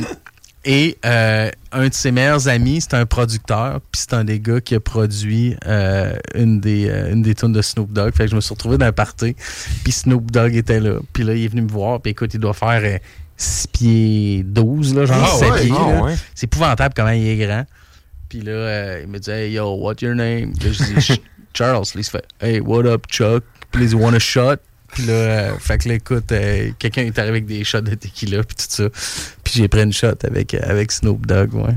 et 0.64 0.98
euh, 1.06 1.50
un 1.72 1.88
de 1.88 1.94
ses 1.94 2.10
meilleurs 2.10 2.48
amis, 2.48 2.80
c'est 2.80 2.94
un 2.94 3.06
producteur, 3.06 3.80
puis 3.92 4.02
c'est 4.02 4.12
un 4.12 4.24
des 4.24 4.40
gars 4.40 4.60
qui 4.60 4.74
a 4.74 4.80
produit 4.80 5.56
euh, 5.66 6.14
une 6.34 6.60
des 6.60 6.88
euh, 6.88 7.12
une 7.12 7.22
des 7.22 7.34
tunes 7.34 7.52
de 7.52 7.62
Snoop 7.62 7.92
Dogg. 7.92 8.12
Fait 8.14 8.24
que 8.24 8.30
je 8.32 8.36
me 8.36 8.40
suis 8.40 8.52
retrouvé 8.52 8.76
dans 8.76 8.86
un 8.86 8.92
party, 8.92 9.34
puis 9.82 9.92
Snoop 9.92 10.30
Dogg 10.30 10.54
était 10.56 10.80
là. 10.80 10.98
Puis 11.12 11.22
là, 11.22 11.34
il 11.34 11.44
est 11.44 11.48
venu 11.48 11.62
me 11.62 11.70
voir, 11.70 12.02
puis 12.02 12.10
écoute, 12.10 12.34
il 12.34 12.40
doit 12.40 12.54
faire 12.54 12.82
euh, 12.84 12.98
6 13.38 13.66
pieds 13.68 14.42
12, 14.44 14.94
là, 14.94 15.06
genre 15.06 15.16
Ah 15.32 15.38
7 15.38 15.50
ouais, 15.52 15.60
pieds. 15.62 15.72
ah 15.78 16.02
ouais. 16.02 16.14
C'est 16.34 16.44
épouvantable 16.44 16.92
comment 16.94 17.10
il 17.10 17.26
est 17.26 17.36
grand. 17.46 17.64
Puis 18.28 18.40
là, 18.42 18.52
euh, 18.52 19.00
il 19.04 19.08
me 19.08 19.18
dit 19.18 19.30
Hey, 19.30 19.52
yo, 19.52 19.74
what's 19.76 20.02
your 20.02 20.14
name? 20.14 20.52
Puis 20.58 20.68
là, 20.68 20.72
je 20.72 20.82
dis 20.94 21.00
Ch- 21.00 21.20
Charles. 21.54 21.84
Là, 21.94 22.00
il 22.00 22.04
se 22.04 22.10
fait 22.10 22.24
Hey, 22.40 22.60
what 22.60 22.84
up, 22.84 23.06
Chuck? 23.08 23.42
Dit 23.72 23.94
Want 23.94 24.12
a 24.14 24.18
shot? 24.18 24.56
Puis 24.92 25.04
là, 25.04 25.12
euh, 25.12 25.52
fait 25.58 25.78
que 25.78 25.88
là, 25.88 25.94
écoute, 25.96 26.32
euh, 26.32 26.70
quelqu'un 26.78 27.02
est 27.02 27.18
arrivé 27.18 27.36
avec 27.38 27.46
des 27.46 27.62
shots 27.62 27.82
de 27.82 27.94
tequila, 27.94 28.42
puis 28.42 28.56
tout 28.56 28.64
ça. 28.68 28.84
Puis 29.44 29.52
j'ai 29.56 29.68
pris 29.68 29.82
une 29.82 29.92
shot 29.92 30.14
avec, 30.24 30.54
avec 30.54 30.90
Snoop 30.90 31.26
Dogg, 31.26 31.54
ouais. 31.54 31.74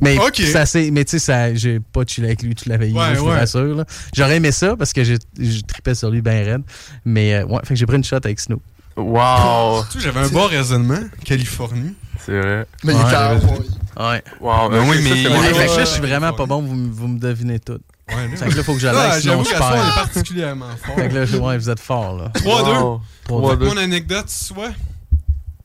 Mais, 0.00 0.16
ça, 0.50 0.64
c'est- 0.66 0.90
mais 0.90 1.04
tu 1.04 1.18
sais, 1.18 1.52
j'ai 1.54 1.80
pas 1.80 2.02
chillé 2.06 2.28
avec 2.28 2.42
lui 2.42 2.54
toute 2.54 2.66
la 2.66 2.78
veille, 2.78 2.92
Ouais, 2.92 3.14
je 3.14 3.20
vous 3.20 3.28
ouais. 3.28 3.36
rassure. 3.38 3.84
J'aurais 4.14 4.36
aimé 4.36 4.50
ça 4.52 4.74
parce 4.76 4.92
que 4.94 5.04
j'ai- 5.04 5.18
je 5.38 5.60
tripais 5.60 5.94
sur 5.94 6.10
lui 6.10 6.22
bien 6.22 6.42
raide. 6.42 6.62
Mais 7.04 7.34
euh, 7.34 7.44
ouais, 7.44 7.60
fait 7.62 7.74
que 7.74 7.78
j'ai 7.80 7.86
pris 7.86 7.96
une 7.98 8.04
shot 8.04 8.16
avec 8.16 8.40
Snoop. 8.40 8.62
Wow! 8.96 9.84
Tu 9.90 9.98
sais, 9.98 10.04
j'avais 10.04 10.20
un 10.20 10.28
bon 10.28 10.46
raisonnement. 10.46 11.00
Californie. 11.24 11.94
C'est 12.24 12.38
vrai. 12.40 12.66
Mais 12.84 12.92
il 12.92 12.96
Ouais, 12.96 13.02
était 13.04 13.14
à. 13.14 13.34
Ouais. 13.34 14.22
Wow, 14.40 14.66
ok, 14.66 14.72
oui, 14.72 14.78
ça, 14.96 15.02
mais- 15.02 15.22
c'est 15.22 15.28
Ouais, 15.28 15.42
fait 15.42 15.52
que 15.52 15.58
là, 15.70 15.76
ouais, 15.76 15.80
je 15.80 15.84
suis 15.90 16.00
vraiment 16.00 16.32
pas 16.32 16.46
bon, 16.46 16.62
vous, 16.62 16.72
m- 16.74 16.90
vous 16.92 17.08
me 17.08 17.18
devinez 17.18 17.58
tout. 17.58 17.78
Ouais. 18.08 18.36
Fait 18.36 18.48
que 18.48 18.56
là, 18.56 18.62
faut 18.62 18.74
que 18.74 18.78
je 18.80 18.86
Ah, 18.88 19.20
sinon 19.20 19.32
j'avoue 19.32 19.44
je 19.44 19.50
qu'à 19.50 19.58
ça, 19.58 19.70
on 19.70 19.74
est 19.74 19.80
perds. 19.80 19.94
particulièrement 19.94 20.66
fort. 20.82 20.94
Fait 20.96 21.08
que 21.08 21.14
là, 21.14 21.24
je- 21.26 21.36
ouais, 21.36 21.58
vous 21.58 21.70
êtes 21.70 21.80
fort, 21.80 22.16
là. 22.16 22.30
3-2. 22.34 22.70
Wow. 22.72 23.00
Trois, 23.24 23.38
Trois, 23.40 23.56
deux. 23.56 23.64
deux. 23.66 23.74
Mon 23.74 23.76
anecdote, 23.76 24.28
soit. 24.28 24.70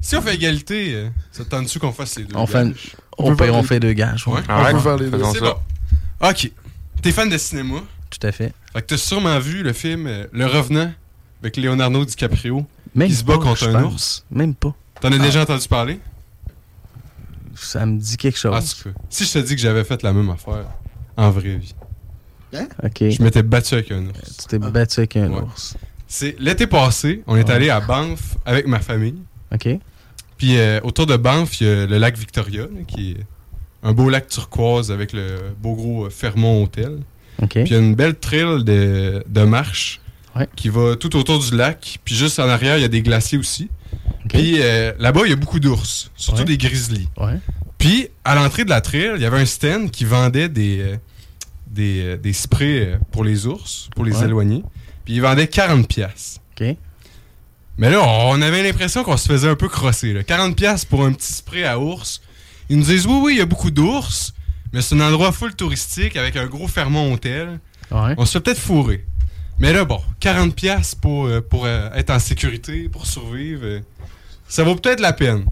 Si 0.02 0.16
on 0.16 0.22
fait 0.22 0.36
égalité, 0.36 0.94
euh, 0.94 1.10
ça 1.32 1.44
te 1.44 1.50
tente-tu 1.50 1.80
qu'on 1.80 1.92
fasse 1.92 2.18
les 2.18 2.24
deux? 2.26 2.36
On 2.36 2.46
fait, 2.48 2.62
une- 2.64 2.76
au 3.18 3.34
pire, 3.36 3.56
on 3.56 3.64
fait 3.64 3.80
deux 3.80 3.94
gages. 3.94 4.28
ouais. 4.28 4.36
Ouais. 4.36 4.42
Alright, 4.48 4.76
peut 4.76 4.82
faire 4.82 4.98
les 4.98 5.10
deux. 5.10 5.18
faisons 5.18 5.34
C'est 5.34 5.40
ça. 5.40 5.46
bon. 6.22 6.30
Ok. 6.30 6.52
T'es 7.02 7.12
fan 7.12 7.30
de 7.30 7.38
cinéma? 7.38 7.78
Tout 8.10 8.26
à 8.28 8.32
fait. 8.32 8.54
Fait 8.74 8.82
que 8.82 8.88
t'as 8.88 8.98
sûrement 8.98 9.40
vu 9.40 9.64
le 9.64 9.74
film 9.74 10.08
euh, 10.08 10.26
Le 10.32 10.46
Revenant 10.46 10.92
avec 11.42 11.58
Leonardo 11.58 12.04
DiCaprio. 12.06 12.66
Même 12.98 13.08
Qui 13.08 13.16
se 13.16 13.24
bat 13.24 13.38
pas, 13.38 13.44
contre 13.46 13.70
un 13.70 13.82
pense. 13.84 13.94
ours? 13.94 14.26
Même 14.32 14.54
pas. 14.56 14.76
T'en 15.00 15.12
as 15.12 15.18
déjà 15.20 15.42
entendu 15.44 15.68
parler? 15.70 16.00
Ça 17.56 17.86
me 17.86 17.98
dit 18.00 18.18
quelque 18.18 18.38
chose. 18.38 18.54
Ah, 18.56 18.62
tu. 18.62 18.94
Si 19.10 19.26
je 19.26 19.34
te 19.34 19.40
dis 19.40 19.56
que 19.56 19.62
j'avais 19.62 19.84
fait 19.84 20.04
la 20.04 20.14
même 20.14 20.30
affaire 20.30 20.66
en 21.16 21.30
vraie 21.32 21.56
vie, 21.56 21.74
ok. 22.84 23.10
je 23.10 23.22
m'étais 23.24 23.44
battu 23.44 23.76
avec 23.76 23.92
un 23.92 24.06
ours. 24.08 24.38
Tu 24.42 24.48
t'es 24.48 24.60
battu 24.60 25.00
avec 25.00 25.16
un 25.18 25.30
Ouais. 25.32 25.42
ours. 25.42 25.76
C'est 26.08 26.36
l'été 26.40 26.68
passé, 26.68 27.24
on 27.28 27.36
est 27.36 27.44
Ouais. 27.46 27.52
allé 27.52 27.70
à 27.70 27.80
Banff 27.80 28.38
avec 28.46 28.68
ma 28.68 28.80
famille. 28.80 29.16
Ok. 29.54 29.68
Puis 30.38 30.58
euh, 30.58 30.80
autour 30.84 31.06
de 31.08 31.18
Banff, 31.18 31.60
il 31.62 31.68
y 31.68 31.70
a 31.70 31.86
le 31.88 31.98
lac 31.98 32.18
Victoria, 32.18 32.66
qui 32.88 33.12
est 33.12 33.26
un 33.84 33.94
beau 33.94 34.10
lac 34.10 34.28
turquoise 34.28 34.92
avec 34.92 35.12
le 35.14 35.38
beau 35.60 35.74
gros 35.76 36.06
euh, 36.06 36.10
Fairmont 36.10 36.64
Hotel. 36.64 37.00
Ok. 37.42 37.50
Puis 37.50 37.62
il 37.66 37.72
y 37.72 37.76
a 37.76 37.80
une 37.80 37.96
belle 37.96 38.16
trail 38.16 38.64
de, 38.64 39.24
de 39.28 39.42
marche 39.44 40.00
Ouais. 40.38 40.48
qui 40.56 40.70
va 40.70 40.96
tout 40.96 41.16
autour 41.16 41.40
du 41.40 41.56
lac. 41.56 42.00
Puis 42.06 42.16
juste 42.16 42.40
en 42.40 42.48
arrière, 42.50 42.78
il 42.78 42.82
y 42.82 42.86
a 42.86 42.90
des 42.90 43.02
glaciers 43.02 43.38
aussi. 43.38 43.70
Puis 44.30 44.58
euh, 44.62 44.92
là-bas, 45.00 45.22
il 45.26 45.30
y 45.30 45.34
a 45.34 45.38
beaucoup 45.38 45.60
d'ours, 45.60 46.12
surtout 46.16 46.40
Ouais. 46.40 46.46
des 46.46 46.58
grizzlies. 46.58 47.08
Ouais. 47.18 47.40
Puis 47.78 48.10
à 48.26 48.36
l'entrée 48.36 48.66
de 48.66 48.70
la 48.70 48.82
trail, 48.82 49.12
il 49.16 49.22
y 49.22 49.26
avait 49.26 49.40
un 49.40 49.46
stand 49.46 49.90
qui 49.92 50.04
vendait 50.06 50.50
des, 50.50 50.80
euh, 50.82 50.98
des, 51.68 52.02
euh, 52.04 52.18
des 52.18 52.34
sprays 52.34 53.00
pour 53.12 53.24
les 53.24 53.46
ours, 53.48 53.90
pour 53.96 54.04
les 54.06 54.24
éloigner. 54.24 54.64
Puis 55.06 55.14
il 55.16 55.22
vendait 55.22 55.48
40 55.48 55.88
pièces. 55.88 56.40
Ok. 56.60 56.76
Mais 57.78 57.90
là, 57.92 58.02
on 58.04 58.42
avait 58.42 58.64
l'impression 58.64 59.04
qu'on 59.04 59.18
se 59.18 59.28
faisait 59.28 59.48
un 59.48 59.56
peu 59.56 59.70
crosser. 59.70 60.12
Là. 60.12 60.24
40 60.24 60.56
pièces 60.56 60.84
pour 60.84 61.06
un 61.06 61.12
petit 61.14 61.32
spray 61.32 61.64
à 61.64 61.80
ours. 61.80 62.22
Ils 62.70 62.78
nous 62.78 62.84
disent 62.86 63.06
oui, 63.06 63.20
oui, 63.22 63.34
il 63.36 63.38
y 63.38 63.42
a 63.42 63.46
beaucoup 63.46 63.70
d'ours, 63.72 64.34
mais 64.74 64.82
c'est 64.82 64.96
un 64.96 65.02
endroit 65.02 65.32
full 65.32 65.56
touristique 65.56 66.18
avec 66.18 66.36
un 66.36 66.48
gros 66.48 66.68
Fairmont 66.68 67.14
Hôtel. 67.14 67.60
Ouais. 67.92 68.16
On 68.18 68.26
se 68.26 68.34
fait 68.34 68.40
peut-être 68.42 68.60
fourrer. 68.60 69.06
Mais 69.60 69.74
là, 69.74 69.86
bon, 69.86 70.02
40 70.20 70.56
pièces 70.56 70.96
pour, 70.96 71.26
euh, 71.26 71.42
pour 71.42 71.66
euh, 71.66 71.90
être 71.96 72.12
en 72.12 72.20
sécurité, 72.20 72.90
pour 72.90 73.06
survivre, 73.06 73.62
euh, 73.64 73.80
ça 74.48 74.64
vaut 74.64 74.76
peut-être 74.76 75.00
la 75.00 75.14
peine. 75.14 75.46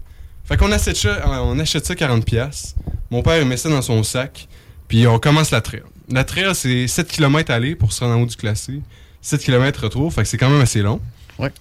Fait 0.44 0.56
qu'on 0.56 0.70
achète 0.70 0.96
ça, 0.96 1.42
on 1.42 1.58
achète 1.58 1.84
ça 1.84 1.94
40 1.96 2.24
pièces. 2.24 2.76
Mon 3.10 3.22
père 3.22 3.40
il 3.40 3.48
met 3.48 3.56
ça 3.56 3.68
dans 3.68 3.82
son 3.82 4.02
sac, 4.02 4.46
puis 4.86 5.06
on 5.06 5.18
commence 5.18 5.50
la 5.50 5.60
trail. 5.60 5.82
La 6.08 6.22
trail, 6.22 6.54
c'est 6.54 6.86
7 6.86 7.08
km 7.08 7.50
aller 7.50 7.74
pour 7.74 7.92
se 7.92 8.04
rendre 8.04 8.16
en 8.16 8.22
haut 8.22 8.26
du 8.26 8.36
classé, 8.36 8.80
7 9.22 9.40
km 9.42 9.84
retour, 9.84 10.12
fait 10.12 10.22
que 10.22 10.28
c'est 10.28 10.38
quand 10.38 10.50
même 10.50 10.60
assez 10.60 10.82
long. 10.82 11.00
Ouais. 11.38 11.52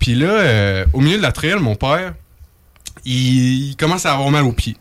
Puis 0.00 0.16
là, 0.16 0.30
euh, 0.30 0.86
au 0.92 1.00
milieu 1.00 1.16
de 1.16 1.22
la 1.22 1.32
trail, 1.32 1.56
mon 1.60 1.76
père, 1.76 2.14
il, 3.04 3.70
il 3.70 3.76
commence 3.76 4.04
à 4.04 4.12
avoir 4.12 4.30
mal 4.30 4.44
aux 4.44 4.52
pieds. 4.52 4.76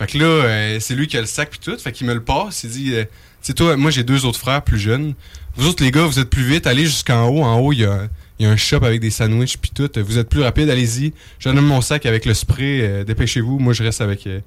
Fait 0.00 0.06
que 0.06 0.16
là, 0.16 0.24
euh, 0.24 0.80
c'est 0.80 0.94
lui 0.94 1.06
qui 1.06 1.18
a 1.18 1.20
le 1.20 1.26
sac 1.26 1.50
puis 1.50 1.58
tout. 1.58 1.76
Fait 1.76 1.92
qu'il 1.92 2.06
me 2.06 2.14
le 2.14 2.22
passe. 2.22 2.64
Il 2.64 2.70
dit, 2.70 2.94
euh, 2.94 3.04
tu 3.04 3.08
sais, 3.42 3.52
toi, 3.52 3.76
moi, 3.76 3.90
j'ai 3.90 4.02
deux 4.02 4.24
autres 4.24 4.38
frères 4.38 4.62
plus 4.62 4.78
jeunes. 4.78 5.14
Vous 5.56 5.66
autres, 5.68 5.82
les 5.82 5.90
gars, 5.90 6.06
vous 6.06 6.18
êtes 6.18 6.30
plus 6.30 6.44
vite. 6.44 6.66
Allez 6.66 6.84
jusqu'en 6.86 7.26
haut. 7.28 7.42
En 7.42 7.58
haut, 7.58 7.72
il 7.72 7.80
y 7.80 7.84
a, 7.84 8.08
il 8.38 8.46
y 8.46 8.48
a 8.48 8.52
un 8.52 8.56
shop 8.56 8.84
avec 8.84 9.00
des 9.00 9.10
sandwichs 9.10 9.58
puis 9.58 9.70
tout. 9.74 9.90
Vous 9.96 10.18
êtes 10.18 10.28
plus 10.28 10.42
rapide. 10.42 10.70
Allez-y. 10.70 11.12
Je 11.38 11.48
donne 11.48 11.60
mon 11.60 11.80
sac 11.80 12.06
avec 12.06 12.24
le 12.24 12.34
spray. 12.34 12.80
euh, 12.82 13.04
Dépêchez-vous. 13.04 13.58
Moi, 13.58 13.72
je 13.72 13.82
reste 13.82 14.00
avec 14.00 14.26
euh, 14.26 14.40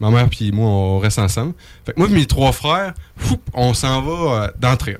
ma 0.00 0.10
mère 0.10 0.28
puis 0.28 0.52
moi, 0.52 0.68
on 0.68 0.98
reste 0.98 1.18
ensemble. 1.18 1.54
Fait 1.84 1.92
que 1.92 1.98
moi, 2.00 2.08
et 2.08 2.12
mes 2.12 2.26
trois 2.26 2.52
frères, 2.52 2.94
fou, 3.16 3.36
on 3.54 3.74
s'en 3.74 4.02
va 4.02 4.52
euh, 4.62 4.76
trail. 4.76 4.98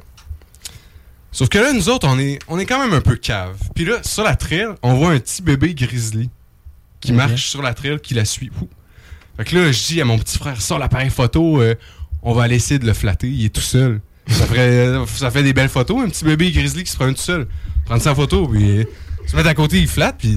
Sauf 1.33 1.49
que 1.51 1.59
là, 1.59 1.73
nous 1.73 1.89
autres, 1.91 2.07
on 2.09 2.19
est, 2.19 2.39
on 2.49 2.59
est 2.59 2.65
quand 2.65 2.79
même 2.79 2.95
un 2.95 3.03
peu 3.03 3.17
cave. 3.17 3.57
Puis 3.75 3.85
là, 3.85 3.99
sur 4.03 4.25
la 4.25 4.37
trail, 4.37 4.69
on 4.83 4.95
voit 4.95 5.11
un 5.11 5.19
petit 5.19 5.43
bébé 5.43 5.75
grizzly 5.75 6.31
qui 7.01 7.13
marche 7.13 7.47
sur 7.49 7.61
la 7.61 7.75
trail, 7.75 7.99
qui 8.03 8.15
la 8.15 8.25
suit. 8.25 8.51
Fou. 8.59 8.69
Fait 9.37 9.45
que 9.45 9.55
là, 9.55 9.71
je 9.71 9.87
dis 9.87 10.01
à 10.01 10.07
mon 10.07 10.19
petit 10.19 10.39
frère, 10.39 10.63
sors 10.63 10.79
l'appareil 10.79 11.11
photo, 11.11 11.61
euh, 11.61 11.75
on 12.23 12.33
va 12.33 12.45
aller 12.45 12.55
essayer 12.57 12.79
de 12.79 12.87
le 12.87 12.95
flatter, 12.95 13.29
il 13.29 13.45
est 13.45 13.55
tout 13.55 13.61
seul. 13.61 14.01
Ça, 14.29 14.47
ferait- 14.47 15.07
ça 15.07 15.31
fait 15.31 15.43
des 15.43 15.53
belles 15.53 15.69
photos, 15.69 16.05
un 16.05 16.09
petit 16.09 16.25
bébé 16.25 16.51
grizzly 16.51 16.83
qui 16.85 16.91
se 16.91 16.97
promène 16.97 17.15
tout 17.15 17.23
seul. 17.23 17.47
Prendre 17.85 18.03
sa 18.03 18.15
photo, 18.15 18.49
puis 18.49 18.85
se 19.27 19.37
mettre 19.37 19.49
à 19.49 19.55
côté, 19.55 19.79
il 19.79 19.87
flatte, 19.89 20.17
puis 20.19 20.37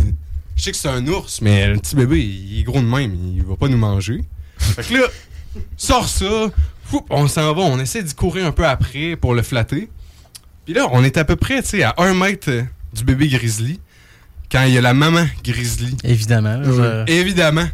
je 0.56 0.62
sais 0.64 0.72
que 0.72 0.78
c'est 0.78 0.90
un 0.90 1.06
ours, 1.08 1.42
mais 1.42 1.68
le 1.68 1.78
petit 1.80 1.96
bébé, 1.96 2.20
il 2.24 2.60
est 2.60 2.64
gros 2.64 2.80
de 2.80 2.86
même, 2.86 3.16
il 3.36 3.44
va 3.44 3.56
pas 3.56 3.68
nous 3.68 3.78
manger. 3.78 4.24
Fait 4.58 4.84
que 4.84 4.94
là, 4.94 5.08
sors 5.78 6.08
ça, 6.08 6.50
fou, 6.86 7.04
on 7.10 7.28
s'en 7.28 7.54
va, 7.56 7.62
on 7.62 7.80
essaie 7.80 8.04
d'y 8.04 8.14
courir 8.14 8.46
un 8.46 8.52
peu 8.52 8.66
après 8.68 9.16
pour 9.16 9.34
le 9.34 9.42
flatter. 9.42 9.90
Puis 10.66 10.74
là, 10.76 10.88
on 10.92 11.04
est 11.04 11.18
à 11.18 11.26
peu 11.26 11.36
près, 11.36 11.62
tu 11.64 11.70
sais, 11.70 11.84
à 11.84 11.96
un 11.98 12.14
mètre 12.14 12.52
du 12.94 13.04
bébé 13.04 13.28
grizzly, 13.28 13.80
quand 14.52 14.64
il 14.66 14.74
y 14.74 14.78
a 14.78 14.82
la 14.82 14.94
maman 14.94 15.26
grizzly 15.44 15.96
Évidemment. 16.04 17.06
je- 17.08 17.12
évidemment, 17.12 17.68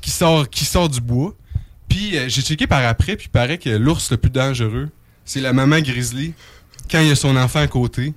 qui 0.00 0.10
sort, 0.10 0.48
qui 0.48 0.64
sort 0.64 0.88
du 0.88 1.00
bois. 1.02 1.34
Puis 1.88 2.16
euh, 2.16 2.26
j'ai 2.28 2.42
checké 2.42 2.66
par 2.66 2.84
après, 2.86 3.16
puis 3.16 3.26
il 3.26 3.30
paraît 3.30 3.58
que 3.58 3.70
l'ours 3.70 4.10
le 4.10 4.16
plus 4.18 4.30
dangereux, 4.30 4.88
c'est 5.28 5.40
la 5.40 5.52
maman 5.52 5.78
grizzly 5.80 6.32
quand 6.90 7.00
il 7.00 7.08
y 7.08 7.10
a 7.10 7.16
son 7.16 7.36
enfant 7.36 7.60
à 7.60 7.66
côté, 7.68 8.12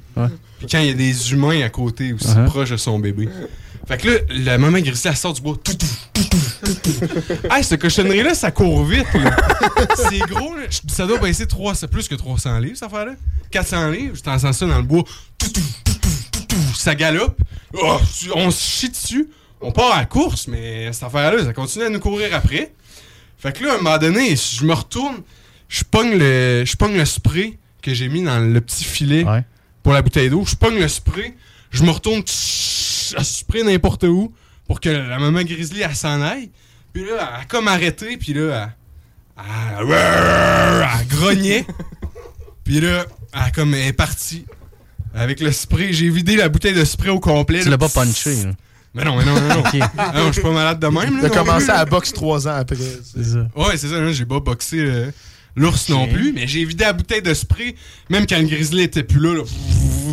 puis 0.59 0.68
quand 0.72 0.80
il 0.80 0.88
y 0.88 0.89
a 0.89 0.93
des 0.93 1.32
humains 1.34 1.62
à 1.62 1.70
côté 1.70 2.14
aussi 2.14 2.28
Uh-huh. 2.28 2.45
proches 2.45 2.70
de 2.72 2.78
son 2.78 2.97
bébé. 2.99 3.28
Fait 3.88 3.97
que 3.97 4.07
là, 4.09 4.18
la 4.30 4.57
maman 4.57 4.80
grizzly, 4.80 5.09
elle 5.09 5.18
sort 5.18 5.34
du 5.34 5.41
bois. 5.41 5.57
Hey, 7.49 7.64
cette 7.64 7.82
cochonnerie-là, 7.82 8.34
ça 8.36 8.51
court 8.51 8.86
vite. 8.86 9.05
là. 9.14 9.36
C'est 10.09 10.20
gros. 10.20 10.55
là. 10.55 10.64
Ça 10.88 11.05
doit 11.05 11.18
baisser 11.20 11.47
300, 11.47 11.88
plus 11.88 12.07
que 12.07 12.16
300 12.16 12.59
livres, 12.59 12.76
cette 12.76 12.88
affaire-là. 12.88 13.14
400 13.49 13.89
livres, 13.89 14.16
je 14.16 14.22
t'entends 14.22 14.53
ça 14.53 14.66
dans 14.66 14.78
le 14.78 14.84
bois. 14.84 15.03
Tout, 15.38 15.49
tout, 15.49 15.62
tout, 15.84 15.93
tout, 16.01 16.09
tout, 16.32 16.45
tout. 16.47 16.76
Ça 16.76 16.95
galope. 16.95 17.38
Oh, 17.74 17.97
on 18.36 18.51
se 18.51 18.62
chie 18.64 18.89
dessus. 18.89 19.28
On 19.59 19.72
part 19.72 19.93
à 19.93 19.99
la 19.99 20.05
course, 20.05 20.47
mais 20.47 20.91
cette 20.93 21.03
affaire-là, 21.03 21.43
ça 21.43 21.53
continue 21.53 21.86
à 21.86 21.89
nous 21.89 21.99
courir 21.99 22.34
après. 22.36 22.72
Fait 23.38 23.51
que 23.51 23.64
là, 23.66 23.74
à 23.74 23.76
un 23.76 23.78
moment 23.82 23.97
donné, 23.97 24.36
je 24.36 24.64
me 24.66 24.74
retourne, 24.74 25.18
je 25.72 25.84
pogne 25.86 26.17
le, 26.17 26.63
je 26.65 26.76
pogne 26.76 26.97
le 26.97 27.05
spray 27.05 27.57
que 27.82 27.93
j'ai 27.93 28.09
mis 28.09 28.22
dans 28.24 28.39
le 28.39 28.59
petit 28.61 28.84
filet 28.84 29.24
Ouais. 29.24 29.43
pour 29.84 29.93
la 29.93 30.01
bouteille 30.01 30.30
d'eau. 30.30 30.43
Je 30.45 30.55
pogne 30.55 30.78
le 30.78 30.88
spray, 30.89 31.34
je 31.72 31.84
me 31.84 31.89
retourne, 31.91 32.22
je 32.28 33.24
spray 33.24 33.63
n'importe 33.63 34.03
où 34.03 34.34
pour 34.67 34.80
que 34.82 34.89
la 34.89 35.17
maman 35.17 35.41
grizzly, 35.43 35.82
elle 35.82 35.95
s'en 35.95 36.22
aille. 36.22 36.49
Puis 36.93 37.03
là, 37.05 37.11
elle 37.13 37.41
a 37.41 37.45
comme 37.47 37.67
arrêté, 37.69 38.17
puis 38.17 38.34
là, 38.34 38.69
elle, 39.38 39.43
elle, 39.89 40.88
elle 40.99 41.07
grognait. 41.07 41.65
puis 42.65 42.82
là, 42.82 43.05
elle, 43.34 43.51
comme, 43.53 43.74
elle 43.74 43.88
est 43.88 43.93
partie. 43.93 44.45
Avec 45.13 45.39
le 45.39 45.51
spray, 45.51 45.91
j'ai 45.93 46.09
vidé 46.09 46.36
la 46.36 46.49
bouteille 46.49 46.74
de 46.74 46.84
spray 46.86 47.09
au 47.09 47.19
complet. 47.19 47.61
Tu 47.61 47.69
l'as 47.69 47.78
pas 47.78 47.89
punché. 47.89 48.43
là. 48.43 48.51
Mais 48.93 49.05
non, 49.05 49.15
mais 49.17 49.24
non, 49.26 49.39
non. 49.39 49.63
Ah 49.97 50.11
non, 50.15 50.28
je 50.28 50.34
suis 50.34 50.41
pas 50.41 50.51
malade 50.51 50.80
de 50.80 50.88
même. 50.88 51.22
Non 51.22 51.30
commencé 51.30 51.69
à 51.69 51.86
boxe 51.86 52.11
trois 52.11 52.45
ans 52.47 52.55
après. 52.55 52.76
C'est 52.76 53.24
ça. 53.24 53.47
Ouais, 53.55 53.78
c'est 53.78 53.88
ça, 53.88 54.11
j'ai 54.11 54.26
pas 54.26 54.39
boxé 54.41 54.80
euh, 54.80 55.11
l'ours 55.56 55.89
non 55.89 56.08
plus, 56.08 56.32
mais 56.34 56.47
j'ai 56.47 56.64
vidé 56.66 56.84
la 56.86 56.93
bouteille 56.93 57.22
de 57.22 57.34
spray, 57.34 57.76
même 58.10 58.26
quand 58.28 58.38
le 58.39 58.47
grizzly 58.47 58.84
était 58.84 59.04
plus 59.04 59.20
là, 59.20 59.34
là 59.36 59.43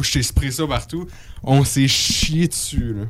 je 0.02 0.12
t'ai 0.12 0.22
sprayé 0.22 0.52
ça 0.52 0.66
partout. 0.66 1.06
On 1.42 1.64
s'est 1.64 1.88
chié 1.88 2.48
dessus, 2.48 2.94
là. 2.94 3.04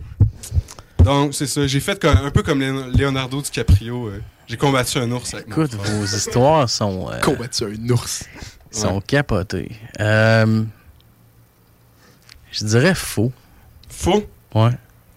Donc, 1.05 1.35
c'est 1.35 1.47
ça, 1.47 1.67
j'ai 1.67 1.81
fait 1.81 2.01
comme- 2.01 2.17
un 2.19 2.31
peu 2.31 2.43
comme 2.43 2.61
Leonardo 2.61 3.41
DiCaprio. 3.41 4.09
euh, 4.09 4.21
j'ai 4.47 4.57
combattu 4.57 4.99
un 4.99 5.11
ours 5.13 5.33
avec 5.35 5.47
Écoute, 5.49 5.75
mon 5.75 6.01
vos 6.01 6.05
histoires 6.07 6.69
sont, 6.69 7.09
euh, 7.11 7.21
Combattu 7.21 7.65
un 7.65 7.91
ours. 7.91 8.25
sont 8.71 8.97
Ouais. 8.97 9.03
capotées. 9.07 9.71
Euh, 10.01 10.65
je 12.53 12.65
dirais 12.65 12.95
faux. 12.95 13.33
Faux? 13.89 14.27
Ouais. 14.55 14.73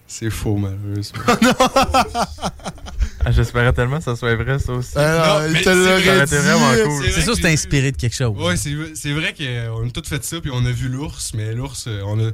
C'est 0.06 0.30
faux, 0.30 0.56
malheureusement. 0.56 1.22
Ah, 3.24 3.30
J'espérais 3.30 3.72
tellement 3.72 3.98
que 3.98 4.04
ça 4.04 4.16
soit 4.16 4.34
vrai, 4.34 4.58
ça 4.58 4.72
aussi. 4.72 4.92
Ah, 4.96 5.40
Non, 5.46 5.52
mais 5.52 5.62
c'est 5.62 5.74
dit. 5.74 6.36
vraiment 6.36 6.84
cool. 6.84 7.04
C'est 7.06 7.10
C'est 7.12 7.20
sûr 7.22 7.34
que 7.34 7.40
c'est 7.42 7.52
inspiré 7.52 7.92
de 7.92 7.96
quelque 7.96 8.14
chose. 8.16 8.36
Ouais, 8.36 8.56
c'est 8.56 8.70
c'est 8.94 9.12
vrai 9.12 9.34
qu'on 9.36 9.86
a 9.86 9.90
tout 9.90 10.02
fait 10.04 10.24
ça, 10.24 10.40
puis 10.40 10.50
on 10.52 10.64
a 10.66 10.70
vu 10.70 10.88
l'ours, 10.88 11.32
mais 11.34 11.52
l'ours, 11.54 11.84
euh, 11.88 12.00
on 12.04 12.18
a 12.18 12.30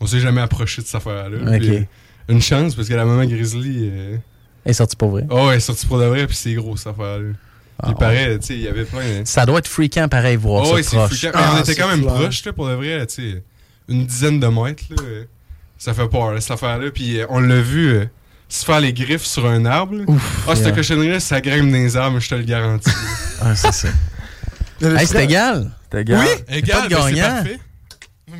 on 0.00 0.06
s'est 0.06 0.20
jamais 0.20 0.40
approché 0.40 0.80
de 0.82 0.86
cette 0.86 0.96
affaire-là. 0.96 1.36
Euh, 1.38 1.82
Une 2.28 2.40
chance, 2.40 2.74
parce 2.74 2.88
que 2.88 2.94
la 2.94 3.04
maman 3.04 3.24
grizzly... 3.26 3.90
euh, 3.92 4.16
Elle 4.64 4.70
est 4.70 4.74
sortie 4.74 4.96
pour 4.96 5.10
vrai. 5.10 5.26
Oh, 5.30 5.48
elle 5.50 5.58
est 5.58 5.60
sortie 5.60 5.86
pour 5.86 5.98
de 5.98 6.04
vrai, 6.06 6.26
puis 6.26 6.36
c'est 6.36 6.54
gros 6.54 6.76
cette 6.76 6.86
affaire-là. 6.88 7.32
Ah, 7.82 7.86
il 7.90 7.94
paraît, 7.96 8.38
tu 8.38 8.46
sais, 8.46 8.54
il 8.54 8.60
y 8.62 8.68
avait 8.68 8.84
plein. 8.84 9.20
de- 9.20 9.26
Ça 9.26 9.44
doit 9.46 9.58
être 9.58 9.68
fréquent 9.68 10.06
pareil 10.08 10.36
voir 10.36 10.62
Oh, 10.66 10.76
ça 10.76 10.82
c'est 10.82 10.96
proche. 10.96 11.18
fréquent. 11.18 11.38
Mais 11.38 11.44
Ah, 11.46 11.52
on 11.56 11.60
était 11.60 11.72
c'est 11.74 11.80
quand 11.80 11.88
même 11.88 12.04
proche, 12.04 12.44
là, 12.44 12.52
pour 12.52 12.66
de 12.68 12.74
vrai, 12.74 13.06
tu 13.06 13.14
sais. 13.32 13.42
Une 13.88 14.06
dizaine 14.06 14.38
de 14.40 14.46
mètres, 14.46 14.84
là. 14.90 14.96
euh, 15.02 15.24
Ça 15.78 15.92
fait 15.94 16.08
peur, 16.08 16.34
cette 16.40 16.50
affaire-là. 16.50 16.90
Puis 16.90 17.20
euh, 17.20 17.26
on 17.30 17.40
l'a 17.40 17.60
vu 17.60 17.88
euh, 17.88 18.04
se 18.50 18.64
faire 18.64 18.80
les 18.80 18.92
griffes 18.92 19.24
sur 19.24 19.46
un 19.46 19.64
arbre. 19.64 19.94
là. 19.94 20.04
Ah, 20.46 20.54
cette 20.54 20.66
yeah. 20.66 20.74
cochonnerie-là, 20.74 21.20
ça 21.20 21.40
grimpe 21.40 21.70
dans 21.70 21.76
les 21.76 21.96
arbres, 21.96 22.18
je 22.20 22.28
te 22.28 22.34
le 22.34 22.42
garantis. 22.42 22.90
Ah, 23.42 23.56
c'est 23.56 23.72
ça. 23.72 23.88
Hey, 24.82 25.06
c'est 25.06 25.24
égal. 25.24 25.70
T'es 25.88 26.04
gars. 26.04 26.22
Égal, 26.48 26.82
pas 26.82 26.88
de 26.88 26.94
c'est 27.08 27.14
gagnant. 27.14 27.34
parfait. 27.36 27.58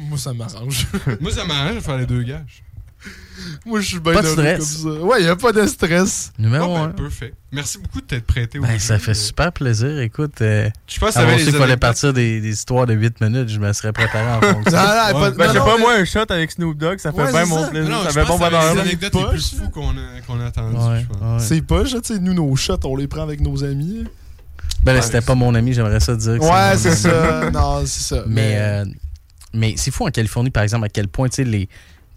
Moi, 0.09 0.19
ça 0.19 0.33
m'arrange. 0.35 0.87
Moi, 1.21 1.31
ça 1.33 1.45
m'arrange 1.47 1.77
de 1.77 1.81
faire 1.81 1.97
les 1.97 2.05
deux 2.07 2.23
gages. 2.23 2.63
Moi, 3.67 3.81
je 3.81 3.87
suis 3.87 3.99
bien 4.01 4.13
Pas 4.13 4.23
de 4.23 4.27
heureux 4.27 4.37
stress. 4.37 4.77
comme 4.83 4.93
ça. 4.95 5.01
Ouais, 5.05 5.23
il 5.23 5.29
a 5.29 5.37
pas 5.37 5.53
de 5.53 5.67
stress. 5.67 6.33
Numéro 6.39 6.67
Bon, 6.67 6.75
ben, 6.75 6.85
1. 6.91 7.03
parfait. 7.03 7.33
Merci 7.53 7.79
beaucoup 7.79 8.01
de 8.01 8.07
t'être 8.07 8.27
prêté 8.27 8.59
au 8.59 8.63
Ben, 8.63 8.73
jeu. 8.73 8.79
ça 8.79 8.99
fait 8.99 9.13
Euh, 9.13 9.15
super 9.15 9.53
plaisir. 9.53 9.99
Écoute, 10.01 10.41
euh, 10.43 10.69
Je 10.87 11.01
pense 11.01 11.15
que 11.15 11.43
qu'il 11.45 11.53
fallait 11.55 11.77
partir 11.79 12.13
des, 12.13 12.41
des 12.41 12.51
histoires 12.51 12.87
de 12.87 12.93
8 12.95 13.21
minutes, 13.23 13.49
je 13.49 13.59
me 13.59 13.73
serais 13.73 13.93
préparé 13.93 14.31
en 14.33 14.41
fonction. 14.41 14.73
Ah, 14.77 15.07
Ouais. 15.15 15.21
pas- 15.21 15.31
Ben, 15.31 15.47
non, 15.47 15.53
j'ai 15.55 15.59
non, 15.59 15.65
pas 15.65 15.77
mais- 15.77 15.83
moi 15.83 15.95
un 15.95 16.05
shot 16.05 16.25
avec 16.29 16.51
Snoop 16.53 16.77
Dogg, 16.77 16.99
ça 16.99 17.13
fait 17.13 17.19
Ouais, 17.23 17.31
bien 17.33 17.45
c'est 17.45 17.49
mon 17.51 17.63
ça. 17.65 17.69
plaisir. 17.71 17.91
Non, 17.91 18.03
ça 18.05 18.11
fait 18.11 18.25
bon 18.27 18.39
bonheur. 18.39 18.75
là. 18.75 18.83
anecdotes 18.83 19.15
les 19.15 19.21
Poche. 19.21 19.31
plus 19.31 19.55
fous 19.59 19.71
qu'on 19.71 19.91
a, 19.91 20.21
qu'on 20.27 20.41
a 20.41 20.47
entendues, 20.49 20.77
Ouais. 20.77 21.07
C'est 21.39 21.63
pas, 21.63 21.85
tu 21.85 21.91
sais, 22.03 22.19
nous, 22.19 22.35
nos 22.35 22.55
shots, 22.57 22.77
on 22.85 22.97
les 22.97 23.09
prend 23.09 23.23
avec 23.23 23.41
nos 23.41 23.65
amis. 23.65 24.05
Ben 24.85 24.93
là, 24.95 25.03
c'était 25.03 25.21
c'est- 25.21 25.27
pas 25.27 25.35
mon 25.35 25.55
ami, 25.55 25.73
j'aimerais 25.73 26.01
ça 26.01 26.15
dire 26.15 26.39
que 26.39 26.45
Ouais, 26.45 26.77
c'est 26.77 26.95
ça. 26.95 27.51
Non, 27.51 27.83
c'est 27.87 28.15
ça. 28.15 28.23
Mais, 28.27 28.57
euh, 28.59 28.85
mais 29.53 29.75
c'est 29.77 29.91
fou 29.91 30.07
en 30.07 30.11
Californie, 30.11 30.51
par 30.51 30.63
exemple, 30.63 30.85
à 30.85 30.89
quel 30.89 31.09
point, 31.09 31.29
tu 31.29 31.37
sais, 31.37 31.45
les. 31.45 31.69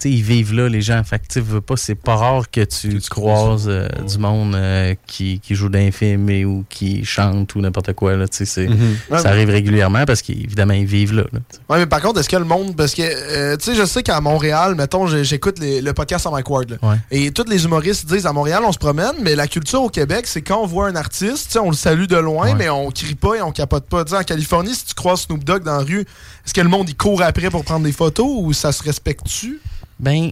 Ils 0.06 0.22
vivent 0.22 0.54
là, 0.54 0.68
les 0.68 0.82
gens. 0.82 1.02
Fait 1.04 1.20
que, 1.20 1.40
veux 1.40 1.62
pas, 1.62 1.78
c'est 1.78 1.96
pas 1.96 2.16
rare 2.16 2.50
que 2.52 2.62
tu, 2.66 3.00
croises 3.10 3.68
euh, 3.70 3.88
ouais. 3.88 4.06
du 4.06 4.18
monde 4.18 4.54
euh, 4.56 4.96
qui, 5.08 5.40
qui 5.40 5.56
joue 5.56 5.70
d'un 5.70 5.92
film 5.92 6.30
et- 6.30 6.44
ou 6.46 6.66
qui 6.70 7.06
chante 7.06 7.56
ou 7.56 7.62
n'importe 7.62 7.94
quoi. 7.94 8.16
Là, 8.16 8.26
Mhm. 8.58 8.98
Ouais, 9.10 9.20
ça 9.20 9.30
arrive 9.30 9.50
régulièrement 9.50 10.04
parce 10.06 10.22
qu'évidemment, 10.22 10.74
ils 10.74 10.86
vivent 10.86 11.14
là. 11.14 11.24
Ouais, 11.70 11.78
mais 11.80 11.86
par 11.86 12.02
contre, 12.02 12.20
est-ce 12.20 12.28
que 12.30 12.36
le 12.36 12.44
monde. 12.46 12.76
Parce 12.76 12.94
que, 12.94 13.02
euh, 13.04 13.56
tu 13.58 13.66
sais, 13.66 13.76
je 13.76 13.86
sais 13.86 14.04
qu'à 14.04 14.20
Montréal, 14.20 14.76
mettons, 14.76 15.08
j'écoute 15.08 15.58
le 15.62 15.92
podcast 15.94 16.26
à 16.28 16.32
Mike 16.32 16.50
Ward. 16.50 16.70
là. 16.82 16.98
Et 17.12 17.32
tous 17.32 17.46
les 17.50 17.64
humoristes 17.66 18.06
disent 18.06 18.26
à 18.26 18.34
Montréal, 18.34 18.64
on 18.66 18.72
se 18.72 18.78
promène, 18.80 19.14
mais 19.22 19.36
la 19.36 19.48
culture 19.48 19.82
au 19.84 19.90
Québec, 19.90 20.26
c'est 20.28 20.42
quand 20.42 20.62
on 20.62 20.66
voit 20.68 20.88
un 20.88 20.96
artiste, 20.96 21.58
on 21.62 21.70
le 21.70 21.76
salue 21.76 22.06
de 22.08 22.18
loin, 22.18 22.56
mais 22.56 22.70
on 22.70 22.90
crie 22.92 23.16
pas 23.16 23.36
et 23.36 23.42
on 23.42 23.52
capote 23.52 23.86
pas. 23.86 24.04
Tu 24.04 24.12
sais, 24.12 24.18
en 24.18 24.24
Californie, 24.24 24.74
si 24.76 24.86
tu 24.86 24.94
croises 24.94 25.22
Snoop 25.22 25.44
Dogg 25.44 25.64
dans 25.64 25.78
la 25.78 25.84
rue, 25.84 26.02
est-ce 26.02 26.54
que 26.54 26.62
le 26.62 26.70
monde 26.70 26.90
il 26.90 26.96
court 26.98 27.22
après 27.22 27.50
pour 27.50 27.64
prendre 27.64 27.86
des 27.86 27.92
photos 27.94 28.28
ou 28.30 28.52
ça 28.54 28.72
se 28.72 28.84
respecte-tu? 28.84 29.60
Ben, 30.04 30.32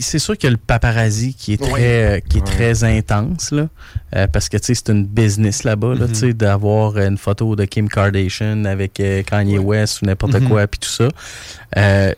c'est 0.00 0.18
sûr 0.18 0.36
qu'il 0.36 0.48
y 0.48 0.48
a 0.48 0.50
le 0.50 0.56
paparazzi 0.56 1.34
qui 1.34 1.52
est 1.52 1.56
très, 1.62 2.16
euh, 2.16 2.20
qui 2.28 2.38
est 2.38 2.44
très 2.46 2.82
intense, 2.82 3.52
là. 3.52 3.68
Euh, 4.16 4.26
parce 4.26 4.48
que, 4.48 4.56
tu 4.56 4.64
sais, 4.64 4.74
c'est 4.74 4.88
une 4.92 5.06
business 5.06 5.62
là-bas, 5.62 5.94
là, 5.94 6.06
sais, 6.12 6.32
d'avoir 6.32 6.98
une 6.98 7.16
photo 7.16 7.54
de 7.54 7.64
Kim 7.64 7.88
Kardashian 7.88 8.64
avec 8.64 8.98
euh, 8.98 9.22
Kanye 9.22 9.58
West 9.58 10.02
ou 10.02 10.06
n'importe 10.06 10.34
Mhm. 10.40 10.48
quoi, 10.48 10.66
puis 10.66 10.80
tout 10.80 10.88
ça. 10.88 11.08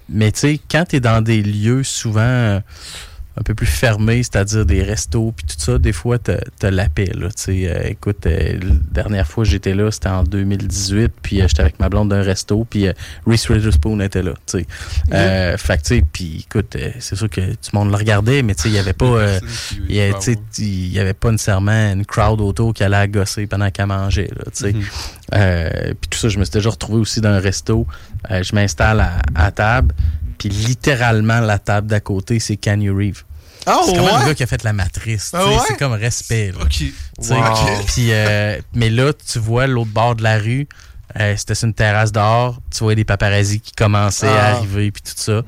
Mais, 0.09 0.33
tu 0.33 0.39
sais, 0.41 0.61
quand 0.71 0.85
tu 0.89 0.97
es 0.97 1.01
dans 1.01 1.21
des 1.23 1.43
lieux 1.43 1.83
souvent 1.83 2.63
un 3.41 3.43
peu 3.43 3.55
plus 3.55 3.67
fermés, 3.67 4.23
c'est-à-dire 4.23 4.67
des 4.67 4.83
restos, 4.83 5.33
puis 5.35 5.47
tout 5.47 5.59
ça, 5.59 5.79
des 5.79 5.93
fois, 5.93 6.19
tu 6.19 6.33
as 6.33 6.71
la 6.71 6.91
paix, 6.91 7.11
là. 7.15 7.29
Euh, 7.49 7.83
écoute, 7.85 8.27
euh, 8.27 8.59
la 8.61 8.75
dernière 8.93 9.27
fois 9.27 9.45
que 9.45 9.51
j'étais 9.51 9.73
là, 9.75 9.91
c'était 9.91 10.11
en 10.11 10.25
2018, 10.25 11.11
puis 11.23 11.41
euh, 11.41 11.49
j'étais 11.49 11.63
avec 11.63 11.81
ma 11.81 11.89
blonde 11.89 12.11
d'un 12.11 12.21
resto, 12.23 12.67
puis 12.69 12.87
euh, 12.87 12.93
Reese 13.27 13.49
Witherspoon 13.49 14.01
était 14.01 14.23
là, 14.23 14.35
sais. 14.45 14.67
Euh, 15.15 15.57
fait 15.57 15.79
que, 15.79 15.83
tu 15.83 15.97
sais, 15.97 16.05
puis 16.13 16.47
écoute, 16.47 16.77
euh, 16.77 16.91
c'est 16.99 17.17
sûr 17.17 17.31
que 17.31 17.41
tout 17.41 17.71
le 17.73 17.79
monde 17.79 17.91
le 17.91 17.97
regardait, 17.97 18.43
mais 18.43 18.53
il 18.67 18.73
y 18.73 18.79
avait 18.79 18.93
pas... 18.93 19.07
euh, 19.07 19.41
il 19.89 19.97
y, 19.97 20.99
avait 20.99 21.15
pas 21.15 21.31
nécessairement 21.31 21.93
une 21.93 22.05
crowd 22.05 22.43
autour 22.43 22.75
qui 22.75 22.85
allait 22.85 22.97
à 22.97 23.07
gosser 23.09 23.47
pendant 23.47 23.71
qu'elle 23.71 23.87
mangeait, 23.87 24.31
là, 24.37 24.45
sais. 24.53 24.75
Mhm. 24.75 24.83
Euh, 25.35 25.95
puis 25.99 26.11
tout 26.11 26.19
ça, 26.19 26.29
je 26.29 26.39
me 26.39 26.45
suis 26.45 26.53
déjà 26.53 26.69
retrouvé 26.69 27.01
aussi 27.01 27.21
dans 27.23 27.31
un 27.31 27.41
resto. 27.41 27.87
Euh, 28.31 28.43
je 28.43 28.55
m'installe 28.55 29.01
à, 29.01 29.17
à 29.35 29.51
table, 29.51 29.95
puis 30.37 30.51
littéralement, 30.51 31.41
la 31.41 31.59
table 31.59 31.87
d'à 31.87 32.01
côté, 32.01 32.39
c'est 32.39 32.57
Kanye 32.57 32.91
Reeves. 32.91 33.25
Ah, 33.67 33.81
c'est 33.85 33.95
comme 33.95 34.07
le 34.07 34.13
ouais? 34.13 34.25
gars 34.27 34.35
qui 34.35 34.43
a 34.43 34.47
fait 34.47 34.63
la 34.65 34.73
matrice. 34.73 35.31
tu 35.31 35.37
Ah 35.37 35.43
sais, 35.43 35.49
ouais? 35.49 35.59
C'est 35.69 35.77
comme 35.79 35.93
respect. 35.93 36.53
là. 36.53 36.65
Wow. 37.19 37.85
Puis, 37.87 38.09
euh, 38.13 38.59
mais 38.75 38.91
là, 38.91 39.13
tu 39.13 39.39
vois 39.39 39.67
l'autre 39.67 39.91
bord 39.91 40.17
de 40.17 40.23
la 40.23 40.39
rue, 40.39 40.67
euh, 41.19 41.35
c'était 41.37 41.55
sur 41.55 41.67
une 41.67 41.75
terrasse 41.75 42.13
dehors, 42.13 42.59
tu 42.73 42.85
vois 42.85 42.95
des 42.95 43.05
paparazzis 43.05 43.61
qui 43.61 43.73
commençaient 43.73 44.27
à 44.29 44.47
Ah. 44.47 44.57
arriver, 44.57 44.91
puis 44.91 45.03
tout 45.03 45.13
ça. 45.17 45.43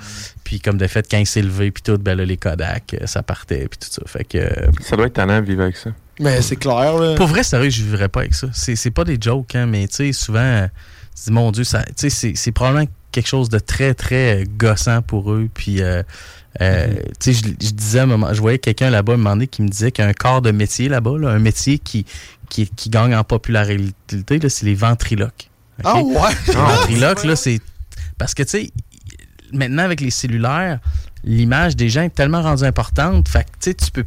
Puis 0.44 0.60
comme 0.60 0.76
de 0.76 0.86
fait, 0.86 1.06
quand 1.10 1.18
il 1.18 1.26
s'est 1.26 1.42
levé, 1.42 1.70
puis 1.70 1.82
tout, 1.82 1.96
ben 1.98 2.16
là, 2.16 2.24
les 2.24 2.36
Kodak, 2.36 2.94
euh, 3.00 3.06
ça 3.06 3.22
partait, 3.22 3.66
puis 3.68 3.78
tout 3.78 3.88
ça. 3.90 4.02
Fait 4.06 4.24
que... 4.24 4.38
euh, 4.38 4.70
Ça 4.82 4.96
doit 4.96 5.06
être 5.06 5.14
talent 5.14 5.40
de 5.40 5.46
vivre 5.46 5.62
avec 5.62 5.76
ça. 5.76 5.90
Mais 6.20 6.42
c'est 6.42 6.56
clair, 6.56 6.94
là. 6.98 7.14
pour 7.14 7.26
vrai, 7.28 7.42
sérieux, 7.42 7.70
je 7.70 7.82
vivrais 7.82 8.08
pas 8.08 8.20
avec 8.20 8.34
ça. 8.34 8.48
C'est 8.52 8.76
c'est 8.76 8.90
pas 8.90 9.04
des 9.04 9.16
jokes, 9.20 9.54
hein, 9.54 9.66
mais 9.66 9.88
tu 9.88 9.96
sais, 9.96 10.12
souvent, 10.12 10.68
tu 11.16 11.22
dis, 11.24 11.32
mon 11.32 11.50
Dieu, 11.50 11.64
ça, 11.64 11.82
tu 11.84 11.92
sais, 11.96 12.10
c'est- 12.10 12.36
c'est 12.36 12.52
probablement 12.52 12.86
quelque 13.10 13.28
chose 13.28 13.48
de 13.48 13.58
très, 13.58 13.94
très 13.94 14.44
gossant 14.58 15.00
pour 15.02 15.32
eux. 15.32 15.48
Puis, 15.52 15.80
euh, 15.82 16.02
euh, 16.60 16.94
tu 17.18 17.32
sais, 17.32 17.48
je, 17.60 17.66
je 17.66 17.70
disais, 17.72 18.04
je 18.32 18.40
voyais 18.40 18.58
quelqu'un 18.58 18.90
là-bas, 18.90 19.16
moment 19.16 19.30
donné, 19.30 19.46
qui 19.46 19.62
me 19.62 19.68
disait 19.68 19.90
qu'il 19.90 20.04
y 20.04 20.06
a 20.06 20.10
un 20.10 20.14
corps 20.14 20.42
de 20.42 20.50
métier 20.50 20.88
là-bas, 20.88 21.18
là, 21.18 21.30
un 21.30 21.38
métier 21.38 21.78
qui, 21.78 22.04
qui, 22.48 22.68
qui 22.68 22.90
gagne 22.90 23.14
en 23.14 23.24
popularité, 23.24 23.94
c'est 24.48 24.66
les 24.66 24.74
ventriloques. 24.74 25.48
Ah, 25.84 26.00
ouais? 26.00 26.30
Les 26.48 26.54
ventriloques, 26.54 27.24
là, 27.24 27.36
c'est. 27.36 27.60
Parce 28.18 28.34
que, 28.34 28.42
tu 28.42 28.50
sais, 28.50 28.72
maintenant, 29.52 29.84
avec 29.84 30.00
les 30.00 30.10
cellulaires, 30.10 30.78
l'image 31.24 31.76
des 31.76 31.88
gens 31.88 32.02
est 32.02 32.14
tellement 32.14 32.42
rendue 32.42 32.64
importante. 32.64 33.28
Fait 33.28 33.44
que, 33.44 33.50
tu 33.50 33.70
sais, 33.70 33.74
tu 33.74 33.90
peux. 33.90 34.04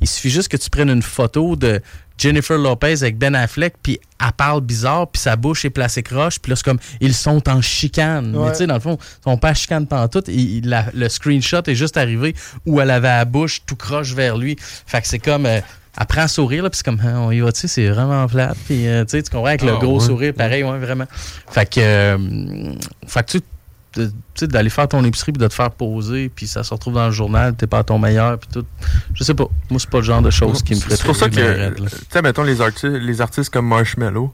Il 0.00 0.08
suffit 0.08 0.30
juste 0.30 0.48
que 0.48 0.56
tu 0.56 0.70
prennes 0.70 0.90
une 0.90 1.02
photo 1.02 1.56
de 1.56 1.80
Jennifer 2.18 2.56
Lopez 2.58 3.02
avec 3.02 3.18
Ben 3.18 3.34
Affleck, 3.34 3.74
puis 3.82 3.98
elle 4.20 4.32
parle 4.36 4.60
bizarre, 4.62 5.08
puis 5.08 5.20
sa 5.20 5.36
bouche 5.36 5.64
est 5.64 5.70
placée 5.70 6.02
croche, 6.02 6.38
puis 6.38 6.50
là, 6.50 6.56
c'est 6.56 6.64
comme, 6.64 6.78
ils 7.00 7.14
sont 7.14 7.48
en 7.48 7.60
chicane. 7.60 8.34
Ouais. 8.34 8.46
Mais 8.46 8.52
tu 8.52 8.58
sais, 8.58 8.66
dans 8.66 8.74
le 8.74 8.80
fond, 8.80 8.98
ils 9.00 9.30
sont 9.30 9.36
pas 9.38 9.50
en 9.50 9.54
chicane 9.54 9.86
pendant 9.86 10.08
tout. 10.08 10.22
Et, 10.30 10.60
la- 10.64 10.86
le 10.94 11.08
screenshot 11.08 11.62
est 11.66 11.74
juste 11.74 11.96
arrivé 11.96 12.34
où 12.64 12.80
elle 12.80 12.90
avait 12.90 13.08
la 13.08 13.24
bouche 13.24 13.60
tout 13.66 13.76
croche 13.76 14.14
vers 14.14 14.36
lui. 14.38 14.56
Fait 14.58 15.00
que 15.02 15.08
c'est 15.08 15.18
comme. 15.18 15.46
euh, 15.46 15.60
apprends 15.98 16.22
à 16.22 16.28
sourire, 16.28 16.62
là, 16.62 16.68
puis 16.70 16.76
c'est 16.76 16.84
comme, 16.84 17.00
hein, 17.02 17.20
on 17.20 17.30
y 17.30 17.40
va, 17.40 17.50
tu 17.52 17.60
sais, 17.60 17.68
c'est 17.68 17.88
vraiment 17.88 18.28
flat. 18.28 18.52
Puis, 18.66 18.86
euh, 18.86 19.04
tu 19.04 19.12
sais, 19.12 19.22
tu 19.22 19.30
comprends, 19.30 19.46
avec 19.46 19.62
le 19.62 19.72
Ah, 19.72 19.78
gros 19.80 19.98
ouais. 19.98 20.04
sourire, 20.06 20.34
pareil, 20.34 20.62
ouais, 20.62 20.78
vraiment. 20.78 21.06
Fait 21.50 21.64
que, 21.64 21.80
euh, 21.80 22.18
fait 23.06 23.24
que 23.26 23.38
tu 23.38 23.40
d'aller 24.42 24.70
faire 24.70 24.88
ton 24.88 25.04
épicerie 25.04 25.32
puis 25.32 25.40
de 25.40 25.48
te 25.48 25.54
faire 25.54 25.70
poser 25.70 26.28
puis 26.28 26.46
ça 26.46 26.62
se 26.62 26.72
retrouve 26.72 26.94
dans 26.94 27.06
le 27.06 27.12
journal 27.12 27.54
t'es 27.54 27.66
pas 27.66 27.78
à 27.78 27.84
ton 27.84 27.98
meilleur 27.98 28.38
puis 28.38 28.48
tout. 28.52 28.66
Je 29.14 29.24
sais 29.24 29.34
pas. 29.34 29.48
Moi 29.70 29.80
c'est 29.80 29.90
pas 29.90 29.98
le 29.98 30.04
genre 30.04 30.22
de 30.22 30.30
choses 30.30 30.62
qui 30.62 30.74
me 30.74 30.80
ferait 30.80 30.96
C'est 30.96 31.06
pour 31.06 31.16
ça 31.16 31.28
que, 31.28 31.74
tu 31.74 31.88
sais, 32.10 32.22
mettons 32.22 32.42
les, 32.42 32.60
artistes 32.60 32.84
les 32.84 33.20
artistes 33.20 33.50
comme 33.50 33.68
Marshmello, 33.68 34.32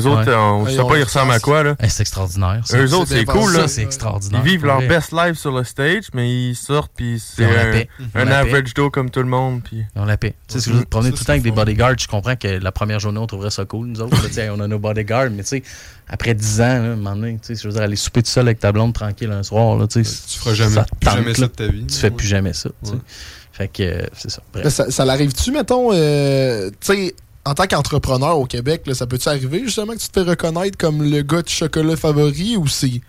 qu'eux 0.00 0.06
autres, 0.08 0.26
Ouais. 0.30 0.34
on 0.36 0.66
ils 0.68 0.80
ont 0.80 0.88
pas, 0.88 0.98
ils 0.98 1.04
ressemblent 1.04 1.32
à 1.32 1.38
quoi, 1.40 1.62
là. 1.62 1.76
Hey, 1.80 1.90
c'est 1.90 2.02
extraordinaire 2.02 2.60
ça. 2.64 2.78
Eux 2.78 2.92
autres, 2.94 3.08
c'est 3.10 3.24
cool, 3.24 3.52
là. 3.56 3.68
C'est 3.68 3.82
extraordinaire, 3.82 4.40
Ils 4.44 4.50
vivent 4.50 4.64
leur 4.66 4.76
vrai. 4.78 4.88
best 4.88 5.12
life 5.12 5.38
sur 5.38 5.52
le 5.52 5.64
stage, 5.64 6.04
mais 6.14 6.30
ils 6.30 6.54
sortent, 6.54 6.92
puis 6.94 7.20
c'est 7.24 7.44
un, 7.44 7.84
un 8.14 8.26
average 8.28 8.72
Joe 8.74 8.90
comme 8.90 9.10
tout 9.10 9.20
le 9.20 9.28
monde, 9.28 9.62
puis... 9.62 9.84
Ils 9.94 10.00
ont 10.00 10.04
la 10.04 10.16
paix. 10.16 10.34
Tu 10.48 10.54
sais, 10.54 10.60
si 10.60 10.70
vous 10.70 10.84
tout 10.84 10.98
le 11.00 11.12
temps 11.12 11.30
avec 11.30 11.42
des 11.42 11.50
bodyguards, 11.50 11.98
je 11.98 12.08
comprends 12.08 12.36
que 12.36 12.48
la 12.48 12.72
première 12.72 13.00
journée, 13.00 13.18
on 13.18 13.26
trouverait 13.26 13.50
ça 13.50 13.64
cool, 13.64 13.88
nous 13.88 14.00
autres. 14.00 14.16
sais, 14.30 14.48
on 14.50 14.60
a 14.60 14.66
nos 14.68 14.78
bodyguards, 14.78 15.30
mais 15.30 15.42
tu 15.42 15.48
sais, 15.48 15.62
après 16.08 16.34
10 16.34 16.60
ans, 16.60 16.64
là, 16.64 16.72
à 16.72 16.76
un 16.78 16.96
moment 16.96 17.14
donné, 17.16 17.38
tu 17.42 17.54
sais, 17.54 17.62
je 17.62 17.68
veux 17.68 17.74
dire, 17.74 17.82
aller 17.82 17.96
souper 17.96 18.22
tout 18.22 18.30
seul 18.30 18.46
avec 18.46 18.58
ta 18.58 18.72
blonde 18.72 18.92
tranquille 18.92 19.30
un 19.30 19.42
soir, 19.42 19.76
là, 19.76 19.86
tu 19.86 20.04
sais. 20.04 20.16
Tu 20.32 20.38
feras 20.38 20.54
jamais- 20.54 20.74
ça 20.74 20.86
jamais 21.02 21.24
tente, 21.32 21.36
ça 21.36 21.42
de 21.42 21.46
ta 21.52 21.66
vie. 21.66 21.86
Tu 21.86 21.94
fais 21.96 22.10
plus 22.10 22.26
jamais 22.26 22.52
ça, 22.52 22.70
tu 22.84 22.90
sais. 22.90 22.96
Fait 23.54 23.68
que, 23.68 23.82
euh, 23.82 24.06
c'est 24.16 24.30
ça. 24.30 24.40
Bref. 24.52 24.64
Mais 24.64 24.70
ça, 24.70 24.90
ça 24.90 25.04
l'arrive-tu, 25.04 25.52
mettons, 25.52 25.90
euh, 25.92 26.70
tu 26.70 26.76
sais, 26.80 27.14
en 27.44 27.54
tant 27.54 27.66
qu'entrepreneur 27.66 28.38
au 28.38 28.46
Québec, 28.46 28.82
là, 28.86 28.94
ça 28.94 29.06
peut-tu 29.06 29.28
arriver 29.28 29.62
justement 29.64 29.94
que 29.94 29.98
tu 29.98 30.08
te 30.08 30.22
fais 30.22 30.28
reconnaître 30.28 30.78
comme 30.78 31.02
le 31.02 31.22
gars 31.22 31.42
de 31.42 31.48
chocolat 31.48 31.96
favori 31.96 32.56
ou 32.56 32.66
c'est. 32.68 33.00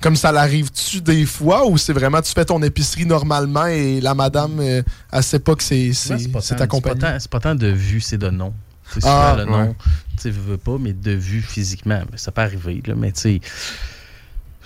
Comme 0.00 0.16
ça 0.16 0.32
l'arrive-tu 0.32 1.00
des 1.00 1.24
fois 1.24 1.66
ou 1.66 1.78
c'est 1.78 1.92
vraiment 1.94 2.20
tu 2.20 2.30
fais 2.32 2.44
ton 2.44 2.62
épicerie 2.62 3.06
normalement 3.06 3.66
et 3.66 4.00
la 4.02 4.14
madame, 4.14 4.58
euh, 4.60 4.82
elle 5.10 5.22
sait 5.22 5.38
pas 5.38 5.54
que 5.54 5.62
c'est 5.62 5.92
c'est- 5.94 6.18
c'est 6.18 6.40
c'est 6.40 6.56
ta 6.56 6.64
c'est 6.64 6.68
compagnie? 6.68 7.00
C'est 7.18 7.30
pas 7.30 7.40
tant 7.40 7.54
de 7.54 7.68
vue, 7.68 8.00
c'est 8.02 8.18
de 8.18 8.28
nom. 8.28 8.52
Sais, 8.92 9.00
Ah, 9.04 9.34
le 9.38 9.46
nom, 9.46 9.68
ouais. 9.68 9.74
tu 10.20 10.28
veux, 10.30 10.58
pas, 10.58 10.76
mais 10.78 10.92
de 10.92 11.12
vue 11.12 11.40
physiquement. 11.40 12.02
Ça 12.16 12.32
peut 12.32 12.42
arriver, 12.42 12.82
là, 12.86 12.94
mais 12.94 13.12
tu 13.12 13.20
sais, 13.20 13.40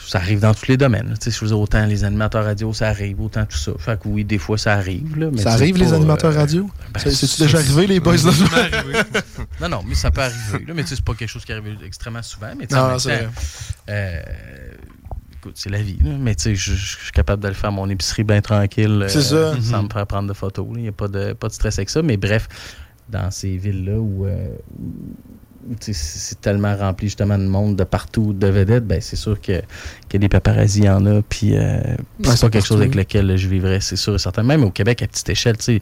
ça 0.07 0.19
arrive 0.19 0.41
dans 0.41 0.55
tous 0.55 0.69
les 0.69 0.77
domaines. 0.77 1.15
Tu 1.21 1.31
sais, 1.31 1.37
je 1.37 1.41
veux 1.45 1.49
dire, 1.49 1.59
autant 1.61 1.85
les 1.85 2.05
animateurs 2.05 2.45
radio, 2.45 2.73
ça 2.73 2.89
arrive, 2.89 3.21
autant 3.21 3.45
tout 3.47 3.57
ça. 3.57 3.73
Fait 3.79 3.99
que 4.01 4.07
oui, 4.09 4.25
des 4.25 4.39
fois, 4.39 4.57
ça 4.57 4.73
arrive. 4.75 5.19
Là, 5.19 5.29
mais 5.33 5.43
Ça 5.43 5.53
arrive, 5.53 5.77
les 5.77 5.87
pas, 5.87 5.95
animateurs 5.95 6.33
euh, 6.35 6.39
radio? 6.39 6.71
ben, 6.95 7.01
C'est- 7.01 7.11
C'est-tu 7.11 7.33
ça, 7.33 7.45
déjà 7.45 7.59
arrivé, 7.59 7.87
les 7.87 8.01
boys 8.01 8.17
de 8.17 8.19
Non, 9.61 9.69
non, 9.69 9.81
mais 9.87 9.95
ça 9.95 10.11
peut 10.11 10.21
arriver. 10.23 10.65
là, 10.67 10.75
mais 10.75 10.83
tu 10.83 10.89
sais, 10.91 10.97
c'est 10.97 11.05
pas 11.05 11.15
quelque 11.15 11.29
chose 11.29 11.45
qui 11.45 11.53
arrive 11.53 11.79
extrêmement 11.85 12.23
souvent. 12.23 12.53
Mais 12.59 12.67
tu 12.67 12.75
sais, 12.75 12.81
Non, 12.81 12.99
c'est 12.99 13.29
euh, 13.89 14.21
écoute, 15.39 15.53
c'est 15.57 15.71
la 15.71 15.83
vie. 15.83 15.99
là. 16.03 16.13
Mais 16.19 16.35
tu 16.35 16.43
sais, 16.45 16.55
je 16.55 16.75
suis 16.75 17.13
capable 17.13 17.43
d'aller 17.43 17.55
faire 17.55 17.73
mon 17.73 17.89
épicerie 17.89 18.25
bien 18.25 18.41
tranquille. 18.41 19.03
euh, 19.03 19.09
ça. 19.09 19.55
Sans 19.61 19.79
Mhm. 19.83 19.89
me 19.89 19.93
faire 19.93 20.07
prendre 20.07 20.29
de 20.29 20.35
photos. 20.35 20.67
Il 20.77 20.83
n'y 20.83 20.89
a 20.89 20.93
pas 20.93 21.09
de, 21.09 21.33
pas 21.33 21.49
de 21.49 21.53
stress 21.53 21.79
avec 21.79 21.91
ça. 21.91 22.03
Mais 22.03 22.17
bref, 22.17 22.49
dans 23.09 23.31
ces 23.31 23.57
villes-là 23.57 23.99
où, 23.99 24.27
euh, 24.27 24.49
où, 25.71 25.75
c'est 25.81 26.41
tellement 26.41 26.77
rempli 26.77 27.09
justement 27.09 27.37
de 27.37 27.45
monde 27.45 27.77
de 27.77 27.85
partout, 27.85 28.33
de 28.33 28.47
vedettes, 28.47 28.87
ben 28.87 29.01
c'est 29.01 29.17
sûr 29.17 29.41
que, 29.41 29.61
que 30.09 30.17
des 30.17 30.29
paparazzis, 30.29 30.81
il 30.81 30.85
y 30.85 30.89
en 30.89 31.05
a. 31.05 31.21
Puis 31.23 31.57
euh, 31.57 31.81
c'est 32.25 32.41
pas 32.41 32.51
quelque 32.51 32.67
chose 32.67 32.81
avec 32.81 32.95
lequel 32.95 33.37
je 33.37 33.49
vivrais, 33.49 33.81
c'est 33.81 33.97
sûr 33.97 34.15
et 34.15 34.19
certain. 34.19 34.43
Même 34.43 34.65
au 34.65 34.71
Québec, 34.71 35.03
à 35.03 35.07
petite 35.07 35.29
échelle, 35.29 35.57
tu 35.59 35.81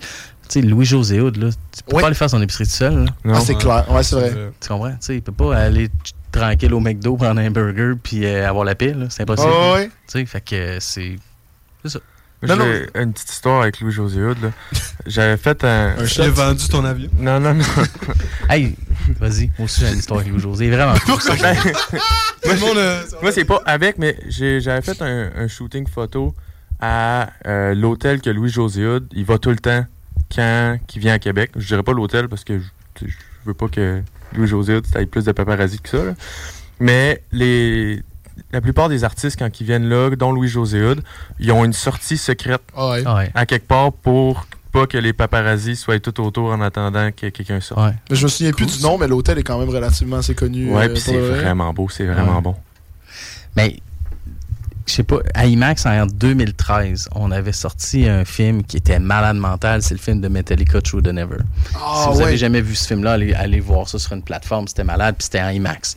sais. 0.49 0.61
Louis-José 0.61 1.21
Hood, 1.21 1.37
là, 1.37 1.51
tu 1.51 1.83
peux 1.85 2.01
pas 2.01 2.07
aller 2.07 2.15
faire 2.15 2.31
son 2.31 2.41
épicerie 2.41 2.65
tout 2.65 2.71
seul. 2.71 3.07
Ah, 3.25 3.41
c'est 3.41 3.57
clair. 3.57 3.85
Ouais, 3.91 4.03
c'est 4.03 4.17
vrai. 4.17 4.53
Tu 4.61 4.69
comprends? 4.69 4.91
Tu 4.91 4.97
sais, 5.01 5.15
il 5.17 5.23
peut 5.23 5.33
pas 5.33 5.57
aller 5.57 5.89
tranquille 6.33 6.75
au 6.75 6.81
McDo, 6.81 7.17
prendre 7.17 7.41
un 7.41 7.51
burger 7.51 7.93
puis 8.03 8.25
euh, 8.25 8.49
avoir 8.49 8.65
la 8.65 8.75
paix. 8.75 8.95
là. 8.95 9.07
C'est 9.09 9.23
impossible. 9.23 9.51
Ouais. 9.75 9.87
Tu 9.87 9.93
sais, 10.07 10.27
fait 10.27 10.41
que 10.41 10.55
euh, 10.55 10.77
c'est. 10.81 11.17
C'est 11.83 11.91
ça. 11.91 12.01
J'ai 12.47 12.87
une 13.03 13.13
petite 13.13 13.31
histoire 13.31 13.63
avec 13.63 13.81
Louis-José 13.81 14.21
Hood, 14.23 14.39
là. 14.43 14.51
J'avais 15.07 15.37
fait 15.37 15.63
un... 15.65 15.95
Un 15.99 16.05
a 16.23 16.29
vendu 16.31 16.69
ton 16.69 16.85
avion. 16.85 17.09
Non, 17.19 17.39
non, 17.41 17.55
non. 17.55 17.65
hey, 18.51 18.75
vas-y. 19.21 19.51
Moi 19.59 19.65
aussi, 19.67 19.81
j'ai 19.81 19.93
une 19.93 19.99
histoire 19.99 20.21
avec 20.21 20.33
Louis-José. 20.33 20.71
Vraiment 20.71 20.95
cool, 21.05 21.21
ça. 21.21 21.35
Ben, 21.41 21.57
Tout 22.43 22.51
le 22.51 22.59
monde, 22.61 22.77
euh, 22.79 23.03
Moi, 23.23 23.33
c'est 23.33 23.45
pas 23.45 23.61
avec, 23.67 23.99
mais 23.99 24.17
j'ai- 24.29 24.61
j'avais 24.61 24.83
fait 24.83 25.01
un, 25.03 25.31
un 25.37 25.49
shooting 25.49 25.87
photo 25.89 26.35
à 26.81 27.31
euh, 27.47 27.75
l'hôtel 27.75 28.21
que 28.21 28.31
Louis-José 28.31 28.87
Hood, 28.87 29.09
il 29.13 29.25
va 29.25 29.39
tout 29.39 29.51
le 29.51 29.57
temps 29.57 29.85
quand 30.35 30.79
il 30.95 31.01
vient 31.01 31.15
à 31.15 31.19
Québec. 31.19 31.53
Je 31.57 31.67
dirais 31.67 31.83
pas 31.83 31.93
l'hôtel 31.93 32.29
parce 32.29 32.45
que 32.45 32.59
je, 32.59 33.07
je 33.07 33.15
veux 33.45 33.55
pas 33.55 33.69
que 33.69 34.03
Louis-José 34.37 34.77
Hood 34.77 34.87
ait 34.97 35.07
plus 35.07 35.25
de 35.25 35.33
paparazzi 35.33 35.79
que 35.81 35.89
ça. 35.89 36.05
là. 36.05 36.15
Mais 36.79 37.23
les, 37.33 38.03
la 38.53 38.61
plupart 38.61 38.89
des 38.89 39.05
artistes, 39.05 39.39
quand 39.39 39.61
ils 39.61 39.65
viennent 39.67 39.89
là, 39.89 40.11
dont 40.17 40.33
Louis-José 40.33 40.83
Hood, 40.83 41.03
ils 41.39 41.51
ont 41.53 41.65
une 41.65 41.73
sortie 41.73 42.17
secrète 42.19 42.63
ouais. 42.77 43.07
Ouais. 43.07 43.31
à 43.35 43.47
quelque 43.47 43.67
part 43.67 43.93
pour 43.93 44.47
pas 44.73 44.87
que 44.87 44.99
les 44.99 45.13
paparazzis 45.15 45.77
soient 45.77 45.99
tout 46.01 46.21
autour 46.21 46.51
en 46.51 46.61
attendant 46.61 47.11
que 47.11 47.29
quelqu'un 47.29 47.61
sorte. 47.61 47.81
Ouais. 47.81 47.95
Mais 48.11 48.17
je 48.17 48.25
me 48.25 48.29
souviens 48.29 48.53
plus 48.53 48.77
du 48.79 48.83
nom, 48.83 48.99
mais 48.99 49.09
l'hôtel 49.09 49.39
est 49.39 49.43
quand 49.43 49.59
même 49.59 49.71
relativement 49.71 50.17
assez 50.19 50.35
connu. 50.35 50.71
Ouais, 50.71 50.85
euh, 50.85 50.93
puis 50.93 51.03
pour 51.03 51.13
c'est 51.15 51.19
vrai. 51.19 51.41
vraiment 51.41 51.73
beau, 51.73 51.89
c'est 51.89 52.05
vraiment 52.07 52.37
Ouais. 52.37 52.43
bon. 52.43 52.55
Mais, 53.57 53.77
je 54.87 54.93
sais 54.93 55.03
pas, 55.03 55.21
à 55.35 55.47
IMAX, 55.47 55.87
en 55.87 56.05
2013, 56.07 57.09
on 57.15 57.31
avait 57.31 57.53
sorti 57.53 58.07
un 58.07 58.25
film 58.27 58.63
qui 58.65 58.77
était 58.77 58.99
malade 58.99 59.37
mental. 59.37 59.83
C'est 59.83 59.95
le 59.95 60.01
film 60.01 60.21
de 60.21 60.29
Metallica 60.29 60.81
True 60.83 61.03
the 61.03 61.07
Never. 61.09 61.39
Ah, 61.75 62.03
si 62.03 62.09
vous 62.11 62.19
ouais. 62.19 62.25
avez 62.25 62.37
jamais 62.37 62.61
vu 62.61 62.75
ce 62.75 62.87
film-là, 62.87 63.13
allez, 63.13 63.33
allez 63.33 63.61
voir 63.61 63.89
ça 63.89 63.99
sur 63.99 64.13
une 64.13 64.23
plateforme. 64.23 64.69
C'était 64.69 64.85
malade, 64.85 65.15
puis 65.19 65.25
c'était 65.25 65.41
en 65.41 65.49
IMAX. 65.49 65.97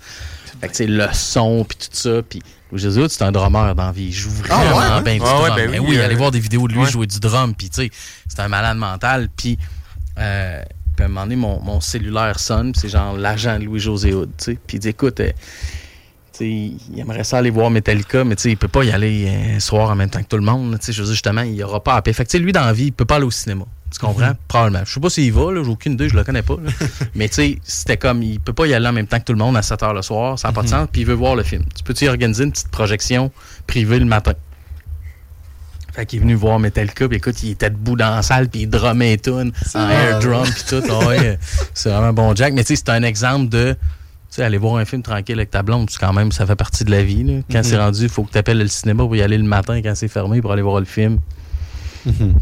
Fait 0.62 0.70
que, 0.70 0.84
le 0.84 1.08
son, 1.14 1.64
puis 1.64 1.78
tout 1.78 1.88
ça. 1.92 2.22
Puis, 2.28 2.42
Jésus, 2.74 3.02
c'est 3.10 3.24
un 3.24 3.32
drummer 3.32 3.74
dans 3.76 3.86
la 3.88 3.92
vie. 3.92 4.06
Il 4.08 4.14
joue 4.14 4.30
vraiment 4.30 4.80
Ah 4.80 4.98
ouais? 4.98 5.04
bien 5.04 5.16
du 5.16 5.22
Ah 5.26 5.42
ouais, 5.42 5.48
drum. 5.50 5.56
ben 5.58 5.72
Ben 5.72 5.80
oui, 5.80 5.98
euh, 5.98 6.06
allez 6.06 6.16
voir 6.16 6.32
des 6.32 6.40
vidéos 6.40 6.68
de 6.68 6.74
lui 6.74 6.82
ouais. 6.82 6.90
jouer 6.90 7.08
du 7.08 7.20
drum, 7.20 7.54
puis 7.56 7.70
tu 7.70 7.84
sais, 7.84 7.90
c'est 8.28 8.40
un 8.42 8.48
malade 8.48 8.78
mental. 8.78 9.30
Puis, 9.36 9.58
euh, 10.18 10.62
à 11.00 11.04
un 11.04 11.08
moment 11.08 11.22
donné, 11.24 11.36
mon, 11.38 11.62
mon 11.62 11.80
cellulaire 11.80 12.40
sonne, 12.40 12.74
c'est 12.76 12.90
genre 12.90 13.16
l'agent 13.18 13.58
de 13.58 13.64
Louis-José 13.64 14.14
Hood, 14.14 14.32
tu 14.38 14.44
sais. 14.44 14.58
Puis 14.68 14.78
il 14.78 14.80
dit, 14.82 14.90
écoute, 14.90 15.20
euh, 15.22 15.32
il 16.42 16.78
aimerait 16.98 17.24
ça 17.24 17.38
aller 17.38 17.50
voir 17.50 17.70
Metallica, 17.70 18.24
mais 18.24 18.36
il 18.36 18.58
peut 18.58 18.68
pas 18.68 18.84
y 18.84 18.92
aller 18.92 19.26
euh, 19.28 19.56
un 19.56 19.60
soir 19.60 19.90
en 19.90 19.96
même 19.96 20.10
temps 20.10 20.22
que 20.22 20.28
tout 20.28 20.38
le 20.38 20.44
monde. 20.44 20.78
Je 20.82 20.92
veux 20.92 21.04
dire, 21.06 21.14
justement, 21.14 21.42
il 21.42 21.56
y 21.56 21.64
aura 21.64 21.84
pas 21.84 21.96
à 21.96 22.02
paix. 22.02 22.14
Fait 22.14 22.26
que, 22.26 22.38
lui, 22.38 22.52
dans 22.52 22.66
la 22.66 22.74
vie, 22.74 22.86
il 22.86 22.92
peut 22.94 23.06
pas 23.06 23.16
aller 23.16 23.26
au 23.26 23.32
cinéma. 23.32 23.66
Tu 23.92 24.00
comprends? 24.00 24.28
Mhm. 24.28 24.36
Probablement. 24.48 24.84
Je 24.86 24.94
sais 24.94 25.00
pas 25.00 25.10
s'il 25.10 25.24
y 25.26 25.30
va, 25.32 25.52
j'ai 25.54 25.60
aucune 25.70 25.94
idée, 25.94 26.10
je 26.10 26.16
le 26.16 26.24
connais 26.24 26.42
pas. 26.44 26.56
mais 27.16 27.28
tu 27.28 27.36
sais, 27.36 27.60
c'était 27.64 27.98
comme, 27.98 28.22
il 28.24 28.40
peut 28.40 28.54
pas 28.54 28.68
y 28.68 28.74
aller 28.74 28.88
en 28.88 28.94
même 28.94 29.08
temps 29.08 29.20
que 29.20 29.26
tout 29.26 29.34
le 29.34 29.40
monde 29.40 29.58
à 29.58 29.62
7 29.62 29.82
h 29.82 29.94
le 29.94 30.02
soir, 30.02 30.38
ça 30.38 30.48
n'a 30.50 30.54
pas 30.54 30.62
de 30.62 30.68
Mhm. 30.68 30.72
sens, 30.72 30.88
puis 30.92 31.02
il 31.02 31.08
veut 31.08 31.14
voir 31.16 31.36
le 31.36 31.44
film. 31.44 31.64
Tu 31.76 31.84
peux-tu 31.84 32.06
y 32.06 32.08
organiser 32.08 32.44
une 32.44 32.52
petite 32.52 32.70
projection 32.70 33.32
privée 33.68 34.00
le 34.00 34.06
matin? 34.06 34.34
Fait 35.94 36.06
qu'il 36.06 36.20
est 36.20 36.22
venu 36.22 36.36
voir 36.36 36.60
Metallica, 36.60 37.08
puis 37.08 37.18
écoute, 37.18 37.42
il 37.42 37.52
était 37.52 37.72
debout 37.72 37.96
dans 37.96 38.12
la 38.16 38.22
salle, 38.22 38.48
puis 38.48 38.62
il 38.62 38.70
drummait 38.70 39.14
et 39.14 39.18
tout, 39.18 39.32
en 39.34 39.90
air 39.90 40.20
drum, 40.20 40.44
puis 40.44 40.64
tout. 40.70 40.84
Ah 40.90 41.08
ouais, 41.08 41.40
c'est 41.74 41.90
vraiment 41.90 42.08
un 42.08 42.14
bon 42.14 42.36
Jack. 42.36 42.54
Mais 42.54 42.64
tu 42.64 42.76
sais, 42.76 42.84
c'est 42.86 42.90
un 42.92 43.02
exemple 43.04 43.50
de. 43.50 43.74
Tu 43.74 44.36
sais, 44.36 44.44
aller 44.44 44.60
voir 44.60 44.76
un 44.76 44.86
film 44.86 45.02
tranquille 45.02 45.36
avec 45.40 45.50
ta 45.50 45.64
blonde, 45.64 45.90
quand 46.00 46.14
même, 46.14 46.32
ça 46.32 46.46
fait 46.46 46.56
partie 46.56 46.84
de 46.84 46.92
la 46.92 47.02
vie. 47.04 47.24
là. 47.24 47.42
Quand 47.52 47.58
Mhm. 47.58 47.64
c'est 47.64 47.78
rendu, 47.78 48.04
il 48.04 48.10
faut 48.10 48.24
que 48.24 48.32
tu 48.32 48.38
appelles 48.38 48.60
le 48.60 48.68
cinéma 48.68 49.02
pour 49.04 49.16
y 49.16 49.24
aller 49.24 49.40
le 49.40 49.44
matin 49.44 49.82
quand 49.82 49.96
c'est 49.96 50.08
fermé 50.08 50.40
pour 50.42 50.52
aller 50.52 50.62
voir 50.62 50.80
le 50.80 50.86
film. 50.86 51.18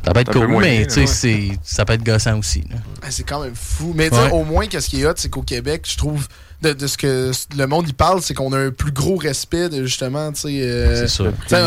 Ça 0.05 0.13
peut 0.13 0.19
être 0.19 0.31
cool, 0.31 0.47
mais 0.59 0.87
ouais. 0.95 1.55
ça 1.63 1.85
peut 1.85 1.93
être 1.93 2.03
gossant 2.03 2.37
aussi. 2.39 2.63
Ah, 3.01 3.07
c'est 3.09 3.23
quand 3.23 3.41
même 3.41 3.55
fou. 3.55 3.93
Mais 3.95 4.13
Ouais. 4.13 4.31
au 4.31 4.43
moins, 4.43 4.67
qu'est-ce 4.67 4.89
qui 4.89 5.01
est 5.01 5.05
hot, 5.05 5.13
c'est 5.15 5.29
qu'au 5.29 5.41
Québec, 5.41 5.85
je 5.89 5.97
trouve, 5.97 6.27
de, 6.61 6.73
de 6.73 6.87
ce 6.87 6.97
que 6.97 7.31
le 7.57 7.67
monde 7.67 7.87
y 7.89 7.93
parle, 7.93 8.21
c'est 8.21 8.33
qu'on 8.33 8.51
a 8.53 8.57
un 8.57 8.71
plus 8.71 8.91
gros 8.91 9.15
respect 9.17 9.69
de 9.69 9.85
justement, 9.85 10.31
tu 10.31 10.41
sais. 10.41 10.47
euh, 10.61 11.05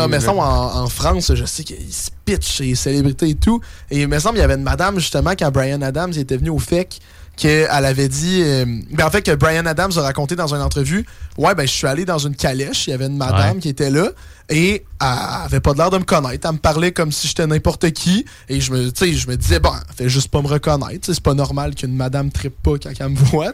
me 0.07 0.19
semble, 0.19 0.39
en, 0.39 0.83
en 0.83 0.87
France, 0.89 1.33
je 1.33 1.45
sais 1.45 1.63
qu'ils 1.63 1.93
se 1.93 2.09
pitchent 2.25 2.51
chez 2.57 2.65
les 2.65 2.75
célébrités 2.75 3.29
et 3.29 3.35
tout. 3.35 3.61
Et 3.89 4.01
il 4.01 4.07
me 4.07 4.19
semble, 4.19 4.37
il 4.37 4.41
y 4.41 4.43
avait 4.43 4.55
une 4.55 4.63
madame, 4.63 4.99
justement, 4.99 5.31
quand 5.31 5.51
Brian 5.51 5.81
Adams 5.81 6.13
était 6.15 6.37
venu 6.37 6.49
au 6.49 6.59
FEC, 6.59 6.99
qu'elle 7.41 7.85
avait 7.85 8.07
dit. 8.07 8.41
euh, 8.43 8.65
ben, 8.91 9.05
en 9.05 9.09
fait, 9.09 9.21
que 9.23 9.33
Brian 9.35 9.65
Adams 9.65 9.91
a 9.97 10.01
raconté 10.01 10.35
dans 10.35 10.53
une 10.53 10.61
entrevue 10.61 11.05
Ouais, 11.37 11.55
ben, 11.55 11.65
je 11.67 11.71
suis 11.71 11.87
allé 11.87 12.05
dans 12.05 12.19
une 12.19 12.35
calèche, 12.35 12.87
il 12.87 12.91
y 12.91 12.93
avait 12.93 13.07
une 13.07 13.17
madame 13.17 13.55
Ouais. 13.55 13.61
qui 13.61 13.69
était 13.69 13.89
là, 13.89 14.09
et 14.49 14.85
elle 15.01 15.07
avait 15.45 15.59
pas 15.59 15.73
l'air 15.73 15.89
de 15.89 15.97
me 15.97 16.03
connaître. 16.03 16.45
Elle 16.47 16.53
me 16.55 16.59
parlait 16.59 16.91
comme 16.91 17.11
si 17.11 17.27
j'étais 17.27 17.47
n'importe 17.47 17.89
qui, 17.91 18.25
et 18.49 18.61
je 18.61 18.71
me, 18.71 18.91
je 18.93 19.27
me 19.27 19.35
disais 19.37 19.59
Bon, 19.59 19.71
elle 19.89 19.95
fait 19.95 20.09
juste 20.09 20.27
pas 20.27 20.41
me 20.41 20.47
reconnaître. 20.47 20.99
C'est 21.13 21.19
pas 21.19 21.33
normal 21.33 21.73
qu'une 21.73 21.95
madame 21.95 22.31
trippe 22.31 22.61
pas 22.61 22.73
quand 22.77 22.91
elle 22.99 23.09
me 23.09 23.15
voit. 23.31 23.53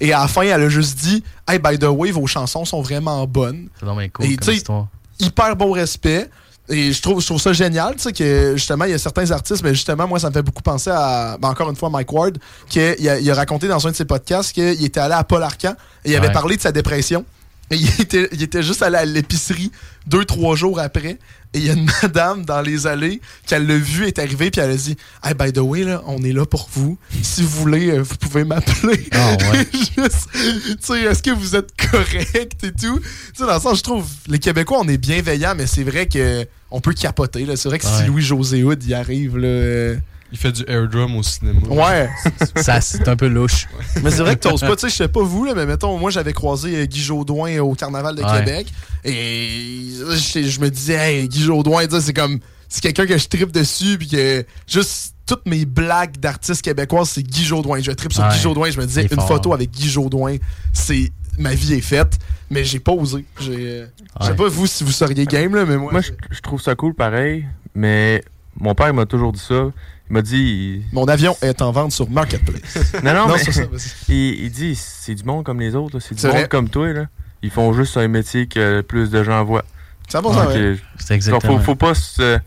Et 0.00 0.12
à 0.12 0.20
la 0.22 0.28
fin, 0.28 0.42
elle 0.42 0.62
a 0.62 0.68
juste 0.68 0.98
dit 0.98 1.22
Hey, 1.46 1.58
by 1.58 1.78
the 1.78 1.84
way, 1.84 2.10
vos 2.10 2.26
chansons 2.26 2.64
sont 2.64 2.82
vraiment 2.82 3.26
bonnes. 3.26 3.68
C'est 3.78 3.86
cool 4.12 4.26
Et 4.26 4.36
comme 4.36 4.86
hyper 5.20 5.54
bon 5.56 5.72
respect. 5.72 6.28
Et 6.70 6.92
je 6.92 7.02
trouve, 7.02 7.20
je 7.20 7.26
trouve 7.26 7.40
ça 7.40 7.52
génial, 7.52 7.96
tu 7.96 8.02
sais, 8.02 8.12
que 8.12 8.52
justement, 8.56 8.84
il 8.84 8.92
y 8.92 8.94
a 8.94 8.98
certains 8.98 9.30
artistes, 9.32 9.62
mais 9.64 9.74
justement, 9.74 10.06
moi, 10.06 10.20
ça 10.20 10.28
me 10.28 10.34
fait 10.34 10.42
beaucoup 10.42 10.62
penser 10.62 10.90
à, 10.92 11.36
ben, 11.40 11.48
encore 11.48 11.68
une 11.68 11.76
fois, 11.76 11.90
Mike 11.90 12.12
Ward, 12.12 12.38
qu'il 12.68 12.80
a, 13.08 13.18
il 13.18 13.30
a 13.30 13.34
raconté 13.34 13.66
dans 13.66 13.84
un 13.86 13.90
de 13.90 13.96
ses 13.96 14.04
podcasts 14.04 14.52
qu'il 14.52 14.84
était 14.84 15.00
allé 15.00 15.14
à 15.14 15.24
Paul 15.24 15.42
Arcan 15.42 15.74
et 16.04 16.10
il 16.12 16.16
avait 16.16 16.28
Ouais. 16.28 16.32
parlé 16.32 16.56
de 16.56 16.62
sa 16.62 16.70
dépression. 16.72 17.24
Et 17.72 17.76
il 17.76 18.00
était, 18.00 18.28
il 18.32 18.42
était 18.42 18.62
juste 18.62 18.82
allé 18.82 18.96
à 18.96 19.04
l'épicerie 19.04 19.70
deux, 20.06 20.24
trois 20.24 20.56
jours 20.56 20.80
après. 20.80 21.18
Et 21.52 21.58
il 21.58 21.66
y 21.66 21.70
a 21.70 21.72
une 21.72 21.90
madame 22.02 22.44
dans 22.44 22.60
les 22.60 22.86
allées 22.86 23.20
qui 23.46 23.54
elle 23.54 23.66
l'a 23.66 23.76
vu, 23.76 24.06
est 24.06 24.18
arrivée, 24.18 24.50
puis 24.50 24.60
elle 24.60 24.70
a 24.70 24.76
dit 24.76 24.96
Hey, 25.22 25.34
by 25.34 25.52
the 25.52 25.58
way, 25.58 25.84
là, 25.84 26.02
on 26.06 26.22
est 26.22 26.32
là 26.32 26.46
pour 26.46 26.68
vous. 26.72 26.96
Si 27.22 27.42
vous 27.42 27.48
voulez, 27.48 27.90
euh, 27.90 28.02
vous 28.02 28.16
pouvez 28.16 28.44
m'appeler. 28.44 29.08
Ah 29.12 29.36
ouais. 29.50 29.66
Juste, 29.72 30.28
tu 30.32 30.76
sais, 30.80 31.00
est-ce 31.02 31.22
que 31.22 31.30
vous 31.30 31.56
êtes 31.56 31.70
correct 31.90 32.64
et 32.64 32.72
tout? 32.72 32.98
Tu 33.00 33.04
sais, 33.34 33.46
dans 33.46 33.54
le 33.54 33.60
sens, 33.60 33.78
je 33.78 33.82
trouve, 33.82 34.06
les 34.28 34.38
Québécois, 34.38 34.78
on 34.80 34.88
est 34.88 34.98
bienveillants, 34.98 35.54
mais 35.56 35.66
c'est 35.66 35.84
vrai 35.84 36.06
que 36.06 36.46
on 36.70 36.80
peut 36.80 36.94
capoter. 36.94 37.44
C'est 37.56 37.68
vrai 37.68 37.78
que 37.78 37.86
si. 37.86 38.04
Louis-José 38.06 38.62
Hood 38.62 38.84
y 38.84 38.94
arrive, 38.94 39.36
là, 39.36 39.48
euh, 39.48 39.96
Il 40.32 40.38
fait 40.38 40.52
du 40.52 40.64
airdrum 40.68 41.16
au 41.16 41.22
cinéma. 41.22 41.58
Ouais. 41.68 42.08
Ça, 42.56 42.80
c'est 42.80 43.08
un 43.08 43.16
peu 43.16 43.26
louche. 43.26 43.66
Mais 44.02 44.10
c'est 44.10 44.22
vrai 44.22 44.36
que 44.36 44.48
t'oses 44.48 44.60
pas, 44.60 44.76
tu 44.76 44.82
sais, 44.82 44.88
je 44.88 44.94
sais 44.94 45.08
pas 45.08 45.22
vous, 45.22 45.44
là, 45.44 45.54
mais 45.56 45.66
mettons, 45.66 45.98
moi 45.98 46.10
j'avais 46.10 46.32
croisé 46.32 46.76
euh, 46.76 46.84
Guy 46.86 47.00
Jodoin 47.02 47.58
au 47.58 47.74
Carnaval 47.74 48.14
de 48.14 48.22
Ouais. 48.22 48.38
Québec. 48.38 48.66
Et 49.04 49.90
je, 49.90 50.60
me 50.60 50.68
disais, 50.68 50.94
hey, 50.94 51.28
Guy 51.28 51.42
Jodoin, 51.42 51.84
tu 51.86 51.94
sais, 51.96 52.00
c'est 52.00 52.12
comme. 52.12 52.38
C'est 52.68 52.80
quelqu'un 52.80 53.06
que 53.06 53.18
je 53.18 53.26
tripe 53.26 53.50
dessus, 53.50 53.98
puis 53.98 54.06
que 54.06 54.44
juste 54.68 55.14
toutes 55.26 55.44
mes 55.46 55.64
blagues 55.64 56.16
d'artistes 56.18 56.62
québécois, 56.62 57.04
c'est 57.04 57.22
Guy 57.24 57.44
Jodoin. 57.44 57.80
Je 57.80 57.90
tripe 57.90 58.12
sur 58.12 58.22
Ouais. 58.22 58.30
Guy 58.30 58.38
Jodoin, 58.40 58.70
je 58.70 58.78
me 58.80 58.86
disais, 58.86 59.02
une 59.02 59.08
fort. 59.08 59.26
photo 59.26 59.52
avec 59.52 59.70
Guy 59.72 59.88
Jodoin, 59.88 60.36
c'est. 60.72 61.10
Ma 61.38 61.54
vie 61.54 61.74
est 61.74 61.80
faite, 61.80 62.18
mais 62.50 62.64
j'ai 62.64 62.80
pas 62.80 62.92
osé. 62.92 63.24
J'ai, 63.40 63.54
euh, 63.56 63.86
Je 64.20 64.26
sais 64.26 64.34
pas 64.34 64.48
vous 64.48 64.66
si 64.66 64.84
vous 64.84 64.90
seriez 64.92 65.24
game, 65.26 65.54
là, 65.54 65.64
mais 65.64 65.76
moi. 65.76 65.90
Moi, 65.90 66.00
je, 66.02 66.10
je 66.30 66.40
trouve 66.40 66.60
ça 66.60 66.74
cool 66.74 66.92
pareil, 66.94 67.46
mais 67.74 68.22
mon 68.58 68.74
père 68.74 68.88
il 68.88 68.94
m'a 68.94 69.06
toujours 69.06 69.32
dit 69.32 69.40
ça. 69.40 69.70
Il 70.10 70.14
m'a 70.14 70.22
dit. 70.22 70.82
Mon 70.92 71.04
avion 71.06 71.36
est 71.40 71.62
en 71.62 71.70
vente 71.70 71.92
sur 71.92 72.10
Marketplace. 72.10 72.92
Non, 73.04 73.14
non, 73.14 73.28
Non, 73.28 73.34
mais 73.34 73.52
ça, 73.52 73.62
il, 74.08 74.14
il 74.44 74.50
dit 74.50 74.74
c'est 74.74 75.14
du 75.14 75.22
monde 75.24 75.44
comme 75.44 75.60
les 75.60 75.74
autres, 75.76 75.96
là. 75.98 76.04
c'est 76.06 76.14
du 76.16 76.26
monde 76.26 76.34
vrai. 76.36 76.48
comme 76.48 76.68
toi. 76.68 76.92
Là. 76.92 77.06
Ils 77.42 77.50
font 77.50 77.72
juste 77.72 77.96
un 77.96 78.08
métier 78.08 78.46
que 78.48 78.80
plus 78.82 79.10
de 79.10 79.22
gens 79.22 79.42
voient. 79.44 79.64
Ça 80.08 80.20
va, 80.20 80.30
va. 80.30 80.50
euh, 80.50 80.76
C'est 80.98 81.14
exactement. 81.14 81.58
Faut, 81.58 81.64
faut 81.64 81.74
pas 81.76 81.94
se- 81.94 82.38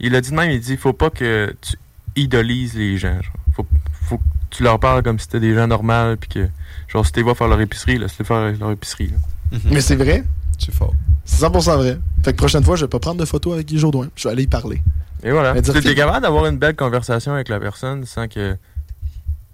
Il 0.00 0.14
a 0.16 0.20
dit 0.22 0.30
de 0.30 0.34
même, 0.36 0.50
il 0.50 0.60
dit 0.60 0.76
faut 0.78 0.94
pas 0.94 1.10
que 1.10 1.54
tu 1.60 1.76
idolises 2.16 2.74
les 2.74 2.96
gens. 2.98 3.12
genre. 3.22 3.32
Faut, 3.54 3.66
faut 4.08 4.18
que 4.18 4.22
tu 4.50 4.62
leur 4.62 4.80
parles 4.80 5.02
comme 5.02 5.18
si 5.18 5.24
c'était 5.26 5.40
des 5.40 5.54
gens 5.54 5.66
normaux, 5.66 6.16
puis 6.16 6.28
que, 6.30 6.48
genre, 6.88 7.04
si 7.04 7.12
tu 7.12 7.22
vas 7.22 7.34
faire 7.34 7.48
leur 7.48 7.60
épicerie, 7.60 7.98
laisse-les 7.98 8.24
faire 8.24 8.52
leur 8.58 8.70
épicerie. 8.72 9.08
là. 9.08 9.58
Mais 9.70 9.80
c'est 9.82 9.96
vrai. 9.96 10.24
C'est 10.58 10.72
fort. 10.72 10.94
C'est 11.26 11.44
100% 11.44 11.76
vrai. 11.76 11.98
Fait 12.24 12.32
que 12.32 12.38
prochaine 12.38 12.64
fois, 12.64 12.76
je 12.76 12.84
vais 12.84 12.88
pas 12.88 12.98
prendre 13.00 13.20
de 13.20 13.24
photos 13.26 13.52
avec 13.54 13.66
Guy 13.66 13.78
Jodoin. 13.78 14.08
Je 14.16 14.26
vais 14.28 14.32
aller 14.32 14.44
y 14.44 14.46
parler. 14.46 14.80
Et 15.26 15.32
voilà. 15.32 15.60
Tu 15.60 15.70
es 15.88 15.94
capable 15.94 16.22
d'avoir 16.22 16.46
une 16.46 16.56
belle 16.56 16.76
conversation 16.76 17.32
avec 17.34 17.48
la 17.48 17.58
personne 17.58 18.06
sans 18.06 18.28
que. 18.28 18.56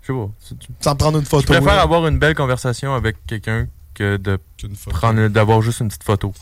Je 0.03 0.07
sais 0.07 0.12
pas. 0.12 0.28
tu- 0.61 0.69
Sans 0.81 0.94
prendre 0.97 1.19
une 1.19 1.24
photo. 1.24 1.43
Je 1.43 1.47
préfère 1.47 1.77
là. 1.77 1.82
avoir 1.82 2.07
une 2.07 2.19
belle 2.19 2.35
conversation 2.35 2.94
avec 2.94 3.16
quelqu'un 3.27 3.66
que 3.94 4.16
de 4.19 4.39
prendre 4.90 5.28
d'avoir 5.28 5.62
juste 5.62 5.81
une 5.81 5.89
petite 5.89 6.05
photo. 6.05 6.35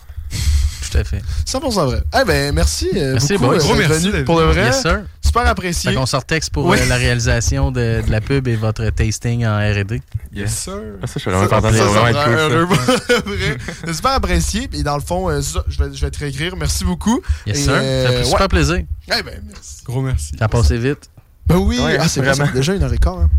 Tout 0.90 0.98
à 0.98 1.05
fait. 1.05 1.23
100% 1.47 1.85
vrai. 1.86 2.02
Eh 2.20 2.24
ben, 2.24 2.52
merci. 2.55 2.89
euh, 2.97 3.12
Merci, 3.12 3.35
beaucoup, 3.39 3.47
boys. 3.52 3.57
euh, 3.57 3.59
Gros 3.61 3.74
merci. 3.77 4.11
Pour 4.24 4.40
le 4.40 4.47
vrai. 4.47 4.65
Yes, 4.65 4.82
sir. 4.82 5.02
Super 5.31 5.47
apprécié. 5.47 5.90
Fait 5.90 5.97
qu'on 5.97 6.07
se 6.07 6.16
retexte 6.16 6.51
pour 6.52 6.66
Oui. 6.66 6.77
euh, 6.81 6.86
la 6.86 6.97
réalisation 6.97 7.70
de, 7.70 8.02
de 8.05 8.11
la 8.11 8.20
pub 8.20 8.48
et 8.48 8.57
votre 8.57 8.89
tasting 8.90 9.47
en 9.47 9.59
R&D. 9.59 10.02
Yes, 10.32 10.57
sir. 10.57 10.74
Ah, 11.01 11.07
ça, 11.07 11.12
je 11.15 11.19
suis 11.20 11.31
vraiment 11.31 11.47
content. 11.48 11.70
C'est 13.85 13.93
super 13.94 14.11
apprécié. 14.12 14.69
Et 14.73 14.82
dans 14.82 14.97
le 14.97 15.02
fond, 15.02 15.28
euh, 15.28 15.40
ça, 15.43 15.65
je, 15.69 15.82
vais, 15.85 15.94
je 15.94 16.01
vais 16.05 16.11
te 16.11 16.19
réécrire. 16.19 16.57
Merci 16.57 16.85
beaucoup. 16.85 17.20
Yes, 17.47 17.59
Et, 17.59 17.62
sir. 17.62 17.73
euh, 17.74 18.07
Ça 18.07 18.12
fait 18.12 18.24
super 18.24 18.40
ouais. 18.40 18.48
plaisir. 18.48 18.77
Eh 18.77 19.23
ben, 19.23 19.40
merci. 19.47 19.85
Gros 19.85 20.02
merci. 20.02 20.32
Ça 20.39 20.44
a 20.47 20.48
passé 20.48 20.78
vite. 20.78 21.11
Ben 21.47 21.57
oui. 21.57 21.78
Ouais, 21.81 21.97
ah, 22.01 22.09
c'est 22.09 22.20
vraiment. 22.23 22.51
déjà 22.52 22.74
une 22.74 22.82
heure 22.82 22.93
et 22.93 22.98
quart. 22.98 23.19
Hein. 23.20 23.31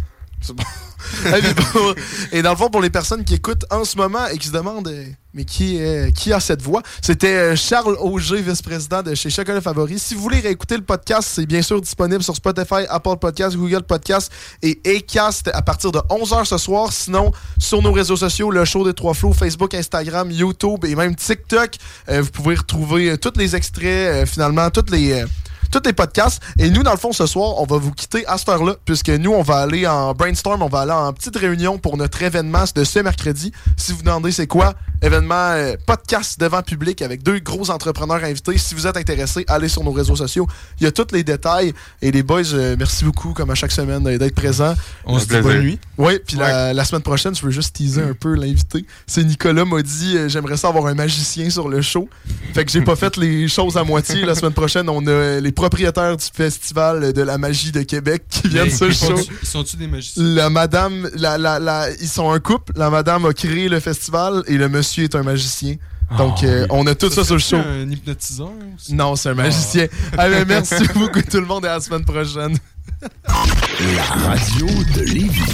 Et 2.32 2.42
dans 2.42 2.52
le 2.52 2.56
fond, 2.56 2.70
pour 2.70 2.82
les 2.82 2.90
personnes 2.90 3.24
qui 3.24 3.36
écoutent 3.36 3.66
en 3.70 3.84
ce 3.84 3.98
moment 3.98 4.28
et 4.28 4.38
qui 4.38 4.48
se 4.48 4.54
demandent 4.54 4.88
euh, 4.88 5.06
mais 5.34 5.46
qui, 5.46 5.80
qui 6.16 6.34
a 6.34 6.40
cette 6.40 6.62
voix, 6.62 6.82
c'était 7.02 7.36
euh, 7.36 7.56
Charles 7.56 7.96
Auger, 8.00 8.42
vice-président 8.42 9.02
de 9.02 9.16
chez 9.16 9.30
Chocolat 9.30 9.62
Favori. 9.62 9.98
Si 9.98 10.14
vous 10.14 10.22
voulez 10.22 10.40
réécouter 10.40 10.76
le 10.76 10.84
podcast, 10.84 11.30
c'est 11.34 11.46
bien 11.46 11.62
sûr 11.62 11.80
disponible 11.80 12.22
sur 12.22 12.36
Spotify, 12.36 12.86
Apple 12.90 13.18
Podcast, 13.20 13.56
Google 13.56 13.84
Podcast 13.84 14.32
et 14.62 14.82
Acast 14.86 15.50
à 15.54 15.62
partir 15.62 15.92
de 15.92 16.00
11h 16.00 16.46
ce 16.46 16.58
soir. 16.58 16.92
Sinon, 16.92 17.32
sur 17.58 17.82
nos 17.82 17.94
réseaux 17.94 18.18
sociaux, 18.18 18.52
le 18.52 18.66
show 18.66 18.86
des 18.86 18.94
trois 18.94 19.14
flots, 19.14 19.34
Facebook, 19.34 19.74
Instagram, 19.74 20.32
YouTube 20.32 20.84
et 20.86 20.96
même 20.96 21.16
TikTok, 21.16 21.76
euh, 22.10 22.22
vous 22.22 22.32
pouvez 22.32 22.56
retrouver 22.56 23.18
tous 23.18 23.34
les 23.38 23.56
extraits, 23.56 24.28
finalement, 24.28 24.70
toutes 24.70 24.92
les... 24.92 25.24
tous 25.72 25.82
les 25.86 25.94
podcasts. 25.94 26.42
Et 26.60 26.70
nous, 26.70 26.84
dans 26.84 26.92
le 26.92 26.98
fond, 26.98 27.12
ce 27.14 27.26
soir, 27.26 27.60
on 27.60 27.66
va 27.66 27.78
vous 27.78 27.92
quitter 27.92 28.26
à 28.28 28.38
cette 28.38 28.50
heure-là, 28.50 28.76
puisque 28.86 29.10
nous, 29.10 29.32
on 29.32 29.42
va 29.42 29.58
aller 29.58 29.88
en 29.88 30.14
brainstorm, 30.14 30.62
on 30.62 30.68
va 30.68 30.82
aller 30.82 30.92
en 30.92 31.12
petite 31.14 31.38
réunion 31.38 31.78
pour 31.78 31.98
notre 31.98 32.22
événement 32.22 32.64
de 32.76 32.84
ce 32.84 33.00
mercredi. 33.00 33.52
Si 33.78 33.92
vous 33.94 34.04
demandez 34.04 34.32
c'est 34.32 34.48
quoi, 34.48 34.76
événement 35.02 35.52
euh, 35.52 35.76
podcast 35.86 36.40
devant 36.40 36.62
public 36.62 37.02
avec 37.02 37.24
deux 37.24 37.40
gros 37.40 37.72
entrepreneurs 37.72 38.24
invités. 38.24 38.58
Si 38.58 38.76
vous 38.76 38.86
êtes 38.88 38.98
intéressé, 38.98 39.46
allez 39.48 39.70
sur 39.70 39.84
nos 39.84 39.92
réseaux 39.92 40.16
sociaux. 40.16 40.48
Il 40.80 40.84
y 40.84 40.88
a 40.88 40.92
tous 40.92 41.08
les 41.14 41.24
détails. 41.24 41.74
Et 42.02 42.12
les 42.12 42.24
boys, 42.24 42.54
euh, 42.54 42.76
merci 42.78 43.06
beaucoup, 43.06 43.34
comme 43.34 43.50
à 43.50 43.56
chaque 43.56 43.72
semaine, 43.72 44.06
euh, 44.08 44.18
d'être 44.18 44.36
présents. 44.36 44.76
On 45.06 45.18
se 45.20 45.26
dit 45.26 45.40
bonne 45.42 45.62
nuit. 45.62 45.80
Oui, 45.98 46.20
puis 46.26 46.38
la, 46.38 46.74
la 46.74 46.86
semaine 46.86 47.02
prochaine, 47.02 47.36
je 47.36 47.42
veux 47.44 47.52
juste 47.52 47.76
teaser 47.76 48.02
un 48.02 48.14
peu 48.14 48.36
l'invité. 48.36 48.86
C'est 49.08 49.24
Nicolas 49.24 49.66
m'a 49.66 49.82
dit 49.82 50.18
euh, 50.18 50.30
j'aimerais 50.30 50.58
ça 50.58 50.68
avoir 50.68 50.88
un 50.88 50.94
magicien 50.94 51.50
sur 51.50 51.70
le 51.70 51.82
show. 51.82 52.10
Fait 52.54 52.66
que 52.66 52.72
j'ai 52.72 52.82
pas 52.82 52.96
fait 53.02 53.18
les 53.18 53.48
choses 53.48 53.78
à 53.78 53.84
moitié. 53.84 54.26
La 54.26 54.36
semaine 54.36 54.54
prochaine, 54.54 54.90
on 54.90 55.06
a 55.08 55.40
les 55.40 55.52
propriétaires 55.62 56.18
du 56.18 56.26
festival 56.34 57.14
de 57.14 57.22
la 57.22 57.38
magie 57.38 57.72
de 57.72 57.84
Québec 57.84 58.24
qui 58.30 58.50
sur 58.72 58.86
le 58.88 58.92
ils 58.92 58.98
show. 58.98 59.16
Ils 59.44 59.48
sont-tu 59.48 59.78
des 59.78 59.88
magiciens? 59.88 60.24
La 60.24 60.50
madame, 60.50 61.08
la, 61.16 61.38
la, 61.38 61.60
la- 61.60 61.90
ils 62.02 62.08
sont 62.08 62.32
un 62.32 62.40
couple. 62.40 62.74
La 62.76 62.90
madame 62.90 63.26
a 63.26 63.34
créé 63.34 63.70
le 63.70 63.80
festival 63.80 64.44
et 64.48 64.58
le 64.58 64.68
monsieur 64.70 65.04
est 65.04 65.16
un 65.16 65.24
magicien. 65.24 65.76
Donc, 66.18 66.40
Oh, 66.42 66.46
euh, 66.46 66.68
on 66.72 66.86
a 66.88 66.96
tout 66.96 67.10
ça, 67.10 67.24
sur 67.24 67.36
le 67.36 67.40
show. 67.40 67.56
Un 67.58 67.90
hypnotiseur 67.90 68.50
aussi? 68.76 68.94
Non, 68.94 69.16
c'est 69.16 69.30
un 69.30 69.34
magicien. 69.36 69.88
Allez, 70.18 70.44
merci 70.46 70.84
beaucoup 70.96 71.22
tout 71.22 71.40
le 71.40 71.46
monde 71.46 71.64
et 71.66 71.70
à 71.70 71.76
la 71.76 71.80
semaine 71.80 72.04
prochaine. 72.04 72.58
La 73.02 74.04
radio 74.04 74.68
de 74.96 75.02
Lévis. 75.04 75.54